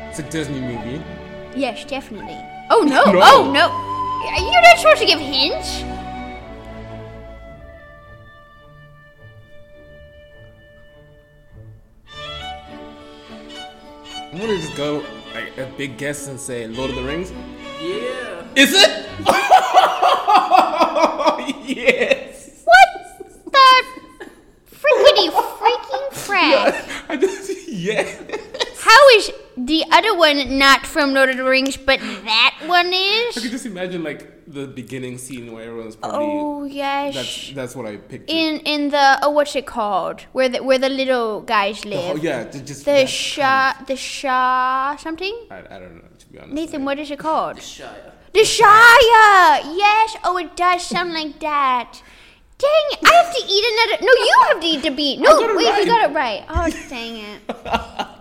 It's 0.09 0.21
a 0.21 0.23
Disney 0.31 0.61
movie. 0.61 1.03
Yes, 1.55 1.85
definitely. 1.85 2.43
Oh 2.68 2.82
no! 2.82 3.05
No. 3.05 3.20
Oh 3.22 3.51
no! 3.52 3.68
You're 4.38 4.60
not 4.62 4.78
supposed 4.78 5.01
to 5.01 5.06
give 5.06 5.20
hints. 5.20 5.82
I'm 14.32 14.38
gonna 14.38 14.56
just 14.56 14.74
go 14.76 15.05
like 15.34 15.56
a 15.56 15.66
big 15.78 15.97
guess 15.97 16.28
and 16.28 16.38
say 16.38 16.66
Lord 16.66 16.90
of 16.90 16.97
the 16.97 17.02
Rings. 17.02 17.32
Yeah. 17.80 18.44
Is 18.55 18.72
it? 18.74 19.06
yes. 21.66 22.62
What 22.64 22.88
the 23.47 23.84
frickety 24.70 25.30
freaking 25.30 26.10
frack? 26.26 26.74
I 27.09 27.16
just 27.16 27.51
yeah. 27.68 28.02
How 28.78 29.09
is 29.16 29.30
the 29.56 29.84
other 29.90 30.14
one 30.16 30.59
not 30.59 30.86
from 30.86 31.12
Lord 31.14 31.30
of 31.30 31.36
the 31.38 31.44
Rings, 31.44 31.76
but 31.76 31.98
that 32.01 32.45
one 32.77 32.93
I 32.94 33.31
could 33.35 33.51
just 33.51 33.66
imagine 33.66 34.03
like 34.05 34.23
the 34.47 34.66
beginning 34.66 35.19
scene 35.19 35.53
where 35.53 35.65
everyone's 35.69 35.97
probably. 35.97 36.19
Oh 36.20 36.65
yes. 36.65 37.15
That's 37.15 37.53
that's 37.55 37.77
what 37.77 37.86
I 37.86 37.97
picked. 37.97 38.31
in 38.31 38.61
in 38.61 38.90
the 38.90 39.19
oh 39.23 39.31
what's 39.31 39.57
it 39.57 39.66
called? 39.66 40.20
Where 40.32 40.48
the 40.48 40.62
where 40.62 40.78
the 40.78 40.89
little 40.89 41.43
guys 41.43 41.85
live. 41.85 42.11
oh 42.12 42.16
yeah, 42.16 42.44
ju- 42.44 42.61
just 42.61 42.85
The 42.85 42.93
that 42.93 43.09
Shah 43.09 43.74
the 43.86 43.97
Shah 43.97 44.97
something? 44.97 45.35
I, 45.51 45.59
I 45.59 45.78
don't 45.81 45.97
know 45.97 46.11
to 46.19 46.27
be 46.28 46.39
honest. 46.39 46.55
Nathan, 46.55 46.85
what 46.85 46.98
is 46.98 47.11
it 47.11 47.19
called? 47.19 47.57
The 47.57 47.62
Shire. 47.62 48.12
The 48.32 48.44
Shire! 48.44 49.61
Yes! 49.85 50.16
Oh, 50.23 50.36
it 50.36 50.57
does 50.57 50.82
sound 50.82 51.15
like 51.15 51.40
that. 51.40 52.03
Dang 52.59 52.70
it, 52.93 52.99
I 53.05 53.12
have 53.12 53.35
to 53.35 53.43
eat 53.47 53.65
another. 53.73 54.07
No, 54.07 54.12
you 54.12 54.35
have 54.49 54.61
to 54.61 54.66
eat 54.66 54.83
the 54.83 54.91
bean. 54.91 55.20
No, 55.20 55.31
got 55.39 55.51
it 55.51 55.57
wait, 55.57 55.78
you 55.78 55.87
got 55.87 56.11
it 56.11 56.15
right. 56.15 56.45
Oh, 56.49 56.70
dang 56.89 57.16
it. 57.16 57.41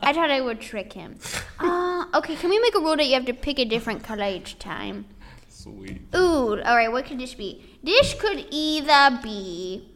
I 0.03 0.12
thought 0.14 0.30
I 0.30 0.41
would 0.41 0.60
trick 0.60 0.91
him. 0.94 1.18
Uh, 1.60 2.06
okay, 2.16 2.36
can 2.36 2.49
we 2.49 2.60
make 2.60 2.76
a 2.76 2.80
rule 2.80 2.98
that 2.98 3.06
you 3.07 3.14
have 3.14 3.26
to 3.26 3.34
pick 3.34 3.60
a 3.60 3.66
different 3.66 4.03
color 4.03 4.26
each 4.28 4.60
time? 4.60 5.06
Sweet. 5.48 6.02
Ooh, 6.14 6.60
alright, 6.60 6.91
what 6.91 7.06
could 7.06 7.20
this 7.20 7.34
be? 7.34 7.64
This 7.82 8.14
could 8.14 8.45
either 8.52 9.20
be 9.24 9.90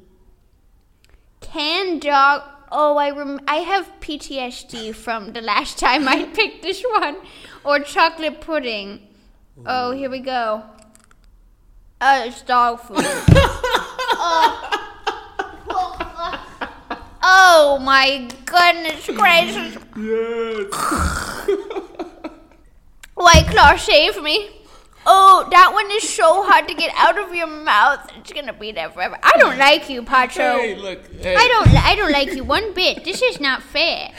canned 1.42 2.02
dog. 2.02 2.44
Oh, 2.72 2.98
I 2.98 3.10
rem- 3.12 3.42
I 3.48 3.58
have 3.58 3.92
PTSD 4.00 4.96
from 4.96 5.34
the 5.34 5.42
last 5.42 5.78
time 5.78 6.08
I 6.08 6.26
picked 6.34 6.62
this 6.64 6.82
one. 6.84 7.18
Or 7.66 7.80
chocolate 7.80 8.40
pudding. 8.42 9.08
Oh, 9.66 9.92
here 9.92 10.10
we 10.10 10.20
go. 10.20 10.64
Uh, 12.00 12.24
it's 12.28 12.42
dog 12.44 12.80
food. 12.80 13.06
oh. 14.20 14.70
oh 17.24 17.80
my 17.82 18.28
goodness 18.46 19.06
gracious. 19.08 19.78
Yes. 19.98 20.70
White 23.16 23.48
Claw, 23.48 23.76
save 23.76 24.22
me. 24.24 24.50
Oh, 25.06 25.48
that 25.50 25.72
one 25.74 25.90
is 25.92 26.08
so 26.08 26.44
hard 26.44 26.68
to 26.68 26.74
get 26.74 26.94
out 26.96 27.18
of 27.18 27.34
your 27.34 27.48
mouth. 27.48 28.12
It's 28.18 28.32
gonna 28.32 28.54
be 28.54 28.72
there 28.72 28.90
forever. 28.90 29.18
I 29.24 29.34
don't 29.40 29.58
like 29.58 29.90
you, 29.90 30.04
Patso. 30.04 30.60
Hey, 30.60 30.76
look. 30.76 31.00
Hey. 31.20 31.36
I 31.36 31.48
don't. 31.48 31.68
I 31.84 31.96
don't 31.96 32.12
like 32.12 32.34
you 32.34 32.44
one 32.44 32.74
bit. 32.74 33.04
This 33.04 33.22
is 33.22 33.40
not 33.40 33.64
fair. 33.64 34.12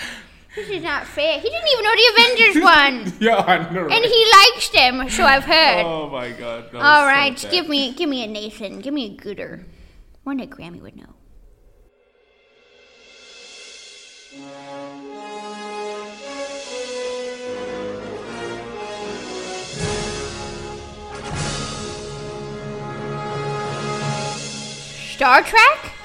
This 0.57 0.69
is 0.69 0.83
not 0.83 1.07
fair. 1.07 1.39
He 1.39 1.49
didn't 1.49 1.69
even 1.69 1.85
know 1.85 1.95
the 1.95 2.13
Avengers 2.13 2.63
won. 2.65 3.13
Yeah, 3.21 3.37
I 3.37 3.73
know. 3.73 3.87
And 3.89 4.05
he 4.05 4.27
likes 4.33 4.69
them, 4.71 5.09
so 5.09 5.25
I've 5.25 5.45
heard. 5.45 5.85
Oh 5.85 6.09
my 6.11 6.33
god. 6.33 6.75
All 6.75 7.07
right, 7.07 7.39
so 7.39 7.51
give 7.51 7.69
me 7.69 7.93
give 7.95 8.09
me 8.09 8.25
a 8.25 8.27
Nathan. 8.27 8.81
Give 8.81 8.93
me 8.93 9.15
a 9.15 9.23
gooder. 9.23 9.65
One 10.31 10.37
that 10.37 10.49
Grammy 10.51 10.81
would 10.81 10.95
know. 10.95 11.13
Star 25.17 25.43
Trek? 25.43 26.00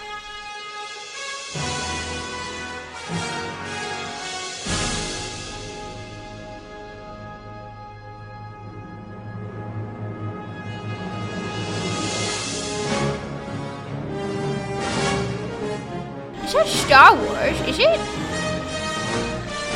Star 16.95 17.13
Wars? 17.13 17.59
Is 17.67 17.77
it? 17.77 17.99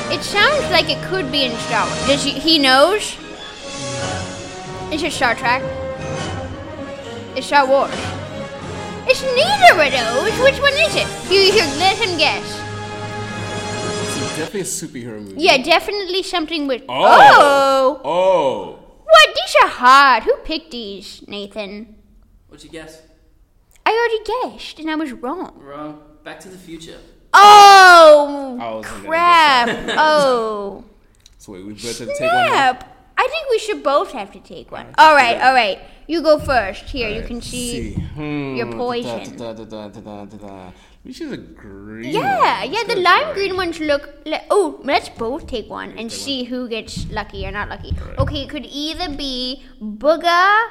It 0.10 0.24
sounds 0.24 0.72
like 0.72 0.90
it 0.90 1.04
could 1.10 1.30
be 1.30 1.44
in 1.44 1.52
Star 1.68 1.86
Wars. 1.86 2.08
Does 2.08 2.24
he, 2.24 2.32
he 2.32 2.58
knows? 2.58 3.18
Is 4.90 5.04
it 5.04 5.12
Star 5.12 5.36
Trek? 5.36 5.62
It's 7.36 7.48
Star 7.48 7.68
Wars. 7.68 7.92
It's 9.06 9.22
neither 9.36 9.84
of 9.84 9.92
those. 9.92 10.40
Which 10.40 10.62
one 10.62 10.72
is 10.76 10.96
it? 10.96 11.08
You, 11.30 11.42
you 11.42 11.60
let 11.78 11.98
him 11.98 12.18
guess. 12.18 12.48
It's 14.16 14.38
definitely 14.38 14.62
a 14.62 14.64
superhero 14.64 15.22
movie. 15.22 15.42
Yeah, 15.42 15.58
definitely 15.58 16.24
something 16.24 16.68
with. 16.68 16.84
Oh. 16.88 18.00
oh! 18.00 18.02
Oh. 18.06 18.80
What? 19.04 19.30
These 19.36 19.56
are 19.64 19.68
hard. 19.68 20.24
Who 20.24 20.38
picked 20.46 20.72
these, 20.72 21.22
Nathan? 21.28 21.96
What'd 22.48 22.64
you 22.64 22.72
guess? 22.72 23.02
I 23.86 23.92
already 23.92 24.54
guessed, 24.54 24.80
and 24.80 24.90
I 24.90 24.96
was 24.96 25.12
wrong. 25.12 25.60
Wrong. 25.60 26.09
Back 26.24 26.40
to 26.42 26.50
the 26.50 26.58
future. 26.58 26.98
Oh! 27.34 28.58
I 28.60 28.76
wasn't 28.76 29.06
crap! 29.06 29.70
oh! 29.98 30.84
So 31.38 31.54
wait, 31.54 31.66
we 31.66 31.72
better 31.72 32.06
take 32.06 32.20
one. 32.20 32.30
now? 32.32 32.48
Snap! 32.50 32.98
I 33.18 33.28
think 33.28 33.50
we 33.50 33.60
should 33.60 33.82
both 33.82 34.12
have 34.12 34.30
to 34.34 34.42
take 34.42 34.72
one. 34.74 34.88
All 34.98 35.16
right, 35.16 35.40
all 35.42 35.54
right. 35.54 35.80
You 36.06 36.22
go 36.22 36.38
first. 36.38 36.84
Here, 36.90 37.08
you 37.08 37.22
can 37.22 37.42
see. 37.42 37.94
Hmm, 37.94 38.56
your 38.56 38.70
poison. 38.74 39.38
Da, 39.38 39.54
da, 39.54 39.64
da, 39.64 39.88
da, 39.88 40.02
da, 40.02 40.26
da, 40.26 40.38
da. 40.38 40.72
We 41.06 41.14
should 41.14 41.32
a 41.32 41.38
green. 41.38 42.14
Yeah, 42.14 42.64
one. 42.64 42.74
yeah. 42.74 42.84
The 42.84 42.98
lime 42.98 43.34
green 43.34 43.56
ones 43.56 43.80
look. 43.80 44.10
Like, 44.26 44.46
oh, 44.50 44.82
let's 44.84 45.08
both 45.08 45.48
take 45.48 45.70
one 45.70 45.98
and 45.98 46.12
see 46.12 46.44
who 46.44 46.68
gets 46.68 47.10
lucky 47.10 47.46
or 47.46 47.52
not 47.52 47.70
lucky. 47.70 47.96
Okay, 48.18 48.44
it 48.44 48.50
could 48.50 48.66
either 48.66 49.10
be 49.16 49.64
booger 49.82 50.68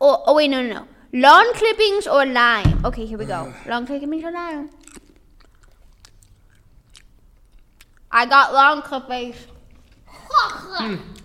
or 0.00 0.22
oh 0.26 0.34
wait, 0.34 0.48
no, 0.48 0.60
no, 0.62 0.72
no. 0.74 0.86
Lawn 1.12 1.52
clippings 1.54 2.06
or 2.06 2.24
lime. 2.26 2.84
Okay, 2.84 3.06
here 3.06 3.18
we 3.18 3.24
go. 3.24 3.52
Lawn 3.66 3.86
clippings 3.86 4.24
or 4.24 4.32
lime. 4.32 4.70
I 8.12 8.26
got 8.26 8.52
lawn 8.52 8.82
clippings. 8.82 9.36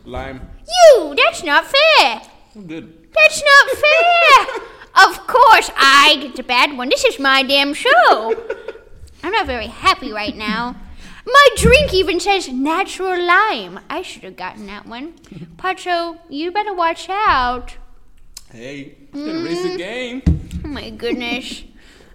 Lime. 0.05 0.41
You, 0.67 1.15
that's 1.15 1.43
not 1.43 1.65
fair. 1.65 2.21
I'm 2.55 2.67
good. 2.67 3.07
That's 3.13 3.41
not 3.43 3.77
fair. 3.77 4.63
of 5.09 5.27
course, 5.27 5.69
I 5.75 6.17
get 6.21 6.35
the 6.35 6.43
bad 6.43 6.77
one. 6.77 6.89
This 6.89 7.05
is 7.05 7.19
my 7.19 7.43
damn 7.43 7.73
show. 7.73 8.35
I'm 9.23 9.31
not 9.31 9.47
very 9.47 9.67
happy 9.67 10.11
right 10.11 10.35
now. 10.35 10.75
My 11.25 11.47
drink 11.57 11.93
even 11.93 12.19
says 12.19 12.49
natural 12.49 13.19
lime. 13.25 13.79
I 13.89 14.03
should 14.03 14.23
have 14.23 14.35
gotten 14.35 14.67
that 14.67 14.85
one. 14.85 15.13
Patso, 15.57 16.19
you 16.29 16.51
better 16.51 16.73
watch 16.73 17.07
out. 17.09 17.75
Hey, 18.51 18.95
gonna 19.11 19.43
raise 19.43 19.57
Mm. 19.65 19.71
the 19.71 19.77
game. 19.77 20.21
Oh 20.63 20.67
my 20.67 20.91
goodness. 20.91 21.63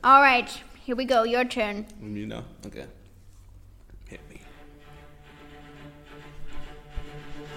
All 0.05 0.23
right, 0.23 0.49
here 0.85 0.95
we 0.95 1.05
go. 1.05 1.25
Your 1.25 1.45
turn. 1.45 1.87
You 2.01 2.27
know. 2.27 2.45
Okay. 2.67 2.87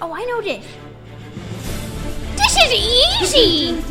Oh, 0.05 0.11
I 0.11 0.25
know 0.25 0.41
this. 0.41 0.65
This 2.35 2.57
is 2.57 2.73
easy. 2.73 3.81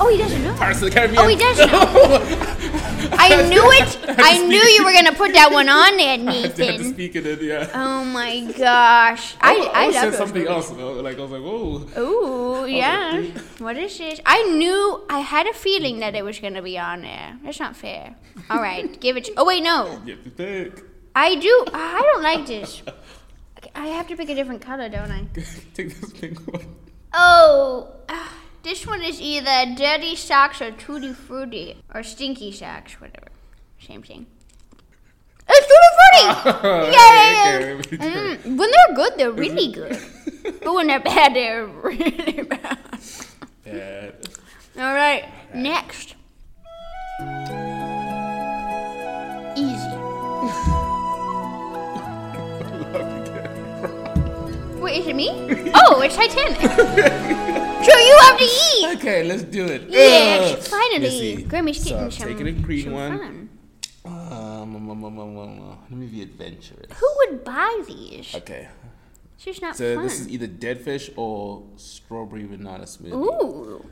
Oh, 0.00 0.08
he 0.08 0.16
doesn't 0.16 0.42
know. 0.42 0.54
Pirates 0.54 0.80
of 0.80 0.88
the 0.88 0.90
Caribbean. 0.90 1.22
Oh, 1.22 1.28
he 1.28 1.36
doesn't 1.36 1.70
know. 1.70 1.82
I 3.12 3.46
knew 3.46 3.62
it. 3.72 3.98
I 4.18 4.38
knew 4.46 4.56
you 4.56 4.86
were 4.86 4.92
gonna 4.94 5.12
put 5.12 5.34
that 5.34 5.52
one 5.52 5.68
on 5.68 5.98
there, 5.98 6.14
I 6.14 6.16
Nathan. 6.16 6.94
speak 6.94 7.14
it 7.14 7.26
in, 7.26 7.44
yeah. 7.44 7.68
Oh 7.74 8.04
my 8.06 8.40
gosh. 8.56 9.36
I, 9.42 9.54
oh, 9.54 9.60
I, 9.64 9.64
oh, 9.64 9.80
almost 9.80 9.96
love 9.96 10.04
said 10.04 10.14
something 10.14 10.46
else. 10.46 10.70
though. 10.70 10.92
Like 10.92 11.18
I 11.18 11.20
was 11.20 11.30
like, 11.30 11.42
whoa. 11.42 12.00
Ooh, 12.00 12.24
oh, 12.24 12.64
yeah. 12.64 13.20
What 13.58 13.76
is 13.76 13.98
this? 13.98 14.20
I 14.24 14.44
knew, 14.44 15.04
I 15.10 15.18
had 15.18 15.46
a 15.46 15.52
feeling 15.52 15.98
that 15.98 16.14
it 16.14 16.24
was 16.24 16.38
going 16.38 16.54
to 16.54 16.62
be 16.62 16.78
on 16.78 17.02
there. 17.02 17.38
That's 17.44 17.60
not 17.60 17.76
fair. 17.76 18.16
All 18.48 18.62
right, 18.62 18.98
give 18.98 19.18
it. 19.18 19.24
To, 19.24 19.34
oh, 19.36 19.44
wait, 19.44 19.62
no. 19.62 20.00
You 20.06 20.14
have 20.14 20.24
to 20.24 20.30
think. 20.30 20.84
I 21.14 21.34
do. 21.34 21.64
I 21.74 22.00
don't 22.00 22.22
like 22.22 22.46
this. 22.46 22.82
I 23.78 23.86
have 23.88 24.08
to 24.08 24.16
pick 24.16 24.28
a 24.28 24.34
different 24.34 24.60
color, 24.60 24.88
don't 24.88 25.10
I? 25.10 25.24
Take 25.74 25.98
this 26.00 26.12
pink 26.12 26.40
one. 26.52 26.74
Oh, 27.14 27.94
ah, 28.08 28.34
this 28.64 28.84
one 28.84 29.02
is 29.02 29.20
either 29.20 29.72
Dirty 29.76 30.16
Socks 30.16 30.60
or 30.60 30.72
Tutti 30.72 31.12
Frutti. 31.12 31.76
Or 31.94 32.02
Stinky 32.02 32.50
Socks, 32.50 33.00
whatever. 33.00 33.28
Same 33.80 34.02
thing. 34.02 34.26
It's 35.48 35.66
Tutti 35.68 36.50
Frutti! 36.50 36.66
Yay! 36.96 37.74
Okay, 37.74 37.96
Mm, 37.96 38.56
when 38.58 38.68
they're 38.70 38.96
good, 38.96 39.12
they're 39.16 39.30
really 39.30 39.70
good. 39.72 39.96
but 40.42 40.74
when 40.74 40.88
they're 40.88 40.98
bad, 41.00 41.34
they're 41.34 41.66
really 41.66 42.42
bad. 42.42 42.78
Bad. 43.64 44.28
All 44.76 44.94
right, 44.94 45.24
next. 45.54 46.16
Easy. 49.56 50.77
Wait, 54.88 55.02
is 55.02 55.06
it 55.06 55.16
me? 55.16 55.28
oh, 55.74 56.00
it's 56.00 56.16
Titanic. 56.16 56.56
so 56.62 57.98
you 57.98 58.18
have 58.22 58.38
to 58.38 58.44
eat. 58.44 58.96
Okay, 58.96 59.22
let's 59.28 59.42
do 59.42 59.66
it. 59.66 59.82
Yes, 59.90 60.54
Ugh. 60.56 60.62
finally. 60.62 61.42
Grammy's 61.42 61.82
So 61.82 61.90
getting 61.90 62.04
I'm 62.04 62.10
some, 62.10 62.26
taking 62.28 62.46
a 62.48 62.52
green 62.52 62.92
one. 62.92 63.18
fun. 63.18 63.48
Um, 64.06 65.82
let 65.90 65.90
me 65.90 66.06
be 66.06 66.22
adventurous. 66.22 66.90
Who 66.98 67.06
would 67.18 67.44
buy 67.44 67.82
these? 67.86 68.34
Okay. 68.34 68.66
It's 69.34 69.44
just 69.44 69.60
not 69.60 69.76
So 69.76 69.96
fun. 69.96 70.04
this 70.04 70.20
is 70.20 70.28
either 70.30 70.46
dead 70.46 70.80
fish 70.80 71.10
or 71.16 71.64
strawberry 71.76 72.46
banana 72.46 72.84
smoothie. 72.84 73.12
Ooh. 73.12 73.84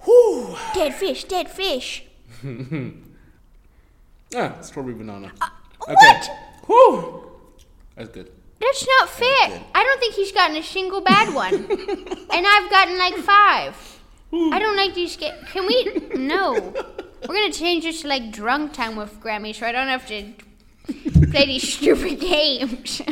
Whew. 0.00 0.56
Dead 0.74 0.94
fish, 0.94 1.24
dead 1.24 1.50
fish. 1.50 2.04
Ah, 4.36 4.60
strawberry 4.60 4.94
banana. 4.94 5.32
Uh, 5.40 5.48
okay. 5.88 5.94
what? 5.94 6.30
Whew. 6.66 7.30
That's 7.96 8.10
good. 8.10 8.30
That's 8.60 8.86
not 8.86 9.08
fair. 9.08 9.62
I 9.74 9.82
don't 9.84 9.98
think 10.00 10.14
he's 10.14 10.32
gotten 10.32 10.56
a 10.56 10.62
single 10.62 11.00
bad 11.00 11.34
one. 11.34 11.54
and 11.54 12.46
I've 12.46 12.70
gotten 12.70 12.98
like 12.98 13.16
five. 13.16 14.00
I 14.32 14.58
don't 14.58 14.76
like 14.76 14.94
these 14.94 15.16
ga- 15.16 15.42
Can 15.52 15.66
we? 15.66 15.84
No. 16.14 16.52
We're 17.28 17.34
going 17.34 17.50
to 17.50 17.58
change 17.58 17.84
this 17.84 18.02
to 18.02 18.08
like 18.08 18.30
drunk 18.30 18.72
time 18.72 18.96
with 18.96 19.20
Grammy 19.20 19.54
so 19.54 19.66
I 19.66 19.72
don't 19.72 19.88
have 19.88 20.06
to 20.08 20.32
play 21.30 21.46
these 21.46 21.72
stupid 21.74 22.20
games. 22.20 23.02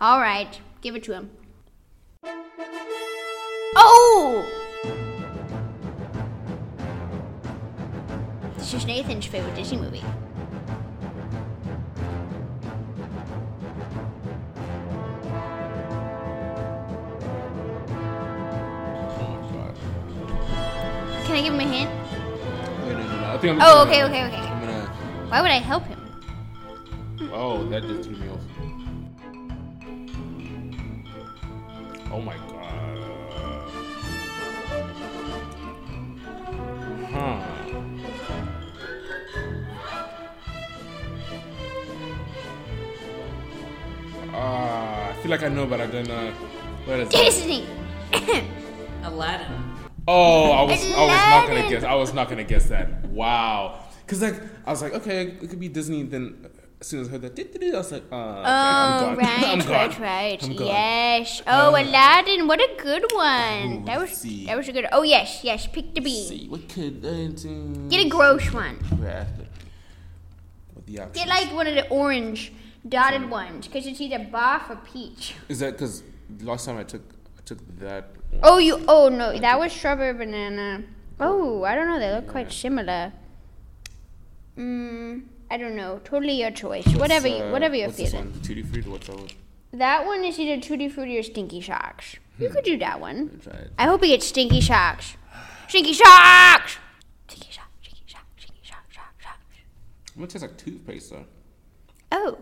All 0.00 0.20
right. 0.20 0.58
Give 0.80 0.96
it 0.96 1.04
to 1.04 1.12
him. 1.14 1.30
Oh! 3.76 4.46
This 8.56 8.74
is 8.74 8.86
Nathan's 8.86 9.26
favorite 9.26 9.54
Disney 9.54 9.78
movie. 9.78 10.04
I 21.40 21.42
give 21.42 21.54
him 21.54 21.60
a 21.60 21.62
hint? 21.62 21.90
Wait, 22.84 22.92
no, 22.92 22.98
no, 22.98 23.20
no. 23.22 23.32
I 23.32 23.38
think 23.38 23.52
I'm 23.54 23.62
Oh, 23.62 23.84
gonna- 23.84 23.90
okay, 23.90 24.04
okay, 24.04 24.24
okay. 24.26 24.36
I'm 24.36 24.60
gonna. 24.60 24.86
Why 25.30 25.40
would 25.40 25.50
I 25.50 25.54
help 25.54 25.84
him? 25.86 25.98
Oh, 27.32 27.64
that 27.70 27.82
just 27.82 28.10
threw 28.10 28.16
me 28.18 28.28
off. 28.28 28.40
Oh 32.12 32.20
my 32.20 32.36
god. 32.36 32.98
Huh. 37.10 38.40
Ah, 44.32 45.08
I 45.10 45.12
feel 45.22 45.30
like 45.30 45.42
I 45.42 45.48
know, 45.48 45.66
but 45.66 45.80
I 45.80 45.86
don't 45.86 46.06
know. 46.06 46.30
What 46.84 47.00
is 47.00 47.08
it? 47.08 47.12
Disney! 47.12 47.66
Aladdin. 49.02 49.46
Oh, 50.08 50.50
I 50.52 50.62
was, 50.62 50.84
I 50.84 51.00
was 51.00 51.08
not 51.10 51.46
gonna 51.48 51.68
guess. 51.68 51.84
I 51.84 51.94
was 51.94 52.14
not 52.14 52.28
gonna 52.28 52.44
guess 52.44 52.66
that. 52.66 53.04
Wow. 53.06 53.84
Cause 54.06 54.22
like 54.22 54.34
I 54.66 54.70
was 54.70 54.82
like, 54.82 54.94
okay, 54.94 55.22
it 55.40 55.48
could 55.50 55.60
be 55.60 55.68
Disney. 55.68 56.02
Then 56.02 56.48
as 56.80 56.86
soon 56.88 57.00
as 57.02 57.08
I 57.08 57.12
heard 57.12 57.22
that, 57.22 57.38
I 57.38 57.76
was 57.76 57.92
like, 57.92 58.02
uh, 58.10 58.14
okay, 58.16 58.40
Oh, 58.44 58.44
I'm 58.46 59.14
gone. 59.14 59.16
right, 59.18 59.44
I'm 59.46 59.58
gone. 59.60 59.68
right, 59.70 59.98
right. 60.00 60.42
I'm 60.42 60.56
gone. 60.56 60.66
Yes. 60.66 61.42
Oh, 61.46 61.74
Uh, 61.76 61.82
Aladdin, 61.82 62.48
what 62.48 62.58
a 62.60 62.82
good 62.82 63.04
one. 63.12 63.82
Ooh, 63.82 63.84
that 63.84 64.00
was 64.00 64.10
see. 64.10 64.46
that 64.46 64.56
was 64.56 64.68
a 64.68 64.72
good. 64.72 64.86
Oh 64.90 65.02
yes, 65.02 65.44
yes. 65.44 65.66
Pick 65.68 65.94
the 65.94 66.00
Let's 66.00 66.28
see, 66.28 66.48
what 66.48 66.68
could 66.68 67.04
I 67.06 67.26
do? 67.28 67.86
Get 67.88 68.06
a 68.06 68.08
gross 68.08 68.52
one. 68.52 68.78
Yeah. 69.00 69.26
What 70.74 70.86
the 70.86 71.00
options? 71.00 71.16
Get 71.16 71.28
like 71.28 71.52
one 71.54 71.66
of 71.68 71.74
the 71.74 71.88
orange 71.88 72.52
dotted 72.88 73.28
ones, 73.30 73.66
because 73.68 73.86
it's 73.86 74.00
either 74.00 74.18
barf 74.18 74.70
or 74.70 74.76
peach. 74.76 75.34
Is 75.48 75.58
that 75.60 75.72
because 75.72 76.02
last 76.40 76.64
time 76.66 76.78
I 76.78 76.84
took 76.84 77.02
I 77.38 77.42
took 77.44 77.58
that? 77.78 78.10
Oh, 78.42 78.58
you. 78.58 78.82
Oh 78.88 79.08
no, 79.08 79.36
that 79.38 79.58
was 79.58 79.72
strawberry 79.72 80.14
banana. 80.14 80.84
Oh, 81.18 81.62
I 81.64 81.74
don't 81.74 81.88
know. 81.88 81.98
They 81.98 82.10
look 82.12 82.28
quite 82.28 82.50
similar. 82.52 83.12
Mm, 84.56 85.22
I 85.50 85.56
don't 85.56 85.76
know. 85.76 86.00
Totally 86.04 86.34
your 86.40 86.50
choice. 86.50 86.86
whatever, 86.94 87.28
you, 87.28 87.36
uh, 87.44 87.50
whatever 87.52 87.74
you're 87.74 87.88
what's 87.88 87.98
this 87.98 88.12
feeling. 88.12 88.30
one? 88.32 88.40
Tutti 88.42 88.62
frutti. 88.62 88.88
What's 88.88 89.06
that 89.06 89.16
one? 89.16 89.28
That 89.72 90.06
one 90.06 90.24
is 90.24 90.38
either 90.38 90.60
tutti 90.60 90.88
frutti 90.88 91.18
or 91.18 91.22
stinky 91.22 91.60
shocks. 91.60 92.16
You 92.38 92.48
could 92.48 92.64
do 92.64 92.76
that 92.78 93.00
one. 93.00 93.40
I 93.78 93.84
hope 93.84 94.02
he 94.02 94.08
gets 94.08 94.26
stinky 94.26 94.60
shocks. 94.60 95.16
Stinky 95.68 95.92
shocks. 95.92 96.78
Stinky 97.28 97.50
shocks. 97.52 97.68
Stinky 97.82 98.02
shocks. 98.06 98.24
Stinky 98.38 98.60
shocks. 98.64 98.86
Shocks. 98.90 99.14
Shocks. 99.22 99.36
I'm 100.14 100.20
gonna 100.22 100.26
taste 100.26 100.42
like 100.42 100.56
toothpaste 100.56 101.10
though, 101.10 101.24
Oh, 102.12 102.38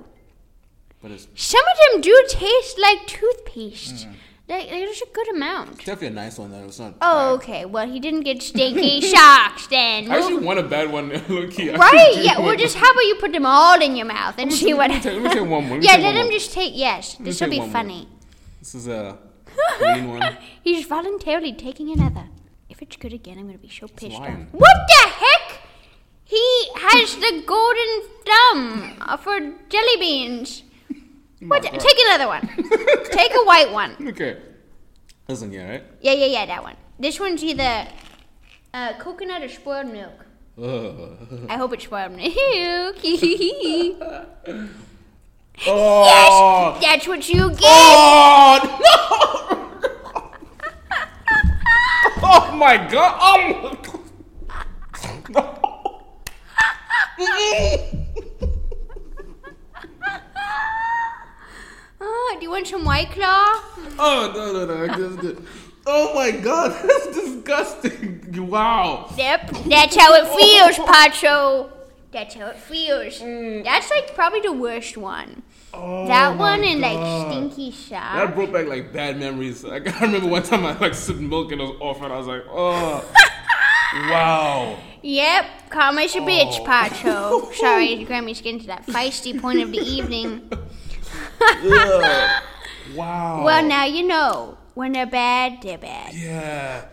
but 1.02 1.10
it's 1.10 1.28
some 1.35 1.60
of 1.60 1.93
them 1.93 2.01
do 2.01 2.24
taste 2.28 2.78
like 2.81 3.06
toothpaste. 3.06 4.06
Mm. 4.06 4.15
Like, 4.48 4.70
there's 4.70 5.02
a 5.02 5.06
good 5.12 5.28
amount. 5.34 5.76
definitely 5.78 6.06
a 6.06 6.10
nice 6.10 6.38
one 6.38 6.50
though. 6.50 6.64
It's 6.64 6.78
not. 6.78 6.94
Oh, 7.02 7.36
bad. 7.36 7.42
okay. 7.44 7.64
Well, 7.66 7.86
he 7.86 8.00
didn't 8.00 8.22
get 8.22 8.42
stinky 8.42 9.00
shocks 9.12 9.66
then. 9.66 10.10
I 10.10 10.16
actually 10.18 10.36
want 10.44 10.58
a 10.58 10.62
bad 10.62 10.90
one, 10.90 11.10
low 11.28 11.46
key. 11.48 11.68
Right? 11.70 12.14
Yeah. 12.22 12.38
Well, 12.40 12.56
just 12.56 12.76
how 12.76 12.90
about 12.90 13.02
you 13.02 13.16
put 13.16 13.32
them 13.32 13.44
all 13.44 13.80
in 13.80 13.94
your 13.94 14.06
mouth 14.06 14.36
and 14.38 14.50
see 14.50 14.72
what? 14.72 14.90
Let 14.90 14.96
me 14.96 15.10
take, 15.10 15.14
let 15.14 15.22
me 15.22 15.40
take 15.40 15.48
one 15.50 15.64
more. 15.68 15.76
Let 15.78 15.84
yeah, 15.84 15.96
let 15.96 16.14
him 16.16 16.22
more. 16.22 16.32
just 16.32 16.52
take. 16.52 16.72
Yes, 16.74 17.18
me 17.20 17.26
this 17.26 17.40
will 17.40 17.50
be 17.50 17.58
one 17.58 17.68
more. 17.68 17.72
funny. 17.72 18.08
This 18.60 18.74
is 18.74 18.88
a 18.88 19.18
green 19.78 20.08
one. 20.08 20.38
He's 20.62 20.86
voluntarily 20.86 21.52
taking 21.52 21.90
another. 21.90 22.28
If 22.70 22.80
it's 22.80 22.96
good 22.96 23.12
again, 23.12 23.38
I'm 23.38 23.46
gonna 23.46 23.58
be 23.58 23.68
so 23.68 23.86
pissed 23.86 24.16
off. 24.16 24.30
What 24.52 24.76
the 24.88 25.08
heck? 25.10 25.60
He 26.24 26.68
has 26.76 27.16
the 27.16 27.42
golden 27.46 28.02
thumb 28.26 29.18
for 29.18 29.38
jelly 29.68 29.96
beans. 29.98 30.62
What? 31.40 31.62
God. 31.62 31.78
Take 31.78 31.98
another 32.06 32.27
one. 32.27 32.40
Take 33.10 33.32
a 33.35 33.44
white 33.44 33.70
one. 33.73 33.97
Okay. 34.09 34.39
This 35.27 35.40
one, 35.40 35.52
yeah, 35.52 35.70
right? 35.70 35.85
Yeah, 36.01 36.12
yeah, 36.12 36.27
yeah, 36.27 36.47
that 36.47 36.62
one. 36.62 36.77
This 36.98 37.20
one's 37.20 37.44
either 37.44 37.86
uh, 38.74 38.94
coconut 38.98 39.43
or 39.43 39.48
spoiled 39.48 39.93
milk. 39.93 40.24
Ugh. 40.60 41.47
I 41.48 41.56
hope 41.56 41.73
it's 41.74 41.85
spoiled 41.85 42.12
milk. 42.12 42.97
Oh. 45.66 46.78
That's 46.81 47.09
what 47.09 47.28
you 47.28 47.51
get. 47.51 47.60
Oh 47.62 48.60
no! 48.62 48.98
oh 52.23 52.56
my 52.56 52.77
god! 52.89 53.19
Oh 53.20 53.39
my 53.62 53.74
god! 55.32 55.59
Oh, 57.20 57.88
do 62.39 62.44
you 62.44 62.51
want 62.51 62.66
some 62.66 62.85
white 62.85 63.10
claw? 63.10 63.62
Oh 63.98 64.32
no 64.35 64.52
no 64.65 64.86
no! 64.86 65.16
Good. 65.16 65.44
Oh 65.86 66.15
my 66.15 66.31
god! 66.31 66.73
That's 66.86 67.06
disgusting! 67.15 68.47
Wow! 68.48 69.10
Yep, 69.16 69.51
that's 69.66 69.97
how 69.97 70.12
it 70.15 70.27
feels, 70.28 70.77
Patso. 70.86 71.70
That's 72.12 72.35
how 72.35 72.48
it 72.48 72.56
feels. 72.56 73.20
Mm. 73.20 73.65
That's 73.65 73.90
like 73.90 74.15
probably 74.15 74.40
the 74.40 74.52
worst 74.52 74.97
one. 74.97 75.43
Oh 75.74 76.06
that 76.06 76.36
one 76.39 76.65
and 76.65 76.81
like 76.81 76.97
stinky 77.31 77.70
stinky 77.73 77.90
That 77.94 78.35
brought 78.35 78.52
back 78.52 78.66
like 78.66 78.93
bad 78.93 79.19
memories. 79.19 79.65
Like 79.65 79.86
I 80.01 80.05
remember 80.06 80.28
one 80.28 80.43
time 80.43 80.65
I 80.65 80.77
like 80.78 80.94
sipped 80.94 81.20
milk 81.20 81.52
and 81.52 81.60
it 81.60 81.65
was 81.65 81.77
off, 81.81 82.02
and 82.02 82.12
I 82.12 82.16
was 82.19 82.27
like, 82.27 82.44
oh, 82.51 83.05
wow. 84.10 84.78
Yep, 85.02 85.70
karma's 85.70 86.15
a 86.16 86.19
Oh. 86.19 86.27
bitch, 86.27 86.65
Patso. 86.65 87.52
Sorry, 87.55 88.05
Grammy's 88.05 88.40
getting 88.40 88.60
to 88.60 88.66
that 88.69 88.86
feisty 88.86 89.40
point 89.40 89.60
of 89.60 89.70
the 89.70 89.78
evening. 89.78 90.51
Wow. 92.94 93.44
Well, 93.44 93.62
now 93.65 93.85
you 93.85 94.02
know. 94.06 94.56
When 94.74 94.93
they're 94.93 95.06
bad, 95.06 95.60
they're 95.60 95.77
bad. 95.78 96.15
Yeah. 96.15 96.85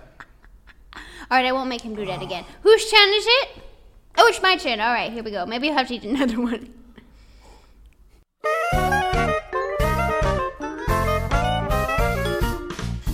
Alright, 1.32 1.46
I 1.46 1.52
won't 1.52 1.70
make 1.70 1.82
him 1.82 1.96
do 1.96 2.06
that 2.06 2.22
again. 2.22 2.44
Whose 2.64 2.90
turn 2.90 3.10
is 3.14 3.26
it? 3.28 3.50
Oh, 4.18 4.28
it's 4.28 4.42
my 4.42 4.58
turn. 4.58 4.80
Alright, 4.82 5.12
here 5.14 5.24
we 5.24 5.32
go. 5.32 5.46
Maybe 5.46 5.70
I'll 5.70 5.78
have 5.78 5.88
to 5.90 5.96
eat 5.96 6.04
another 6.04 6.42
one. 6.42 6.74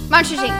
Monsters 0.10 0.40
Inc. 0.40 0.58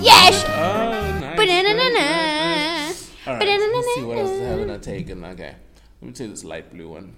Yes! 0.00 0.44
Oh, 0.48 1.18
nice. 1.20 1.36
Ba-da-na-na-na. 1.36 1.90
nice, 1.90 2.88
nice. 2.88 3.26
All 3.26 3.34
right, 3.34 3.48
let's 3.48 3.94
see 3.94 4.02
what 4.02 4.18
else 4.18 4.30
Ba-da-na-na-na. 4.30 4.72
haven't 4.72 4.82
taken. 4.82 5.24
Okay, 5.24 5.54
let 6.00 6.06
me 6.08 6.12
take 6.12 6.30
this 6.30 6.44
light 6.44 6.72
blue 6.72 6.90
one. 6.90 7.16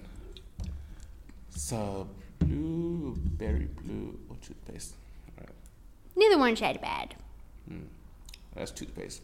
So 1.49 2.07
blue, 2.39 3.15
berry 3.37 3.67
blue, 3.83 4.17
or 4.29 4.35
toothpaste. 4.41 4.95
All 5.37 5.45
right, 5.45 5.55
Neither 6.15 6.37
one's 6.37 6.59
that 6.61 6.81
bad. 6.81 7.15
that's 8.55 8.71
toothpaste. 8.71 9.21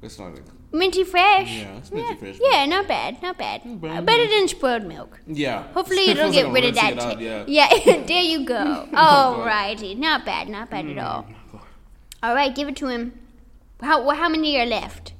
It's 0.00 0.16
not 0.18 0.32
like 0.34 0.44
Minty 0.70 1.02
fresh. 1.02 1.50
Yeah, 1.50 1.78
it's 1.78 1.90
minty 1.90 2.14
fresh. 2.14 2.38
Yeah, 2.40 2.66
not 2.66 2.86
bad, 2.86 3.20
not 3.20 3.36
bad. 3.36 3.62
bad. 3.80 3.98
Uh, 3.98 4.02
Better 4.02 4.28
than 4.28 4.46
spoiled 4.46 4.84
milk. 4.84 5.18
yeah. 5.26 5.64
Hopefully 5.72 6.02
It 6.02 6.10
it'll 6.10 6.24
feels 6.30 6.34
get 6.36 6.44
like 6.46 6.54
rid 6.54 6.64
of 6.66 6.74
that. 6.76 6.92
it 6.92 7.00
out, 7.00 7.20
yeah. 7.20 7.44
yeah, 7.48 7.68
there 8.06 8.22
you 8.22 8.44
go. 8.44 8.86
Alrighty, 8.92 9.96
not 9.98 10.24
bad, 10.24 10.48
not 10.48 10.70
bad 10.70 10.86
at 10.86 10.98
all. 10.98 11.26
All 12.22 12.34
right, 12.34 12.54
give 12.54 12.68
it 12.68 12.76
to 12.76 12.86
him. 12.88 13.12
How 13.80 14.08
how 14.10 14.28
many 14.28 14.56
are 14.60 14.66
left? 14.66 15.14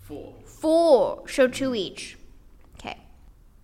Four. 0.00 0.34
Four. 0.46 1.28
So 1.28 1.46
two 1.48 1.74
each. 1.74 2.16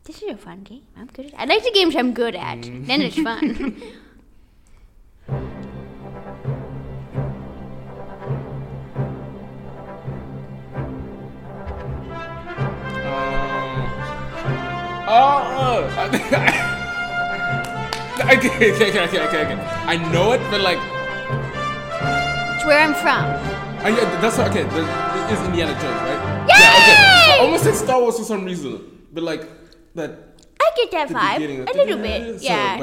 Okay. 0.09 0.21
This 0.21 0.23
is 0.23 0.31
a 0.31 0.37
fun 0.39 0.63
game. 0.63 0.85
I'm 0.97 1.07
good 1.09 1.27
at. 1.27 1.35
I 1.37 1.45
like 1.45 1.63
the 1.65 1.71
games 1.71 1.95
I'm 1.95 2.15
good 2.15 2.35
at. 2.35 2.59
Mm. 2.59 2.87
Then 2.87 3.03
it's 3.03 3.21
fun. 3.21 3.77
Um, 15.09 15.15
oh, 15.15 15.89
I 15.97 16.09
think 16.11 16.33
I, 16.35 16.37
okay, 18.37 18.73
okay, 18.75 18.91
okay, 18.91 19.01
okay, 19.09 19.21
okay, 19.25 19.41
okay. 19.41 19.57
I 19.87 19.97
know 20.13 20.33
it, 20.33 20.41
but 20.51 20.61
like, 20.61 20.77
it's 22.57 22.65
where 22.67 22.79
I'm 22.79 22.93
from. 22.93 23.25
I, 23.81 23.89
yeah, 23.89 24.21
that's 24.21 24.39
okay. 24.39 24.65
The, 24.65 24.85
it 24.85 25.33
is 25.33 25.41
Indiana 25.47 25.73
Jones, 25.81 26.01
right? 26.05 26.21
Yay! 26.45 26.61
Yeah, 26.61 26.77
okay. 26.77 26.97
I 27.33 27.39
almost 27.41 27.65
said 27.65 27.75
Star 27.75 28.03
Wars 28.03 28.19
for 28.19 28.25
some 28.25 28.45
reason, 28.45 29.07
but 29.11 29.23
like 29.23 29.49
that. 29.99 30.19
I 30.61 30.71
get 30.77 30.91
that 30.93 31.09
vibe 31.09 31.69
a 31.69 31.77
little 31.77 31.99
bit. 31.99 32.43
Yeah. 32.43 32.79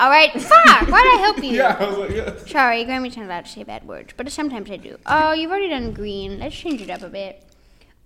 All 0.00 0.10
right. 0.10 0.30
Fuck. 0.32 0.88
Why'd 0.88 1.06
I 1.06 1.16
help 1.20 1.42
you? 1.42 1.52
Yeah, 1.60 1.76
I 1.78 1.84
was 1.88 1.96
like, 1.98 2.10
yeah. 2.10 2.34
Sorry, 2.46 2.84
Grammy's 2.84 3.16
not 3.16 3.26
allowed 3.26 3.44
to 3.46 3.50
say 3.50 3.62
bad 3.64 3.86
words, 3.86 4.12
but 4.16 4.30
sometimes 4.30 4.70
I 4.70 4.76
do. 4.76 4.98
Oh, 5.06 5.32
you've 5.32 5.50
already 5.50 5.68
done 5.70 5.92
green. 5.92 6.38
Let's 6.38 6.54
change 6.56 6.80
it 6.82 6.90
up 6.90 7.02
a 7.02 7.08
bit. 7.08 7.42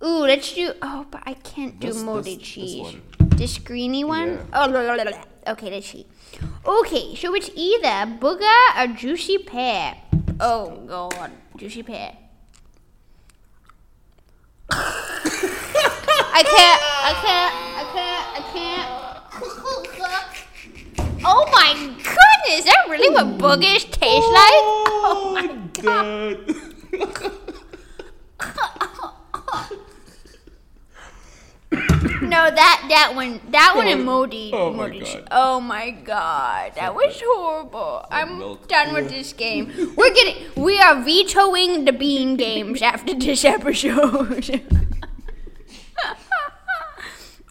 Ooh, 0.03 0.19
let's 0.25 0.53
do. 0.53 0.73
Oh, 0.81 1.05
but 1.11 1.21
I 1.25 1.33
can't 1.33 1.79
do 1.79 1.87
This- 1.87 2.01
moldy 2.03 2.35
this- 2.35 2.43
this 2.43 2.47
cheese. 2.47 2.81
one. 2.81 3.01
This 3.35 3.57
greeny 3.57 4.03
one. 4.05 4.29
Yeah. 4.51 4.63
Oh, 4.63 4.69
la, 4.69 4.79
la, 4.81 4.93
la, 4.93 5.03
la. 5.03 5.51
okay. 5.53 5.69
Let's 5.69 5.87
see. 5.87 6.05
Okay, 6.65 7.15
so 7.15 7.33
it's 7.35 7.49
either 7.55 8.07
booger 8.19 8.59
or 8.77 8.87
juicy 8.95 9.37
pear. 9.39 9.95
Oh 10.39 10.77
God, 10.87 11.31
juicy 11.57 11.83
pear. 11.83 12.15
I 16.37 16.43
can't. 16.43 16.81
I 16.83 17.13
can't. 17.23 17.55
I 17.79 17.83
can't. 17.95 18.25
I 18.35 18.41
can't. 18.51 18.89
Oh 21.27 21.49
my 21.51 21.73
goodness! 21.73 22.59
Is 22.59 22.65
that 22.65 22.87
really 22.89 23.09
what 23.09 23.37
boogers 23.37 23.89
taste 23.89 24.27
oh 24.27 24.33
like? 24.35 24.53
Oh 25.01 25.31
my 25.33 25.47
god! 25.81 26.55
No, 32.21 32.49
that 32.49 32.85
that 32.89 33.13
one, 33.15 33.39
that 33.49 33.73
one 33.75 33.87
in 33.87 34.03
moldy, 34.03 34.51
Oh 34.53 34.71
my. 34.71 34.89
God. 34.89 35.27
Oh 35.31 35.59
my 35.59 35.91
god, 35.91 36.73
that 36.75 36.95
was 36.95 37.21
horrible. 37.23 38.05
I'm 38.09 38.39
milk. 38.39 38.67
done 38.67 38.93
with 38.93 39.09
this 39.09 39.33
game. 39.33 39.71
We're 39.95 40.13
getting, 40.13 40.35
we 40.55 40.79
are 40.79 41.01
vetoing 41.03 41.85
the 41.85 41.91
bean 41.93 42.35
games 42.35 42.81
after 42.81 43.13
this 43.13 43.45
episode. 43.45 44.61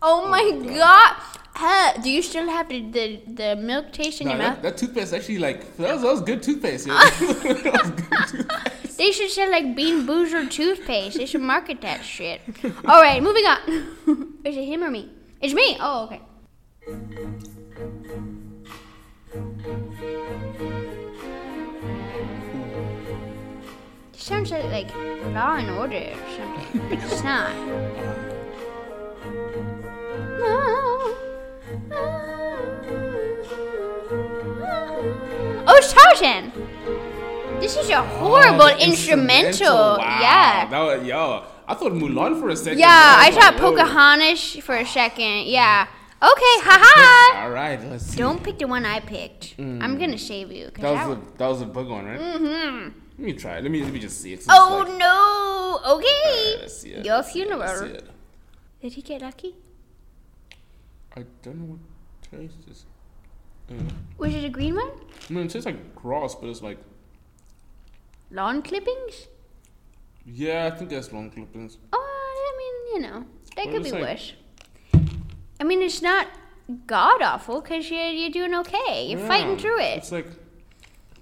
Oh, 0.06 0.24
oh 0.24 0.28
my 0.28 0.50
god. 0.76 1.16
Huh, 1.56 1.98
do 2.02 2.10
you 2.10 2.20
still 2.20 2.46
have 2.50 2.68
the, 2.68 2.80
the, 2.90 3.22
the 3.26 3.56
milk 3.56 3.92
taste 3.92 4.20
in 4.20 4.28
your 4.28 4.36
that, 4.36 4.56
mouth? 4.56 4.62
that 4.62 4.76
toothpaste 4.76 5.14
actually 5.14 5.38
like 5.38 5.76
that 5.78 5.94
was, 5.94 6.02
that 6.02 6.10
was 6.10 6.20
good 6.20 6.42
toothpaste. 6.42 6.86
Yeah. 6.86 6.94
that 6.98 7.80
was 7.80 7.90
good 7.90 8.28
toothpaste. 8.28 8.98
They 8.98 9.12
should 9.12 9.30
sell 9.30 9.50
like 9.50 9.74
Bean 9.74 10.04
Boozer 10.04 10.46
toothpaste. 10.46 11.16
They 11.16 11.26
should 11.26 11.40
market 11.40 11.80
that 11.80 12.04
shit. 12.04 12.42
All 12.84 13.00
right, 13.00 13.22
moving 13.22 13.44
on. 13.44 14.36
Is 14.44 14.56
it 14.56 14.64
him 14.64 14.84
or 14.84 14.90
me? 14.90 15.10
It's 15.40 15.54
me. 15.54 15.76
Oh, 15.80 16.04
okay. 16.04 16.20
It 24.12 24.20
sounds 24.20 24.50
like, 24.50 24.64
like 24.64 24.94
Law 25.34 25.56
and 25.56 25.70
Order 25.70 26.12
or 26.12 26.36
something, 26.36 26.88
but 26.90 26.98
it's 26.98 27.24
not. 27.24 28.33
Oh, 35.66 35.74
it's 35.78 35.92
Tarzan! 35.92 36.52
This 37.60 37.76
is 37.76 37.88
a 37.90 38.02
horrible 38.02 38.62
Oh, 38.64 38.76
the 38.76 38.84
instrumental. 38.84 39.74
Wow. 39.98 40.18
Yeah. 40.20 40.68
That 40.68 40.80
was, 40.80 41.06
yo, 41.06 41.44
I 41.66 41.74
thought 41.74 41.92
Mulan 41.92 42.38
for 42.40 42.50
a 42.50 42.56
second. 42.56 42.78
Yeah, 42.80 42.88
I 42.90 43.30
like, 43.30 43.34
thought 43.34 43.54
yo. 43.54 43.60
Pocahontas 43.60 44.56
for 44.62 44.76
a 44.76 44.84
second. 44.86 45.46
Yeah. 45.46 45.86
Okay, 46.22 46.54
haha. 46.66 47.44
All 47.44 47.50
right, 47.50 47.82
let's 47.90 48.06
see. 48.06 48.16
Don't 48.18 48.42
pick 48.42 48.58
the 48.58 48.66
one 48.66 48.84
I 48.84 49.00
picked. 49.00 49.54
I'm 49.58 49.98
gonna 49.98 50.18
save 50.18 50.52
you. 50.52 50.70
That 50.78 50.90
was 50.92 51.08
one- 51.08 51.26
a 51.34 51.38
that 51.38 51.48
was 51.48 51.60
a 51.62 51.66
bug 51.66 51.88
one, 51.88 52.04
right? 52.06 52.20
Mm-hmm. 52.20 52.88
Let 53.18 53.18
me 53.18 53.32
try. 53.34 53.58
it. 53.58 53.62
Let 53.62 53.70
me 53.70 53.82
let 53.82 53.92
me 53.92 53.98
just 54.00 54.20
see 54.20 54.32
it. 54.32 54.44
Oh 54.48 54.84
like- 54.86 54.98
no! 54.98 55.80
Okay. 55.96 56.06
it, 56.06 56.58
Your 56.58 56.60
let's 56.60 56.80
see 56.80 56.92
it, 56.92 57.06
let's 57.06 57.32
funeral. 57.32 57.76
see 57.78 57.86
it. 57.94 58.08
Did 58.80 58.92
he 58.94 59.02
get 59.02 59.20
lucky? 59.22 59.54
I 61.16 61.24
don't 61.42 61.58
know 61.58 61.76
what 61.76 61.80
taste 62.30 62.56
is. 62.70 62.84
Was 64.18 64.34
it 64.34 64.44
a 64.44 64.48
green 64.48 64.74
one? 64.74 64.90
I 65.28 65.32
mean, 65.32 65.46
it 65.46 65.50
tastes 65.50 65.64
like 65.66 65.94
grass, 65.94 66.34
but 66.34 66.48
it's 66.48 66.60
like 66.62 66.78
Lawn 68.30 68.62
clippings? 68.62 69.28
yeah, 70.26 70.66
I 70.72 70.76
think 70.76 70.90
that's 70.90 71.12
lawn 71.12 71.30
clippings. 71.30 71.78
Oh, 71.92 72.52
I 72.54 72.58
mean, 72.58 72.94
you 73.04 73.08
know, 73.10 73.24
that 73.56 73.66
What 73.66 73.74
could 73.74 73.82
be 73.84 73.90
it? 73.90 74.00
worse. 74.02 74.32
I 75.60 75.64
mean, 75.64 75.82
it's 75.82 76.02
not 76.02 76.26
god 76.86 77.22
awful 77.22 77.60
because 77.60 77.90
you're 77.90 78.08
you're 78.08 78.30
doing 78.30 78.54
okay. 78.54 79.06
You're 79.06 79.20
fighting 79.20 79.56
through 79.58 79.80
it. 79.80 79.98
It's 79.98 80.10
like 80.12 80.26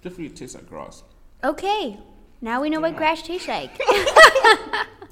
definitely 0.02 0.30
tastes 0.30 0.54
like 0.54 0.68
grass. 0.68 1.02
Okay. 1.44 1.98
Now 2.40 2.60
we 2.62 2.70
know 2.70 2.80
what 2.80 2.96
grass 2.96 3.22
tastes 3.22 3.48
like. 3.48 3.78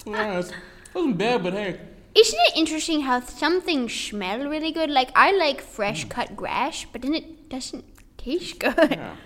Yeah, 0.07 0.39
it 0.39 0.52
wasn't 0.94 1.19
bad, 1.19 1.43
but 1.43 1.52
hey, 1.52 1.78
Isn't 2.15 2.39
it 2.49 2.57
interesting 2.57 3.03
how 3.03 3.20
some 3.20 3.61
things 3.61 3.95
smell 3.95 4.49
really 4.49 4.73
good? 4.73 4.91
Like 4.91 5.11
I 5.15 5.31
like 5.32 5.61
fresh 5.61 6.05
mm. 6.07 6.11
cut 6.11 6.35
grass, 6.37 6.85
but 6.91 7.03
then 7.03 7.15
it 7.15 7.49
doesn't 7.49 7.85
taste 8.19 8.59
good. 8.59 8.91
yeah. 8.91 9.16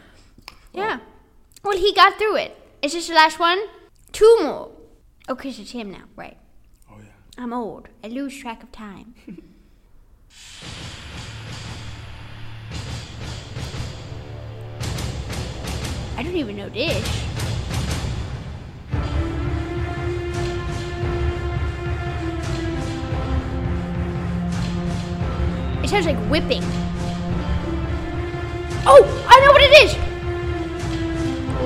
Yeah. 0.74 0.98
Well, 1.62 1.78
he 1.78 1.94
got 1.94 2.18
through 2.18 2.34
it. 2.34 2.56
Is 2.82 2.94
this 2.94 3.06
the 3.06 3.14
last 3.14 3.38
one? 3.38 3.60
Two 4.10 4.38
more. 4.42 4.72
Oh, 5.28 5.36
'cause 5.36 5.60
it's 5.60 5.70
him 5.70 5.92
now, 5.92 6.02
right? 6.16 6.36
Oh 6.90 6.96
yeah. 6.98 7.12
I'm 7.38 7.52
old. 7.52 7.86
I 8.02 8.08
lose 8.08 8.36
track 8.36 8.64
of 8.64 8.72
time. 8.72 9.14
I 16.16 16.22
don't 16.24 16.34
even 16.36 16.56
know 16.56 16.68
this. 16.68 17.06
It 25.84 25.88
sounds 25.90 26.06
like 26.06 26.16
whipping. 26.30 26.62
Oh, 28.86 29.04
I 29.28 29.40
know 29.40 29.52
what 29.52 29.60
it 29.60 29.72
is. 29.84 29.92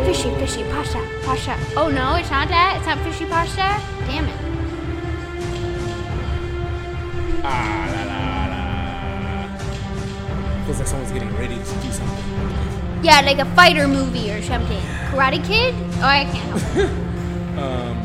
Fishy, 0.05 0.31
fishy, 0.41 0.65
pasta, 0.73 0.99
pasta. 1.23 1.57
Oh 1.77 1.89
no, 1.89 2.17
it's 2.17 2.29
not 2.29 2.49
that. 2.49 2.77
It's 2.79 2.87
not 2.87 2.99
fishy 3.07 3.27
pasta. 3.27 3.81
Damn 4.11 4.27
it. 4.27 4.35
Ah 7.45 7.87
la 7.95 8.03
la 8.11 8.21
la. 8.51 8.63
Feels 10.65 10.79
like 10.81 10.89
someone's 10.89 11.13
getting 11.13 11.33
ready 11.37 11.55
to 11.55 11.75
do 11.81 11.93
something. 11.93 12.25
Yeah, 13.05 13.21
like 13.21 13.39
a 13.39 13.45
fighter 13.55 13.87
movie 13.87 14.33
or 14.33 14.43
something. 14.43 14.83
Karate 15.13 15.41
Kid? 15.47 15.77
Oh, 16.03 16.05
I 16.07 16.25
can't 16.25 16.35
help. 16.35 16.91
Um. 17.59 17.97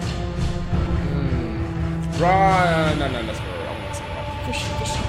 Mm, 1.14 2.20
right. 2.20 2.96
No, 2.98 3.08
no, 3.08 3.22
that's 3.24 3.40
not 3.40 3.48
right. 3.48 3.68
I 3.68 3.70
want 3.80 3.94
to 3.94 3.96
say 3.96 4.06
that. 4.06 4.46
Fishy, 4.48 4.68
fishy 4.80 5.03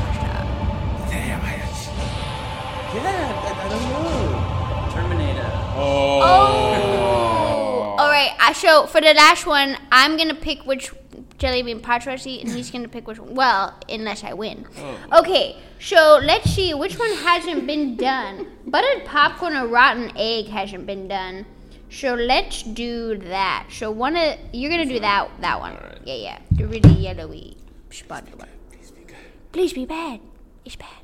Yeah, 2.95 3.03
I, 3.03 3.67
I 3.67 3.69
don't 3.69 3.83
know. 3.91 4.93
Terminator. 4.93 5.51
Oh. 5.75 6.21
Oh. 6.23 7.97
All 7.99 8.09
right. 8.09 8.31
I 8.39 8.53
so 8.53 8.87
for 8.87 9.01
the 9.01 9.13
last 9.15 9.47
one, 9.47 9.77
I'm 9.91 10.17
gonna 10.17 10.35
pick 10.35 10.65
which 10.65 10.93
jelly 11.39 11.63
bean 11.63 11.81
patras 11.81 12.25
and 12.25 12.49
he's 12.49 12.71
gonna 12.71 12.89
pick 12.89 13.09
which 13.09 13.19
one. 13.19 13.35
Well, 13.35 13.75
unless 13.89 14.23
I 14.23 14.33
win. 14.35 14.67
Oh. 14.79 15.21
Okay. 15.21 15.57
So 15.81 16.21
let's 16.23 16.51
see 16.51 16.73
which 16.73 16.97
one 16.97 17.13
hasn't 17.17 17.67
been 17.67 17.97
done. 17.97 18.47
Buttered 18.65 19.05
popcorn 19.05 19.57
or 19.57 19.67
rotten 19.67 20.13
egg 20.17 20.47
hasn't 20.47 20.87
been 20.87 21.09
done. 21.09 21.47
So 21.91 22.15
let's 22.15 22.63
do 22.63 23.19
that. 23.19 23.67
So 23.73 23.91
one 23.91 24.17
of 24.17 24.39
you're 24.53 24.71
gonna 24.71 24.87
do 24.87 25.01
that 25.01 25.31
that 25.41 25.59
one. 25.59 25.73
Alright. 25.73 25.99
Yeah, 26.05 26.15
yeah. 26.15 26.39
The 26.53 26.69
really 26.69 26.93
yellowy 26.93 27.57
spotted 27.91 28.39
one. 28.39 28.49
Please 28.71 28.93
be 28.93 29.03
good. 29.03 29.17
Please 29.51 29.73
be 29.73 29.85
bad. 29.85 30.21
It's 30.65 30.77
bad. 30.77 31.04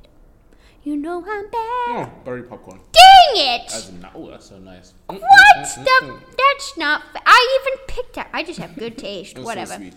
You 0.83 0.97
know 0.97 1.19
I'm 1.29 1.45
bad. 1.51 2.09
Oh, 2.09 2.13
berry 2.25 2.43
popcorn. 2.43 2.81
Dang 2.91 3.37
it! 3.45 3.63
That's 3.69 3.93
not. 3.93 4.13
Oh, 4.15 4.31
that's 4.31 4.47
so 4.49 4.59
nice. 4.59 4.95
Mm, 5.11 5.21
What 5.21 5.31
mm, 5.59 5.63
mm, 5.63 5.85
the? 5.85 6.07
mm. 6.07 6.21
That's 6.39 6.79
not. 6.79 7.03
I 7.27 7.59
even 7.63 7.79
picked 7.87 8.17
up. 8.17 8.29
I 8.33 8.43
just 8.43 8.59
have 8.59 8.75
good 8.77 8.97
taste. 8.97 9.35
That's 9.35 9.43
so 9.43 9.47
Whatever. 9.47 9.75
sweet. 9.77 9.95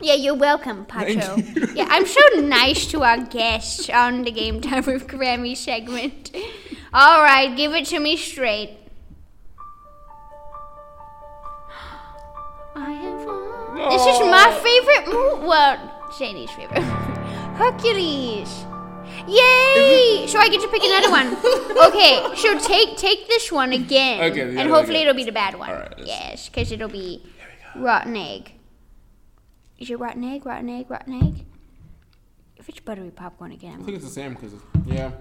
yeah, 0.00 0.14
you're 0.14 0.34
welcome, 0.34 0.86
Patso. 0.86 1.36
yeah, 1.76 1.86
I'm 1.90 2.06
so 2.06 2.20
nice 2.40 2.86
to 2.86 3.02
our 3.02 3.18
guests 3.18 3.90
on 3.90 4.22
the 4.24 4.30
Game 4.30 4.62
Time 4.62 4.86
with 4.86 5.06
Grammy 5.06 5.54
segment. 5.54 6.34
All 6.94 7.20
right, 7.22 7.54
give 7.54 7.74
it 7.74 7.84
to 7.86 7.98
me 7.98 8.16
straight. 8.16 8.70
I 12.74 12.92
have. 12.92 13.90
This 13.90 14.02
is 14.06 14.20
my 14.20 14.58
favorite 14.62 15.12
movie. 15.14 15.46
Well, 15.46 16.10
Shady's 16.18 16.50
favorite. 16.52 16.82
Hercules. 17.58 18.64
Yay! 19.28 20.26
So 20.26 20.38
I 20.38 20.48
get 20.50 20.60
to 20.62 20.68
pick 20.68 20.82
another 20.82 21.10
one. 21.10 21.36
Okay, 21.78 22.20
so 22.34 22.58
take 22.58 22.96
take 22.96 23.28
this 23.28 23.52
one 23.52 23.72
again, 23.72 24.32
Okay, 24.32 24.40
and 24.58 24.68
hopefully 24.68 24.98
it'll 25.02 25.14
be 25.14 25.22
the 25.22 25.30
bad 25.30 25.56
one. 25.56 25.70
Right, 25.70 25.94
yes, 25.98 26.48
because 26.48 26.72
it'll 26.72 26.88
be 26.88 27.24
rotten 27.76 28.16
egg. 28.16 28.52
Is 29.78 29.88
it 29.88 29.98
rotten 30.00 30.24
egg? 30.24 30.44
Rotten 30.44 30.68
egg? 30.70 30.90
Rotten 30.90 31.14
egg? 31.22 31.44
If 32.56 32.68
it's 32.68 32.80
buttery 32.80 33.10
popcorn 33.12 33.52
again, 33.52 33.74
I'm 33.74 33.82
I 33.82 33.84
think 33.84 33.96
it's 33.98 34.06
the 34.06 34.10
same 34.10 34.34
because 34.34 34.54
yeah, 34.86 35.12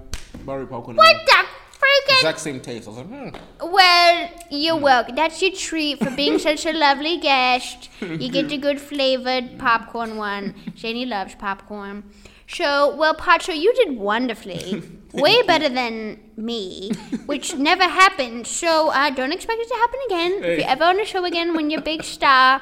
buttery 0.45 0.65
popcorn. 0.65 0.95
what 0.97 1.15
and 1.15 1.27
the 1.27 1.45
freaking? 1.77 2.15
Exact 2.17 2.39
same 2.39 2.59
taste. 2.59 2.87
I 2.87 2.89
was 2.91 2.97
like, 2.97 3.07
hmm. 3.07 3.71
Well, 3.71 4.29
you're 4.49 4.77
welcome. 4.77 5.15
That's 5.15 5.39
your 5.43 5.51
treat 5.51 5.99
for 5.99 6.09
being 6.09 6.39
such 6.49 6.65
a 6.65 6.73
lovely 6.73 7.19
guest. 7.19 7.89
You 8.01 8.31
get 8.31 8.49
the 8.49 8.57
good 8.67 8.81
flavored 8.81 9.59
popcorn 9.59 10.17
one. 10.17 10.55
Shani 10.75 11.07
loves 11.07 11.35
popcorn. 11.35 12.03
So, 12.47 12.95
well, 12.95 13.13
Patso, 13.13 13.53
you 13.53 13.73
did 13.73 13.97
wonderfully. 13.97 14.81
Way 15.13 15.41
better 15.43 15.69
than 15.69 16.19
me, 16.37 16.91
which 17.25 17.55
never 17.69 17.83
happened. 17.83 18.47
So, 18.47 18.89
uh, 18.89 19.09
don't 19.09 19.31
expect 19.33 19.59
it 19.61 19.67
to 19.67 19.75
happen 19.75 19.99
again. 20.07 20.43
If 20.43 20.59
you're 20.59 20.69
ever 20.69 20.83
on 20.85 20.97
the 20.97 21.05
show 21.05 21.25
again 21.25 21.55
when 21.55 21.69
you're 21.69 21.81
a 21.81 21.83
big 21.83 22.03
star, 22.03 22.61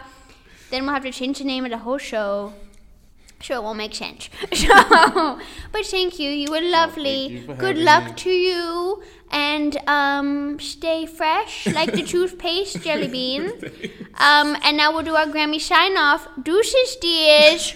then 0.72 0.84
we'll 0.86 0.94
have 0.94 1.04
to 1.04 1.12
change 1.12 1.40
the 1.40 1.44
name 1.46 1.66
of 1.66 1.72
the 1.72 1.80
whole 1.80 1.98
show. 1.98 2.54
Sure, 3.42 3.58
it 3.58 3.64
won't 3.64 3.78
make 3.78 3.94
sense. 3.94 4.30
So, 4.56 5.40
but 5.72 5.86
thank 5.86 6.18
you. 6.20 6.32
You 6.32 6.50
were 6.50 6.62
lovely. 6.62 7.28
you 7.28 7.54
Good 7.54 7.78
luck 7.78 8.06
me. 8.06 8.14
to 8.16 8.30
you, 8.30 9.04
and 9.30 9.78
um, 9.88 10.60
stay 10.60 11.06
fresh 11.06 11.68
like 11.68 11.92
the 11.92 12.02
toothpaste 12.04 12.82
jelly 12.82 13.08
bean. 13.08 13.52
Um, 14.16 14.58
and 14.64 14.78
now 14.78 14.94
we'll 14.94 15.04
do 15.04 15.16
our 15.16 15.26
Grammy 15.28 15.60
sign 15.60 15.98
off. 15.98 16.28
Deuces, 16.42 16.96
dears. 16.96 17.76